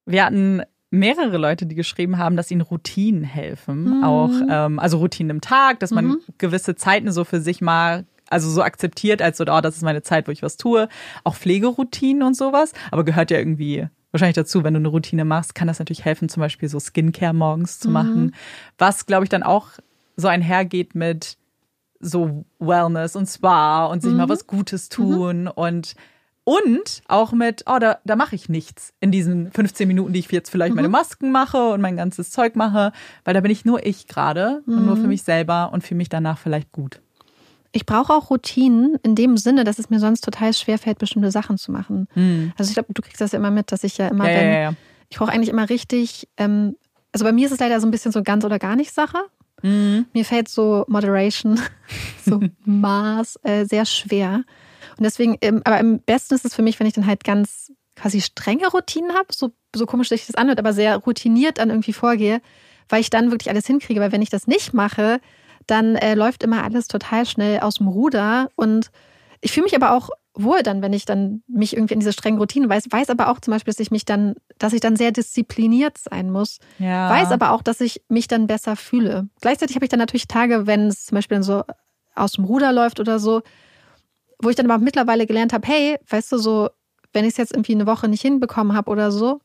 Wir 0.05 0.25
hatten 0.25 0.61
mehrere 0.89 1.37
Leute, 1.37 1.65
die 1.65 1.75
geschrieben 1.75 2.17
haben, 2.17 2.35
dass 2.35 2.51
ihnen 2.51 2.61
Routinen 2.61 3.23
helfen. 3.23 3.97
Mhm. 3.99 4.03
Auch, 4.03 4.31
ähm, 4.49 4.79
also 4.79 4.97
Routinen 4.97 5.31
im 5.31 5.41
Tag, 5.41 5.79
dass 5.79 5.91
man 5.91 6.05
Mhm. 6.05 6.17
gewisse 6.37 6.75
Zeiten 6.75 7.11
so 7.11 7.23
für 7.23 7.41
sich 7.41 7.61
mal, 7.61 8.05
also 8.29 8.49
so 8.49 8.61
akzeptiert, 8.61 9.21
als 9.21 9.37
so, 9.37 9.45
oh, 9.47 9.61
das 9.61 9.75
ist 9.77 9.81
meine 9.83 10.01
Zeit, 10.03 10.27
wo 10.27 10.31
ich 10.31 10.43
was 10.43 10.57
tue. 10.57 10.87
Auch 11.23 11.35
Pflegeroutinen 11.35 12.23
und 12.23 12.35
sowas. 12.35 12.73
Aber 12.91 13.03
gehört 13.03 13.31
ja 13.31 13.37
irgendwie 13.37 13.87
wahrscheinlich 14.11 14.35
dazu, 14.35 14.63
wenn 14.63 14.75
du 14.75 14.79
eine 14.79 14.87
Routine 14.89 15.25
machst, 15.25 15.55
kann 15.55 15.67
das 15.67 15.79
natürlich 15.79 16.05
helfen, 16.05 16.29
zum 16.29 16.41
Beispiel 16.41 16.69
so 16.69 16.79
Skincare 16.79 17.33
morgens 17.33 17.79
zu 17.79 17.89
machen. 17.89 18.35
Was, 18.77 19.07
glaube 19.07 19.23
ich, 19.25 19.29
dann 19.29 19.41
auch 19.41 19.69
so 20.15 20.27
einhergeht 20.27 20.93
mit 20.93 21.37
so 21.99 22.45
Wellness 22.59 23.15
und 23.15 23.25
Spa 23.27 23.85
und 23.87 24.03
sich 24.03 24.13
mal 24.13 24.29
was 24.29 24.45
Gutes 24.45 24.89
tun 24.89 25.47
und 25.47 25.95
und 26.43 27.01
auch 27.07 27.31
mit, 27.31 27.63
oh, 27.67 27.79
da, 27.79 27.99
da 28.03 28.15
mache 28.15 28.35
ich 28.35 28.49
nichts 28.49 28.93
in 28.99 29.11
diesen 29.11 29.51
15 29.51 29.87
Minuten, 29.87 30.13
die 30.13 30.19
ich 30.19 30.31
jetzt 30.31 30.49
vielleicht 30.49 30.75
meine 30.75 30.89
Masken 30.89 31.31
mache 31.31 31.69
und 31.69 31.81
mein 31.81 31.95
ganzes 31.95 32.31
Zeug 32.31 32.55
mache, 32.55 32.91
weil 33.23 33.33
da 33.33 33.39
bin 33.39 33.51
ich 33.51 33.63
nur 33.63 33.85
ich 33.85 34.07
gerade 34.07 34.61
und 34.65 34.85
nur 34.85 34.97
für 34.97 35.07
mich 35.07 35.23
selber 35.23 35.71
und 35.71 35.83
für 35.83 35.95
mich 35.95 36.09
danach 36.09 36.37
vielleicht 36.37 36.71
gut. 36.71 37.01
Ich 37.71 37.85
brauche 37.85 38.13
auch 38.13 38.29
Routinen 38.29 38.97
in 39.03 39.15
dem 39.15 39.37
Sinne, 39.37 39.63
dass 39.63 39.79
es 39.79 39.89
mir 39.89 39.99
sonst 39.99 40.21
total 40.21 40.53
schwer 40.53 40.77
fällt, 40.77 40.99
bestimmte 40.99 41.31
Sachen 41.31 41.57
zu 41.57 41.71
machen. 41.71 42.07
Also 42.57 42.69
ich 42.69 42.75
glaube, 42.75 42.93
du 42.93 43.01
kriegst 43.01 43.21
das 43.21 43.31
ja 43.31 43.39
immer 43.39 43.51
mit, 43.51 43.71
dass 43.71 43.83
ich 43.83 43.97
ja 43.97 44.09
immer, 44.09 44.25
Ja, 44.25 44.31
ja, 44.31 44.37
wenn 44.39 44.47
ja, 44.53 44.59
ja. 44.61 44.73
ich 45.09 45.17
brauche 45.17 45.31
eigentlich 45.31 45.49
immer 45.49 45.69
richtig, 45.69 46.27
ähm, 46.37 46.75
also 47.13 47.25
bei 47.25 47.31
mir 47.31 47.45
ist 47.45 47.53
es 47.53 47.59
leider 47.59 47.79
so 47.79 47.87
ein 47.87 47.91
bisschen 47.91 48.11
so 48.11 48.21
ganz 48.21 48.43
oder 48.43 48.59
gar 48.59 48.75
nicht 48.75 48.93
Sache. 48.93 49.17
Mhm. 49.63 50.05
Mir 50.13 50.25
fällt 50.25 50.49
so 50.49 50.83
Moderation, 50.87 51.59
so 52.25 52.41
Maß 52.65 53.39
äh, 53.43 53.65
sehr 53.65 53.85
schwer. 53.85 54.43
Und 55.03 55.07
deswegen, 55.07 55.37
ähm, 55.41 55.59
aber 55.65 55.79
am 55.79 55.99
besten 55.99 56.33
ist 56.33 56.45
es 56.45 56.55
für 56.55 56.61
mich, 56.61 56.79
wenn 56.79 56.87
ich 56.87 56.93
dann 56.93 57.05
halt 57.05 57.25
ganz 57.25 57.73
quasi 57.97 58.21
strenge 58.21 58.69
Routinen 58.69 59.13
habe, 59.13 59.27
so, 59.31 59.51
so 59.75 59.85
komisch 59.85 60.07
sich 60.07 60.27
das 60.27 60.35
anhört, 60.35 60.59
aber 60.59 60.71
sehr 60.71 60.95
routiniert 60.95 61.57
dann 61.57 61.69
irgendwie 61.69 61.91
vorgehe, 61.91 62.41
weil 62.87 63.01
ich 63.01 63.09
dann 63.09 63.29
wirklich 63.29 63.49
alles 63.49 63.67
hinkriege. 63.67 63.99
Weil 63.99 64.13
wenn 64.13 64.21
ich 64.21 64.29
das 64.29 64.47
nicht 64.47 64.73
mache, 64.73 65.19
dann 65.67 65.97
äh, 65.97 66.13
läuft 66.13 66.41
immer 66.41 66.63
alles 66.63 66.87
total 66.87 67.25
schnell 67.25 67.59
aus 67.59 67.75
dem 67.75 67.89
Ruder. 67.89 68.49
Und 68.55 68.91
ich 69.41 69.51
fühle 69.51 69.65
mich 69.65 69.75
aber 69.75 69.91
auch 69.91 70.09
wohl 70.35 70.63
dann, 70.63 70.81
wenn 70.81 70.93
ich 70.93 71.03
dann 71.03 71.43
mich 71.47 71.75
irgendwie 71.75 71.95
in 71.95 71.99
diese 71.99 72.13
strengen 72.13 72.39
Routinen 72.39 72.69
weiß, 72.69 72.85
weiß 72.89 73.09
aber 73.09 73.27
auch 73.27 73.41
zum 73.41 73.51
Beispiel, 73.51 73.73
dass 73.73 73.81
ich 73.81 73.91
mich 73.91 74.05
dann, 74.05 74.35
dass 74.57 74.71
ich 74.71 74.79
dann 74.79 74.95
sehr 74.95 75.11
diszipliniert 75.11 75.97
sein 75.97 76.31
muss. 76.31 76.59
Ja. 76.79 77.09
Weiß 77.09 77.29
aber 77.31 77.51
auch, 77.51 77.61
dass 77.61 77.81
ich 77.81 78.03
mich 78.07 78.29
dann 78.29 78.47
besser 78.47 78.77
fühle. 78.77 79.27
Gleichzeitig 79.41 79.75
habe 79.75 79.83
ich 79.83 79.89
dann 79.89 79.99
natürlich 79.99 80.29
Tage, 80.29 80.65
wenn 80.65 80.87
es 80.87 81.07
zum 81.07 81.17
Beispiel 81.17 81.35
dann 81.35 81.43
so 81.43 81.65
aus 82.15 82.31
dem 82.31 82.45
Ruder 82.45 82.71
läuft 82.71 83.01
oder 83.01 83.19
so, 83.19 83.41
wo 84.43 84.49
ich 84.49 84.55
dann 84.55 84.69
aber 84.69 84.83
mittlerweile 84.83 85.25
gelernt 85.25 85.53
habe, 85.53 85.67
hey, 85.67 85.97
weißt 86.09 86.31
du, 86.31 86.37
so, 86.37 86.69
wenn 87.13 87.25
ich 87.25 87.31
es 87.31 87.37
jetzt 87.37 87.53
irgendwie 87.53 87.73
eine 87.73 87.87
Woche 87.87 88.07
nicht 88.07 88.21
hinbekommen 88.21 88.75
habe 88.75 88.89
oder 88.89 89.11
so, 89.11 89.39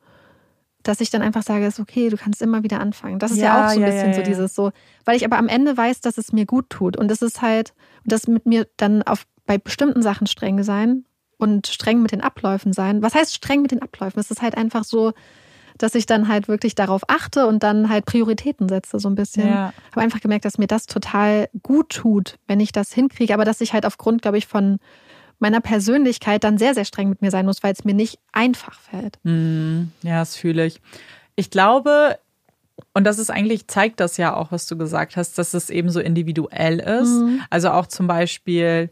dass 0.82 1.00
ich 1.00 1.10
dann 1.10 1.22
einfach 1.22 1.42
sage, 1.42 1.66
ist 1.66 1.80
okay, 1.80 2.08
du 2.08 2.16
kannst 2.16 2.40
immer 2.40 2.62
wieder 2.62 2.80
anfangen. 2.80 3.18
Das 3.18 3.30
ist 3.32 3.38
ja, 3.38 3.44
Ja, 3.58 3.66
auch 3.66 3.70
so 3.70 3.80
ein 3.80 3.82
ja, 3.82 3.90
bisschen 3.90 4.10
ja, 4.10 4.14
so 4.14 4.22
dieses 4.22 4.54
so, 4.54 4.70
weil 5.04 5.16
ich 5.16 5.24
aber 5.24 5.36
am 5.36 5.48
Ende 5.48 5.76
weiß, 5.76 6.00
dass 6.00 6.18
es 6.18 6.32
mir 6.32 6.46
gut 6.46 6.70
tut 6.70 6.96
und 6.96 7.10
es 7.10 7.20
ist 7.20 7.42
halt, 7.42 7.74
das 8.04 8.26
mit 8.26 8.46
mir 8.46 8.66
dann 8.76 9.02
auf 9.02 9.26
bei 9.44 9.58
bestimmten 9.58 10.02
Sachen 10.02 10.26
streng 10.26 10.62
sein 10.62 11.04
und 11.36 11.66
streng 11.66 12.02
mit 12.02 12.12
den 12.12 12.20
Abläufen 12.20 12.72
sein. 12.72 13.02
Was 13.02 13.14
heißt 13.14 13.34
streng 13.34 13.62
mit 13.62 13.70
den 13.70 13.82
Abläufen? 13.82 14.20
Es 14.20 14.30
ist 14.30 14.42
halt 14.42 14.56
einfach 14.56 14.84
so, 14.84 15.12
dass 15.78 15.94
ich 15.94 16.06
dann 16.06 16.28
halt 16.28 16.48
wirklich 16.48 16.74
darauf 16.74 17.02
achte 17.08 17.46
und 17.46 17.62
dann 17.62 17.88
halt 17.88 18.04
Prioritäten 18.04 18.68
setze, 18.68 18.98
so 18.98 19.08
ein 19.08 19.14
bisschen. 19.14 19.48
Ja. 19.48 19.72
Habe 19.92 20.00
einfach 20.00 20.20
gemerkt, 20.20 20.44
dass 20.44 20.58
mir 20.58 20.66
das 20.66 20.86
total 20.86 21.48
gut 21.62 21.90
tut, 21.90 22.38
wenn 22.46 22.60
ich 22.60 22.72
das 22.72 22.92
hinkriege, 22.92 23.34
aber 23.34 23.44
dass 23.44 23.60
ich 23.60 23.72
halt 23.72 23.86
aufgrund, 23.86 24.22
glaube 24.22 24.38
ich, 24.38 24.46
von 24.46 24.78
meiner 25.38 25.60
Persönlichkeit 25.60 26.44
dann 26.44 26.58
sehr, 26.58 26.74
sehr 26.74 26.84
streng 26.84 27.08
mit 27.08 27.22
mir 27.22 27.30
sein 27.30 27.46
muss, 27.46 27.62
weil 27.62 27.72
es 27.72 27.84
mir 27.84 27.94
nicht 27.94 28.18
einfach 28.32 28.78
fällt. 28.80 29.18
Mm, 29.22 29.84
ja, 30.02 30.18
das 30.18 30.36
fühle 30.36 30.66
ich. 30.66 30.80
Ich 31.36 31.50
glaube, 31.50 32.18
und 32.94 33.04
das 33.04 33.18
ist 33.18 33.30
eigentlich, 33.30 33.68
zeigt 33.68 34.00
das 34.00 34.16
ja 34.16 34.34
auch, 34.34 34.50
was 34.50 34.66
du 34.66 34.76
gesagt 34.76 35.16
hast, 35.16 35.38
dass 35.38 35.54
es 35.54 35.70
eben 35.70 35.90
so 35.90 36.00
individuell 36.00 36.80
ist. 36.80 37.10
Mhm. 37.10 37.42
Also 37.50 37.70
auch 37.70 37.86
zum 37.86 38.06
Beispiel, 38.06 38.90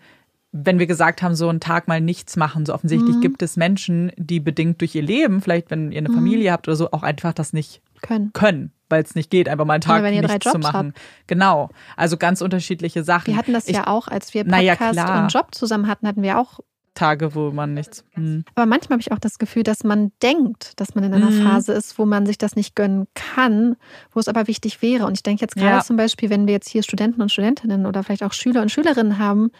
wenn 0.64 0.78
wir 0.78 0.86
gesagt 0.86 1.22
haben, 1.22 1.34
so 1.34 1.48
einen 1.48 1.60
Tag 1.60 1.88
mal 1.88 2.00
nichts 2.00 2.36
machen, 2.36 2.64
so 2.66 2.72
offensichtlich 2.74 3.16
Mhm. 3.16 3.20
gibt 3.20 3.42
es 3.42 3.56
Menschen, 3.56 4.12
die 4.16 4.40
bedingt 4.40 4.80
durch 4.80 4.94
ihr 4.94 5.02
Leben, 5.02 5.40
vielleicht 5.40 5.70
wenn 5.70 5.92
ihr 5.92 5.98
eine 5.98 6.10
Familie 6.12 6.52
habt 6.52 6.68
oder 6.68 6.76
so, 6.76 6.90
auch 6.92 7.02
einfach 7.02 7.32
das 7.32 7.52
nicht 7.52 7.82
Können. 8.02 8.32
können, 8.32 8.72
weil 8.88 9.02
es 9.02 9.14
nicht 9.14 9.30
geht, 9.30 9.48
einfach 9.48 9.64
mal 9.64 9.74
einen 9.74 9.80
Tag 9.82 10.00
drei 10.02 10.10
nichts 10.20 10.50
zu 10.50 10.58
machen. 10.58 10.94
Genau. 11.26 11.70
Also 11.96 12.16
ganz 12.16 12.40
unterschiedliche 12.40 13.04
Sachen. 13.04 13.28
Wir 13.28 13.36
hatten 13.36 13.52
das 13.52 13.68
ich, 13.68 13.76
ja 13.76 13.86
auch, 13.86 14.08
als 14.08 14.32
wir 14.34 14.46
ja, 14.46 14.74
Podcast 14.74 14.92
klar. 14.92 15.22
und 15.22 15.32
Job 15.32 15.54
zusammen 15.54 15.86
hatten, 15.88 16.06
hatten 16.06 16.22
wir 16.22 16.38
auch 16.38 16.60
Tage, 16.94 17.34
wo 17.34 17.50
man 17.50 17.74
nichts. 17.74 18.04
Hm. 18.12 18.44
Aber 18.54 18.64
manchmal 18.64 18.94
habe 18.96 19.02
ich 19.02 19.12
auch 19.12 19.18
das 19.18 19.38
Gefühl, 19.38 19.62
dass 19.64 19.84
man 19.84 20.12
denkt, 20.22 20.72
dass 20.80 20.94
man 20.94 21.04
in 21.04 21.12
einer 21.12 21.30
Mhm. 21.30 21.42
Phase 21.42 21.74
ist, 21.74 21.98
wo 21.98 22.06
man 22.06 22.24
sich 22.24 22.38
das 22.38 22.56
nicht 22.56 22.74
gönnen 22.74 23.06
kann, 23.14 23.76
wo 24.12 24.20
es 24.20 24.28
aber 24.28 24.46
wichtig 24.46 24.80
wäre. 24.80 25.04
Und 25.04 25.12
ich 25.12 25.22
denke 25.22 25.42
jetzt 25.42 25.56
gerade 25.56 25.76
Ja. 25.76 25.84
zum 25.84 25.98
Beispiel, 25.98 26.30
wenn 26.30 26.46
wir 26.46 26.54
jetzt 26.54 26.70
hier 26.70 26.82
Studenten 26.82 27.20
und 27.20 27.30
Studentinnen 27.30 27.84
oder 27.84 28.02
vielleicht 28.02 28.22
auch 28.22 28.32
Schüler 28.32 28.62
und 28.62 28.70
Schülerinnen 28.70 29.18
haben, 29.18 29.50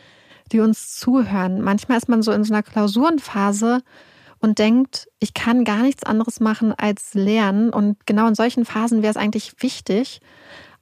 die 0.53 0.61
uns 0.61 0.97
zuhören. 0.97 1.61
Manchmal 1.61 1.99
ist 1.99 2.09
man 2.09 2.23
so 2.23 2.33
in 2.33 2.45
so 2.45 2.53
einer 2.53 2.63
Klausurenphase 2.63 3.83
und 4.41 4.59
denkt, 4.59 5.09
ich 5.19 5.35
kann 5.35 5.65
gar 5.65 5.83
nichts 5.83 6.05
anderes 6.05 6.41
machen 6.41 6.73
als 6.77 7.15
lernen. 7.15 7.71
Und 7.71 8.07
genau 8.07 8.29
in 8.29 8.35
solchen 8.35 8.65
Phasen 8.65 9.03
wäre 9.03 9.11
es 9.11 9.17
eigentlich 9.17 9.55
wichtig, 9.61 10.21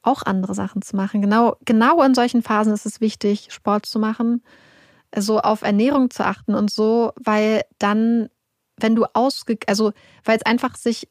auch 0.02 0.22
andere 0.22 0.54
Sachen 0.54 0.82
zu 0.82 0.96
machen. 0.96 1.22
Genau, 1.22 1.56
genau 1.64 2.02
in 2.02 2.14
solchen 2.14 2.42
Phasen 2.42 2.72
ist 2.72 2.86
es 2.86 3.00
wichtig, 3.00 3.48
Sport 3.50 3.86
zu 3.86 3.98
machen, 3.98 4.42
so 5.16 5.40
auf 5.40 5.62
Ernährung 5.62 6.10
zu 6.10 6.24
achten 6.24 6.54
und 6.54 6.70
so, 6.70 7.12
weil 7.16 7.62
dann, 7.78 8.28
wenn 8.78 8.94
du 8.94 9.06
ausge, 9.14 9.58
also 9.66 9.92
weil 10.24 10.36
es 10.36 10.46
einfach 10.46 10.76
sich, 10.76 11.08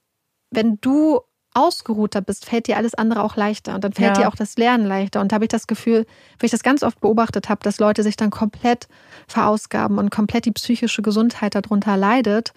wenn 0.52 0.78
du 0.82 1.22
ausgeruhter 1.56 2.22
bist, 2.22 2.46
fällt 2.46 2.68
dir 2.68 2.78
alles 2.78 2.94
andere 2.94 3.24
auch 3.24 3.36
leichter 3.36 3.74
und 3.76 3.84
dann 3.84 3.94
fällt 3.94 4.18
Ja. 4.18 4.24
dir 4.24 4.30
auch 4.30 4.36
das 4.36 4.58
Lernen 4.58 4.86
leichter. 4.86 5.22
Und 5.22 5.32
da 5.32 5.36
habe 5.36 5.46
ich 5.46 5.50
das 5.50 5.68
Gefühl, 5.68 6.06
weil 6.40 6.46
ich 6.46 6.52
das 6.52 6.64
ganz 6.64 6.84
oft 6.84 7.00
beobachtet 7.02 7.50
habe, 7.50 7.62
dass 7.64 7.80
Leute 7.80 8.04
sich 8.04 8.16
dann 8.16 8.30
komplett 8.30 8.88
verausgaben 9.28 9.98
und 9.98 10.12
komplett 10.12 10.46
die 10.46 10.52
psychische 10.52 11.02
Gesundheit 11.02 11.56
darunter 11.56 11.98
leidet. 11.98 12.54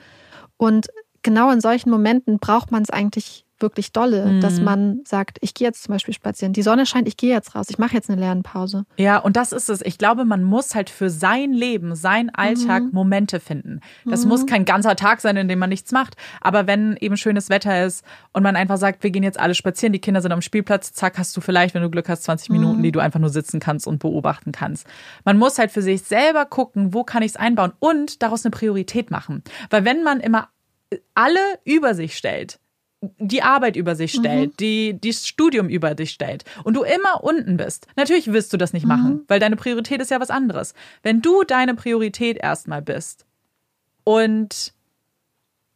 Und 0.58 0.88
genau 1.22 1.50
in 1.50 1.60
solchen 1.60 1.90
Momenten 1.90 2.38
braucht 2.38 2.70
man 2.70 2.82
es 2.82 2.90
eigentlich 2.90 3.45
wirklich 3.58 3.92
dolle, 3.92 4.26
Mhm. 4.26 4.40
dass 4.40 4.60
man 4.60 5.00
sagt, 5.06 5.38
ich 5.40 5.54
gehe 5.54 5.66
jetzt 5.66 5.82
zum 5.84 5.92
Beispiel 5.92 6.12
spazieren, 6.14 6.52
die 6.52 6.62
Sonne 6.62 6.86
scheint, 6.86 7.08
ich 7.08 7.16
gehe 7.16 7.32
jetzt 7.32 7.54
raus, 7.54 7.66
ich 7.70 7.78
mache 7.78 7.94
jetzt 7.94 8.10
eine 8.10 8.20
Lernpause. 8.20 8.84
Ja, 8.98 9.18
und 9.18 9.36
das 9.36 9.52
ist 9.52 9.68
es. 9.70 9.80
Ich 9.82 9.98
glaube, 9.98 10.24
man 10.24 10.42
muss 10.44 10.74
halt 10.74 10.90
für 10.90 11.08
sein 11.10 11.52
Leben, 11.52 11.94
sein 11.94 12.34
Alltag 12.34 12.84
Mhm. 12.84 12.90
Momente 12.92 13.40
finden. 13.40 13.80
Das 14.04 14.24
muss 14.26 14.46
kein 14.46 14.64
ganzer 14.64 14.96
Tag 14.96 15.20
sein, 15.20 15.36
in 15.36 15.48
dem 15.48 15.58
man 15.58 15.70
nichts 15.70 15.92
macht. 15.92 16.16
Aber 16.40 16.66
wenn 16.66 16.96
eben 17.00 17.16
schönes 17.16 17.48
Wetter 17.50 17.84
ist 17.86 18.04
und 18.32 18.42
man 18.42 18.56
einfach 18.56 18.76
sagt, 18.76 19.02
wir 19.02 19.10
gehen 19.10 19.22
jetzt 19.22 19.40
alle 19.40 19.54
spazieren, 19.54 19.92
die 19.92 20.00
Kinder 20.00 20.20
sind 20.22 20.32
am 20.32 20.42
Spielplatz, 20.42 20.92
zack, 20.92 21.18
hast 21.18 21.36
du 21.36 21.40
vielleicht, 21.40 21.74
wenn 21.74 21.82
du 21.82 21.90
Glück 21.90 22.08
hast, 22.08 22.24
20 22.24 22.50
Minuten, 22.50 22.82
die 22.82 22.92
du 22.92 23.00
einfach 23.00 23.20
nur 23.20 23.30
sitzen 23.30 23.60
kannst 23.60 23.86
und 23.86 23.98
beobachten 23.98 24.52
kannst. 24.52 24.86
Man 25.24 25.38
muss 25.38 25.58
halt 25.58 25.70
für 25.70 25.82
sich 25.82 26.02
selber 26.02 26.44
gucken, 26.46 26.92
wo 26.94 27.04
kann 27.04 27.22
ich 27.22 27.32
es 27.32 27.36
einbauen 27.36 27.72
und 27.78 28.22
daraus 28.22 28.44
eine 28.44 28.50
Priorität 28.50 29.10
machen. 29.10 29.42
Weil 29.70 29.84
wenn 29.84 30.02
man 30.02 30.20
immer 30.20 30.48
alle 31.14 31.40
über 31.64 31.94
sich 31.94 32.16
stellt, 32.16 32.58
die 33.00 33.42
Arbeit 33.42 33.76
über 33.76 33.94
sich 33.94 34.12
stellt, 34.12 34.58
die 34.58 34.98
das 35.00 35.28
Studium 35.28 35.68
über 35.68 35.94
dich 35.94 36.10
stellt 36.10 36.44
und 36.64 36.74
du 36.74 36.82
immer 36.82 37.22
unten 37.22 37.56
bist, 37.56 37.86
natürlich 37.96 38.32
wirst 38.32 38.52
du 38.52 38.56
das 38.56 38.72
nicht 38.72 38.86
machen, 38.86 39.22
weil 39.28 39.38
deine 39.38 39.56
Priorität 39.56 40.00
ist 40.00 40.10
ja 40.10 40.20
was 40.20 40.30
anderes. 40.30 40.74
Wenn 41.02 41.22
du 41.22 41.44
deine 41.44 41.74
Priorität 41.74 42.38
erstmal 42.38 42.82
bist 42.82 43.26
und 44.04 44.72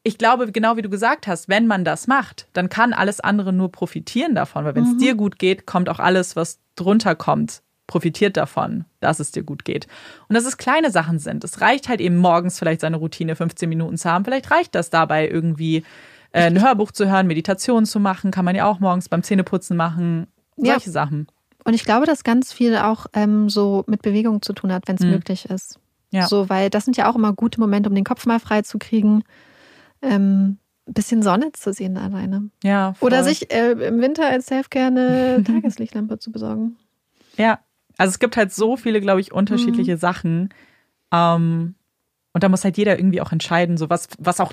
ich 0.03 0.17
glaube, 0.17 0.51
genau 0.51 0.77
wie 0.77 0.83
du 0.83 0.89
gesagt 0.89 1.27
hast, 1.27 1.49
wenn 1.49 1.67
man 1.67 1.85
das 1.85 2.07
macht, 2.07 2.49
dann 2.55 2.71
kann 2.71 2.95
alles 2.95 3.21
andere 3.21 3.53
nur 3.53 3.71
profitieren 3.71 4.35
davon, 4.35 4.65
weil 4.65 4.75
wenn 4.75 4.85
es 4.85 4.97
dir 4.97 5.15
gut 5.15 5.39
geht, 5.39 5.67
kommt 5.67 5.91
auch 5.91 5.99
alles, 5.99 6.37
was 6.37 6.59
drunter 6.75 7.15
kommt, 7.15 7.63
profitiert 7.87 8.37
davon, 8.37 8.87
dass 9.01 9.21
es 9.21 9.31
dir 9.31 9.43
gut 9.43 9.65
geht. 9.65 9.87
Und 10.29 10.35
dass 10.35 10.47
es 10.47 10.57
kleine 10.57 10.91
Sachen 10.91 11.19
sind. 11.19 11.45
Es 11.45 11.61
reicht 11.61 11.89
halt 11.89 12.01
eben 12.01 12.17
morgens 12.17 12.59
vielleicht 12.59 12.81
seine 12.81 12.97
Routine 12.97 13.37
15 13.37 13.69
Minuten 13.69 13.99
zu 13.99 14.09
haben. 14.09 14.25
Vielleicht 14.25 14.51
reicht 14.51 14.75
das 14.75 14.89
dabei 14.89 15.29
irgendwie 15.29 15.85
äh, 16.33 16.45
ein 16.45 16.61
Hörbuch 16.63 16.93
zu 16.93 17.11
hören, 17.11 17.27
Meditation 17.27 17.87
zu 17.87 18.01
machen, 18.01 18.31
kann 18.31 18.45
man 18.45 18.55
ja 18.55 18.67
auch 18.67 18.81
morgens 18.81 19.09
beim 19.09 19.23
Zähneputzen 19.23 19.77
machen. 19.77 20.27
Ja. 20.57 20.75
Solche 20.75 20.91
Sachen. 20.91 21.27
Und 21.65 21.75
ich 21.75 21.85
glaube, 21.85 22.07
dass 22.07 22.25
ganz 22.25 22.53
viel 22.53 22.77
auch 22.77 23.07
ähm, 23.13 23.49
so 23.49 23.85
mit 23.87 24.03
Bewegung 24.03 24.41
zu 24.43 24.53
tun 24.53 24.73
hat, 24.73 24.89
wenn 24.89 24.97
es 24.97 25.03
Mhm. 25.03 25.11
möglich 25.11 25.45
ist. 25.47 25.79
Ja. 26.11 26.27
So, 26.27 26.49
weil 26.49 26.71
das 26.71 26.85
sind 26.85 26.97
ja 26.97 27.09
auch 27.11 27.15
immer 27.17 27.33
gute 27.33 27.61
Momente, 27.61 27.89
um 27.89 27.95
den 27.95 28.05
Kopf 28.05 28.27
mal 28.27 28.41
frei 28.41 28.63
zu 28.63 28.79
kriegen. 28.79 29.23
Ähm, 30.03 30.57
ein 30.89 30.95
bisschen 30.95 31.23
Sonne 31.23 31.53
zu 31.53 31.73
sehen 31.73 31.97
alleine. 31.97 32.51
Ja. 32.65 32.95
Voll. 32.95 33.09
Oder 33.09 33.23
sich 33.23 33.53
äh, 33.53 33.73
im 33.73 34.01
Winter 34.01 34.27
als 34.27 34.47
Selfcare 34.47 34.87
eine 34.87 35.45
Tageslichtlampe 35.47 36.19
zu 36.19 36.33
besorgen. 36.33 36.77
Ja, 37.37 37.61
also 37.99 38.11
es 38.11 38.19
gibt 38.19 38.37
halt 38.37 38.53
so 38.53 38.77
viele, 38.77 39.01
glaube 39.01 39.21
ich, 39.21 39.31
unterschiedliche 39.33 39.97
Sachen. 39.99 40.49
Ähm, 41.13 41.75
und 42.33 42.43
da 42.43 42.49
muss 42.49 42.65
halt 42.65 42.77
jeder 42.79 42.99
irgendwie 42.99 43.21
auch 43.21 43.33
entscheiden, 43.33 43.77
so 43.77 43.91
was, 43.91 44.09
was 44.19 44.41
auch 44.41 44.53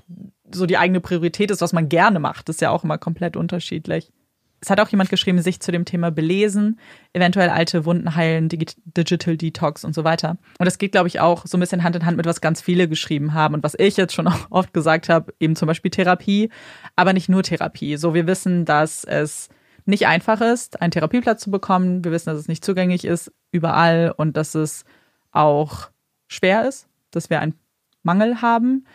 so 0.52 0.66
die 0.66 0.78
eigene 0.78 1.00
Priorität 1.00 1.52
ist, 1.52 1.62
was 1.62 1.74
man 1.74 1.90
gerne 1.90 2.20
macht. 2.20 2.50
Ist 2.50 2.62
ja 2.62 2.72
auch 2.72 2.84
immer 2.84 2.98
komplett 2.98 3.36
unterschiedlich. 3.36 4.12
Es 4.60 4.72
hat 4.72 4.80
auch 4.80 4.90
jemand 4.90 5.12
geschrieben, 5.12 5.40
sich 5.40 5.60
zu 5.60 5.72
dem 5.72 5.86
Thema 5.86 6.10
belesen, 6.10 6.80
eventuell 7.14 7.50
alte 7.50 7.86
Wunden 7.86 8.16
heilen, 8.16 8.50
Digi 8.50 8.66
Digital 8.86 9.38
Detox 9.38 9.84
und 9.84 9.94
so 9.94 10.04
weiter. 10.04 10.38
Und 10.58 10.66
das 10.66 10.80
geht, 10.80 10.94
glaube 10.94 11.08
ich, 11.08 11.20
auch 11.20 11.46
so 11.46 11.58
ein 11.58 11.60
bisschen 11.60 11.84
Hand 11.84 11.96
in 11.96 12.06
Hand 12.06 12.18
mit, 12.18 12.26
was 12.26 12.42
ganz 12.42 12.60
viele 12.60 12.88
geschrieben 12.88 13.34
haben 13.34 13.54
und 13.54 13.64
was 13.64 13.76
ich 13.78 13.98
jetzt 13.98 14.14
schon 14.14 14.28
auch 14.28 14.48
oft 14.50 14.74
gesagt 14.74 15.10
habe, 15.10 15.34
eben 15.40 15.56
zum 15.56 15.68
Beispiel 15.68 15.92
Therapie, 15.92 16.50
aber 16.96 17.14
nicht 17.14 17.30
nur 17.30 17.44
Therapie. 17.44 17.98
So, 17.98 18.16
wir 18.16 18.26
wissen, 18.26 18.66
dass 18.66 19.04
es 19.04 19.50
nicht 19.86 20.08
einfach 20.08 20.42
ist, 20.42 20.82
einen 20.82 20.92
Therapieplatz 20.92 21.44
zu 21.44 21.52
bekommen. 21.52 22.04
Wir 22.04 22.12
wissen, 22.12 22.30
dass 22.30 22.40
es 22.40 22.48
nicht 22.48 22.66
zugänglich 22.66 23.06
ist 23.06 23.32
überall 23.52 24.14
und 24.18 24.36
dass 24.38 24.56
es 24.56 24.86
auch 25.32 25.90
schwer 26.28 26.68
ist, 26.68 26.88
dass 27.12 27.30
wir 27.30 27.40
einen 27.42 27.54
Mangel 28.02 28.42
haben. 28.42 28.86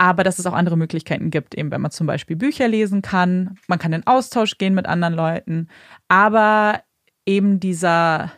Aber 0.00 0.24
dass 0.24 0.38
es 0.38 0.46
auch 0.46 0.54
andere 0.54 0.78
Möglichkeiten 0.78 1.28
gibt, 1.28 1.54
eben 1.54 1.70
wenn 1.70 1.82
man 1.82 1.90
zum 1.90 2.06
Beispiel 2.06 2.34
Bücher 2.34 2.66
lesen 2.66 3.02
kann, 3.02 3.58
man 3.68 3.78
kann 3.78 3.92
in 3.92 4.06
Austausch 4.06 4.56
gehen 4.56 4.72
mit 4.72 4.86
anderen 4.86 5.12
Leuten, 5.12 5.68
aber 6.08 6.80
eben 7.26 7.60
dieser, 7.60 8.32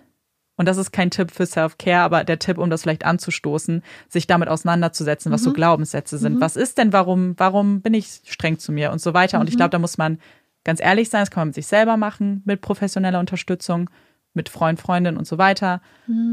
und 0.56 0.66
das 0.66 0.76
ist 0.76 0.90
kein 0.90 1.12
Tipp 1.12 1.30
für 1.30 1.47
Self-Care, 1.47 2.02
aber 2.02 2.24
der 2.24 2.40
Tipp, 2.40 2.59
um 2.59 2.68
das 2.68 2.82
vielleicht 2.82 3.06
anzustoßen, 3.06 3.84
sich 4.09 4.26
damit 4.26 4.48
auseinanderzusetzen, 4.48 5.30
was 5.30 5.44
so 5.44 5.52
Glaubenssätze 5.52 6.18
sind. 6.18 6.40
Was 6.40 6.56
ist 6.56 6.78
denn, 6.78 6.93
warum, 6.93 7.34
warum 7.36 7.80
bin 7.80 7.94
ich 7.94 8.22
streng 8.24 8.59
zu 8.59 8.72
mir 8.72 8.90
und 8.90 9.01
so 9.01 9.14
weiter. 9.14 9.39
Und 9.39 9.48
ich 9.48 9.56
glaube, 9.56 9.70
da 9.70 9.78
muss 9.78 9.98
man 9.98 10.18
ganz 10.64 10.80
ehrlich 10.82 11.10
sein, 11.10 11.22
das 11.22 11.30
kann 11.30 11.43
man 11.43 11.48
mit 11.48 11.55
sich 11.55 11.68
selber 11.68 11.97
machen, 11.97 12.43
mit 12.44 12.60
professioneller 12.60 13.20
Unterstützung, 13.20 13.89
mit 14.34 14.48
Freund, 14.48 14.80
Freundin 14.80 15.16
und 15.16 15.28
so 15.28 15.39
weiter. 15.39 15.80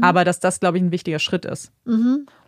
Aber 0.02 0.24
dass 0.24 0.40
das, 0.40 0.58
glaube 0.58 0.78
ich, 0.78 0.82
ein 0.82 0.90
wichtiger 0.90 1.20
Schritt 1.20 1.44
ist. 1.44 1.70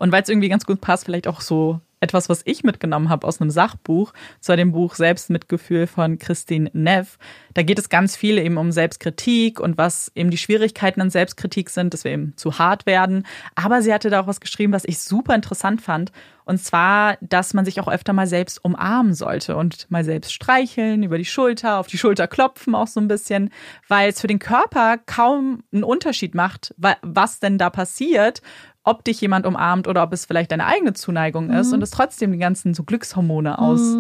Und 0.01 0.11
weil 0.11 0.23
es 0.25 0.29
irgendwie 0.29 0.49
ganz 0.49 0.67
gut 0.67 0.81
passt, 0.81 1.05
vielleicht 1.05 1.29
auch 1.29 1.41
so 1.41 1.81
etwas, 2.03 2.29
was 2.29 2.43
ich 2.45 2.65
mitgenommen 2.65 3.09
habe 3.09 3.27
aus 3.27 3.41
einem 3.41 3.51
Sachbuch, 3.51 4.13
zwar 4.41 4.57
dem 4.57 4.73
Buch 4.73 4.95
Selbstmitgefühl 4.95 5.87
von 5.87 6.19
Christine 6.19 6.71
Neff. 6.73 7.19
Da 7.55 7.63
geht 7.63 7.79
es 7.79 7.89
ganz 7.89 8.17
viel 8.17 8.39
eben 8.39 8.59
um 8.59 8.73
Selbstkritik 8.73 9.61
und 9.61 9.79
was 9.79 10.11
eben 10.15 10.31
die 10.31 10.39
Schwierigkeiten 10.39 11.01
an 11.01 11.11
Selbstkritik 11.11 11.71
sind, 11.71 11.95
dass 11.95 12.05
wir 12.05 12.11
eben 12.11 12.35
zu 12.37 12.59
hart 12.59 12.87
werden. 12.87 13.27
Aber 13.55 13.83
sie 13.83 13.95
hatte 13.95 14.11
da 14.11 14.21
auch 14.21 14.27
was 14.27 14.41
geschrieben, 14.41 14.73
was 14.73 14.85
ich 14.85 14.99
super 14.99 15.35
interessant 15.35 15.81
fand. 15.81 16.13
Und 16.45 16.59
zwar, 16.59 17.19
dass 17.21 17.55
man 17.55 17.65
sich 17.65 17.81
auch 17.81 17.87
öfter 17.87 18.13
mal 18.13 18.27
selbst 18.27 18.65
umarmen 18.65 19.15
sollte 19.15 19.57
und 19.57 19.89
mal 19.91 20.05
selbst 20.05 20.33
streicheln, 20.33 21.05
über 21.05 21.17
die 21.17 21.25
Schulter, 21.25 21.79
auf 21.79 21.87
die 21.87 21.99
Schulter 21.99 22.27
klopfen 22.27 22.75
auch 22.75 22.89
so 22.89 23.01
ein 23.01 23.07
bisschen, 23.07 23.51
weil 23.87 24.11
es 24.11 24.21
für 24.21 24.27
den 24.27 24.41
Körper 24.41 24.99
kaum 24.99 25.63
einen 25.73 25.85
Unterschied 25.85 26.35
macht, 26.35 26.75
was 27.03 27.39
denn 27.39 27.59
da 27.59 27.71
passiert, 27.71 28.43
ob 28.85 29.05
dich 29.05 29.21
jemand 29.21 29.47
umarmt 29.47 29.87
oder 29.87 30.03
ob 30.03 30.13
es 30.13 30.27
vielleicht 30.27 30.53
deine 30.53 30.67
eigene 30.67 30.93
Zuneigung 30.93 31.51
ist 31.51 31.73
und 31.73 31.83
es 31.83 31.91
trotzdem 31.91 32.33
die 32.33 32.39
ganzen 32.39 32.75
so 32.75 32.83
Glückshormone 32.83 33.59
aus, 33.59 33.97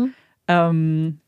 ähm, 0.48 1.20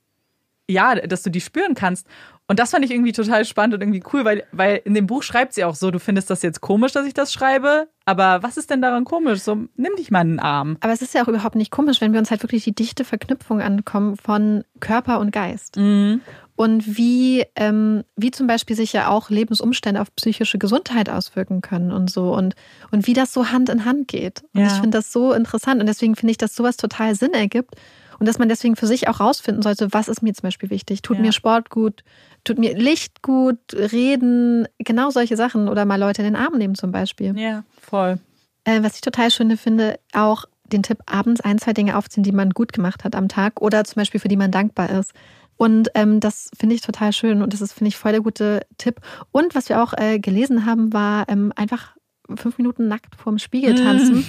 ja, 0.68 0.94
dass 0.94 1.22
du 1.22 1.31
die 1.31 1.40
spüren 1.40 1.74
kannst. 1.74 2.06
Und 2.47 2.59
das 2.59 2.72
fand 2.72 2.85
ich 2.85 2.90
irgendwie 2.90 3.12
total 3.12 3.44
spannend 3.47 3.74
und 3.74 3.81
irgendwie 3.81 4.02
cool, 4.12 4.24
weil, 4.24 4.44
weil 4.52 4.82
in 4.85 4.93
dem 4.93 5.06
Buch 5.06 5.22
schreibt 5.22 5.55
sie 5.55 5.64
auch 5.64 5.74
so, 5.74 5.90
du 5.90 5.98
findest 5.98 6.28
das 6.28 6.43
jetzt 6.43 6.60
komisch, 6.60 6.93
dass 6.93 7.06
ich 7.06 7.14
das 7.14 7.32
schreibe, 7.32 7.89
aber 8.05 8.43
was 8.43 8.59
ist 8.59 8.68
denn 8.68 8.82
daran 8.82 9.05
komisch? 9.05 9.40
So, 9.40 9.55
nimm 9.76 9.97
dich 9.97 10.10
mal 10.10 10.20
in 10.22 10.32
den 10.32 10.40
Arm. 10.40 10.76
Aber 10.81 10.93
es 10.93 11.01
ist 11.01 11.14
ja 11.14 11.22
auch 11.22 11.28
überhaupt 11.28 11.55
nicht 11.55 11.70
komisch, 11.70 12.02
wenn 12.02 12.12
wir 12.12 12.20
uns 12.20 12.31
halt 12.31 12.43
wirklich 12.43 12.64
die 12.64 12.74
dichte 12.74 13.05
Verknüpfung 13.05 13.62
ankommen 13.62 14.16
von 14.16 14.64
Körper 14.81 15.20
und 15.20 15.32
Geist. 15.32 15.78
Mhm. 15.78 16.20
Und 16.56 16.97
wie, 16.97 17.44
ähm, 17.56 18.05
wie 18.16 18.31
zum 18.31 18.47
Beispiel 18.47 18.76
sich 18.76 18.93
ja 18.93 19.09
auch 19.09 19.28
Lebensumstände 19.28 20.01
auf 20.01 20.14
psychische 20.14 20.59
Gesundheit 20.59 21.10
auswirken 21.10 21.62
können 21.62 21.90
und 21.90 22.10
so 22.10 22.32
und, 22.32 22.55
und 22.93 23.09
wie 23.09 23.12
das 23.12 23.32
so 23.32 23.51
Hand 23.51 23.68
in 23.68 23.85
Hand 23.85 24.06
geht. 24.06 24.44
Und 24.55 24.60
Ja. 24.60 24.66
ich 24.68 24.74
finde 24.74 24.98
das 24.98 25.12
so 25.12 25.32
interessant 25.32 25.81
und 25.81 25.86
deswegen 25.86 26.14
finde 26.14 26.31
ich, 26.31 26.39
dass 26.39 26.55
sowas 26.55 26.76
total 26.76 27.14
Sinn 27.16 27.32
ergibt. 27.32 27.74
Und 28.20 28.26
dass 28.26 28.39
man 28.39 28.48
deswegen 28.48 28.76
für 28.76 28.86
sich 28.86 29.09
auch 29.09 29.18
rausfinden 29.18 29.62
sollte, 29.62 29.93
was 29.93 30.06
ist 30.06 30.22
mir 30.22 30.32
zum 30.32 30.44
Beispiel 30.44 30.70
wichtig. 30.70 31.02
Tut 31.02 31.16
ja. 31.16 31.22
mir 31.22 31.32
Sport 31.32 31.68
gut, 31.68 32.05
tut 32.44 32.59
mir 32.60 32.78
Licht 32.78 33.22
gut, 33.22 33.59
reden, 33.72 34.68
genau 34.78 35.10
solche 35.10 35.36
Sachen. 35.36 35.68
Oder 35.68 35.85
mal 35.85 35.98
Leute 35.98 36.22
in 36.22 36.26
den 36.32 36.36
Arm 36.36 36.56
nehmen 36.56 36.76
zum 36.76 36.93
Beispiel. 36.93 37.36
Ja, 37.36 37.64
voll. 37.81 38.20
Äh, 38.62 38.85
was 38.85 38.94
ich 38.94 39.01
total 39.01 39.32
schön 39.32 39.56
finde, 39.56 39.98
auch 40.12 40.44
den 40.72 40.82
Tipp, 40.82 40.98
abends 41.06 41.40
ein, 41.40 41.59
zwei 41.59 41.72
Dinge 41.72 41.97
aufziehen, 41.97 42.22
die 42.22 42.32
man 42.32 42.51
gut 42.51 42.72
gemacht 42.72 43.05
hat 43.05 43.14
am 43.14 43.28
Tag 43.28 43.60
oder 43.60 43.85
zum 43.85 43.97
Beispiel 43.97 44.20
für 44.20 44.28
die 44.28 44.36
man 44.36 44.51
dankbar 44.51 44.90
ist. 44.90 45.12
Und 45.56 45.89
ähm, 45.94 46.20
das 46.20 46.51
finde 46.59 46.74
ich 46.74 46.81
total 46.81 47.12
schön 47.12 47.43
und 47.43 47.52
das 47.52 47.60
ist, 47.60 47.72
finde 47.72 47.89
ich, 47.89 47.97
voll 47.97 48.12
der 48.12 48.20
gute 48.20 48.66
Tipp. 48.78 49.01
Und 49.31 49.55
was 49.55 49.68
wir 49.68 49.82
auch 49.82 49.93
äh, 49.97 50.18
gelesen 50.18 50.66
haben, 50.66 50.93
war 50.93 51.28
ähm, 51.28 51.52
einfach 51.56 51.94
fünf 52.36 52.59
Minuten 52.59 52.89
nackt 52.89 53.14
vorm 53.16 53.39
Spiegel 53.39 53.74
tanzen. 53.74 54.24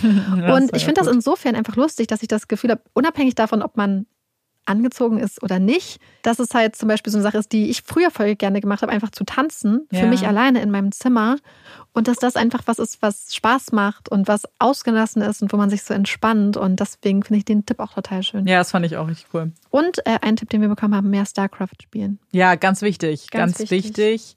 und 0.53 0.75
ich 0.75 0.85
finde 0.85 1.01
das 1.01 1.07
insofern 1.07 1.55
einfach 1.55 1.75
lustig, 1.75 2.07
dass 2.07 2.21
ich 2.21 2.27
das 2.27 2.47
Gefühl 2.47 2.71
habe, 2.71 2.81
unabhängig 2.93 3.35
davon, 3.35 3.61
ob 3.61 3.77
man 3.77 4.05
angezogen 4.65 5.19
ist 5.19 5.41
oder 5.43 5.59
nicht, 5.59 5.99
dass 6.21 6.39
es 6.39 6.53
halt 6.53 6.75
zum 6.75 6.89
Beispiel 6.89 7.11
so 7.11 7.17
eine 7.17 7.23
Sache 7.23 7.37
ist, 7.37 7.51
die 7.51 7.69
ich 7.69 7.83
früher 7.83 8.11
voll 8.11 8.35
gerne 8.35 8.61
gemacht 8.61 8.81
habe, 8.81 8.91
einfach 8.91 9.11
zu 9.11 9.23
tanzen, 9.23 9.87
ja. 9.91 10.01
für 10.01 10.07
mich 10.07 10.27
alleine 10.27 10.61
in 10.61 10.71
meinem 10.71 10.91
Zimmer. 10.91 11.37
Und 11.93 12.07
dass 12.07 12.17
das 12.17 12.35
einfach 12.35 12.63
was 12.65 12.79
ist, 12.79 13.01
was 13.01 13.33
Spaß 13.33 13.71
macht 13.71 14.09
und 14.09 14.27
was 14.27 14.43
ausgelassen 14.59 15.21
ist 15.21 15.41
und 15.41 15.53
wo 15.53 15.57
man 15.57 15.69
sich 15.69 15.83
so 15.83 15.93
entspannt. 15.93 16.57
Und 16.57 16.79
deswegen 16.79 17.23
finde 17.23 17.37
ich 17.37 17.45
den 17.45 17.65
Tipp 17.65 17.79
auch 17.79 17.93
total 17.93 18.21
schön. 18.23 18.45
Ja, 18.47 18.57
das 18.57 18.71
fand 18.71 18.85
ich 18.85 18.97
auch 18.97 19.07
richtig 19.07 19.27
cool. 19.33 19.51
Und 19.69 20.05
äh, 20.05 20.19
ein 20.21 20.35
Tipp, 20.35 20.49
den 20.49 20.61
wir 20.61 20.67
bekommen 20.67 20.95
haben, 20.95 21.09
mehr 21.09 21.25
StarCraft 21.25 21.81
spielen. 21.83 22.19
Ja, 22.31 22.55
ganz 22.55 22.81
wichtig. 22.81 23.29
Ganz, 23.31 23.57
ganz 23.57 23.71
wichtig. 23.71 23.97
wichtig. 23.97 24.35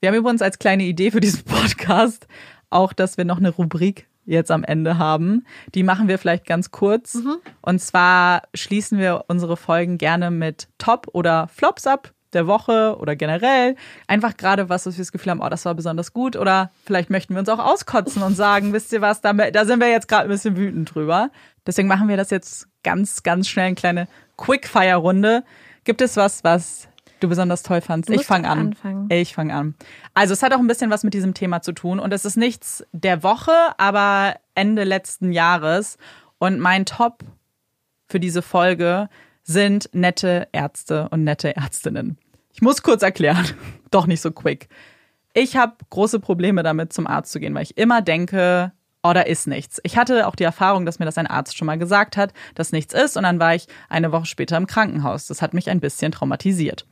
Wir 0.00 0.08
haben 0.08 0.16
übrigens 0.16 0.42
als 0.42 0.58
kleine 0.58 0.84
Idee 0.84 1.10
für 1.10 1.20
diesen 1.20 1.42
Podcast 1.44 2.26
auch, 2.70 2.92
dass 2.92 3.16
wir 3.16 3.24
noch 3.24 3.38
eine 3.38 3.50
Rubrik 3.50 4.07
jetzt 4.28 4.50
am 4.50 4.64
Ende 4.64 4.98
haben. 4.98 5.44
Die 5.74 5.82
machen 5.82 6.08
wir 6.08 6.18
vielleicht 6.18 6.46
ganz 6.46 6.70
kurz. 6.70 7.14
Mhm. 7.14 7.36
Und 7.62 7.80
zwar 7.80 8.42
schließen 8.54 8.98
wir 8.98 9.24
unsere 9.28 9.56
Folgen 9.56 9.98
gerne 9.98 10.30
mit 10.30 10.68
Top 10.78 11.08
oder 11.12 11.48
Flops 11.48 11.86
ab 11.86 12.12
der 12.34 12.46
Woche 12.46 12.96
oder 12.98 13.16
generell. 13.16 13.74
Einfach 14.06 14.36
gerade 14.36 14.68
was, 14.68 14.86
was 14.86 14.96
wir 14.96 15.02
das 15.02 15.12
Gefühl 15.12 15.30
haben, 15.30 15.40
oh, 15.40 15.48
das 15.48 15.64
war 15.64 15.74
besonders 15.74 16.12
gut. 16.12 16.36
Oder 16.36 16.70
vielleicht 16.84 17.10
möchten 17.10 17.34
wir 17.34 17.40
uns 17.40 17.48
auch 17.48 17.58
auskotzen 17.58 18.22
und 18.22 18.34
sagen, 18.34 18.72
wisst 18.72 18.92
ihr 18.92 19.00
was, 19.00 19.22
da, 19.22 19.32
da 19.32 19.64
sind 19.64 19.80
wir 19.80 19.90
jetzt 19.90 20.08
gerade 20.08 20.24
ein 20.24 20.30
bisschen 20.30 20.56
wütend 20.56 20.94
drüber. 20.94 21.30
Deswegen 21.66 21.88
machen 21.88 22.08
wir 22.08 22.16
das 22.16 22.30
jetzt 22.30 22.68
ganz, 22.82 23.22
ganz 23.22 23.48
schnell, 23.48 23.66
eine 23.66 23.74
kleine 23.74 24.08
Quickfire-Runde. 24.36 25.42
Gibt 25.84 26.02
es 26.02 26.16
was, 26.16 26.44
was 26.44 26.88
du 27.20 27.28
besonders 27.28 27.62
toll 27.62 27.80
fandst? 27.80 28.10
Ich 28.10 28.26
fange 28.26 28.48
an. 28.48 28.58
Anfangen. 28.58 29.08
Ich 29.10 29.34
fange 29.34 29.54
an. 29.54 29.74
Also 30.18 30.32
es 30.32 30.42
hat 30.42 30.52
auch 30.52 30.58
ein 30.58 30.66
bisschen 30.66 30.90
was 30.90 31.04
mit 31.04 31.14
diesem 31.14 31.32
Thema 31.32 31.62
zu 31.62 31.70
tun 31.70 32.00
und 32.00 32.12
es 32.12 32.24
ist 32.24 32.36
nichts 32.36 32.84
der 32.90 33.22
Woche, 33.22 33.52
aber 33.76 34.34
Ende 34.56 34.82
letzten 34.82 35.30
Jahres. 35.30 35.96
Und 36.38 36.58
mein 36.58 36.86
Top 36.86 37.22
für 38.08 38.18
diese 38.18 38.42
Folge 38.42 39.08
sind 39.44 39.88
nette 39.92 40.48
Ärzte 40.50 41.08
und 41.10 41.22
nette 41.22 41.54
Ärztinnen. 41.54 42.18
Ich 42.52 42.62
muss 42.62 42.82
kurz 42.82 43.04
erklären, 43.04 43.46
doch 43.92 44.08
nicht 44.08 44.20
so 44.20 44.32
quick. 44.32 44.68
Ich 45.34 45.56
habe 45.56 45.76
große 45.88 46.18
Probleme 46.18 46.64
damit, 46.64 46.92
zum 46.92 47.06
Arzt 47.06 47.30
zu 47.30 47.38
gehen, 47.38 47.54
weil 47.54 47.62
ich 47.62 47.78
immer 47.78 48.02
denke, 48.02 48.72
oh, 49.04 49.12
da 49.12 49.20
ist 49.20 49.46
nichts. 49.46 49.78
Ich 49.84 49.96
hatte 49.96 50.26
auch 50.26 50.34
die 50.34 50.42
Erfahrung, 50.42 50.84
dass 50.84 50.98
mir 50.98 51.04
das 51.04 51.18
ein 51.18 51.28
Arzt 51.28 51.56
schon 51.56 51.66
mal 51.66 51.78
gesagt 51.78 52.16
hat, 52.16 52.32
dass 52.56 52.72
nichts 52.72 52.92
ist. 52.92 53.16
Und 53.16 53.22
dann 53.22 53.38
war 53.38 53.54
ich 53.54 53.68
eine 53.88 54.10
Woche 54.10 54.26
später 54.26 54.56
im 54.56 54.66
Krankenhaus. 54.66 55.28
Das 55.28 55.42
hat 55.42 55.54
mich 55.54 55.70
ein 55.70 55.78
bisschen 55.78 56.10
traumatisiert. 56.10 56.88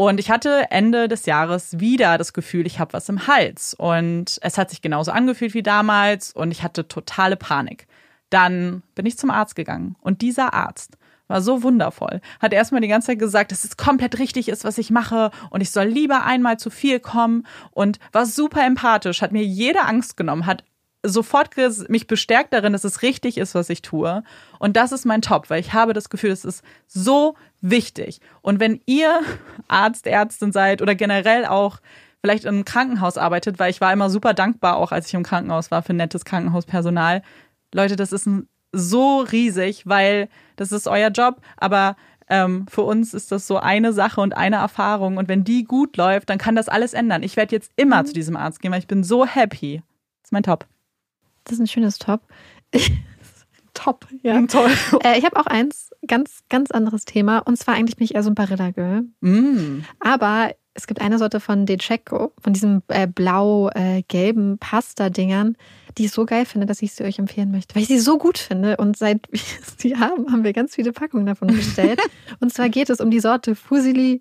Und 0.00 0.20
ich 0.20 0.30
hatte 0.30 0.70
Ende 0.70 1.08
des 1.08 1.26
Jahres 1.26 1.80
wieder 1.80 2.18
das 2.18 2.32
Gefühl, 2.32 2.68
ich 2.68 2.78
habe 2.78 2.92
was 2.92 3.08
im 3.08 3.26
Hals. 3.26 3.74
Und 3.74 4.38
es 4.42 4.56
hat 4.56 4.70
sich 4.70 4.80
genauso 4.80 5.10
angefühlt 5.10 5.54
wie 5.54 5.62
damals. 5.64 6.32
Und 6.32 6.52
ich 6.52 6.62
hatte 6.62 6.86
totale 6.86 7.36
Panik. 7.36 7.88
Dann 8.30 8.84
bin 8.94 9.06
ich 9.06 9.18
zum 9.18 9.30
Arzt 9.30 9.56
gegangen. 9.56 9.96
Und 10.00 10.22
dieser 10.22 10.54
Arzt 10.54 10.96
war 11.26 11.42
so 11.42 11.64
wundervoll. 11.64 12.20
Hat 12.38 12.52
erstmal 12.52 12.80
die 12.80 12.86
ganze 12.86 13.08
Zeit 13.08 13.18
gesagt, 13.18 13.50
dass 13.50 13.64
es 13.64 13.76
komplett 13.76 14.20
richtig 14.20 14.48
ist, 14.48 14.64
was 14.64 14.78
ich 14.78 14.90
mache 14.90 15.32
und 15.50 15.60
ich 15.60 15.72
soll 15.72 15.86
lieber 15.86 16.24
einmal 16.24 16.58
zu 16.58 16.70
viel 16.70 17.00
kommen 17.00 17.44
und 17.72 17.98
war 18.12 18.24
super 18.24 18.64
empathisch, 18.64 19.20
hat 19.20 19.32
mir 19.32 19.44
jede 19.44 19.82
Angst 19.82 20.16
genommen, 20.16 20.46
hat 20.46 20.64
sofort 21.02 21.50
mich 21.88 22.06
bestärkt 22.06 22.52
darin, 22.52 22.72
dass 22.72 22.84
es 22.84 23.02
richtig 23.02 23.38
ist, 23.38 23.54
was 23.54 23.70
ich 23.70 23.82
tue. 23.82 24.22
Und 24.58 24.76
das 24.76 24.92
ist 24.92 25.06
mein 25.06 25.22
Top, 25.22 25.50
weil 25.50 25.60
ich 25.60 25.72
habe 25.72 25.92
das 25.92 26.10
Gefühl, 26.10 26.30
es 26.30 26.44
ist 26.44 26.62
so 26.86 27.36
wichtig. 27.60 28.20
Und 28.42 28.60
wenn 28.60 28.80
ihr 28.86 29.20
Arzt, 29.68 30.06
Ärztin 30.06 30.52
seid 30.52 30.82
oder 30.82 30.94
generell 30.94 31.46
auch 31.46 31.78
vielleicht 32.20 32.44
im 32.44 32.64
Krankenhaus 32.64 33.16
arbeitet, 33.16 33.58
weil 33.58 33.70
ich 33.70 33.80
war 33.80 33.92
immer 33.92 34.10
super 34.10 34.34
dankbar, 34.34 34.76
auch 34.76 34.90
als 34.90 35.06
ich 35.06 35.14
im 35.14 35.22
Krankenhaus 35.22 35.70
war, 35.70 35.82
für 35.82 35.94
nettes 35.94 36.24
Krankenhauspersonal. 36.24 37.22
Leute, 37.72 37.96
das 37.96 38.12
ist 38.12 38.28
so 38.72 39.20
riesig, 39.20 39.86
weil 39.86 40.28
das 40.56 40.72
ist 40.72 40.88
euer 40.88 41.10
Job, 41.10 41.40
aber 41.56 41.96
ähm, 42.28 42.66
für 42.68 42.82
uns 42.82 43.14
ist 43.14 43.32
das 43.32 43.46
so 43.46 43.58
eine 43.58 43.92
Sache 43.92 44.20
und 44.20 44.36
eine 44.36 44.56
Erfahrung. 44.56 45.16
Und 45.16 45.28
wenn 45.28 45.44
die 45.44 45.64
gut 45.64 45.96
läuft, 45.96 46.28
dann 46.28 46.38
kann 46.38 46.56
das 46.56 46.68
alles 46.68 46.92
ändern. 46.92 47.22
Ich 47.22 47.36
werde 47.36 47.54
jetzt 47.54 47.72
immer 47.76 48.02
mhm. 48.02 48.06
zu 48.06 48.12
diesem 48.12 48.36
Arzt 48.36 48.60
gehen, 48.60 48.72
weil 48.72 48.80
ich 48.80 48.86
bin 48.86 49.04
so 49.04 49.24
happy. 49.24 49.82
Das 50.22 50.28
ist 50.28 50.32
mein 50.32 50.42
Top. 50.42 50.66
Das 51.48 51.54
ist 51.54 51.60
ein 51.60 51.66
schönes 51.66 51.98
Top. 51.98 52.20
Top, 53.74 54.06
ja. 54.22 54.40
Toll. 54.48 54.70
Äh, 55.02 55.18
ich 55.18 55.24
habe 55.24 55.36
auch 55.36 55.46
eins, 55.46 55.90
ganz, 56.06 56.40
ganz 56.48 56.70
anderes 56.70 57.04
Thema. 57.04 57.38
Und 57.38 57.56
zwar 57.56 57.74
eigentlich 57.74 57.96
bin 57.96 58.04
ich 58.04 58.14
eher 58.14 58.22
so 58.22 58.30
ein 58.30 58.34
Barilla-Girl. 58.34 59.04
Mm. 59.20 59.82
Aber 60.00 60.52
es 60.74 60.86
gibt 60.86 61.00
eine 61.00 61.18
Sorte 61.18 61.40
von 61.40 61.64
Decheco, 61.64 62.32
von 62.40 62.52
diesen 62.52 62.82
äh, 62.88 63.06
blau-gelben 63.06 64.54
äh, 64.54 64.56
Pasta-Dingern, 64.58 65.56
die 65.96 66.04
ich 66.04 66.10
so 66.10 66.26
geil 66.26 66.44
finde, 66.44 66.66
dass 66.66 66.82
ich 66.82 66.92
sie 66.92 67.04
euch 67.04 67.18
empfehlen 67.18 67.50
möchte. 67.50 67.74
Weil 67.74 67.82
ich 67.82 67.88
sie 67.88 67.98
so 67.98 68.18
gut 68.18 68.38
finde. 68.38 68.76
Und 68.76 68.96
seit 68.96 69.26
wir 69.32 69.40
sie 69.78 69.96
haben, 69.96 70.30
haben 70.30 70.44
wir 70.44 70.52
ganz 70.52 70.74
viele 70.74 70.92
Packungen 70.92 71.26
davon 71.26 71.48
bestellt. 71.48 72.00
und 72.40 72.52
zwar 72.52 72.68
geht 72.68 72.90
es 72.90 73.00
um 73.00 73.10
die 73.10 73.20
Sorte 73.20 73.54
Fusili, 73.54 74.20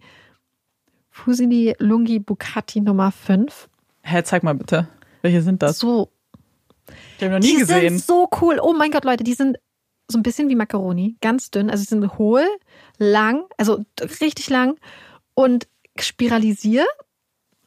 Fusili 1.10 1.76
Lungi 1.80 2.20
Bucati 2.20 2.80
Nummer 2.80 3.12
5. 3.12 3.70
Hä, 4.04 4.24
zeig 4.24 4.44
mal 4.44 4.56
bitte. 4.56 4.88
Welche 5.22 5.41
sind 5.41 5.62
das? 5.62 5.80
So. 5.80 6.10
Ich 7.18 7.23
habe 7.23 7.34
noch 7.34 7.39
nie 7.39 7.53
die 7.53 7.57
gesehen. 7.57 7.81
Die 7.81 7.89
sind 7.89 8.03
so 8.03 8.30
cool. 8.41 8.59
Oh 8.61 8.73
mein 8.73 8.91
Gott, 8.91 9.05
Leute, 9.05 9.23
die 9.23 9.34
sind 9.34 9.57
so 10.07 10.18
ein 10.18 10.23
bisschen 10.23 10.49
wie 10.49 10.55
Macaroni. 10.55 11.18
Ganz 11.22 11.51
dünn. 11.51 11.69
Also 11.69 11.84
sie 11.84 11.89
sind 11.89 12.18
hohl, 12.18 12.45
lang, 12.97 13.43
also 13.57 13.84
richtig 14.22 14.49
lang 14.49 14.77
und 15.34 15.68
spiralisiert. 15.99 16.88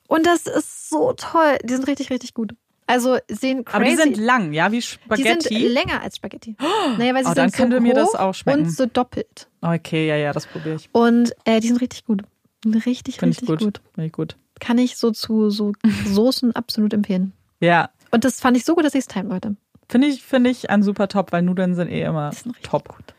Und 0.09 0.27
das 0.27 0.47
ist 0.47 0.91
so 0.91 1.13
toll. 1.13 1.59
Die 1.63 1.75
sind 1.75 1.87
richtig, 1.87 2.11
richtig 2.11 2.35
gut. 2.35 2.55
Also 2.87 3.19
sehen 3.29 3.65
crazy. 3.65 3.77
Aber 3.77 3.85
die 3.85 3.97
sind 3.97 4.17
lang, 4.17 4.53
ja, 4.53 4.73
wie 4.73 4.83
Spaghetti. 4.83 5.49
Die 5.49 5.61
sind 5.61 5.73
länger 5.73 6.03
als 6.03 6.17
Spaghetti. 6.17 6.57
Oh, 6.61 6.97
naja, 6.99 7.15
weil 7.15 7.25
sie 7.25 7.31
oh, 7.31 7.35
dann 7.35 7.51
sind 7.51 7.57
könnte 7.57 7.77
so 7.77 7.83
mir 7.83 7.95
das 7.95 8.17
auch 8.17 8.35
schmecken. 8.35 8.63
Und 8.63 8.71
so 8.73 8.87
doppelt. 8.87 9.49
Okay, 9.61 10.09
ja, 10.09 10.17
ja, 10.17 10.33
das 10.33 10.47
probiere 10.47 10.75
ich. 10.75 10.89
Und 10.91 11.33
äh, 11.45 11.61
die 11.61 11.69
sind 11.69 11.81
richtig 11.81 12.05
gut. 12.05 12.23
Richtig, 12.67 13.19
Find 13.19 13.31
richtig 13.31 13.43
ich 13.43 13.49
gut. 13.49 13.61
gut. 13.61 13.81
Find 13.95 14.07
ich 14.09 14.13
gut. 14.13 14.37
Kann 14.59 14.79
ich 14.79 14.97
so 14.97 15.13
zu 15.13 15.51
so 15.51 15.73
Soßen 16.07 16.57
absolut 16.57 16.93
empfehlen. 16.93 17.33
Ja. 17.61 17.91
Und 18.11 18.25
das 18.25 18.41
fand 18.41 18.57
ich 18.57 18.65
so 18.65 18.75
gut, 18.75 18.85
dass 18.85 18.95
ich 18.95 19.01
es 19.01 19.09
teilen 19.09 19.31
wollte. 19.31 19.57
Finde 19.89 20.07
ich, 20.07 20.23
finde 20.23 20.51
ich 20.51 20.71
ein 20.71 20.83
super 20.83 21.09
Top, 21.09 21.33
weil 21.33 21.43
Nudeln 21.43 21.75
sind 21.75 21.89
eh 21.89 22.03
immer 22.03 22.31
top. 22.63 22.89
Gut. 22.89 23.15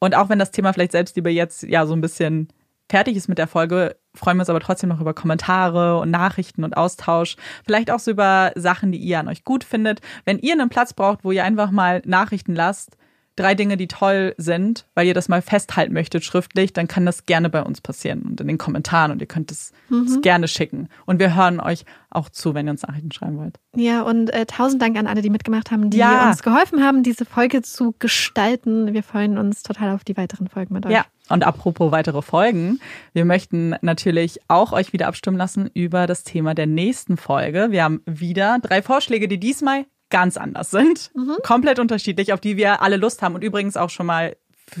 Und 0.00 0.14
auch 0.14 0.28
wenn 0.28 0.38
das 0.38 0.50
Thema 0.50 0.72
vielleicht 0.72 0.92
selbst 0.92 1.16
lieber 1.16 1.30
jetzt 1.30 1.62
ja 1.64 1.86
so 1.86 1.94
ein 1.94 2.00
bisschen 2.00 2.48
fertig 2.90 3.16
ist 3.16 3.28
mit 3.28 3.38
der 3.38 3.48
Folge, 3.48 3.96
freuen 4.14 4.38
wir 4.38 4.42
uns 4.42 4.50
aber 4.50 4.60
trotzdem 4.60 4.88
noch 4.88 5.00
über 5.00 5.12
Kommentare 5.12 5.98
und 5.98 6.10
Nachrichten 6.10 6.64
und 6.64 6.76
Austausch. 6.76 7.36
Vielleicht 7.64 7.90
auch 7.90 7.98
so 7.98 8.10
über 8.10 8.52
Sachen, 8.54 8.92
die 8.92 8.98
ihr 8.98 9.20
an 9.20 9.28
euch 9.28 9.44
gut 9.44 9.64
findet. 9.64 10.00
Wenn 10.24 10.38
ihr 10.38 10.54
einen 10.54 10.70
Platz 10.70 10.94
braucht, 10.94 11.24
wo 11.24 11.32
ihr 11.32 11.44
einfach 11.44 11.70
mal 11.70 12.00
Nachrichten 12.06 12.54
lasst, 12.54 12.96
drei 13.38 13.54
Dinge, 13.54 13.76
die 13.76 13.88
toll 13.88 14.34
sind, 14.36 14.86
weil 14.94 15.06
ihr 15.06 15.14
das 15.14 15.28
mal 15.28 15.42
festhalten 15.42 15.92
möchtet 15.92 16.24
schriftlich, 16.24 16.72
dann 16.72 16.88
kann 16.88 17.06
das 17.06 17.26
gerne 17.26 17.48
bei 17.48 17.62
uns 17.62 17.80
passieren 17.80 18.22
und 18.22 18.40
in 18.40 18.48
den 18.48 18.58
Kommentaren 18.58 19.12
und 19.12 19.20
ihr 19.20 19.26
könnt 19.26 19.50
es 19.50 19.72
mhm. 19.88 20.20
gerne 20.22 20.48
schicken. 20.48 20.88
Und 21.06 21.20
wir 21.20 21.34
hören 21.34 21.60
euch 21.60 21.84
auch 22.10 22.28
zu, 22.28 22.54
wenn 22.54 22.66
ihr 22.66 22.72
uns 22.72 22.82
Nachrichten 22.82 23.12
schreiben 23.12 23.38
wollt. 23.38 23.58
Ja, 23.76 24.02
und 24.02 24.30
äh, 24.30 24.46
tausend 24.46 24.82
Dank 24.82 24.96
an 24.96 25.06
alle, 25.06 25.22
die 25.22 25.30
mitgemacht 25.30 25.70
haben, 25.70 25.90
die 25.90 25.98
ja. 25.98 26.28
uns 26.28 26.42
geholfen 26.42 26.82
haben, 26.82 27.02
diese 27.02 27.24
Folge 27.24 27.62
zu 27.62 27.94
gestalten. 27.98 28.92
Wir 28.92 29.02
freuen 29.02 29.38
uns 29.38 29.62
total 29.62 29.94
auf 29.94 30.04
die 30.04 30.16
weiteren 30.16 30.48
Folgen 30.48 30.74
mit 30.74 30.86
euch. 30.86 30.92
Ja, 30.92 31.04
und 31.28 31.44
apropos 31.44 31.92
weitere 31.92 32.22
Folgen, 32.22 32.80
wir 33.12 33.24
möchten 33.24 33.76
natürlich 33.82 34.40
auch 34.48 34.72
euch 34.72 34.92
wieder 34.92 35.06
abstimmen 35.08 35.36
lassen 35.36 35.70
über 35.74 36.06
das 36.06 36.24
Thema 36.24 36.54
der 36.54 36.66
nächsten 36.66 37.16
Folge. 37.16 37.68
Wir 37.70 37.84
haben 37.84 38.02
wieder 38.06 38.58
drei 38.60 38.82
Vorschläge, 38.82 39.28
die 39.28 39.38
diesmal 39.38 39.84
ganz 40.10 40.36
anders 40.36 40.70
sind. 40.70 41.10
Mhm. 41.14 41.36
Komplett 41.42 41.78
unterschiedlich, 41.78 42.32
auf 42.32 42.40
die 42.40 42.56
wir 42.56 42.82
alle 42.82 42.96
Lust 42.96 43.22
haben. 43.22 43.34
Und 43.34 43.44
übrigens 43.44 43.76
auch 43.76 43.90
schon 43.90 44.06
mal 44.06 44.36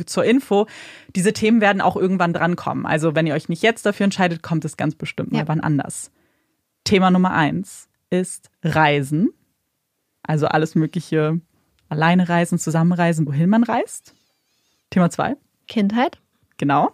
zur 0.06 0.24
Info, 0.24 0.66
diese 1.14 1.32
Themen 1.32 1.60
werden 1.60 1.80
auch 1.80 1.96
irgendwann 1.96 2.32
drankommen. 2.32 2.86
Also 2.86 3.14
wenn 3.14 3.26
ihr 3.26 3.34
euch 3.34 3.48
nicht 3.48 3.62
jetzt 3.62 3.86
dafür 3.86 4.04
entscheidet, 4.04 4.42
kommt 4.42 4.64
es 4.64 4.76
ganz 4.76 4.94
bestimmt 4.94 5.32
mal 5.32 5.40
ja. 5.40 5.48
wann 5.48 5.60
anders. 5.60 6.10
Thema 6.84 7.10
Nummer 7.10 7.32
eins 7.32 7.88
ist 8.10 8.50
Reisen. 8.62 9.30
Also 10.22 10.46
alles 10.46 10.74
mögliche 10.74 11.40
alleine 11.88 12.28
reisen, 12.28 12.58
zusammenreisen, 12.58 13.26
wohin 13.26 13.48
man 13.48 13.64
reist. 13.64 14.14
Thema 14.90 15.10
zwei. 15.10 15.36
Kindheit. 15.68 16.18
Genau. 16.58 16.92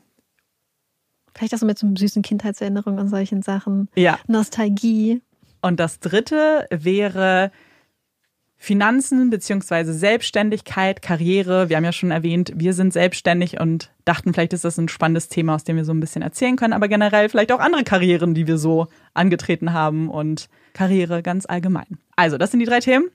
Vielleicht 1.35 1.55
auch 1.55 1.59
so 1.59 1.67
mit 1.67 1.79
so 1.79 1.89
süßen 1.95 2.23
Kindheitserinnerungen 2.23 3.01
und 3.01 3.09
solchen 3.09 3.43
Sachen. 3.43 3.89
Ja. 3.97 4.19
Nostalgie. 4.29 5.21
Und 5.63 5.81
das 5.81 5.99
dritte 5.99 6.67
wäre 6.71 7.51
Finanzen 8.65 9.29
beziehungsweise 9.29 9.93
Selbstständigkeit, 9.93 11.03
Karriere. 11.03 11.69
Wir 11.69 11.77
haben 11.77 11.85
ja 11.85 11.93
schon 11.93 12.11
erwähnt, 12.11 12.51
wir 12.57 12.73
sind 12.73 12.95
selbstständig 12.95 13.61
und 13.61 13.91
dachten, 14.07 14.33
vielleicht 14.33 14.55
ist 14.55 14.65
das 14.65 14.79
ein 14.79 14.89
spannendes 14.89 15.29
Thema, 15.29 15.55
aus 15.55 15.65
dem 15.65 15.77
wir 15.77 15.85
so 15.85 15.93
ein 15.93 16.01
bisschen 16.01 16.23
erzählen 16.23 16.57
können, 16.57 16.73
aber 16.73 16.89
generell 16.89 17.29
vielleicht 17.29 17.53
auch 17.53 17.61
andere 17.61 17.85
Karrieren, 17.85 18.33
die 18.33 18.47
wir 18.47 18.57
so 18.57 18.87
angetreten 19.13 19.75
haben 19.75 20.09
und 20.09 20.49
Karriere 20.73 21.23
ganz 21.23 21.45
allgemein. 21.45 21.99
Also, 22.17 22.39
das 22.39 22.53
sind 22.53 22.61
die 22.61 22.67
drei 22.67 22.81
Themen. 22.81 23.11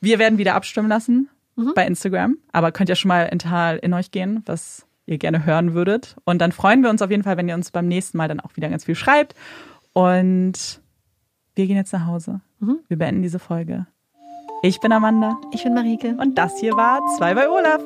Wir 0.00 0.18
werden 0.18 0.38
wieder 0.38 0.56
abstimmen 0.56 0.88
lassen 0.88 1.28
mhm. 1.54 1.72
bei 1.76 1.86
Instagram, 1.86 2.38
aber 2.50 2.72
könnt 2.72 2.88
ja 2.88 2.96
schon 2.96 3.10
mal 3.10 3.26
in, 3.26 3.38
in 3.82 3.94
euch 3.94 4.10
gehen, 4.10 4.42
was 4.46 4.86
ihr 5.06 5.18
gerne 5.18 5.46
hören 5.46 5.72
würdet. 5.72 6.16
Und 6.24 6.40
dann 6.40 6.50
freuen 6.50 6.82
wir 6.82 6.90
uns 6.90 7.00
auf 7.00 7.12
jeden 7.12 7.22
Fall, 7.22 7.36
wenn 7.36 7.48
ihr 7.48 7.54
uns 7.54 7.70
beim 7.70 7.86
nächsten 7.86 8.18
Mal 8.18 8.26
dann 8.26 8.40
auch 8.40 8.56
wieder 8.56 8.68
ganz 8.68 8.86
viel 8.86 8.96
schreibt. 8.96 9.36
Und 9.92 10.80
wir 11.54 11.66
gehen 11.68 11.76
jetzt 11.76 11.92
nach 11.92 12.06
Hause. 12.06 12.40
Mhm. 12.58 12.80
Wir 12.88 12.98
beenden 12.98 13.22
diese 13.22 13.38
Folge. 13.38 13.86
Ich 14.62 14.78
bin 14.78 14.92
Amanda. 14.92 15.38
Ich 15.52 15.64
bin 15.64 15.72
Marike. 15.72 16.16
Und 16.18 16.36
das 16.36 16.58
hier 16.58 16.76
war 16.76 17.00
Zwei 17.16 17.34
bei 17.34 17.48
Olaf. 17.48 17.80